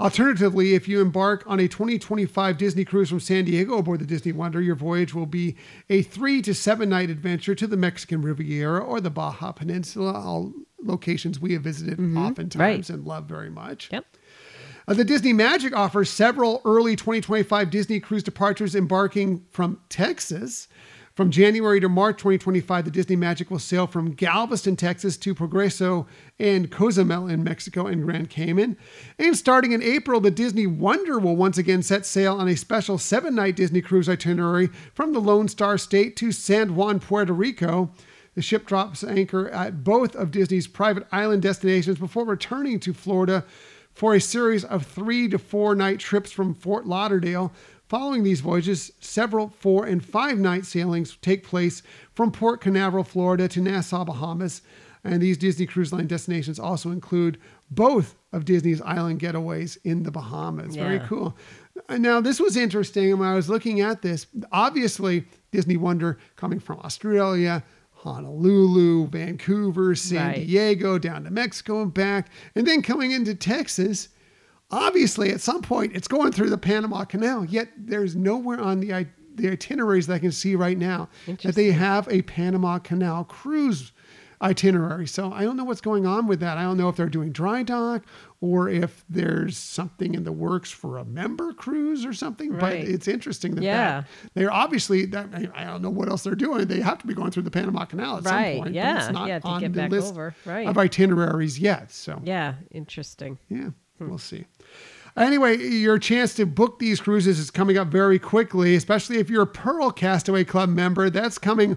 Alternatively, 0.00 0.74
if 0.74 0.88
you 0.88 1.00
embark 1.00 1.44
on 1.46 1.60
a 1.60 1.68
2025 1.68 2.58
Disney 2.58 2.84
cruise 2.84 3.08
from 3.08 3.20
San 3.20 3.44
Diego 3.44 3.78
aboard 3.78 4.00
the 4.00 4.04
Disney 4.04 4.32
Wonder, 4.32 4.60
your 4.60 4.74
voyage 4.74 5.14
will 5.14 5.26
be 5.26 5.54
a 5.88 6.02
three 6.02 6.42
to 6.42 6.54
seven 6.54 6.88
night 6.88 7.08
adventure 7.08 7.54
to 7.54 7.68
the 7.68 7.76
Mexican 7.76 8.20
Riviera 8.20 8.80
or 8.80 9.00
the 9.00 9.10
Baja 9.10 9.52
Peninsula, 9.52 10.12
all 10.12 10.52
locations 10.82 11.40
we 11.40 11.52
have 11.52 11.62
visited 11.62 11.98
oftentimes 12.16 12.56
right. 12.56 12.90
and 12.90 13.06
love 13.06 13.24
very 13.24 13.50
much. 13.50 13.88
Yep. 13.92 14.04
Uh, 14.86 14.94
the 14.94 15.04
Disney 15.04 15.34
Magic 15.34 15.76
offers 15.76 16.08
several 16.08 16.62
early 16.64 16.96
2025 16.96 17.70
Disney 17.70 18.00
cruise 18.00 18.22
departures 18.22 18.74
embarking 18.74 19.44
from 19.50 19.80
Texas. 19.90 20.66
From 21.18 21.32
January 21.32 21.80
to 21.80 21.88
March 21.88 22.18
2025, 22.18 22.84
the 22.84 22.90
Disney 22.92 23.16
Magic 23.16 23.50
will 23.50 23.58
sail 23.58 23.88
from 23.88 24.12
Galveston, 24.12 24.76
Texas 24.76 25.16
to 25.16 25.34
Progreso 25.34 26.06
and 26.38 26.70
Cozumel 26.70 27.26
in 27.26 27.42
Mexico 27.42 27.88
and 27.88 28.04
Grand 28.04 28.30
Cayman. 28.30 28.76
And 29.18 29.36
starting 29.36 29.72
in 29.72 29.82
April, 29.82 30.20
the 30.20 30.30
Disney 30.30 30.68
Wonder 30.68 31.18
will 31.18 31.34
once 31.34 31.58
again 31.58 31.82
set 31.82 32.06
sail 32.06 32.36
on 32.38 32.46
a 32.46 32.56
special 32.56 32.98
seven 32.98 33.34
night 33.34 33.56
Disney 33.56 33.82
cruise 33.82 34.08
itinerary 34.08 34.68
from 34.94 35.12
the 35.12 35.18
Lone 35.18 35.48
Star 35.48 35.76
State 35.76 36.14
to 36.18 36.30
San 36.30 36.76
Juan, 36.76 37.00
Puerto 37.00 37.32
Rico. 37.32 37.90
The 38.38 38.42
ship 38.42 38.66
drops 38.66 39.02
anchor 39.02 39.48
at 39.48 39.82
both 39.82 40.14
of 40.14 40.30
Disney's 40.30 40.68
private 40.68 41.08
island 41.10 41.42
destinations 41.42 41.98
before 41.98 42.24
returning 42.24 42.78
to 42.78 42.94
Florida 42.94 43.44
for 43.92 44.14
a 44.14 44.20
series 44.20 44.64
of 44.64 44.86
three 44.86 45.28
to 45.30 45.40
four 45.40 45.74
night 45.74 45.98
trips 45.98 46.30
from 46.30 46.54
Fort 46.54 46.86
Lauderdale. 46.86 47.52
Following 47.88 48.22
these 48.22 48.38
voyages, 48.38 48.92
several 49.00 49.48
four 49.48 49.86
and 49.86 50.04
five 50.04 50.38
night 50.38 50.66
sailings 50.66 51.16
take 51.20 51.42
place 51.42 51.82
from 52.14 52.30
Port 52.30 52.60
Canaveral, 52.60 53.02
Florida 53.02 53.48
to 53.48 53.60
Nassau, 53.60 54.04
Bahamas. 54.04 54.62
And 55.02 55.20
these 55.20 55.36
Disney 55.36 55.66
Cruise 55.66 55.92
Line 55.92 56.06
destinations 56.06 56.60
also 56.60 56.92
include 56.92 57.38
both 57.72 58.14
of 58.32 58.44
Disney's 58.44 58.80
island 58.82 59.18
getaways 59.18 59.78
in 59.82 60.04
the 60.04 60.12
Bahamas. 60.12 60.76
Very 60.76 61.00
cool. 61.00 61.36
Now, 61.90 62.20
this 62.20 62.38
was 62.38 62.56
interesting 62.56 63.18
when 63.18 63.28
I 63.28 63.34
was 63.34 63.50
looking 63.50 63.80
at 63.80 64.02
this. 64.02 64.28
Obviously, 64.52 65.24
Disney 65.50 65.76
Wonder 65.76 66.18
coming 66.36 66.60
from 66.60 66.78
Australia, 66.80 67.64
Honolulu, 67.98 69.08
Vancouver, 69.08 69.94
San 69.94 70.28
Right. 70.28 70.46
Diego, 70.46 70.98
down 70.98 71.24
to 71.24 71.30
Mexico 71.30 71.82
and 71.82 71.92
back, 71.92 72.30
and 72.54 72.66
then 72.66 72.80
coming 72.80 73.10
into 73.10 73.34
Texas. 73.34 74.08
Obviously, 74.70 75.30
at 75.30 75.40
some 75.40 75.62
point, 75.62 75.96
it's 75.96 76.08
going 76.08 76.30
through 76.30 76.50
the 76.50 76.58
Panama 76.58 77.04
Canal. 77.04 77.44
Yet 77.44 77.70
there's 77.76 78.14
nowhere 78.14 78.60
on 78.60 78.80
the 78.80 79.06
the 79.34 79.50
itineraries 79.50 80.06
that 80.08 80.14
I 80.14 80.18
can 80.18 80.32
see 80.32 80.56
right 80.56 80.76
now 80.76 81.08
that 81.42 81.54
they 81.54 81.70
have 81.70 82.08
a 82.08 82.22
Panama 82.22 82.78
Canal 82.78 83.24
cruise 83.24 83.92
itinerary. 84.40 85.06
So 85.06 85.32
I 85.32 85.42
don't 85.44 85.56
know 85.56 85.64
what's 85.64 85.80
going 85.80 86.06
on 86.06 86.26
with 86.26 86.40
that. 86.40 86.58
I 86.58 86.62
don't 86.62 86.76
know 86.76 86.88
if 86.88 86.96
they're 86.96 87.08
doing 87.08 87.32
dry 87.32 87.62
dock 87.62 88.04
or 88.40 88.68
if 88.68 89.04
there's 89.08 89.56
something 89.56 90.14
in 90.14 90.24
the 90.24 90.32
works 90.32 90.70
for 90.70 90.98
a 90.98 91.04
member 91.04 91.52
cruise 91.52 92.04
or 92.04 92.12
something. 92.12 92.56
But 92.56 92.74
it's 92.74 93.08
interesting 93.08 93.54
that, 93.56 93.64
Yeah. 93.64 94.00
that 94.02 94.06
they're 94.34 94.52
obviously 94.52 95.06
that 95.06 95.28
I- 95.54 95.64
don't 95.64 95.82
know 95.82 95.90
what 95.90 96.08
else 96.08 96.22
they're 96.22 96.34
doing. 96.34 96.66
They 96.66 96.80
have 96.80 96.98
to 96.98 97.06
be 97.06 97.14
going 97.14 97.30
through 97.30 97.42
the 97.44 97.50
Panama 97.50 97.84
Canal 97.84 98.18
at 98.18 98.24
Right, 98.24 98.54
some 98.54 98.62
point. 98.62 98.64
but 98.64 98.72
yeah, 98.74 99.04
it's 99.04 99.12
not 99.12 99.28
yeah, 99.28 99.38
to 99.40 99.46
on 99.46 99.60
get 99.60 99.72
the 99.72 99.80
back 99.80 99.90
list 99.90 100.12
over, 100.12 100.34
right. 100.46 100.66
of 100.68 100.78
itineraries 100.78 101.58
yet. 101.58 101.90
So 101.90 102.20
Yeah, 102.24 102.54
interesting. 102.70 103.38
yeah, 103.48 103.70
hmm. 103.98 104.08
we'll 104.08 104.18
see. 104.18 104.46
Anyway, 105.16 105.56
your 105.56 105.98
chance 105.98 106.34
to 106.34 106.46
book 106.46 106.78
these 106.78 107.00
cruises 107.00 107.40
is 107.40 107.50
coming 107.50 107.76
up 107.76 107.88
very 107.88 108.20
quickly, 108.20 108.76
especially 108.76 109.16
if 109.18 109.28
you're 109.28 109.42
a 109.42 109.46
Pearl 109.48 109.90
Castaway 109.90 110.44
Club 110.44 110.68
member. 110.68 111.10
That's 111.10 111.38
coming 111.38 111.76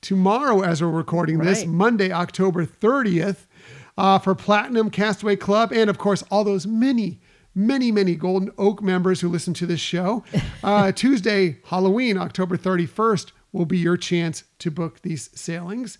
tomorrow 0.00 0.62
as 0.62 0.82
we're 0.82 0.88
recording 0.90 1.38
this, 1.38 1.64
Monday, 1.66 2.12
October 2.12 2.66
30th, 2.66 3.46
uh, 3.98 4.18
for 4.18 4.34
Platinum 4.34 4.90
Castaway 4.90 5.36
Club. 5.36 5.72
And 5.72 5.88
of 5.90 5.98
course, 5.98 6.22
all 6.30 6.44
those 6.44 6.66
many, 6.66 7.20
many, 7.54 7.90
many 7.90 8.14
Golden 8.14 8.50
Oak 8.58 8.82
members 8.82 9.20
who 9.20 9.28
listen 9.28 9.54
to 9.54 9.66
this 9.66 9.80
show. 9.80 10.24
Uh, 10.64 10.90
Tuesday, 10.90 11.58
Halloween, 11.66 12.18
October 12.18 12.56
31st, 12.56 13.30
will 13.52 13.66
be 13.66 13.78
your 13.78 13.96
chance 13.96 14.42
to 14.58 14.68
book 14.68 15.00
these 15.02 15.30
sailings. 15.32 15.96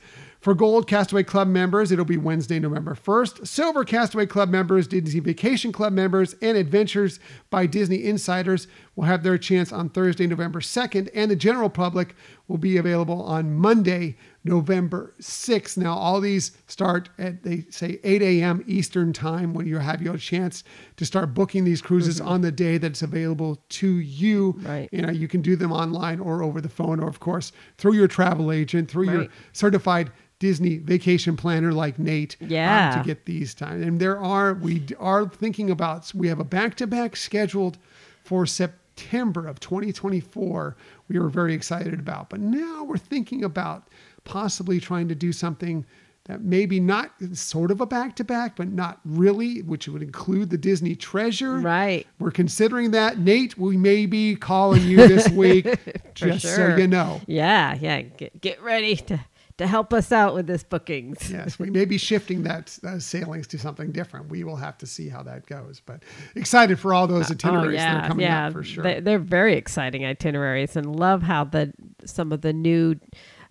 For 0.46 0.54
Gold 0.54 0.86
Castaway 0.86 1.24
Club 1.24 1.48
members, 1.48 1.90
it'll 1.90 2.04
be 2.04 2.18
Wednesday, 2.18 2.60
November 2.60 2.94
1st. 2.94 3.48
Silver 3.48 3.84
Castaway 3.84 4.26
Club 4.26 4.48
members, 4.48 4.86
Disney 4.86 5.18
Vacation 5.18 5.72
Club 5.72 5.92
members, 5.92 6.36
and 6.40 6.56
Adventures 6.56 7.18
by 7.50 7.66
Disney 7.66 8.04
Insiders 8.04 8.68
will 8.94 9.06
have 9.06 9.24
their 9.24 9.38
chance 9.38 9.72
on 9.72 9.88
Thursday, 9.88 10.24
November 10.24 10.60
2nd. 10.60 11.08
And 11.14 11.32
the 11.32 11.34
general 11.34 11.68
public 11.68 12.14
will 12.46 12.58
be 12.58 12.76
available 12.76 13.22
on 13.24 13.56
Monday, 13.56 14.16
November 14.44 15.14
6th. 15.20 15.76
Now, 15.76 15.94
all 15.94 16.20
these 16.20 16.56
start 16.68 17.08
at, 17.18 17.42
they 17.42 17.64
say, 17.70 17.98
8 18.04 18.22
a.m. 18.22 18.62
Eastern 18.68 19.12
Time 19.12 19.52
when 19.52 19.66
you 19.66 19.78
have 19.78 20.00
your 20.00 20.16
chance 20.16 20.62
to 20.96 21.04
start 21.04 21.34
booking 21.34 21.64
these 21.64 21.82
cruises 21.82 22.20
mm-hmm. 22.20 22.28
on 22.28 22.40
the 22.42 22.52
day 22.52 22.78
that's 22.78 23.02
available 23.02 23.60
to 23.70 23.96
you. 23.96 24.54
Right. 24.58 24.88
You 24.92 25.02
uh, 25.02 25.06
know, 25.06 25.12
you 25.12 25.26
can 25.26 25.42
do 25.42 25.56
them 25.56 25.72
online 25.72 26.20
or 26.20 26.44
over 26.44 26.60
the 26.60 26.68
phone, 26.68 27.00
or 27.00 27.08
of 27.08 27.18
course, 27.18 27.50
through 27.78 27.94
your 27.94 28.06
travel 28.06 28.52
agent, 28.52 28.88
through 28.88 29.10
your 29.10 29.16
Right. 29.16 29.30
certified 29.52 30.12
Disney 30.38 30.78
vacation 30.78 31.36
planner 31.36 31.72
like 31.72 31.98
Nate 31.98 32.36
um, 32.42 32.48
Yeah. 32.48 32.96
to 32.98 33.02
get 33.06 33.24
these 33.24 33.54
times. 33.54 33.84
And 33.84 33.98
there 34.00 34.18
are, 34.18 34.54
we 34.54 34.84
are 34.98 35.28
thinking 35.28 35.70
about, 35.70 36.12
we 36.14 36.28
have 36.28 36.40
a 36.40 36.44
back 36.44 36.74
to 36.76 36.86
back 36.86 37.16
scheduled 37.16 37.78
for 38.22 38.44
September 38.46 39.46
of 39.46 39.60
2024. 39.60 40.76
We 41.08 41.18
were 41.18 41.28
very 41.28 41.54
excited 41.54 41.94
about. 41.94 42.28
But 42.30 42.40
now 42.40 42.84
we're 42.84 42.98
thinking 42.98 43.44
about 43.44 43.88
possibly 44.24 44.80
trying 44.80 45.08
to 45.08 45.14
do 45.14 45.32
something 45.32 45.86
that 46.24 46.42
maybe 46.42 46.80
not 46.80 47.12
sort 47.34 47.70
of 47.70 47.80
a 47.80 47.86
back 47.86 48.16
to 48.16 48.24
back, 48.24 48.56
but 48.56 48.66
not 48.68 48.98
really, 49.04 49.62
which 49.62 49.86
would 49.86 50.02
include 50.02 50.50
the 50.50 50.58
Disney 50.58 50.96
treasure. 50.96 51.60
Right. 51.60 52.04
We're 52.18 52.32
considering 52.32 52.90
that. 52.90 53.18
Nate, 53.20 53.56
we 53.56 53.76
may 53.76 54.06
be 54.06 54.34
calling 54.34 54.82
you 54.82 54.96
this 54.96 55.28
week, 55.28 55.66
just 56.14 56.44
so 56.44 56.74
you 56.76 56.88
know. 56.88 57.20
Yeah, 57.28 57.76
yeah. 57.80 58.00
Get 58.00 58.40
get 58.40 58.60
ready 58.60 58.96
to 58.96 59.20
to 59.58 59.66
help 59.66 59.92
us 59.94 60.12
out 60.12 60.34
with 60.34 60.46
this 60.46 60.62
bookings. 60.62 61.30
Yes, 61.30 61.58
we 61.58 61.70
may 61.70 61.84
be 61.84 61.98
shifting 61.98 62.42
that 62.42 62.78
uh, 62.84 62.98
sailings 62.98 63.46
to 63.48 63.58
something 63.58 63.90
different. 63.92 64.28
We 64.28 64.44
will 64.44 64.56
have 64.56 64.76
to 64.78 64.86
see 64.86 65.08
how 65.08 65.22
that 65.22 65.46
goes. 65.46 65.80
But 65.84 66.02
excited 66.34 66.78
for 66.78 66.92
all 66.92 67.06
those 67.06 67.30
itineraries 67.30 67.78
that 67.78 68.04
are 68.04 68.08
coming 68.08 68.26
up 68.26 68.52
for 68.52 68.62
sure. 68.62 68.86
Oh, 68.86 68.88
They, 68.88 69.00
they're 69.00 69.18
very 69.18 69.54
exciting 69.56 70.04
itineraries, 70.04 70.76
and 70.76 70.94
love 70.96 71.22
how 71.22 71.44
the 71.44 71.72
some 72.04 72.32
of 72.32 72.42
the 72.42 72.52
new 72.52 72.96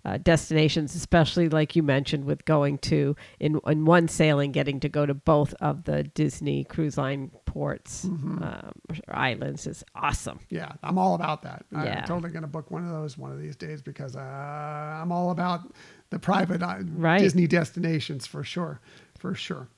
uh, 0.04 0.18
destinations, 0.18 0.94
especially 0.94 1.48
like 1.48 1.74
you 1.74 1.82
mentioned, 1.82 2.24
with 2.26 2.44
going 2.44 2.78
to 2.78 3.16
in 3.40 3.58
in 3.66 3.84
one 3.84 4.06
sailing, 4.06 4.52
getting 4.52 4.78
to 4.80 4.88
go 4.88 5.04
to 5.04 5.14
both 5.14 5.52
of 5.54 5.82
the 5.84 6.04
Disney 6.04 6.62
Cruise 6.62 6.96
Line 6.96 7.32
ports, 7.44 8.04
Mm-hmm. 8.04 8.42
um, 8.42 8.72
or 9.08 9.16
islands, 9.16 9.66
is 9.66 9.82
awesome. 9.96 10.38
yeah, 10.50 10.72
I'm 10.84 10.98
all 10.98 11.14
about 11.16 11.42
that. 11.42 11.64
Yeah. 11.72 12.00
I'm 12.02 12.04
totally 12.06 12.30
going 12.30 12.42
to 12.42 12.48
book 12.48 12.70
one 12.70 12.84
of 12.84 12.90
those 12.90 13.18
one 13.18 13.32
of 13.32 13.40
these 13.40 13.56
days 13.56 13.82
because 13.82 14.14
uh, 14.14 14.20
I'm 14.20 15.10
all 15.10 15.30
about 15.32 15.62
the 16.10 16.18
private 16.18 16.62
uh, 16.62 16.78
Right. 16.94 17.18
Disney 17.18 17.46
destinations 17.46 18.26
for 18.26 18.44
sure, 18.44 18.80
for 19.18 19.34
sure. 19.34 19.68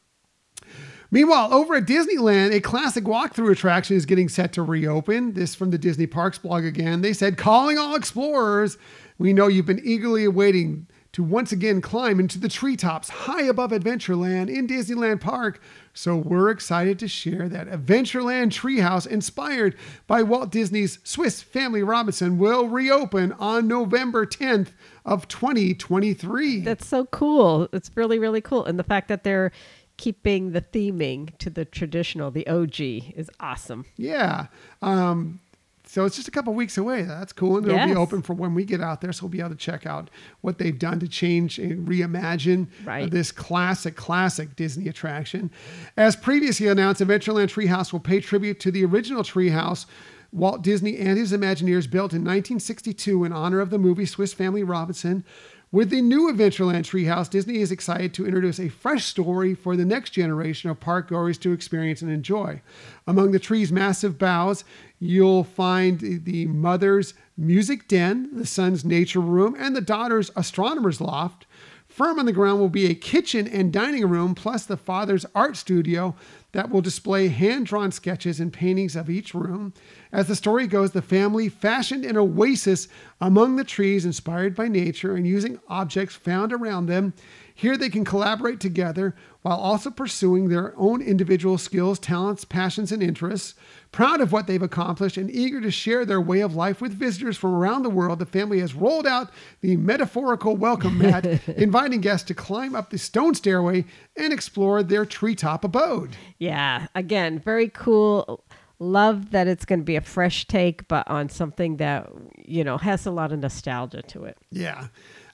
Meanwhile, 1.11 1.55
over 1.55 1.77
at 1.77 1.87
Disneyland, 1.87 2.53
a 2.53 2.61
classic 2.61 3.05
walkthrough 3.05 3.53
attraction 3.53 3.97
is 3.97 4.05
getting 4.05 4.29
set 4.29 4.53
to 4.55 4.63
reopen. 4.63 5.33
This 5.33 5.55
from 5.55 5.71
the 5.71 5.79
Disney 5.79 6.07
Parks 6.07 6.37
blog 6.39 6.65
again. 6.65 7.01
They 7.01 7.15
said, 7.15 7.39
calling 7.39 7.79
all 7.79 7.95
explorers. 7.95 8.77
We 9.17 9.33
know 9.33 9.47
you've 9.47 9.67
been 9.67 9.81
eagerly 9.83 10.25
awaiting 10.25 10.87
to 11.19 11.25
once 11.25 11.51
again 11.51 11.81
climb 11.81 12.21
into 12.21 12.39
the 12.39 12.49
treetops 12.49 13.09
high 13.09 13.43
above 13.43 13.73
Adventureland 13.73 14.49
in 14.49 14.69
Disneyland 14.69 15.21
Park. 15.21 15.61
So 15.93 16.15
we're 16.15 16.49
excited 16.49 16.97
to 17.01 17.09
share 17.09 17.49
that 17.49 17.67
Adventureland 17.67 18.53
Treehouse, 18.53 19.05
inspired 19.05 19.75
by 20.07 20.23
Walt 20.23 20.53
Disney's 20.53 21.01
Swiss 21.03 21.43
Family 21.43 21.83
Robinson, 21.83 22.39
will 22.39 22.69
reopen 22.69 23.33
on 23.33 23.67
November 23.67 24.27
10th 24.27 24.69
of 25.05 25.27
2023. 25.27 26.61
That's 26.61 26.87
so 26.87 27.07
cool. 27.07 27.69
It's 27.73 27.91
really 27.97 28.21
really 28.21 28.41
cool, 28.41 28.65
and 28.65 28.79
the 28.79 28.85
fact 28.85 29.09
that 29.09 29.25
they're 29.25 29.51
keeping 29.97 30.53
the 30.53 30.63
theming 30.63 31.37
to 31.39 31.51
the 31.51 31.65
traditional, 31.65 32.31
the 32.31 32.47
OG, 32.47 32.81
is 32.81 33.29
awesome. 33.41 33.87
Yeah. 33.97 34.47
Um, 34.83 35.41
so 35.89 36.05
it's 36.05 36.17
just 36.17 36.29
a 36.29 36.31
couple 36.31 36.53
weeks 36.53 36.77
away. 36.77 37.03
That's 37.03 37.33
cool. 37.33 37.57
And 37.57 37.67
it'll 37.67 37.87
be 37.87 37.95
open 37.95 38.21
for 38.21 38.35
when 38.35 38.55
we 38.55 38.65
get 38.65 38.81
out 38.83 39.01
there. 39.01 39.11
So 39.13 39.25
we'll 39.25 39.31
be 39.31 39.41
able 39.41 39.51
to 39.51 39.57
check 39.57 39.87
out 39.87 40.11
what 40.43 40.59
they've 40.59 40.79
done 40.79 41.01
to 41.01 41.09
change 41.09 41.59
and 41.59 41.89
reimagine 41.89 42.67
Right. 42.85 43.11
this 43.11 43.33
classic, 43.33 43.97
classic 43.97 44.55
Disney 44.55 44.87
attraction. 44.89 45.51
As 45.97 46.15
previously 46.15 46.67
announced, 46.69 47.01
Adventureland 47.01 47.49
Treehouse 47.49 47.93
will 47.93 48.01
pay 48.01 48.21
tribute 48.21 48.61
to 48.61 48.71
the 48.71 48.85
original 48.85 49.23
Treehouse 49.23 49.87
Walt 50.31 50.63
Disney 50.63 50.99
and 50.99 51.17
his 51.17 51.33
Imagineers 51.33 51.91
built 51.91 52.13
in 52.13 52.21
1962 52.23 53.25
in 53.25 53.33
honor 53.33 53.61
of 53.61 53.71
the 53.71 53.79
movie 53.79 54.05
Swiss 54.05 54.35
Family 54.35 54.63
Robinson. 54.63 55.25
With 55.71 55.91
the 55.91 56.01
new 56.01 56.33
Adventureland 56.33 56.85
Treehouse, 56.85 57.29
Disney 57.29 57.59
is 57.59 57.71
excited 57.71 58.15
to 58.15 58.25
introduce 58.27 58.59
a 58.59 58.71
fresh 58.71 59.05
story 59.05 59.55
for 59.55 59.77
the 59.77 59.85
next 59.85 60.11
generation 60.11 60.71
of 60.71 60.81
park 60.81 61.09
goers 61.11 61.37
to 61.39 61.53
experience 61.53 62.01
and 62.01 62.11
enjoy. 62.11 62.63
Among 63.07 63.33
the 63.33 63.39
tree's 63.39 63.71
massive 63.71 64.19
boughs, 64.19 64.65
you'll 64.99 65.45
find 65.45 66.25
the 66.25 66.47
mother's 66.47 67.15
music 67.37 67.89
den, 67.89 68.31
the 68.33 68.47
son's 68.47 68.85
nature 68.85 69.21
room, 69.21 69.55
and 69.59 69.75
the 69.75 69.81
daughter's 69.81 70.31
astronomer's 70.37 71.01
loft. 71.01 71.47
Firm 71.87 72.19
on 72.19 72.27
the 72.27 72.33
ground 72.33 72.61
will 72.61 72.69
be 72.69 72.87
a 72.87 72.95
kitchen 72.95 73.49
and 73.49 73.73
dining 73.73 74.07
room, 74.09 74.35
plus 74.35 74.65
the 74.65 74.77
father's 74.77 75.27
art 75.35 75.57
studio 75.57 76.15
that 76.53 76.71
will 76.71 76.81
display 76.81 77.29
hand 77.29 77.67
drawn 77.67 77.91
sketches 77.91 78.41
and 78.41 78.53
paintings 78.53 78.95
of 78.95 79.11
each 79.11 79.35
room. 79.35 79.73
As 80.13 80.29
the 80.29 80.37
story 80.37 80.67
goes, 80.67 80.93
the 80.93 81.03
family 81.03 81.49
fashioned 81.49 82.05
an 82.05 82.17
oasis 82.17 82.89
among 83.21 83.57
the 83.57 83.65
trees 83.65 84.05
inspired 84.05 84.55
by 84.55 84.69
nature 84.69 85.17
and 85.17 85.27
using 85.27 85.59
objects 85.69 86.15
found 86.15 86.53
around 86.53 86.87
them. 86.87 87.15
Here 87.59 87.77
they 87.77 87.91
can 87.91 88.05
collaborate 88.05 88.61
together 88.61 89.17
while 89.43 89.59
also 89.59 89.91
pursuing 89.91 90.49
their 90.49 90.75
own 90.77 91.03
individual 91.03 91.59
skills, 91.59 91.99
talents, 91.99 92.45
passions, 92.45 92.93
and 92.93 93.03
interests. 93.03 93.57
Proud 93.91 94.21
of 94.21 94.31
what 94.31 94.47
they've 94.47 94.63
accomplished 94.63 95.17
and 95.17 95.29
eager 95.29 95.61
to 95.63 95.73
share 95.73 96.05
their 96.05 96.21
way 96.21 96.39
of 96.39 96.55
life 96.55 96.81
with 96.81 96.93
visitors 96.93 97.37
from 97.37 97.53
around 97.53 97.83
the 97.83 97.91
world, 97.91 98.21
the 98.21 98.27
family 98.27 98.61
has 98.61 98.77
rolled 98.77 99.09
out 99.09 99.33
the 99.61 99.77
metaphorical 99.77 100.55
welcome 100.55 100.99
mat, 100.99 101.27
inviting 101.49 102.01
guests 102.01 102.29
to 102.29 102.35
climb 102.35 102.77
up 102.77 102.91
the 102.91 102.99
stone 102.99 103.35
stairway 103.35 103.85
and 104.15 104.33
explore 104.33 104.85
their 104.85 105.05
treetop 105.05 105.65
abode. 105.65 106.15
Yeah, 106.39 106.87
again, 106.95 107.41
very 107.41 107.71
cool. 107.71 108.45
Love 108.79 109.33
that 109.33 109.49
it's 109.49 109.65
going 109.65 109.81
to 109.81 109.85
be 109.85 109.97
a 109.97 110.01
fresh 110.01 110.47
take, 110.47 110.87
but 110.87 111.09
on 111.11 111.29
something 111.29 111.79
that, 111.79 112.09
you 112.37 112.63
know, 112.63 112.79
has 112.79 113.05
a 113.05 113.11
lot 113.11 113.33
of 113.33 113.41
nostalgia 113.41 114.03
to 114.03 114.23
it. 114.27 114.39
Yeah. 114.53 114.87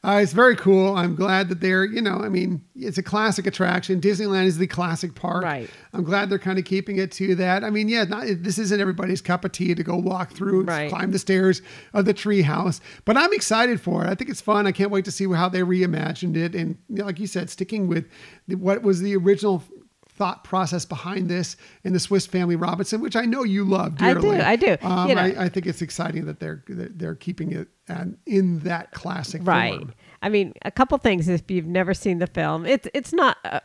Uh, 0.05 0.21
it's 0.23 0.35
very 0.35 0.55
cool. 0.55 0.95
I'm 0.97 1.15
glad 1.15 1.49
that 1.49 1.61
they're, 1.63 1.85
you 1.85 2.03
know, 2.03 2.19
I 2.19 2.29
mean, 2.29 2.63
it's 2.77 2.99
a 2.99 3.03
classic 3.03 3.47
attraction. 3.47 4.03
Disneyland 4.03 4.45
is 4.45 4.59
the 4.59 4.67
classic 4.67 5.15
park. 5.15 5.43
Right. 5.45 5.71
I'm 5.95 6.05
glad 6.05 6.29
they're 6.29 6.39
kind 6.39 6.59
of 6.59 6.67
keeping 6.67 6.99
it 6.99 7.11
to 7.13 7.35
that. 7.37 7.65
I 7.65 7.71
mean, 7.71 7.89
yeah, 7.89 8.05
not, 8.05 8.27
this 8.27 8.59
isn't 8.59 8.79
everybody's 8.81 9.23
cup 9.23 9.47
of 9.47 9.53
tea 9.53 9.75
to 9.75 9.83
go 9.83 9.97
walk 9.97 10.33
through, 10.33 10.65
Right. 10.65 10.91
climb 10.91 11.11
the 11.13 11.19
stairs 11.19 11.63
of 11.95 12.05
the 12.05 12.13
treehouse, 12.13 12.81
but 13.07 13.17
I'm 13.17 13.33
excited 13.33 13.81
for 13.81 14.05
it. 14.05 14.11
I 14.11 14.15
think 14.15 14.29
it's 14.29 14.43
fun. 14.43 14.67
I 14.67 14.73
can't 14.73 14.91
wait 14.91 15.07
to 15.07 15.11
see 15.11 15.27
how 15.33 15.49
they 15.49 15.61
reimagined 15.61 16.37
it. 16.37 16.55
And 16.55 16.77
you 16.91 16.97
know, 16.97 17.07
like 17.07 17.19
you 17.19 17.27
said, 17.27 17.49
sticking 17.49 17.89
with 17.89 18.07
the, 18.47 18.57
what 18.57 18.83
was 18.83 19.01
the 19.01 19.17
original 19.17 19.63
thought 20.17 20.45
process 20.45 20.85
behind 20.85 21.29
this 21.29 21.57
in 21.83 21.93
the 21.93 21.99
Swiss 22.01 22.27
Family 22.27 22.57
Robinson, 22.57 23.01
which 23.01 23.17
I 23.17 23.25
know 23.25 23.43
you 23.43 23.65
love 23.65 23.97
dearly. 23.97 24.41
I 24.41 24.57
do. 24.57 24.71
I 24.73 24.77
do. 24.79 24.87
Um, 24.87 25.09
You 25.09 25.15
know- 25.17 25.23
I, 25.23 25.45
I 25.45 25.49
think 25.49 25.67
it's 25.67 25.83
exciting 25.83 26.27
that 26.27 26.39
they're 26.41 26.63
that 26.69 26.99
they're 26.99 27.15
keeping 27.17 27.53
it 27.53 27.69
uh, 27.89 28.05
in 28.27 28.61
that 28.61 28.93
classic 28.93 29.41
Right. 29.45 29.75
form. 29.77 29.93
I 30.23 30.29
mean, 30.29 30.53
a 30.65 30.71
couple 30.71 30.97
things. 30.99 31.29
If 31.29 31.51
you've 31.51 31.67
never 31.67 31.93
seen 31.95 32.19
the 32.19 32.27
film, 32.29 32.65
it's 32.65 32.89
it's 32.95 33.13
not 33.13 33.37
a, 33.45 33.61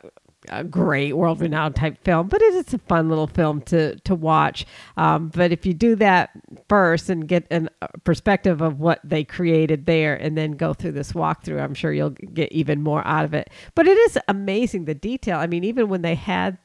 a 0.49 0.63
great 0.63 1.13
world 1.13 1.41
renowned 1.41 1.75
type 1.75 2.03
film, 2.03 2.27
but 2.27 2.41
it 2.41 2.53
is 2.53 2.73
a 2.73 2.77
fun 2.77 3.09
little 3.09 3.27
film 3.27 3.61
to 3.63 3.95
to 3.99 4.15
watch. 4.15 4.65
Um, 4.97 5.29
but 5.29 5.51
if 5.51 5.65
you 5.65 5.73
do 5.73 5.95
that 5.95 6.31
first 6.67 7.09
and 7.09 7.27
get 7.27 7.45
an, 7.51 7.69
a 7.81 7.97
perspective 7.99 8.61
of 8.61 8.79
what 8.79 8.99
they 9.03 9.23
created 9.23 9.85
there, 9.85 10.15
and 10.15 10.37
then 10.37 10.51
go 10.53 10.73
through 10.73 10.93
this 10.93 11.13
walkthrough, 11.13 11.61
I'm 11.61 11.73
sure 11.73 11.91
you'll 11.93 12.11
get 12.11 12.51
even 12.51 12.81
more 12.81 13.05
out 13.05 13.25
of 13.25 13.33
it. 13.33 13.49
But 13.75 13.87
it 13.87 13.97
is 13.97 14.17
amazing 14.27 14.85
the 14.85 14.95
detail. 14.95 15.39
I 15.39 15.47
mean, 15.47 15.63
even 15.63 15.89
when 15.89 16.01
they 16.01 16.15
had, 16.15 16.57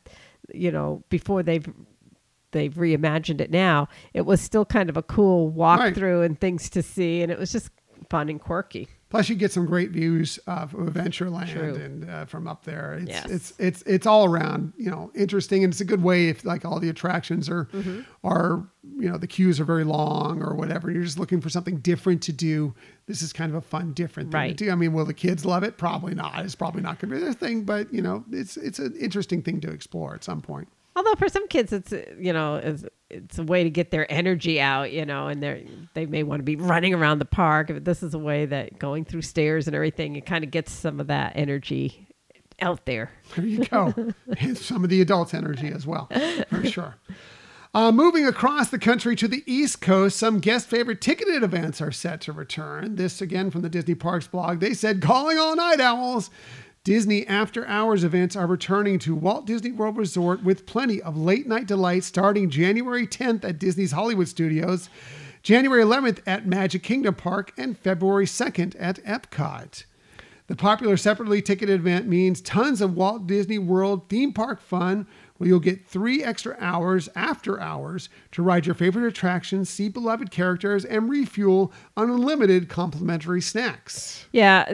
you 0.53 0.71
know, 0.71 1.03
before 1.09 1.43
they've 1.43 1.67
they've 2.53 2.75
reimagined 2.75 3.41
it 3.41 3.51
now, 3.51 3.89
it 4.13 4.23
was 4.23 4.41
still 4.41 4.65
kind 4.65 4.89
of 4.89 4.97
a 4.97 5.03
cool 5.03 5.53
walkthrough 5.53 6.25
and 6.25 6.41
things 6.41 6.71
to 6.71 6.83
see, 6.83 7.23
and 7.23 7.31
it 7.31 7.39
was 7.39 7.53
just 7.53 7.71
fun 8.09 8.29
and 8.29 8.41
quirky. 8.41 8.89
Plus, 9.15 9.29
you 9.29 9.37
get 9.37 9.53
some 9.53 9.65
great 9.65 9.91
views 9.93 10.39
of 10.49 10.73
Adventureland 10.73 11.53
True. 11.53 11.77
and 11.77 12.11
uh, 12.11 12.25
from 12.25 12.49
up 12.49 12.65
there. 12.65 12.95
It's, 12.95 13.09
Yes. 13.09 13.31
it's 13.31 13.53
it's 13.61 13.83
it's 13.83 14.07
all 14.09 14.25
around, 14.25 14.73
you 14.77 14.91
know, 14.91 15.13
interesting, 15.15 15.63
and 15.63 15.73
it's 15.73 15.81
a 15.81 15.85
good 15.85 16.03
way 16.03 16.31
if 16.31 16.45
like 16.45 16.65
all 16.65 16.81
the 16.81 16.89
attractions 16.89 17.49
are 17.49 17.67
Mhm. 17.67 18.05
are 18.25 18.67
you 18.99 19.09
know 19.09 19.17
the 19.17 19.29
queues 19.29 19.61
are 19.61 19.65
very 19.65 19.85
long 19.85 20.43
or 20.43 20.57
whatever. 20.57 20.91
You're 20.91 21.05
just 21.05 21.17
looking 21.21 21.41
for 21.41 21.49
something 21.49 21.77
different 21.77 22.23
to 22.23 22.33
do. 22.33 22.75
This 23.07 23.23
is 23.23 23.33
kind 23.33 23.53
of 23.53 23.57
a 23.57 23.61
fun, 23.61 23.93
different 23.93 24.33
thing 24.33 24.41
Right. 24.41 24.59
to 24.59 24.65
do. 24.65 24.73
I 24.73 24.75
mean, 24.75 24.93
will 24.93 25.05
the 25.05 25.15
kids 25.15 25.45
love 25.45 25.63
it? 25.63 25.79
Probably 25.79 26.15
not. 26.17 26.45
It's 26.45 26.57
probably 26.57 26.83
not 26.83 26.99
going 26.99 27.11
to 27.11 27.17
be 27.17 27.23
their 27.23 27.33
thing, 27.33 27.63
but 27.63 27.95
you 27.95 28.03
know, 28.03 28.25
it's 28.33 28.57
it's 28.57 28.81
an 28.81 28.97
interesting 28.97 29.43
thing 29.43 29.61
to 29.61 29.71
explore 29.71 30.17
at 30.17 30.25
some 30.25 30.43
point. 30.43 30.67
Although 30.97 31.15
for 31.15 31.29
some 31.29 31.49
kids, 31.49 31.73
it's 31.73 31.93
you 32.19 32.33
know, 32.33 32.57
it's, 32.57 32.85
it's 33.11 33.39
a 33.39 33.43
way 33.43 33.65
to 33.65 33.71
get 33.71 33.91
their 33.91 34.11
energy 34.11 34.61
out, 34.61 34.93
you 34.93 35.05
know, 35.05 35.27
and 35.27 35.43
they 35.43 35.67
they 35.95 36.07
may 36.07 36.23
want 36.23 36.41
to 36.41 36.45
be 36.45 36.57
running 36.57 36.95
around 36.95 37.19
the 37.19 37.25
park. 37.25 37.69
But 37.69 37.85
this 37.85 38.03
is 38.03 38.15
a 38.15 38.19
way 38.19 38.47
that 38.47 38.79
going 38.79 39.05
through 39.05 39.23
stairs 39.23 39.67
and 39.67 39.75
everything, 39.75 40.17
it 40.17 40.27
kind 40.27 40.45
of 40.45 40.51
gets 40.51 40.73
some 40.73 41.01
of 41.01 41.09
that 41.09 41.33
energy 41.35 42.07
out 42.61 42.87
there. 42.87 43.11
There 43.35 43.45
you 43.45 43.65
go. 43.65 43.93
and 44.39 44.57
some 44.57 44.85
of 44.85 44.91
the 44.91 45.01
adults' 45.01 45.35
energy 45.35 45.69
as 45.69 45.87
well, 45.87 46.09
for 46.49 46.65
sure. 46.69 46.97
Uh, 47.75 47.91
moving 47.91 48.25
across 48.25 48.71
the 48.71 48.79
country 48.79 49.17
to 49.17 49.27
the 49.27 49.43
East 49.47 49.81
Coast, 49.81 50.17
some 50.17 50.39
guest 50.39 50.69
favorite 50.69 51.01
ticketed 51.01 51.43
events 51.43 51.81
are 51.81 51.91
set 51.91 52.21
to 52.21 52.33
return. 52.33 52.95
This 52.95 53.21
again 53.21 53.51
from 53.51 53.63
the 53.63 53.69
Disney 53.69 53.97
Parks 53.97 54.29
blog. 54.29 54.61
They 54.61 54.75
said, 54.75 55.03
calling 55.03 55.39
all 55.39 55.57
night 55.57 55.81
owls. 55.81 56.31
Disney 56.85 57.27
after 57.27 57.67
hours 57.67 58.05
events 58.05 58.37
are 58.37 58.47
returning 58.47 58.99
to 58.99 59.15
Walt 59.15 59.47
Disney 59.47 59.73
World 59.73 59.97
Resort 59.97 60.45
with 60.45 60.67
plenty 60.67 61.01
of 61.01 61.17
late 61.17 61.47
night 61.47 61.67
delights 61.67 62.07
starting 62.07 62.51
January 62.51 63.07
10th 63.07 63.43
at 63.43 63.59
Disney's 63.59 63.93
Hollywood 63.93 64.29
Studios, 64.29 64.91
January 65.43 65.83
11th 65.83 66.19
at 66.27 66.47
Magic 66.47 66.83
Kingdom 66.83 67.15
Park, 67.15 67.55
and 67.57 67.79
February 67.79 68.27
2nd 68.27 68.77
at 68.79 69.03
Epcot. 69.05 69.85
The 70.47 70.57
popular 70.57 70.99
separately 70.99 71.41
ticketed 71.41 71.81
event 71.81 72.07
means 72.07 72.43
tons 72.43 72.83
of 72.83 72.95
Walt 72.95 73.27
Disney 73.27 73.57
World 73.57 74.11
theme 74.11 74.35
park 74.35 74.61
fun 74.61 75.07
where 75.39 75.49
you'll 75.49 75.61
get 75.61 75.87
three 75.87 76.23
extra 76.23 76.55
hours 76.61 77.09
after 77.17 77.59
hours 77.59 78.11
to 78.33 78.43
ride 78.43 78.67
your 78.67 78.75
favorite 78.75 79.07
attractions, 79.07 79.71
see 79.71 79.89
beloved 79.89 80.31
characters, 80.31 80.85
and 80.85 81.09
refuel 81.09 81.73
on 81.97 82.11
unlimited 82.11 82.69
complimentary 82.69 83.41
snacks. 83.41 84.27
Yeah, 84.33 84.71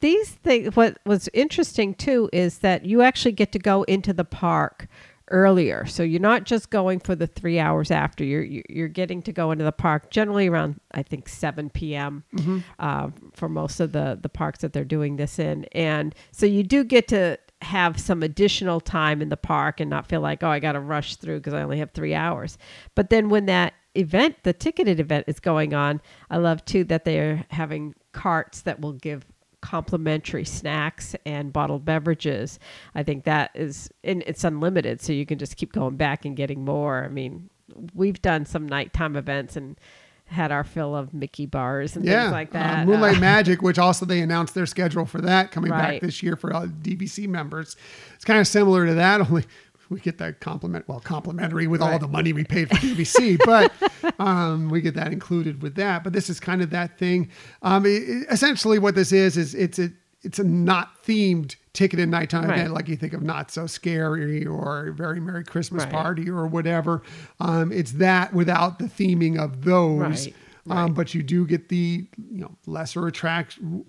these 0.00 0.30
things. 0.30 0.74
What 0.76 0.98
was 1.04 1.28
interesting 1.32 1.94
too 1.94 2.28
is 2.32 2.58
that 2.58 2.84
you 2.84 3.02
actually 3.02 3.32
get 3.32 3.52
to 3.52 3.58
go 3.58 3.82
into 3.84 4.12
the 4.12 4.24
park 4.24 4.86
earlier, 5.30 5.84
so 5.84 6.02
you're 6.02 6.20
not 6.20 6.44
just 6.44 6.70
going 6.70 7.00
for 7.00 7.14
the 7.14 7.26
three 7.26 7.58
hours 7.58 7.90
after. 7.90 8.24
You're 8.24 8.46
you're 8.68 8.88
getting 8.88 9.20
to 9.22 9.32
go 9.32 9.50
into 9.50 9.64
the 9.64 9.72
park 9.72 10.10
generally 10.10 10.48
around 10.48 10.80
I 10.92 11.02
think 11.02 11.28
seven 11.28 11.68
p.m. 11.70 12.24
Mhm. 12.34 12.62
Uh, 12.78 13.08
for 13.34 13.48
most 13.48 13.80
of 13.80 13.92
the 13.92 14.18
the 14.20 14.28
parks 14.28 14.60
that 14.60 14.72
they're 14.72 14.84
doing 14.84 15.16
this 15.16 15.38
in, 15.38 15.64
and 15.72 16.14
so 16.32 16.46
you 16.46 16.62
do 16.62 16.84
get 16.84 17.08
to 17.08 17.38
have 17.60 17.98
some 18.00 18.22
additional 18.22 18.80
time 18.80 19.20
in 19.20 19.30
the 19.30 19.36
park 19.36 19.80
and 19.80 19.90
not 19.90 20.06
feel 20.06 20.20
like 20.20 20.42
oh 20.44 20.48
I 20.48 20.60
got 20.60 20.72
to 20.72 20.80
rush 20.80 21.16
through 21.16 21.38
because 21.38 21.54
I 21.54 21.62
only 21.62 21.78
have 21.78 21.90
three 21.90 22.14
hours. 22.14 22.56
But 22.94 23.10
then 23.10 23.28
when 23.28 23.46
that 23.46 23.74
event, 23.96 24.36
the 24.44 24.52
ticketed 24.52 25.00
event 25.00 25.24
is 25.26 25.40
going 25.40 25.74
on, 25.74 26.00
I 26.30 26.36
love 26.36 26.64
too 26.64 26.84
that 26.84 27.04
they're 27.04 27.44
having 27.50 27.94
carts 28.12 28.60
that 28.62 28.80
will 28.80 28.92
give 28.92 29.26
complimentary 29.60 30.44
snacks 30.44 31.16
and 31.26 31.52
bottled 31.52 31.84
beverages. 31.84 32.58
I 32.94 33.02
think 33.02 33.24
that 33.24 33.50
is, 33.54 33.90
and 34.04 34.22
it's 34.26 34.44
unlimited, 34.44 35.00
so 35.00 35.12
you 35.12 35.26
can 35.26 35.38
just 35.38 35.56
keep 35.56 35.72
going 35.72 35.96
back 35.96 36.24
and 36.24 36.36
getting 36.36 36.64
more. 36.64 37.04
I 37.04 37.08
mean, 37.08 37.50
we've 37.94 38.20
done 38.22 38.46
some 38.46 38.66
nighttime 38.66 39.16
events 39.16 39.56
and 39.56 39.78
had 40.26 40.52
our 40.52 40.64
fill 40.64 40.94
of 40.94 41.14
Mickey 41.14 41.46
bars 41.46 41.96
and 41.96 42.04
yeah, 42.04 42.24
things 42.24 42.32
like 42.32 42.50
uh, 42.50 42.58
that. 42.58 42.86
Moonlight 42.86 43.16
Uh, 43.16 43.20
Magic, 43.20 43.62
which 43.62 43.78
also 43.78 44.04
they 44.04 44.20
announced 44.20 44.54
their 44.54 44.66
schedule 44.66 45.06
for 45.06 45.22
that 45.22 45.50
coming 45.50 45.70
back 45.70 46.00
this 46.00 46.22
year 46.22 46.36
for 46.36 46.52
all 46.52 46.66
DVC 46.66 47.26
members. 47.26 47.76
It's 48.14 48.26
kind 48.26 48.38
of 48.38 48.46
similar 48.46 48.86
to 48.86 48.94
that, 48.94 49.20
only 49.30 49.44
we 49.90 50.00
get 50.00 50.18
that 50.18 50.40
compliment, 50.40 50.86
well, 50.88 51.00
complimentary 51.00 51.66
with 51.66 51.80
all 51.82 51.98
the 51.98 52.08
money 52.08 52.32
we 52.32 52.44
paid 52.44 52.68
for 52.68 52.74
DVC, 52.76 53.38
but 53.46 53.72
um, 54.20 54.68
we 54.70 54.80
get 54.80 54.94
that 54.94 55.12
included 55.12 55.62
with 55.62 55.74
that. 55.76 56.04
But 56.04 56.12
this 56.12 56.28
is 56.30 56.38
kind 56.40 56.62
of 56.62 56.70
that 56.70 56.98
thing. 56.98 57.30
Um, 57.62 57.86
it- 57.86 58.26
essentially, 58.30 58.78
what 58.78 58.94
this 58.94 59.12
is 59.12 59.36
is 59.36 59.54
it's 59.54 59.78
a 59.78 59.90
it's 60.22 60.38
a 60.40 60.44
not 60.44 61.02
themed 61.04 61.54
ticketed 61.74 62.08
nighttime 62.08 62.48
Right. 62.48 62.58
event 62.58 62.74
like 62.74 62.88
you 62.88 62.96
think 62.96 63.12
of 63.12 63.22
Not 63.22 63.52
So 63.52 63.68
Scary 63.68 64.44
or 64.44 64.90
Very 64.90 65.20
Merry 65.20 65.44
Christmas 65.44 65.84
Right. 65.84 65.92
Party 65.92 66.28
or 66.28 66.46
whatever. 66.48 67.02
Um, 67.38 67.70
it's 67.70 67.92
that 67.92 68.34
without 68.34 68.80
the 68.80 68.86
theming 68.86 69.38
of 69.38 69.64
those. 69.64 70.26
Right. 70.26 70.34
Um, 70.70 70.92
but 70.92 71.14
you 71.14 71.22
do 71.22 71.46
get 71.46 71.68
the 71.70 72.06
you 72.30 72.40
know 72.40 72.50
lesser 72.66 73.06
attraction, 73.06 73.84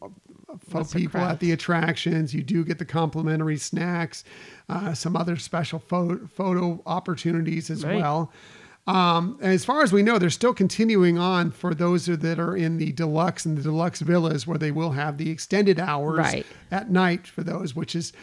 for 0.68 0.84
people 0.84 1.22
at 1.22 1.40
the 1.40 1.52
attractions. 1.52 2.34
You 2.34 2.44
do 2.44 2.64
get 2.64 2.80
the 2.80 2.86
complimentary 2.86 3.58
snacks, 3.58 4.24
uh, 4.68 4.94
some 4.94 5.16
other 5.16 5.36
special 5.38 5.80
photo, 5.80 6.28
photo 6.28 6.82
opportunities 6.86 7.70
as 7.70 7.84
Right. 7.86 7.98
well. 7.98 8.32
Um, 8.88 9.38
as 9.42 9.66
far 9.66 9.84
as 9.84 9.94
we 9.94 10.02
know, 10.02 10.18
they're 10.18 10.32
still 10.32 10.54
continuing 10.54 11.20
on 11.20 11.52
for 11.52 11.76
those 11.76 12.08
that 12.08 12.40
are 12.40 12.56
in 12.56 12.78
the 12.78 12.92
deluxe 12.94 13.46
and 13.46 13.56
the 13.56 13.62
deluxe 13.62 14.00
villas, 14.00 14.48
where 14.48 14.58
they 14.58 14.72
will 14.72 14.92
have 14.92 15.18
the 15.18 15.30
extended 15.30 15.80
hours 15.80 16.18
Right. 16.18 16.46
at 16.72 16.90
night 16.90 17.28
for 17.28 17.44
those, 17.44 17.76
which 17.76 17.96
is 17.96 18.14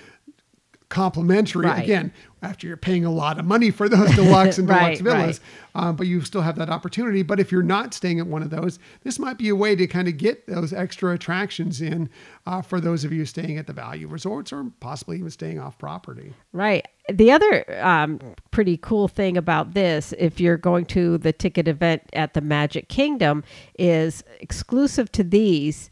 complimentary 0.89 1.67
Right. 1.67 1.83
again 1.83 2.13
after 2.43 2.67
you're 2.69 2.77
paying 2.77 3.05
a 3.05 3.11
lot 3.11 3.41
of 3.41 3.45
money 3.45 3.73
for 3.73 3.89
those 3.89 4.15
deluxe 4.15 4.57
and 4.59 4.69
deluxe 4.69 5.01
Right, 5.01 5.19
villas 5.19 5.41
um, 5.75 5.97
but 5.97 6.07
you 6.07 6.21
still 6.21 6.43
have 6.43 6.55
that 6.57 6.71
opportunity 6.71 7.23
but 7.25 7.41
if 7.41 7.51
you're 7.51 7.63
not 7.65 7.93
staying 7.93 8.21
at 8.21 8.27
one 8.29 8.41
of 8.43 8.51
those 8.51 8.79
this 9.03 9.19
might 9.19 9.37
be 9.37 9.49
a 9.49 9.57
way 9.57 9.75
to 9.75 9.87
kind 9.89 10.07
of 10.07 10.17
get 10.17 10.47
those 10.47 10.73
extra 10.73 11.13
attractions 11.13 11.81
in 11.81 12.09
uh, 12.47 12.63
for 12.63 12.81
those 12.81 13.03
of 13.05 13.13
you 13.13 13.25
staying 13.25 13.59
at 13.59 13.67
the 13.67 13.73
value 13.73 14.07
resorts 14.07 14.53
or 14.53 14.71
possibly 14.79 15.19
even 15.19 15.31
staying 15.31 15.59
off 15.59 15.77
property 15.79 16.33
Right. 16.53 16.87
The 17.13 17.31
other 17.31 17.65
um, 17.85 18.19
pretty 18.51 18.77
cool 18.79 19.07
thing 19.07 19.37
about 19.37 19.75
this, 19.75 20.13
if 20.19 20.41
you're 20.41 20.57
going 20.57 20.87
to 20.87 21.19
the 21.19 21.33
ticket 21.33 21.69
event 21.69 22.03
at 22.15 22.35
the 22.35 22.41
Magic 22.41 22.89
Kingdom, 22.89 23.45
is 23.79 24.25
exclusive 24.41 25.13
to 25.13 25.23
these 25.23 25.89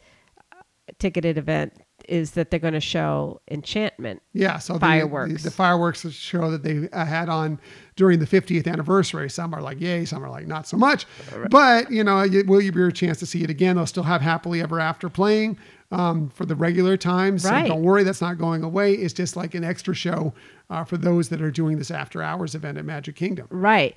uh, 0.53 0.57
ticketed 0.99 1.39
event 1.39 1.73
is 2.09 2.33
that 2.33 2.51
they're 2.51 2.61
going 2.61 2.75
to 2.75 2.81
show 2.81 3.41
enchantment. 3.51 4.23
yeah 4.33 4.59
so 4.59 4.75
the- 4.75 4.81
fireworks. 4.81 5.43
the, 5.43 5.49
the 5.49 5.55
fireworks 5.55 6.09
show 6.11 6.51
that 6.51 6.63
they 6.63 6.89
uh, 6.93 7.05
had 7.05 7.29
on 7.29 7.59
during 7.97 8.19
the 8.19 8.27
50th 8.27 8.67
anniversary 8.67 9.29
some 9.31 9.55
are 9.55 9.63
like 9.63 9.81
yay 9.81 10.05
some 10.05 10.25
are 10.25 10.31
like 10.31 10.47
not 10.47 10.67
so 10.67 10.77
much 10.77 11.07
but 11.51 11.91
you 11.91 12.03
know 12.05 12.21
it 12.21 12.47
will 12.47 12.61
give 12.61 12.75
you 12.77 12.87
a 12.87 12.93
chance 12.93 13.19
to 13.19 13.27
see 13.27 13.43
it 13.45 13.51
again 13.51 13.77
they'll 13.77 13.87
still 13.87 14.03
have 14.03 14.21
happily 14.21 14.61
ever 14.61 14.81
after 14.81 15.09
playing 15.09 15.57
um, 15.93 16.29
for 16.31 16.45
the 16.47 16.57
regular 16.57 16.97
times 16.97 17.43
so 17.45 17.51
Right. 17.51 17.69
don't 17.69 17.83
worry 17.83 18.03
that's 18.03 18.21
not 18.21 18.39
going 18.39 18.63
away 18.65 18.95
it's 18.95 19.15
just 19.15 19.37
like 19.37 19.55
an 19.55 19.63
extra 19.65 19.95
show 19.95 20.33
uh, 20.71 20.83
for 20.85 20.97
those 20.97 21.29
that 21.29 21.41
are 21.43 21.51
doing 21.51 21.79
this 21.79 21.91
after 21.91 22.23
hours 22.23 22.55
event 22.55 22.79
at 22.79 22.85
magic 22.85 23.17
kingdom 23.17 23.47
Right. 23.51 23.95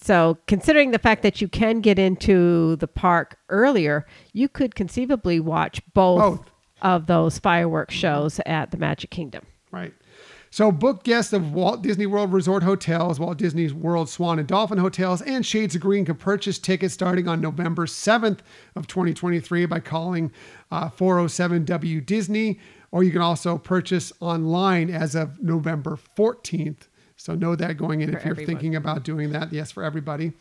So, 0.00 0.38
considering 0.46 0.92
the 0.92 0.98
fact 1.00 1.22
that 1.24 1.40
you 1.40 1.48
can 1.48 1.80
get 1.80 1.98
into 1.98 2.76
the 2.76 2.86
park 2.86 3.36
earlier, 3.48 4.06
you 4.32 4.48
could 4.48 4.76
conceivably 4.76 5.40
watch 5.40 5.80
both, 5.92 6.38
of 6.82 7.06
those 7.06 7.38
fireworks 7.38 7.94
shows 7.94 8.40
at 8.46 8.70
the 8.70 8.76
Magic 8.76 9.10
Kingdom. 9.10 9.44
Right. 9.70 9.92
So 10.50 10.72
book 10.72 11.04
guests 11.04 11.34
of 11.34 11.52
Walt 11.52 11.82
Disney 11.82 12.06
World 12.06 12.32
Resort 12.32 12.62
Hotels, 12.62 13.20
Walt 13.20 13.36
Disney 13.36 13.70
World 13.70 14.08
Swan 14.08 14.38
and 14.38 14.48
Dolphin 14.48 14.78
Hotels, 14.78 15.20
and 15.20 15.44
Shades 15.44 15.74
of 15.74 15.82
Green 15.82 16.06
can 16.06 16.14
purchase 16.16 16.58
tickets 16.58 16.94
starting 16.94 17.28
on 17.28 17.40
November 17.42 17.84
7th 17.84 18.38
of 18.74 18.86
2023 18.86 19.66
by 19.66 19.78
calling 19.78 20.32
uh, 20.70 20.88
407W 20.88 22.04
Disney, 22.06 22.58
or 22.90 23.04
you 23.04 23.12
can 23.12 23.20
also 23.20 23.58
purchase 23.58 24.10
online 24.20 24.88
as 24.88 25.14
of 25.14 25.42
November 25.42 25.98
14th. 26.16 26.88
So 27.16 27.34
know 27.34 27.54
that 27.54 27.76
going 27.76 28.00
in 28.00 28.10
For 28.10 28.16
if 28.16 28.24
you're 28.24 28.32
everyone. 28.32 28.54
thinking 28.54 28.76
about 28.76 29.02
doing 29.02 29.32
that. 29.32 29.52
Yes, 29.52 29.70
for 29.70 29.84
everybody. 29.84 30.32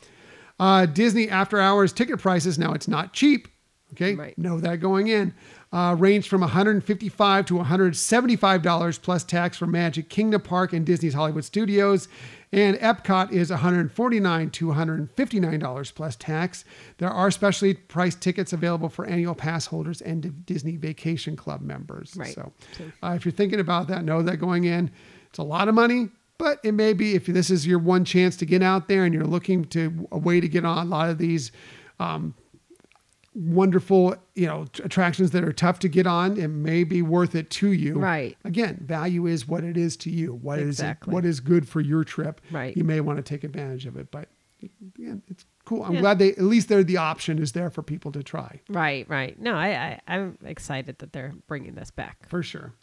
Uh, 0.57 0.85
Disney 0.85 1.27
after 1.29 1.59
hours 1.59 1.91
ticket 1.91 2.19
prices. 2.19 2.57
Now 2.57 2.71
it's 2.73 2.87
not 2.87 3.11
cheap. 3.13 3.49
Okay. 3.93 4.33
Know 4.37 4.59
that 4.59 4.77
going 4.79 5.07
in. 5.07 5.33
Uh, 5.73 5.93
range 5.99 6.29
from 6.29 6.39
155 6.41 7.45
to 7.45 7.55
175 7.55 8.61
dollars 8.61 8.97
plus 8.97 9.23
tax 9.25 9.57
for 9.57 9.67
Magic 9.67 10.07
Kingdom 10.07 10.41
Park 10.41 10.71
and 10.71 10.85
Disney's 10.85 11.13
Hollywood 11.13 11.43
Studios, 11.43 12.07
and 12.53 12.77
Epcot 12.77 13.33
is 13.33 13.51
$149 13.51 14.51
to 14.53 14.67
159 14.67 15.59
dollars 15.59 15.91
plus 15.91 16.15
tax. 16.15 16.63
There 16.99 17.09
are 17.09 17.29
specially 17.31 17.73
priced 17.73 18.21
tickets 18.21 18.53
available 18.53 18.87
for 18.87 19.05
annual 19.05 19.35
pass 19.35 19.65
holders 19.65 20.01
and 20.01 20.45
Disney 20.45 20.77
Vacation 20.77 21.35
Club 21.35 21.61
members. 21.61 22.13
Right. 22.15 22.33
So, 22.33 22.53
uh, 23.03 23.13
if 23.17 23.25
you're 23.25 23.33
thinking 23.33 23.59
about 23.59 23.89
that, 23.89 24.05
know 24.05 24.21
that 24.21 24.37
going 24.37 24.63
in, 24.63 24.89
it's 25.29 25.39
a 25.39 25.43
lot 25.43 25.67
of 25.67 25.75
money. 25.75 26.09
But 26.37 26.59
it 26.63 26.73
may 26.73 26.93
be 26.93 27.15
if 27.15 27.25
this 27.25 27.49
is 27.49 27.65
your 27.65 27.79
one 27.79 28.05
chance 28.05 28.37
to 28.37 28.45
get 28.45 28.61
out 28.61 28.87
there 28.87 29.03
and 29.05 29.13
you're 29.13 29.25
looking 29.25 29.65
to 29.65 30.07
a 30.11 30.17
way 30.17 30.39
to 30.39 30.47
get 30.47 30.65
on 30.65 30.85
a 30.85 30.89
lot 30.89 31.09
of 31.09 31.17
these 31.17 31.51
um, 31.99 32.35
wonderful, 33.37 34.15
you 34.35 34.47
know, 34.47 34.65
t- 34.73 34.81
attractions 34.83 35.31
that 35.31 35.43
are 35.43 35.53
tough 35.53 35.79
to 35.79 35.87
get 35.87 36.07
on, 36.07 36.37
it 36.37 36.47
may 36.47 36.83
be 36.83 37.01
worth 37.01 37.35
it 37.35 37.49
to 37.51 37.71
you. 37.71 37.99
Right. 37.99 38.35
Again, 38.43 38.81
value 38.83 39.27
is 39.27 39.47
what 39.47 39.63
it 39.63 39.77
is 39.77 39.95
to 39.97 40.09
you. 40.09 40.33
What 40.33 40.59
is 40.59 40.69
Exactly. 40.79 41.13
what 41.13 41.23
is 41.25 41.39
good 41.39 41.67
for 41.67 41.79
your 41.79 42.03
trip. 42.03 42.41
Right. 42.51 42.75
You 42.75 42.83
may 42.83 42.99
want 42.99 43.17
to 43.17 43.23
take 43.23 43.43
advantage 43.43 43.85
of 43.85 43.95
it, 43.95 44.09
but 44.11 44.29
again, 44.63 45.21
it's 45.27 45.45
cool. 45.65 45.83
I'm 45.83 45.93
Yeah. 45.95 46.01
glad 46.01 46.17
they 46.19 46.31
at 46.31 46.41
least 46.41 46.67
they're 46.67 46.83
the 46.83 46.97
option 46.97 47.37
is 47.37 47.51
there 47.51 47.69
for 47.69 47.83
people 47.83 48.11
to 48.13 48.23
try. 48.23 48.59
Right, 48.69 49.07
right. 49.07 49.39
No, 49.39 49.53
I, 49.53 49.67
I 49.67 49.99
I'm 50.07 50.37
excited 50.43 50.97
that 50.99 51.13
they're 51.13 51.33
bringing 51.47 51.75
this 51.75 51.91
back. 51.91 52.27
For 52.29 52.41
sure. 52.41 52.73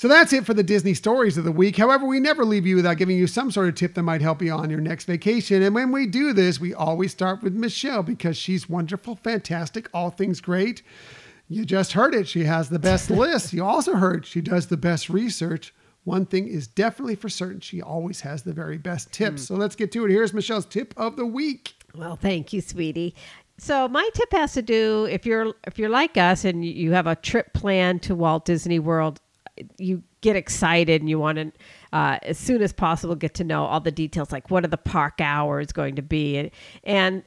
So 0.00 0.08
that's 0.08 0.32
it 0.32 0.46
for 0.46 0.54
the 0.54 0.62
Disney 0.62 0.94
stories 0.94 1.36
of 1.36 1.44
the 1.44 1.52
week. 1.52 1.76
However, 1.76 2.06
we 2.06 2.20
never 2.20 2.42
leave 2.42 2.64
you 2.64 2.74
without 2.74 2.96
giving 2.96 3.18
you 3.18 3.26
some 3.26 3.50
sort 3.50 3.68
of 3.68 3.74
tip 3.74 3.92
that 3.92 4.02
might 4.02 4.22
help 4.22 4.40
you 4.40 4.50
on 4.50 4.70
your 4.70 4.80
next 4.80 5.04
vacation. 5.04 5.60
And 5.62 5.74
when 5.74 5.92
we 5.92 6.06
do 6.06 6.32
this, 6.32 6.58
we 6.58 6.72
always 6.72 7.12
start 7.12 7.42
with 7.42 7.52
Michelle 7.52 8.02
because 8.02 8.38
she's 8.38 8.66
wonderful, 8.66 9.16
fantastic, 9.16 9.90
all 9.92 10.08
things 10.08 10.40
great. 10.40 10.80
You 11.48 11.66
just 11.66 11.92
heard 11.92 12.14
it. 12.14 12.26
She 12.26 12.44
has 12.44 12.70
the 12.70 12.78
best 12.78 13.10
list. 13.24 13.52
You 13.52 13.62
also 13.62 13.96
heard 13.96 14.24
she 14.24 14.40
does 14.40 14.68
the 14.68 14.78
best 14.78 15.10
research. 15.10 15.74
One 16.04 16.24
thing 16.24 16.48
is 16.48 16.66
definitely 16.66 17.16
for 17.16 17.28
certain 17.28 17.60
she 17.60 17.82
always 17.82 18.22
has 18.22 18.42
the 18.42 18.54
very 18.54 18.78
best 18.78 19.12
tips. 19.12 19.42
Hmm. 19.48 19.54
So 19.54 19.56
let's 19.56 19.76
get 19.76 19.92
to 19.92 20.06
it. 20.06 20.10
Here's 20.10 20.32
Michelle's 20.32 20.64
tip 20.64 20.94
of 20.96 21.16
the 21.16 21.26
week. 21.26 21.74
Well, 21.94 22.16
thank 22.16 22.54
you, 22.54 22.62
sweetie. 22.62 23.14
So 23.58 23.86
my 23.86 24.08
tip 24.14 24.32
has 24.32 24.54
to 24.54 24.62
do 24.62 25.06
if 25.10 25.26
you're 25.26 25.52
if 25.66 25.78
you're 25.78 25.90
like 25.90 26.16
us 26.16 26.46
and 26.46 26.64
you- 26.64 26.72
you 26.72 26.92
have 26.92 27.06
a 27.06 27.16
trip 27.16 27.52
planned 27.52 28.00
to 28.04 28.14
Walt 28.14 28.46
Disney 28.46 28.78
World, 28.78 29.20
you 29.78 30.02
get 30.20 30.36
excited 30.36 31.00
and 31.00 31.08
you 31.08 31.18
want 31.18 31.38
to 31.38 31.52
uh, 31.92 32.18
as 32.22 32.38
soon 32.38 32.62
as 32.62 32.72
possible 32.72 33.14
get 33.14 33.34
to 33.34 33.44
know 33.44 33.64
all 33.64 33.80
the 33.80 33.90
details, 33.90 34.32
like 34.32 34.50
what 34.50 34.64
are 34.64 34.68
the 34.68 34.76
park 34.76 35.20
hours 35.20 35.72
going 35.72 35.96
to 35.96 36.02
be, 36.02 36.38
and 36.38 36.50
and 36.84 37.22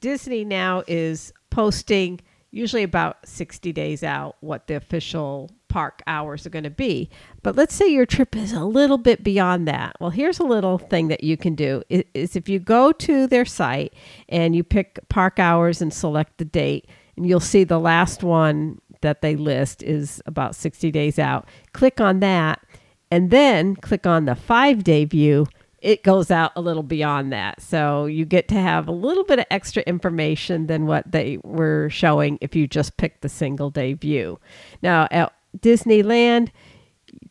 Disney 0.00 0.44
now 0.44 0.82
is 0.86 1.32
posting 1.50 2.20
usually 2.50 2.84
about 2.84 3.16
60 3.26 3.72
days 3.72 4.02
out 4.04 4.36
what 4.40 4.68
the 4.68 4.74
official 4.74 5.50
park 5.68 6.02
hours 6.06 6.46
are 6.46 6.50
going 6.50 6.62
to 6.62 6.70
be. 6.70 7.10
But 7.42 7.56
let's 7.56 7.74
say 7.74 7.88
your 7.88 8.06
trip 8.06 8.36
is 8.36 8.52
a 8.52 8.64
little 8.64 8.96
bit 8.96 9.24
beyond 9.24 9.66
that. 9.66 9.96
Well, 9.98 10.10
here's 10.10 10.38
a 10.38 10.44
little 10.44 10.78
thing 10.78 11.08
that 11.08 11.24
you 11.24 11.36
can 11.36 11.56
do 11.56 11.82
is 11.90 12.36
if 12.36 12.48
you 12.48 12.60
go 12.60 12.92
to 12.92 13.26
their 13.26 13.44
site 13.44 13.92
and 14.28 14.54
you 14.54 14.62
pick 14.62 15.00
park 15.08 15.40
hours 15.40 15.82
and 15.82 15.92
select 15.92 16.38
the 16.38 16.44
date, 16.44 16.86
and 17.16 17.26
you'll 17.26 17.40
see 17.40 17.64
the 17.64 17.78
last 17.78 18.22
one 18.22 18.80
that 19.04 19.22
they 19.22 19.36
list 19.36 19.82
is 19.82 20.20
about 20.26 20.56
60 20.56 20.90
days 20.90 21.18
out. 21.18 21.48
Click 21.72 22.00
on 22.00 22.18
that 22.20 22.60
and 23.10 23.30
then 23.30 23.76
click 23.76 24.06
on 24.06 24.24
the 24.24 24.32
5-day 24.32 25.04
view 25.04 25.46
it 25.84 26.02
goes 26.02 26.30
out 26.30 26.50
a 26.56 26.62
little 26.62 26.82
beyond 26.82 27.30
that. 27.30 27.60
So 27.60 28.06
you 28.06 28.24
get 28.24 28.48
to 28.48 28.54
have 28.54 28.88
a 28.88 28.92
little 28.92 29.22
bit 29.22 29.38
of 29.38 29.44
extra 29.50 29.82
information 29.82 30.66
than 30.66 30.86
what 30.86 31.12
they 31.12 31.38
were 31.44 31.90
showing 31.90 32.38
if 32.40 32.56
you 32.56 32.66
just 32.66 32.96
picked 32.96 33.20
the 33.20 33.28
single 33.28 33.68
day 33.68 33.92
view. 33.92 34.40
Now, 34.82 35.06
at 35.10 35.34
Disneyland, 35.58 36.48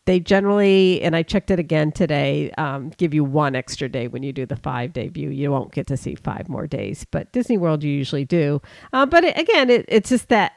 they 0.06 0.20
generally, 0.20 1.02
and 1.02 1.16
I 1.16 1.24
checked 1.24 1.50
it 1.50 1.58
again 1.58 1.92
today, 1.92 2.52
um, 2.52 2.92
give 2.98 3.12
you 3.14 3.24
one 3.24 3.56
extra 3.56 3.90
day 3.90 4.08
when 4.08 4.22
you 4.22 4.32
do 4.32 4.46
the 4.46 4.56
five 4.56 4.94
day 4.94 5.08
view. 5.08 5.32
You 5.32 5.52
won't 5.52 5.72
get 5.72 5.88
to 5.88 5.98
see 5.98 6.14
five 6.14 6.48
more 6.48 6.68
days, 6.68 7.08
but 7.10 7.32
Disney 7.32 7.58
World, 7.58 7.84
you 7.84 7.92
usually 7.92 8.26
do. 8.26 8.62
Uh, 8.94 9.08
but 9.08 9.24
it, 9.24 9.36
again, 9.36 9.72
it, 9.72 9.86
it's 9.88 10.10
just 10.10 10.30
that, 10.30 10.54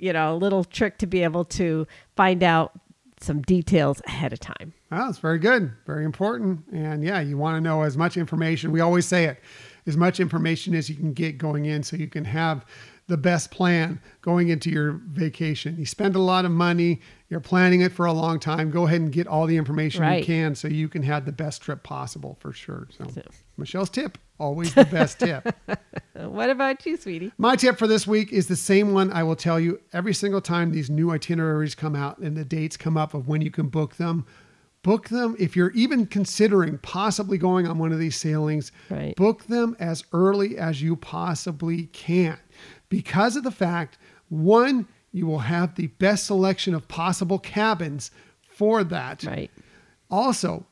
you 0.00 0.12
know, 0.12 0.34
a 0.34 0.36
little 0.36 0.64
trick 0.64 0.98
to 0.98 1.06
be 1.06 1.22
able 1.22 1.44
to 1.44 1.86
find 2.16 2.42
out 2.42 2.72
some 3.20 3.42
details 3.42 4.00
ahead 4.06 4.32
of 4.32 4.40
time. 4.40 4.72
Well, 4.90 5.10
it's 5.10 5.18
very 5.18 5.38
good, 5.38 5.72
very 5.86 6.04
important. 6.04 6.64
And 6.72 7.04
yeah, 7.04 7.20
you 7.20 7.36
want 7.36 7.56
to 7.56 7.60
know 7.60 7.82
as 7.82 7.96
much 7.96 8.16
information. 8.16 8.72
We 8.72 8.80
always 8.80 9.06
say 9.06 9.26
it 9.26 9.40
as 9.86 9.96
much 9.96 10.20
information 10.20 10.74
as 10.74 10.88
you 10.88 10.96
can 10.96 11.12
get 11.12 11.38
going 11.38 11.66
in 11.66 11.82
so 11.82 11.96
you 11.96 12.08
can 12.08 12.24
have 12.24 12.64
the 13.08 13.16
best 13.16 13.50
plan 13.50 14.00
going 14.22 14.48
into 14.48 14.70
your 14.70 14.92
vacation. 14.92 15.76
You 15.78 15.84
spend 15.84 16.14
a 16.14 16.20
lot 16.20 16.44
of 16.44 16.52
money, 16.52 17.00
you're 17.28 17.40
planning 17.40 17.80
it 17.80 17.92
for 17.92 18.06
a 18.06 18.12
long 18.12 18.38
time. 18.38 18.70
Go 18.70 18.86
ahead 18.86 19.00
and 19.00 19.12
get 19.12 19.26
all 19.26 19.46
the 19.46 19.56
information 19.56 20.02
you 20.14 20.24
can 20.24 20.54
so 20.54 20.68
you 20.68 20.88
can 20.88 21.02
have 21.02 21.26
the 21.26 21.32
best 21.32 21.60
trip 21.60 21.82
possible 21.82 22.36
for 22.40 22.52
sure. 22.52 22.88
So, 22.96 23.04
Michelle's 23.60 23.90
tip, 23.90 24.18
always 24.38 24.74
the 24.74 24.84
best 24.84 25.20
tip. 25.20 25.54
What 26.14 26.50
about 26.50 26.84
you, 26.84 26.98
sweetie? 26.98 27.32
My 27.38 27.56
tip 27.56 27.78
for 27.78 27.86
this 27.86 28.06
week 28.06 28.30
is 28.30 28.46
the 28.46 28.56
same 28.56 28.92
one 28.92 29.10
I 29.10 29.22
will 29.22 29.36
tell 29.36 29.58
you 29.58 29.80
every 29.94 30.12
single 30.12 30.42
time 30.42 30.70
these 30.70 30.90
new 30.90 31.10
itineraries 31.10 31.74
come 31.74 31.96
out 31.96 32.18
and 32.18 32.36
the 32.36 32.44
dates 32.44 32.76
come 32.76 32.98
up 32.98 33.14
of 33.14 33.26
when 33.26 33.40
you 33.40 33.50
can 33.50 33.68
book 33.68 33.96
them. 33.96 34.26
Book 34.82 35.08
them 35.08 35.34
if 35.38 35.56
you're 35.56 35.70
even 35.70 36.04
considering 36.04 36.76
possibly 36.78 37.38
going 37.38 37.66
on 37.66 37.78
one 37.78 37.90
of 37.90 37.98
these 37.98 38.16
sailings. 38.16 38.70
Right. 38.90 39.16
Book 39.16 39.44
them 39.46 39.76
as 39.80 40.04
early 40.12 40.58
as 40.58 40.82
you 40.82 40.94
possibly 40.94 41.84
can 41.86 42.38
because 42.90 43.36
of 43.36 43.44
the 43.44 43.50
fact 43.50 43.96
one, 44.28 44.86
you 45.12 45.26
will 45.26 45.40
have 45.40 45.74
the 45.74 45.86
best 45.86 46.26
selection 46.26 46.74
of 46.74 46.86
possible 46.86 47.38
cabins 47.38 48.10
for 48.42 48.84
that. 48.84 49.24
Right. 49.24 49.50
Also, 50.10 50.66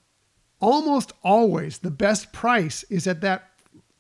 almost 0.60 1.12
always 1.22 1.78
the 1.78 1.90
best 1.90 2.32
price 2.32 2.84
is 2.84 3.06
at 3.06 3.20
that 3.22 3.50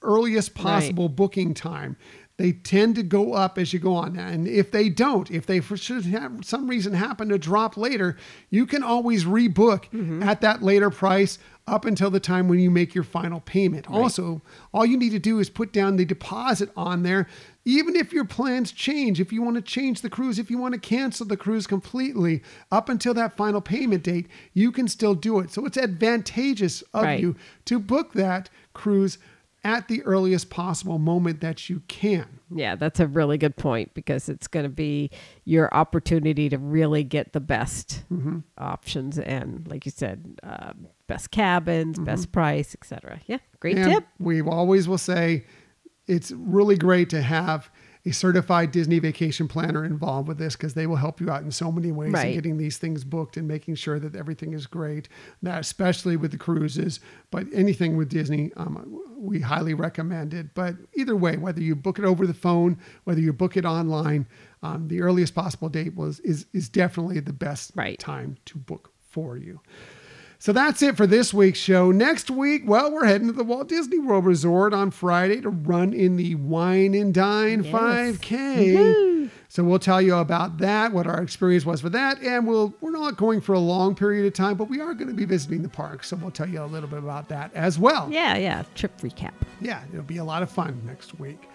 earliest 0.02 0.54
possible 0.54 1.08
booking 1.08 1.54
time. 1.54 1.96
They 2.36 2.52
tend 2.52 2.94
to 2.94 3.02
go 3.02 3.32
up 3.32 3.58
as 3.58 3.72
you 3.72 3.80
go 3.80 3.94
on. 3.94 4.16
And 4.16 4.46
if 4.46 4.70
they 4.70 4.88
don't, 4.88 5.28
if 5.28 5.44
they 5.44 5.58
for 5.58 5.76
should 5.76 6.04
have 6.06 6.44
some 6.44 6.68
reason 6.68 6.92
happen 6.92 7.28
to 7.30 7.38
drop 7.38 7.76
later, 7.76 8.16
you 8.48 8.64
can 8.64 8.84
always 8.84 9.24
rebook 9.24 9.90
mm-hmm. 9.90 10.22
at 10.22 10.40
that 10.42 10.62
later 10.62 10.88
price 10.88 11.40
up 11.66 11.84
until 11.84 12.10
the 12.10 12.20
time 12.20 12.46
when 12.46 12.60
you 12.60 12.70
make 12.70 12.94
your 12.94 13.02
final 13.02 13.40
payment. 13.40 13.90
Also, 13.90 14.40
all 14.72 14.86
you 14.86 14.96
need 14.96 15.10
to 15.10 15.18
do 15.18 15.40
is 15.40 15.50
put 15.50 15.72
down 15.72 15.96
the 15.96 16.04
deposit 16.04 16.70
on 16.76 17.02
there. 17.02 17.26
Even 17.68 17.94
if 17.96 18.14
your 18.14 18.24
plans 18.24 18.72
change, 18.72 19.20
if 19.20 19.30
you 19.30 19.42
want 19.42 19.56
to 19.56 19.60
change 19.62 20.00
the 20.00 20.08
cruise, 20.08 20.38
if 20.38 20.50
you 20.50 20.56
want 20.56 20.72
to 20.72 20.80
cancel 20.80 21.26
the 21.26 21.36
cruise 21.36 21.66
completely 21.66 22.42
up 22.72 22.88
until 22.88 23.12
that 23.12 23.36
final 23.36 23.60
payment 23.60 24.02
date, 24.04 24.26
you 24.54 24.72
can 24.72 24.88
still 24.88 25.14
do 25.14 25.38
it. 25.40 25.50
So 25.50 25.66
it's 25.66 25.76
advantageous 25.76 26.80
of 26.94 27.02
Right. 27.02 27.20
you 27.20 27.36
to 27.66 27.78
book 27.78 28.14
that 28.14 28.48
cruise 28.72 29.18
at 29.64 29.86
the 29.88 30.00
earliest 30.04 30.48
possible 30.48 30.98
moment 30.98 31.42
that 31.42 31.68
you 31.68 31.82
can. 31.88 32.24
Yeah, 32.50 32.74
that's 32.74 33.00
a 33.00 33.06
really 33.06 33.36
good 33.36 33.56
point 33.56 33.92
because 33.92 34.30
it's 34.30 34.46
going 34.46 34.62
to 34.64 34.70
be 34.70 35.10
your 35.44 35.68
opportunity 35.74 36.48
to 36.48 36.56
really 36.56 37.04
get 37.04 37.34
the 37.34 37.40
best 37.40 38.02
Mhm. 38.10 38.44
options 38.56 39.18
and, 39.18 39.68
like 39.68 39.84
you 39.84 39.92
said, 39.92 40.38
uh, 40.42 40.72
best 41.06 41.30
cabins, 41.32 41.98
best 41.98 42.32
price, 42.32 42.74
etc. 42.74 43.20
Yeah, 43.26 43.38
great 43.60 43.76
And 43.76 43.90
tip. 43.92 44.06
We 44.18 44.40
always 44.40 44.88
will 44.88 44.96
say 44.96 45.44
it's 46.08 46.32
really 46.32 46.76
great 46.76 47.10
to 47.10 47.22
have 47.22 47.70
a 48.06 48.12
certified 48.12 48.72
Disney 48.72 48.98
vacation 48.98 49.48
planner 49.48 49.84
involved 49.84 50.28
with 50.28 50.38
this 50.38 50.56
because 50.56 50.74
they 50.74 50.86
will 50.86 50.96
help 50.96 51.20
you 51.20 51.30
out 51.30 51.42
in 51.42 51.50
so 51.50 51.70
many 51.70 51.92
ways 51.92 52.12
in 52.28 52.34
getting 52.34 52.56
these 52.56 52.78
things 52.78 53.04
booked 53.04 53.36
and 53.36 53.46
making 53.46 53.74
sure 53.74 53.98
that 53.98 54.16
everything 54.16 54.54
is 54.54 54.66
great. 54.66 55.08
That 55.42 55.60
especially 55.60 56.16
with 56.16 56.30
the 56.30 56.38
cruises, 56.38 57.00
but 57.30 57.46
anything 57.52 57.96
with 57.96 58.08
Disney, 58.08 58.52
um, 58.56 59.02
we 59.16 59.40
highly 59.40 59.74
recommend 59.74 60.32
it. 60.32 60.54
But 60.54 60.76
either 60.94 61.16
way, 61.16 61.36
whether 61.36 61.60
you 61.60 61.74
book 61.74 61.98
it 61.98 62.04
over 62.04 62.26
the 62.26 62.34
phone, 62.34 62.78
whether 63.04 63.20
you 63.20 63.32
book 63.32 63.56
it 63.56 63.64
online, 63.64 64.26
um, 64.62 64.88
the 64.88 65.02
earliest 65.02 65.34
possible 65.34 65.68
date 65.68 65.94
was 65.94 66.20
is 66.20 66.46
is 66.52 66.68
definitely 66.68 67.20
the 67.20 67.32
best 67.32 67.76
time 67.98 68.38
to 68.46 68.58
book 68.58 68.92
for 69.00 69.36
you. 69.36 69.60
So 70.40 70.52
that's 70.52 70.82
it 70.82 70.96
for 70.96 71.04
this 71.04 71.34
week's 71.34 71.58
show. 71.58 71.90
Next 71.90 72.30
week, 72.30 72.62
well, 72.64 72.92
we're 72.92 73.06
heading 73.06 73.26
to 73.26 73.32
the 73.32 73.42
Walt 73.42 73.68
Disney 73.68 73.98
World 73.98 74.24
Resort 74.24 74.72
on 74.72 74.92
Friday 74.92 75.40
to 75.40 75.50
run 75.50 75.92
in 75.92 76.14
the 76.16 76.36
Wine 76.36 76.94
and 76.94 77.12
Dine 77.12 77.64
5K. 77.64 79.30
So 79.48 79.64
we'll 79.64 79.80
tell 79.80 80.00
you 80.00 80.14
about 80.14 80.58
that, 80.58 80.92
what 80.92 81.06
our 81.08 81.20
experience 81.22 81.64
was 81.66 81.80
for 81.80 81.88
that, 81.88 82.22
and 82.22 82.46
we'll 82.46 82.72
we're 82.80 82.90
not 82.90 83.16
going 83.16 83.40
for 83.40 83.54
a 83.54 83.58
long 83.58 83.94
period 83.94 84.26
of 84.26 84.34
time, 84.34 84.56
but 84.56 84.68
we 84.68 84.78
are 84.80 84.94
going 84.94 85.08
to 85.08 85.14
be 85.14 85.24
visiting 85.24 85.62
the 85.62 85.68
park, 85.70 86.04
so 86.04 86.16
we'll 86.16 86.30
tell 86.30 86.48
you 86.48 86.62
a 86.62 86.66
little 86.66 86.88
bit 86.88 86.98
about 86.98 87.28
that 87.30 87.50
as 87.54 87.78
well. 87.78 88.08
Yeah, 88.12 88.36
yeah, 88.36 88.62
trip 88.74 88.96
recap. 89.00 89.32
Yeah, 89.60 89.82
it'll 89.90 90.04
be 90.04 90.18
a 90.18 90.24
lot 90.24 90.42
of 90.42 90.50
fun 90.50 90.80
next 90.84 91.18
week. 91.18 91.48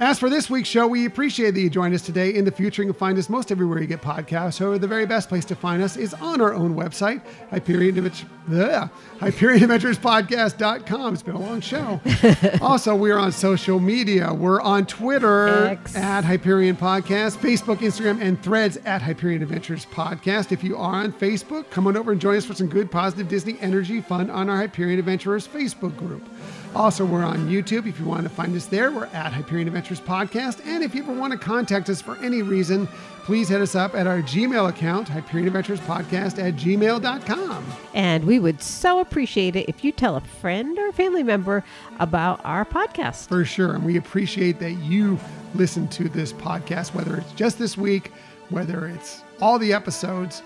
As 0.00 0.18
for 0.18 0.30
this 0.30 0.48
week's 0.48 0.66
show, 0.70 0.86
we 0.86 1.04
appreciate 1.04 1.50
that 1.50 1.60
you 1.60 1.68
joined 1.68 1.94
us 1.94 2.00
today. 2.00 2.34
In 2.34 2.46
the 2.46 2.50
future, 2.50 2.80
you 2.82 2.88
can 2.90 2.98
find 2.98 3.18
us 3.18 3.28
most 3.28 3.52
everywhere 3.52 3.82
you 3.82 3.86
get 3.86 4.00
podcasts. 4.00 4.58
However, 4.58 4.78
the 4.78 4.86
very 4.86 5.04
best 5.04 5.28
place 5.28 5.44
to 5.44 5.54
find 5.54 5.82
us 5.82 5.98
is 5.98 6.14
on 6.14 6.40
our 6.40 6.54
own 6.54 6.74
website, 6.74 7.20
Hyperion 7.50 7.98
Adventure, 7.98 8.26
bleh, 8.48 8.90
HyperionAdventuresPodcast.com. 9.18 11.12
It's 11.12 11.22
been 11.22 11.34
a 11.34 11.38
long 11.38 11.60
show. 11.60 12.00
also, 12.62 12.96
we're 12.96 13.18
on 13.18 13.30
social 13.30 13.78
media. 13.78 14.32
We're 14.32 14.62
on 14.62 14.86
Twitter 14.86 15.66
X. 15.66 15.94
at 15.94 16.24
Hyperion 16.24 16.76
Podcast, 16.76 17.36
Facebook, 17.36 17.76
Instagram, 17.80 18.22
and 18.22 18.42
threads 18.42 18.78
at 18.86 19.02
Hyperion 19.02 19.42
Adventures 19.42 19.84
Podcast. 19.84 20.50
If 20.50 20.64
you 20.64 20.78
are 20.78 20.94
on 20.94 21.12
Facebook, 21.12 21.68
come 21.68 21.86
on 21.86 21.98
over 21.98 22.12
and 22.12 22.18
join 22.18 22.36
us 22.38 22.46
for 22.46 22.54
some 22.54 22.68
good, 22.68 22.90
positive 22.90 23.28
Disney 23.28 23.58
energy 23.60 24.00
fun 24.00 24.30
on 24.30 24.48
our 24.48 24.56
Hyperion 24.56 24.98
Adventurers 24.98 25.46
Facebook 25.46 25.94
group. 25.98 26.26
Also, 26.74 27.04
we're 27.04 27.24
on 27.24 27.48
YouTube. 27.48 27.86
If 27.86 27.98
you 27.98 28.06
want 28.06 28.22
to 28.22 28.28
find 28.28 28.54
us 28.54 28.66
there, 28.66 28.92
we're 28.92 29.06
at 29.06 29.32
Hyperion 29.32 29.66
Adventures 29.66 30.00
Podcast. 30.00 30.64
And 30.64 30.84
if 30.84 30.94
you 30.94 31.02
ever 31.02 31.12
want 31.12 31.32
to 31.32 31.38
contact 31.38 31.88
us 31.90 32.00
for 32.00 32.16
any 32.18 32.42
reason, 32.42 32.86
please 33.24 33.48
hit 33.48 33.60
us 33.60 33.74
up 33.74 33.96
at 33.96 34.06
our 34.06 34.22
Gmail 34.22 34.68
account, 34.68 35.08
Hyperion 35.08 35.48
Adventures 35.48 35.80
Podcast 35.80 36.38
at 36.38 36.54
gmail.com. 36.54 37.64
And 37.92 38.24
we 38.24 38.38
would 38.38 38.62
so 38.62 39.00
appreciate 39.00 39.56
it 39.56 39.68
if 39.68 39.82
you 39.84 39.90
tell 39.90 40.14
a 40.14 40.20
friend 40.20 40.78
or 40.78 40.92
family 40.92 41.24
member 41.24 41.64
about 41.98 42.40
our 42.44 42.64
podcast. 42.64 43.28
For 43.28 43.44
sure. 43.44 43.74
And 43.74 43.84
we 43.84 43.96
appreciate 43.96 44.60
that 44.60 44.72
you 44.74 45.18
listen 45.56 45.88
to 45.88 46.08
this 46.08 46.32
podcast, 46.32 46.94
whether 46.94 47.16
it's 47.16 47.32
just 47.32 47.58
this 47.58 47.76
week, 47.76 48.12
whether 48.50 48.86
it's 48.86 49.22
all 49.40 49.58
the 49.58 49.72
episodes, 49.72 50.40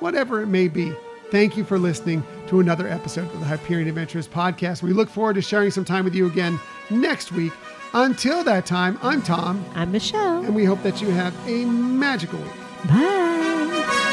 whatever 0.00 0.42
it 0.42 0.48
may 0.48 0.68
be. 0.68 0.92
Thank 1.32 1.56
you 1.56 1.64
for 1.64 1.78
listening 1.78 2.22
to 2.48 2.60
another 2.60 2.86
episode 2.86 3.24
of 3.32 3.40
the 3.40 3.46
Hyperion 3.46 3.88
Adventures 3.88 4.28
podcast. 4.28 4.82
We 4.82 4.92
look 4.92 5.08
forward 5.08 5.36
to 5.36 5.40
sharing 5.40 5.70
some 5.70 5.82
time 5.82 6.04
with 6.04 6.14
you 6.14 6.26
again 6.26 6.60
next 6.90 7.32
week. 7.32 7.54
Until 7.94 8.44
that 8.44 8.66
time, 8.66 8.98
I'm 9.00 9.22
Tom. 9.22 9.64
I'm 9.74 9.90
Michelle. 9.92 10.44
And 10.44 10.54
we 10.54 10.66
hope 10.66 10.82
that 10.82 11.00
you 11.00 11.08
have 11.08 11.34
a 11.48 11.64
magical 11.64 12.38
week. 12.38 12.52
Bye. 12.86 14.11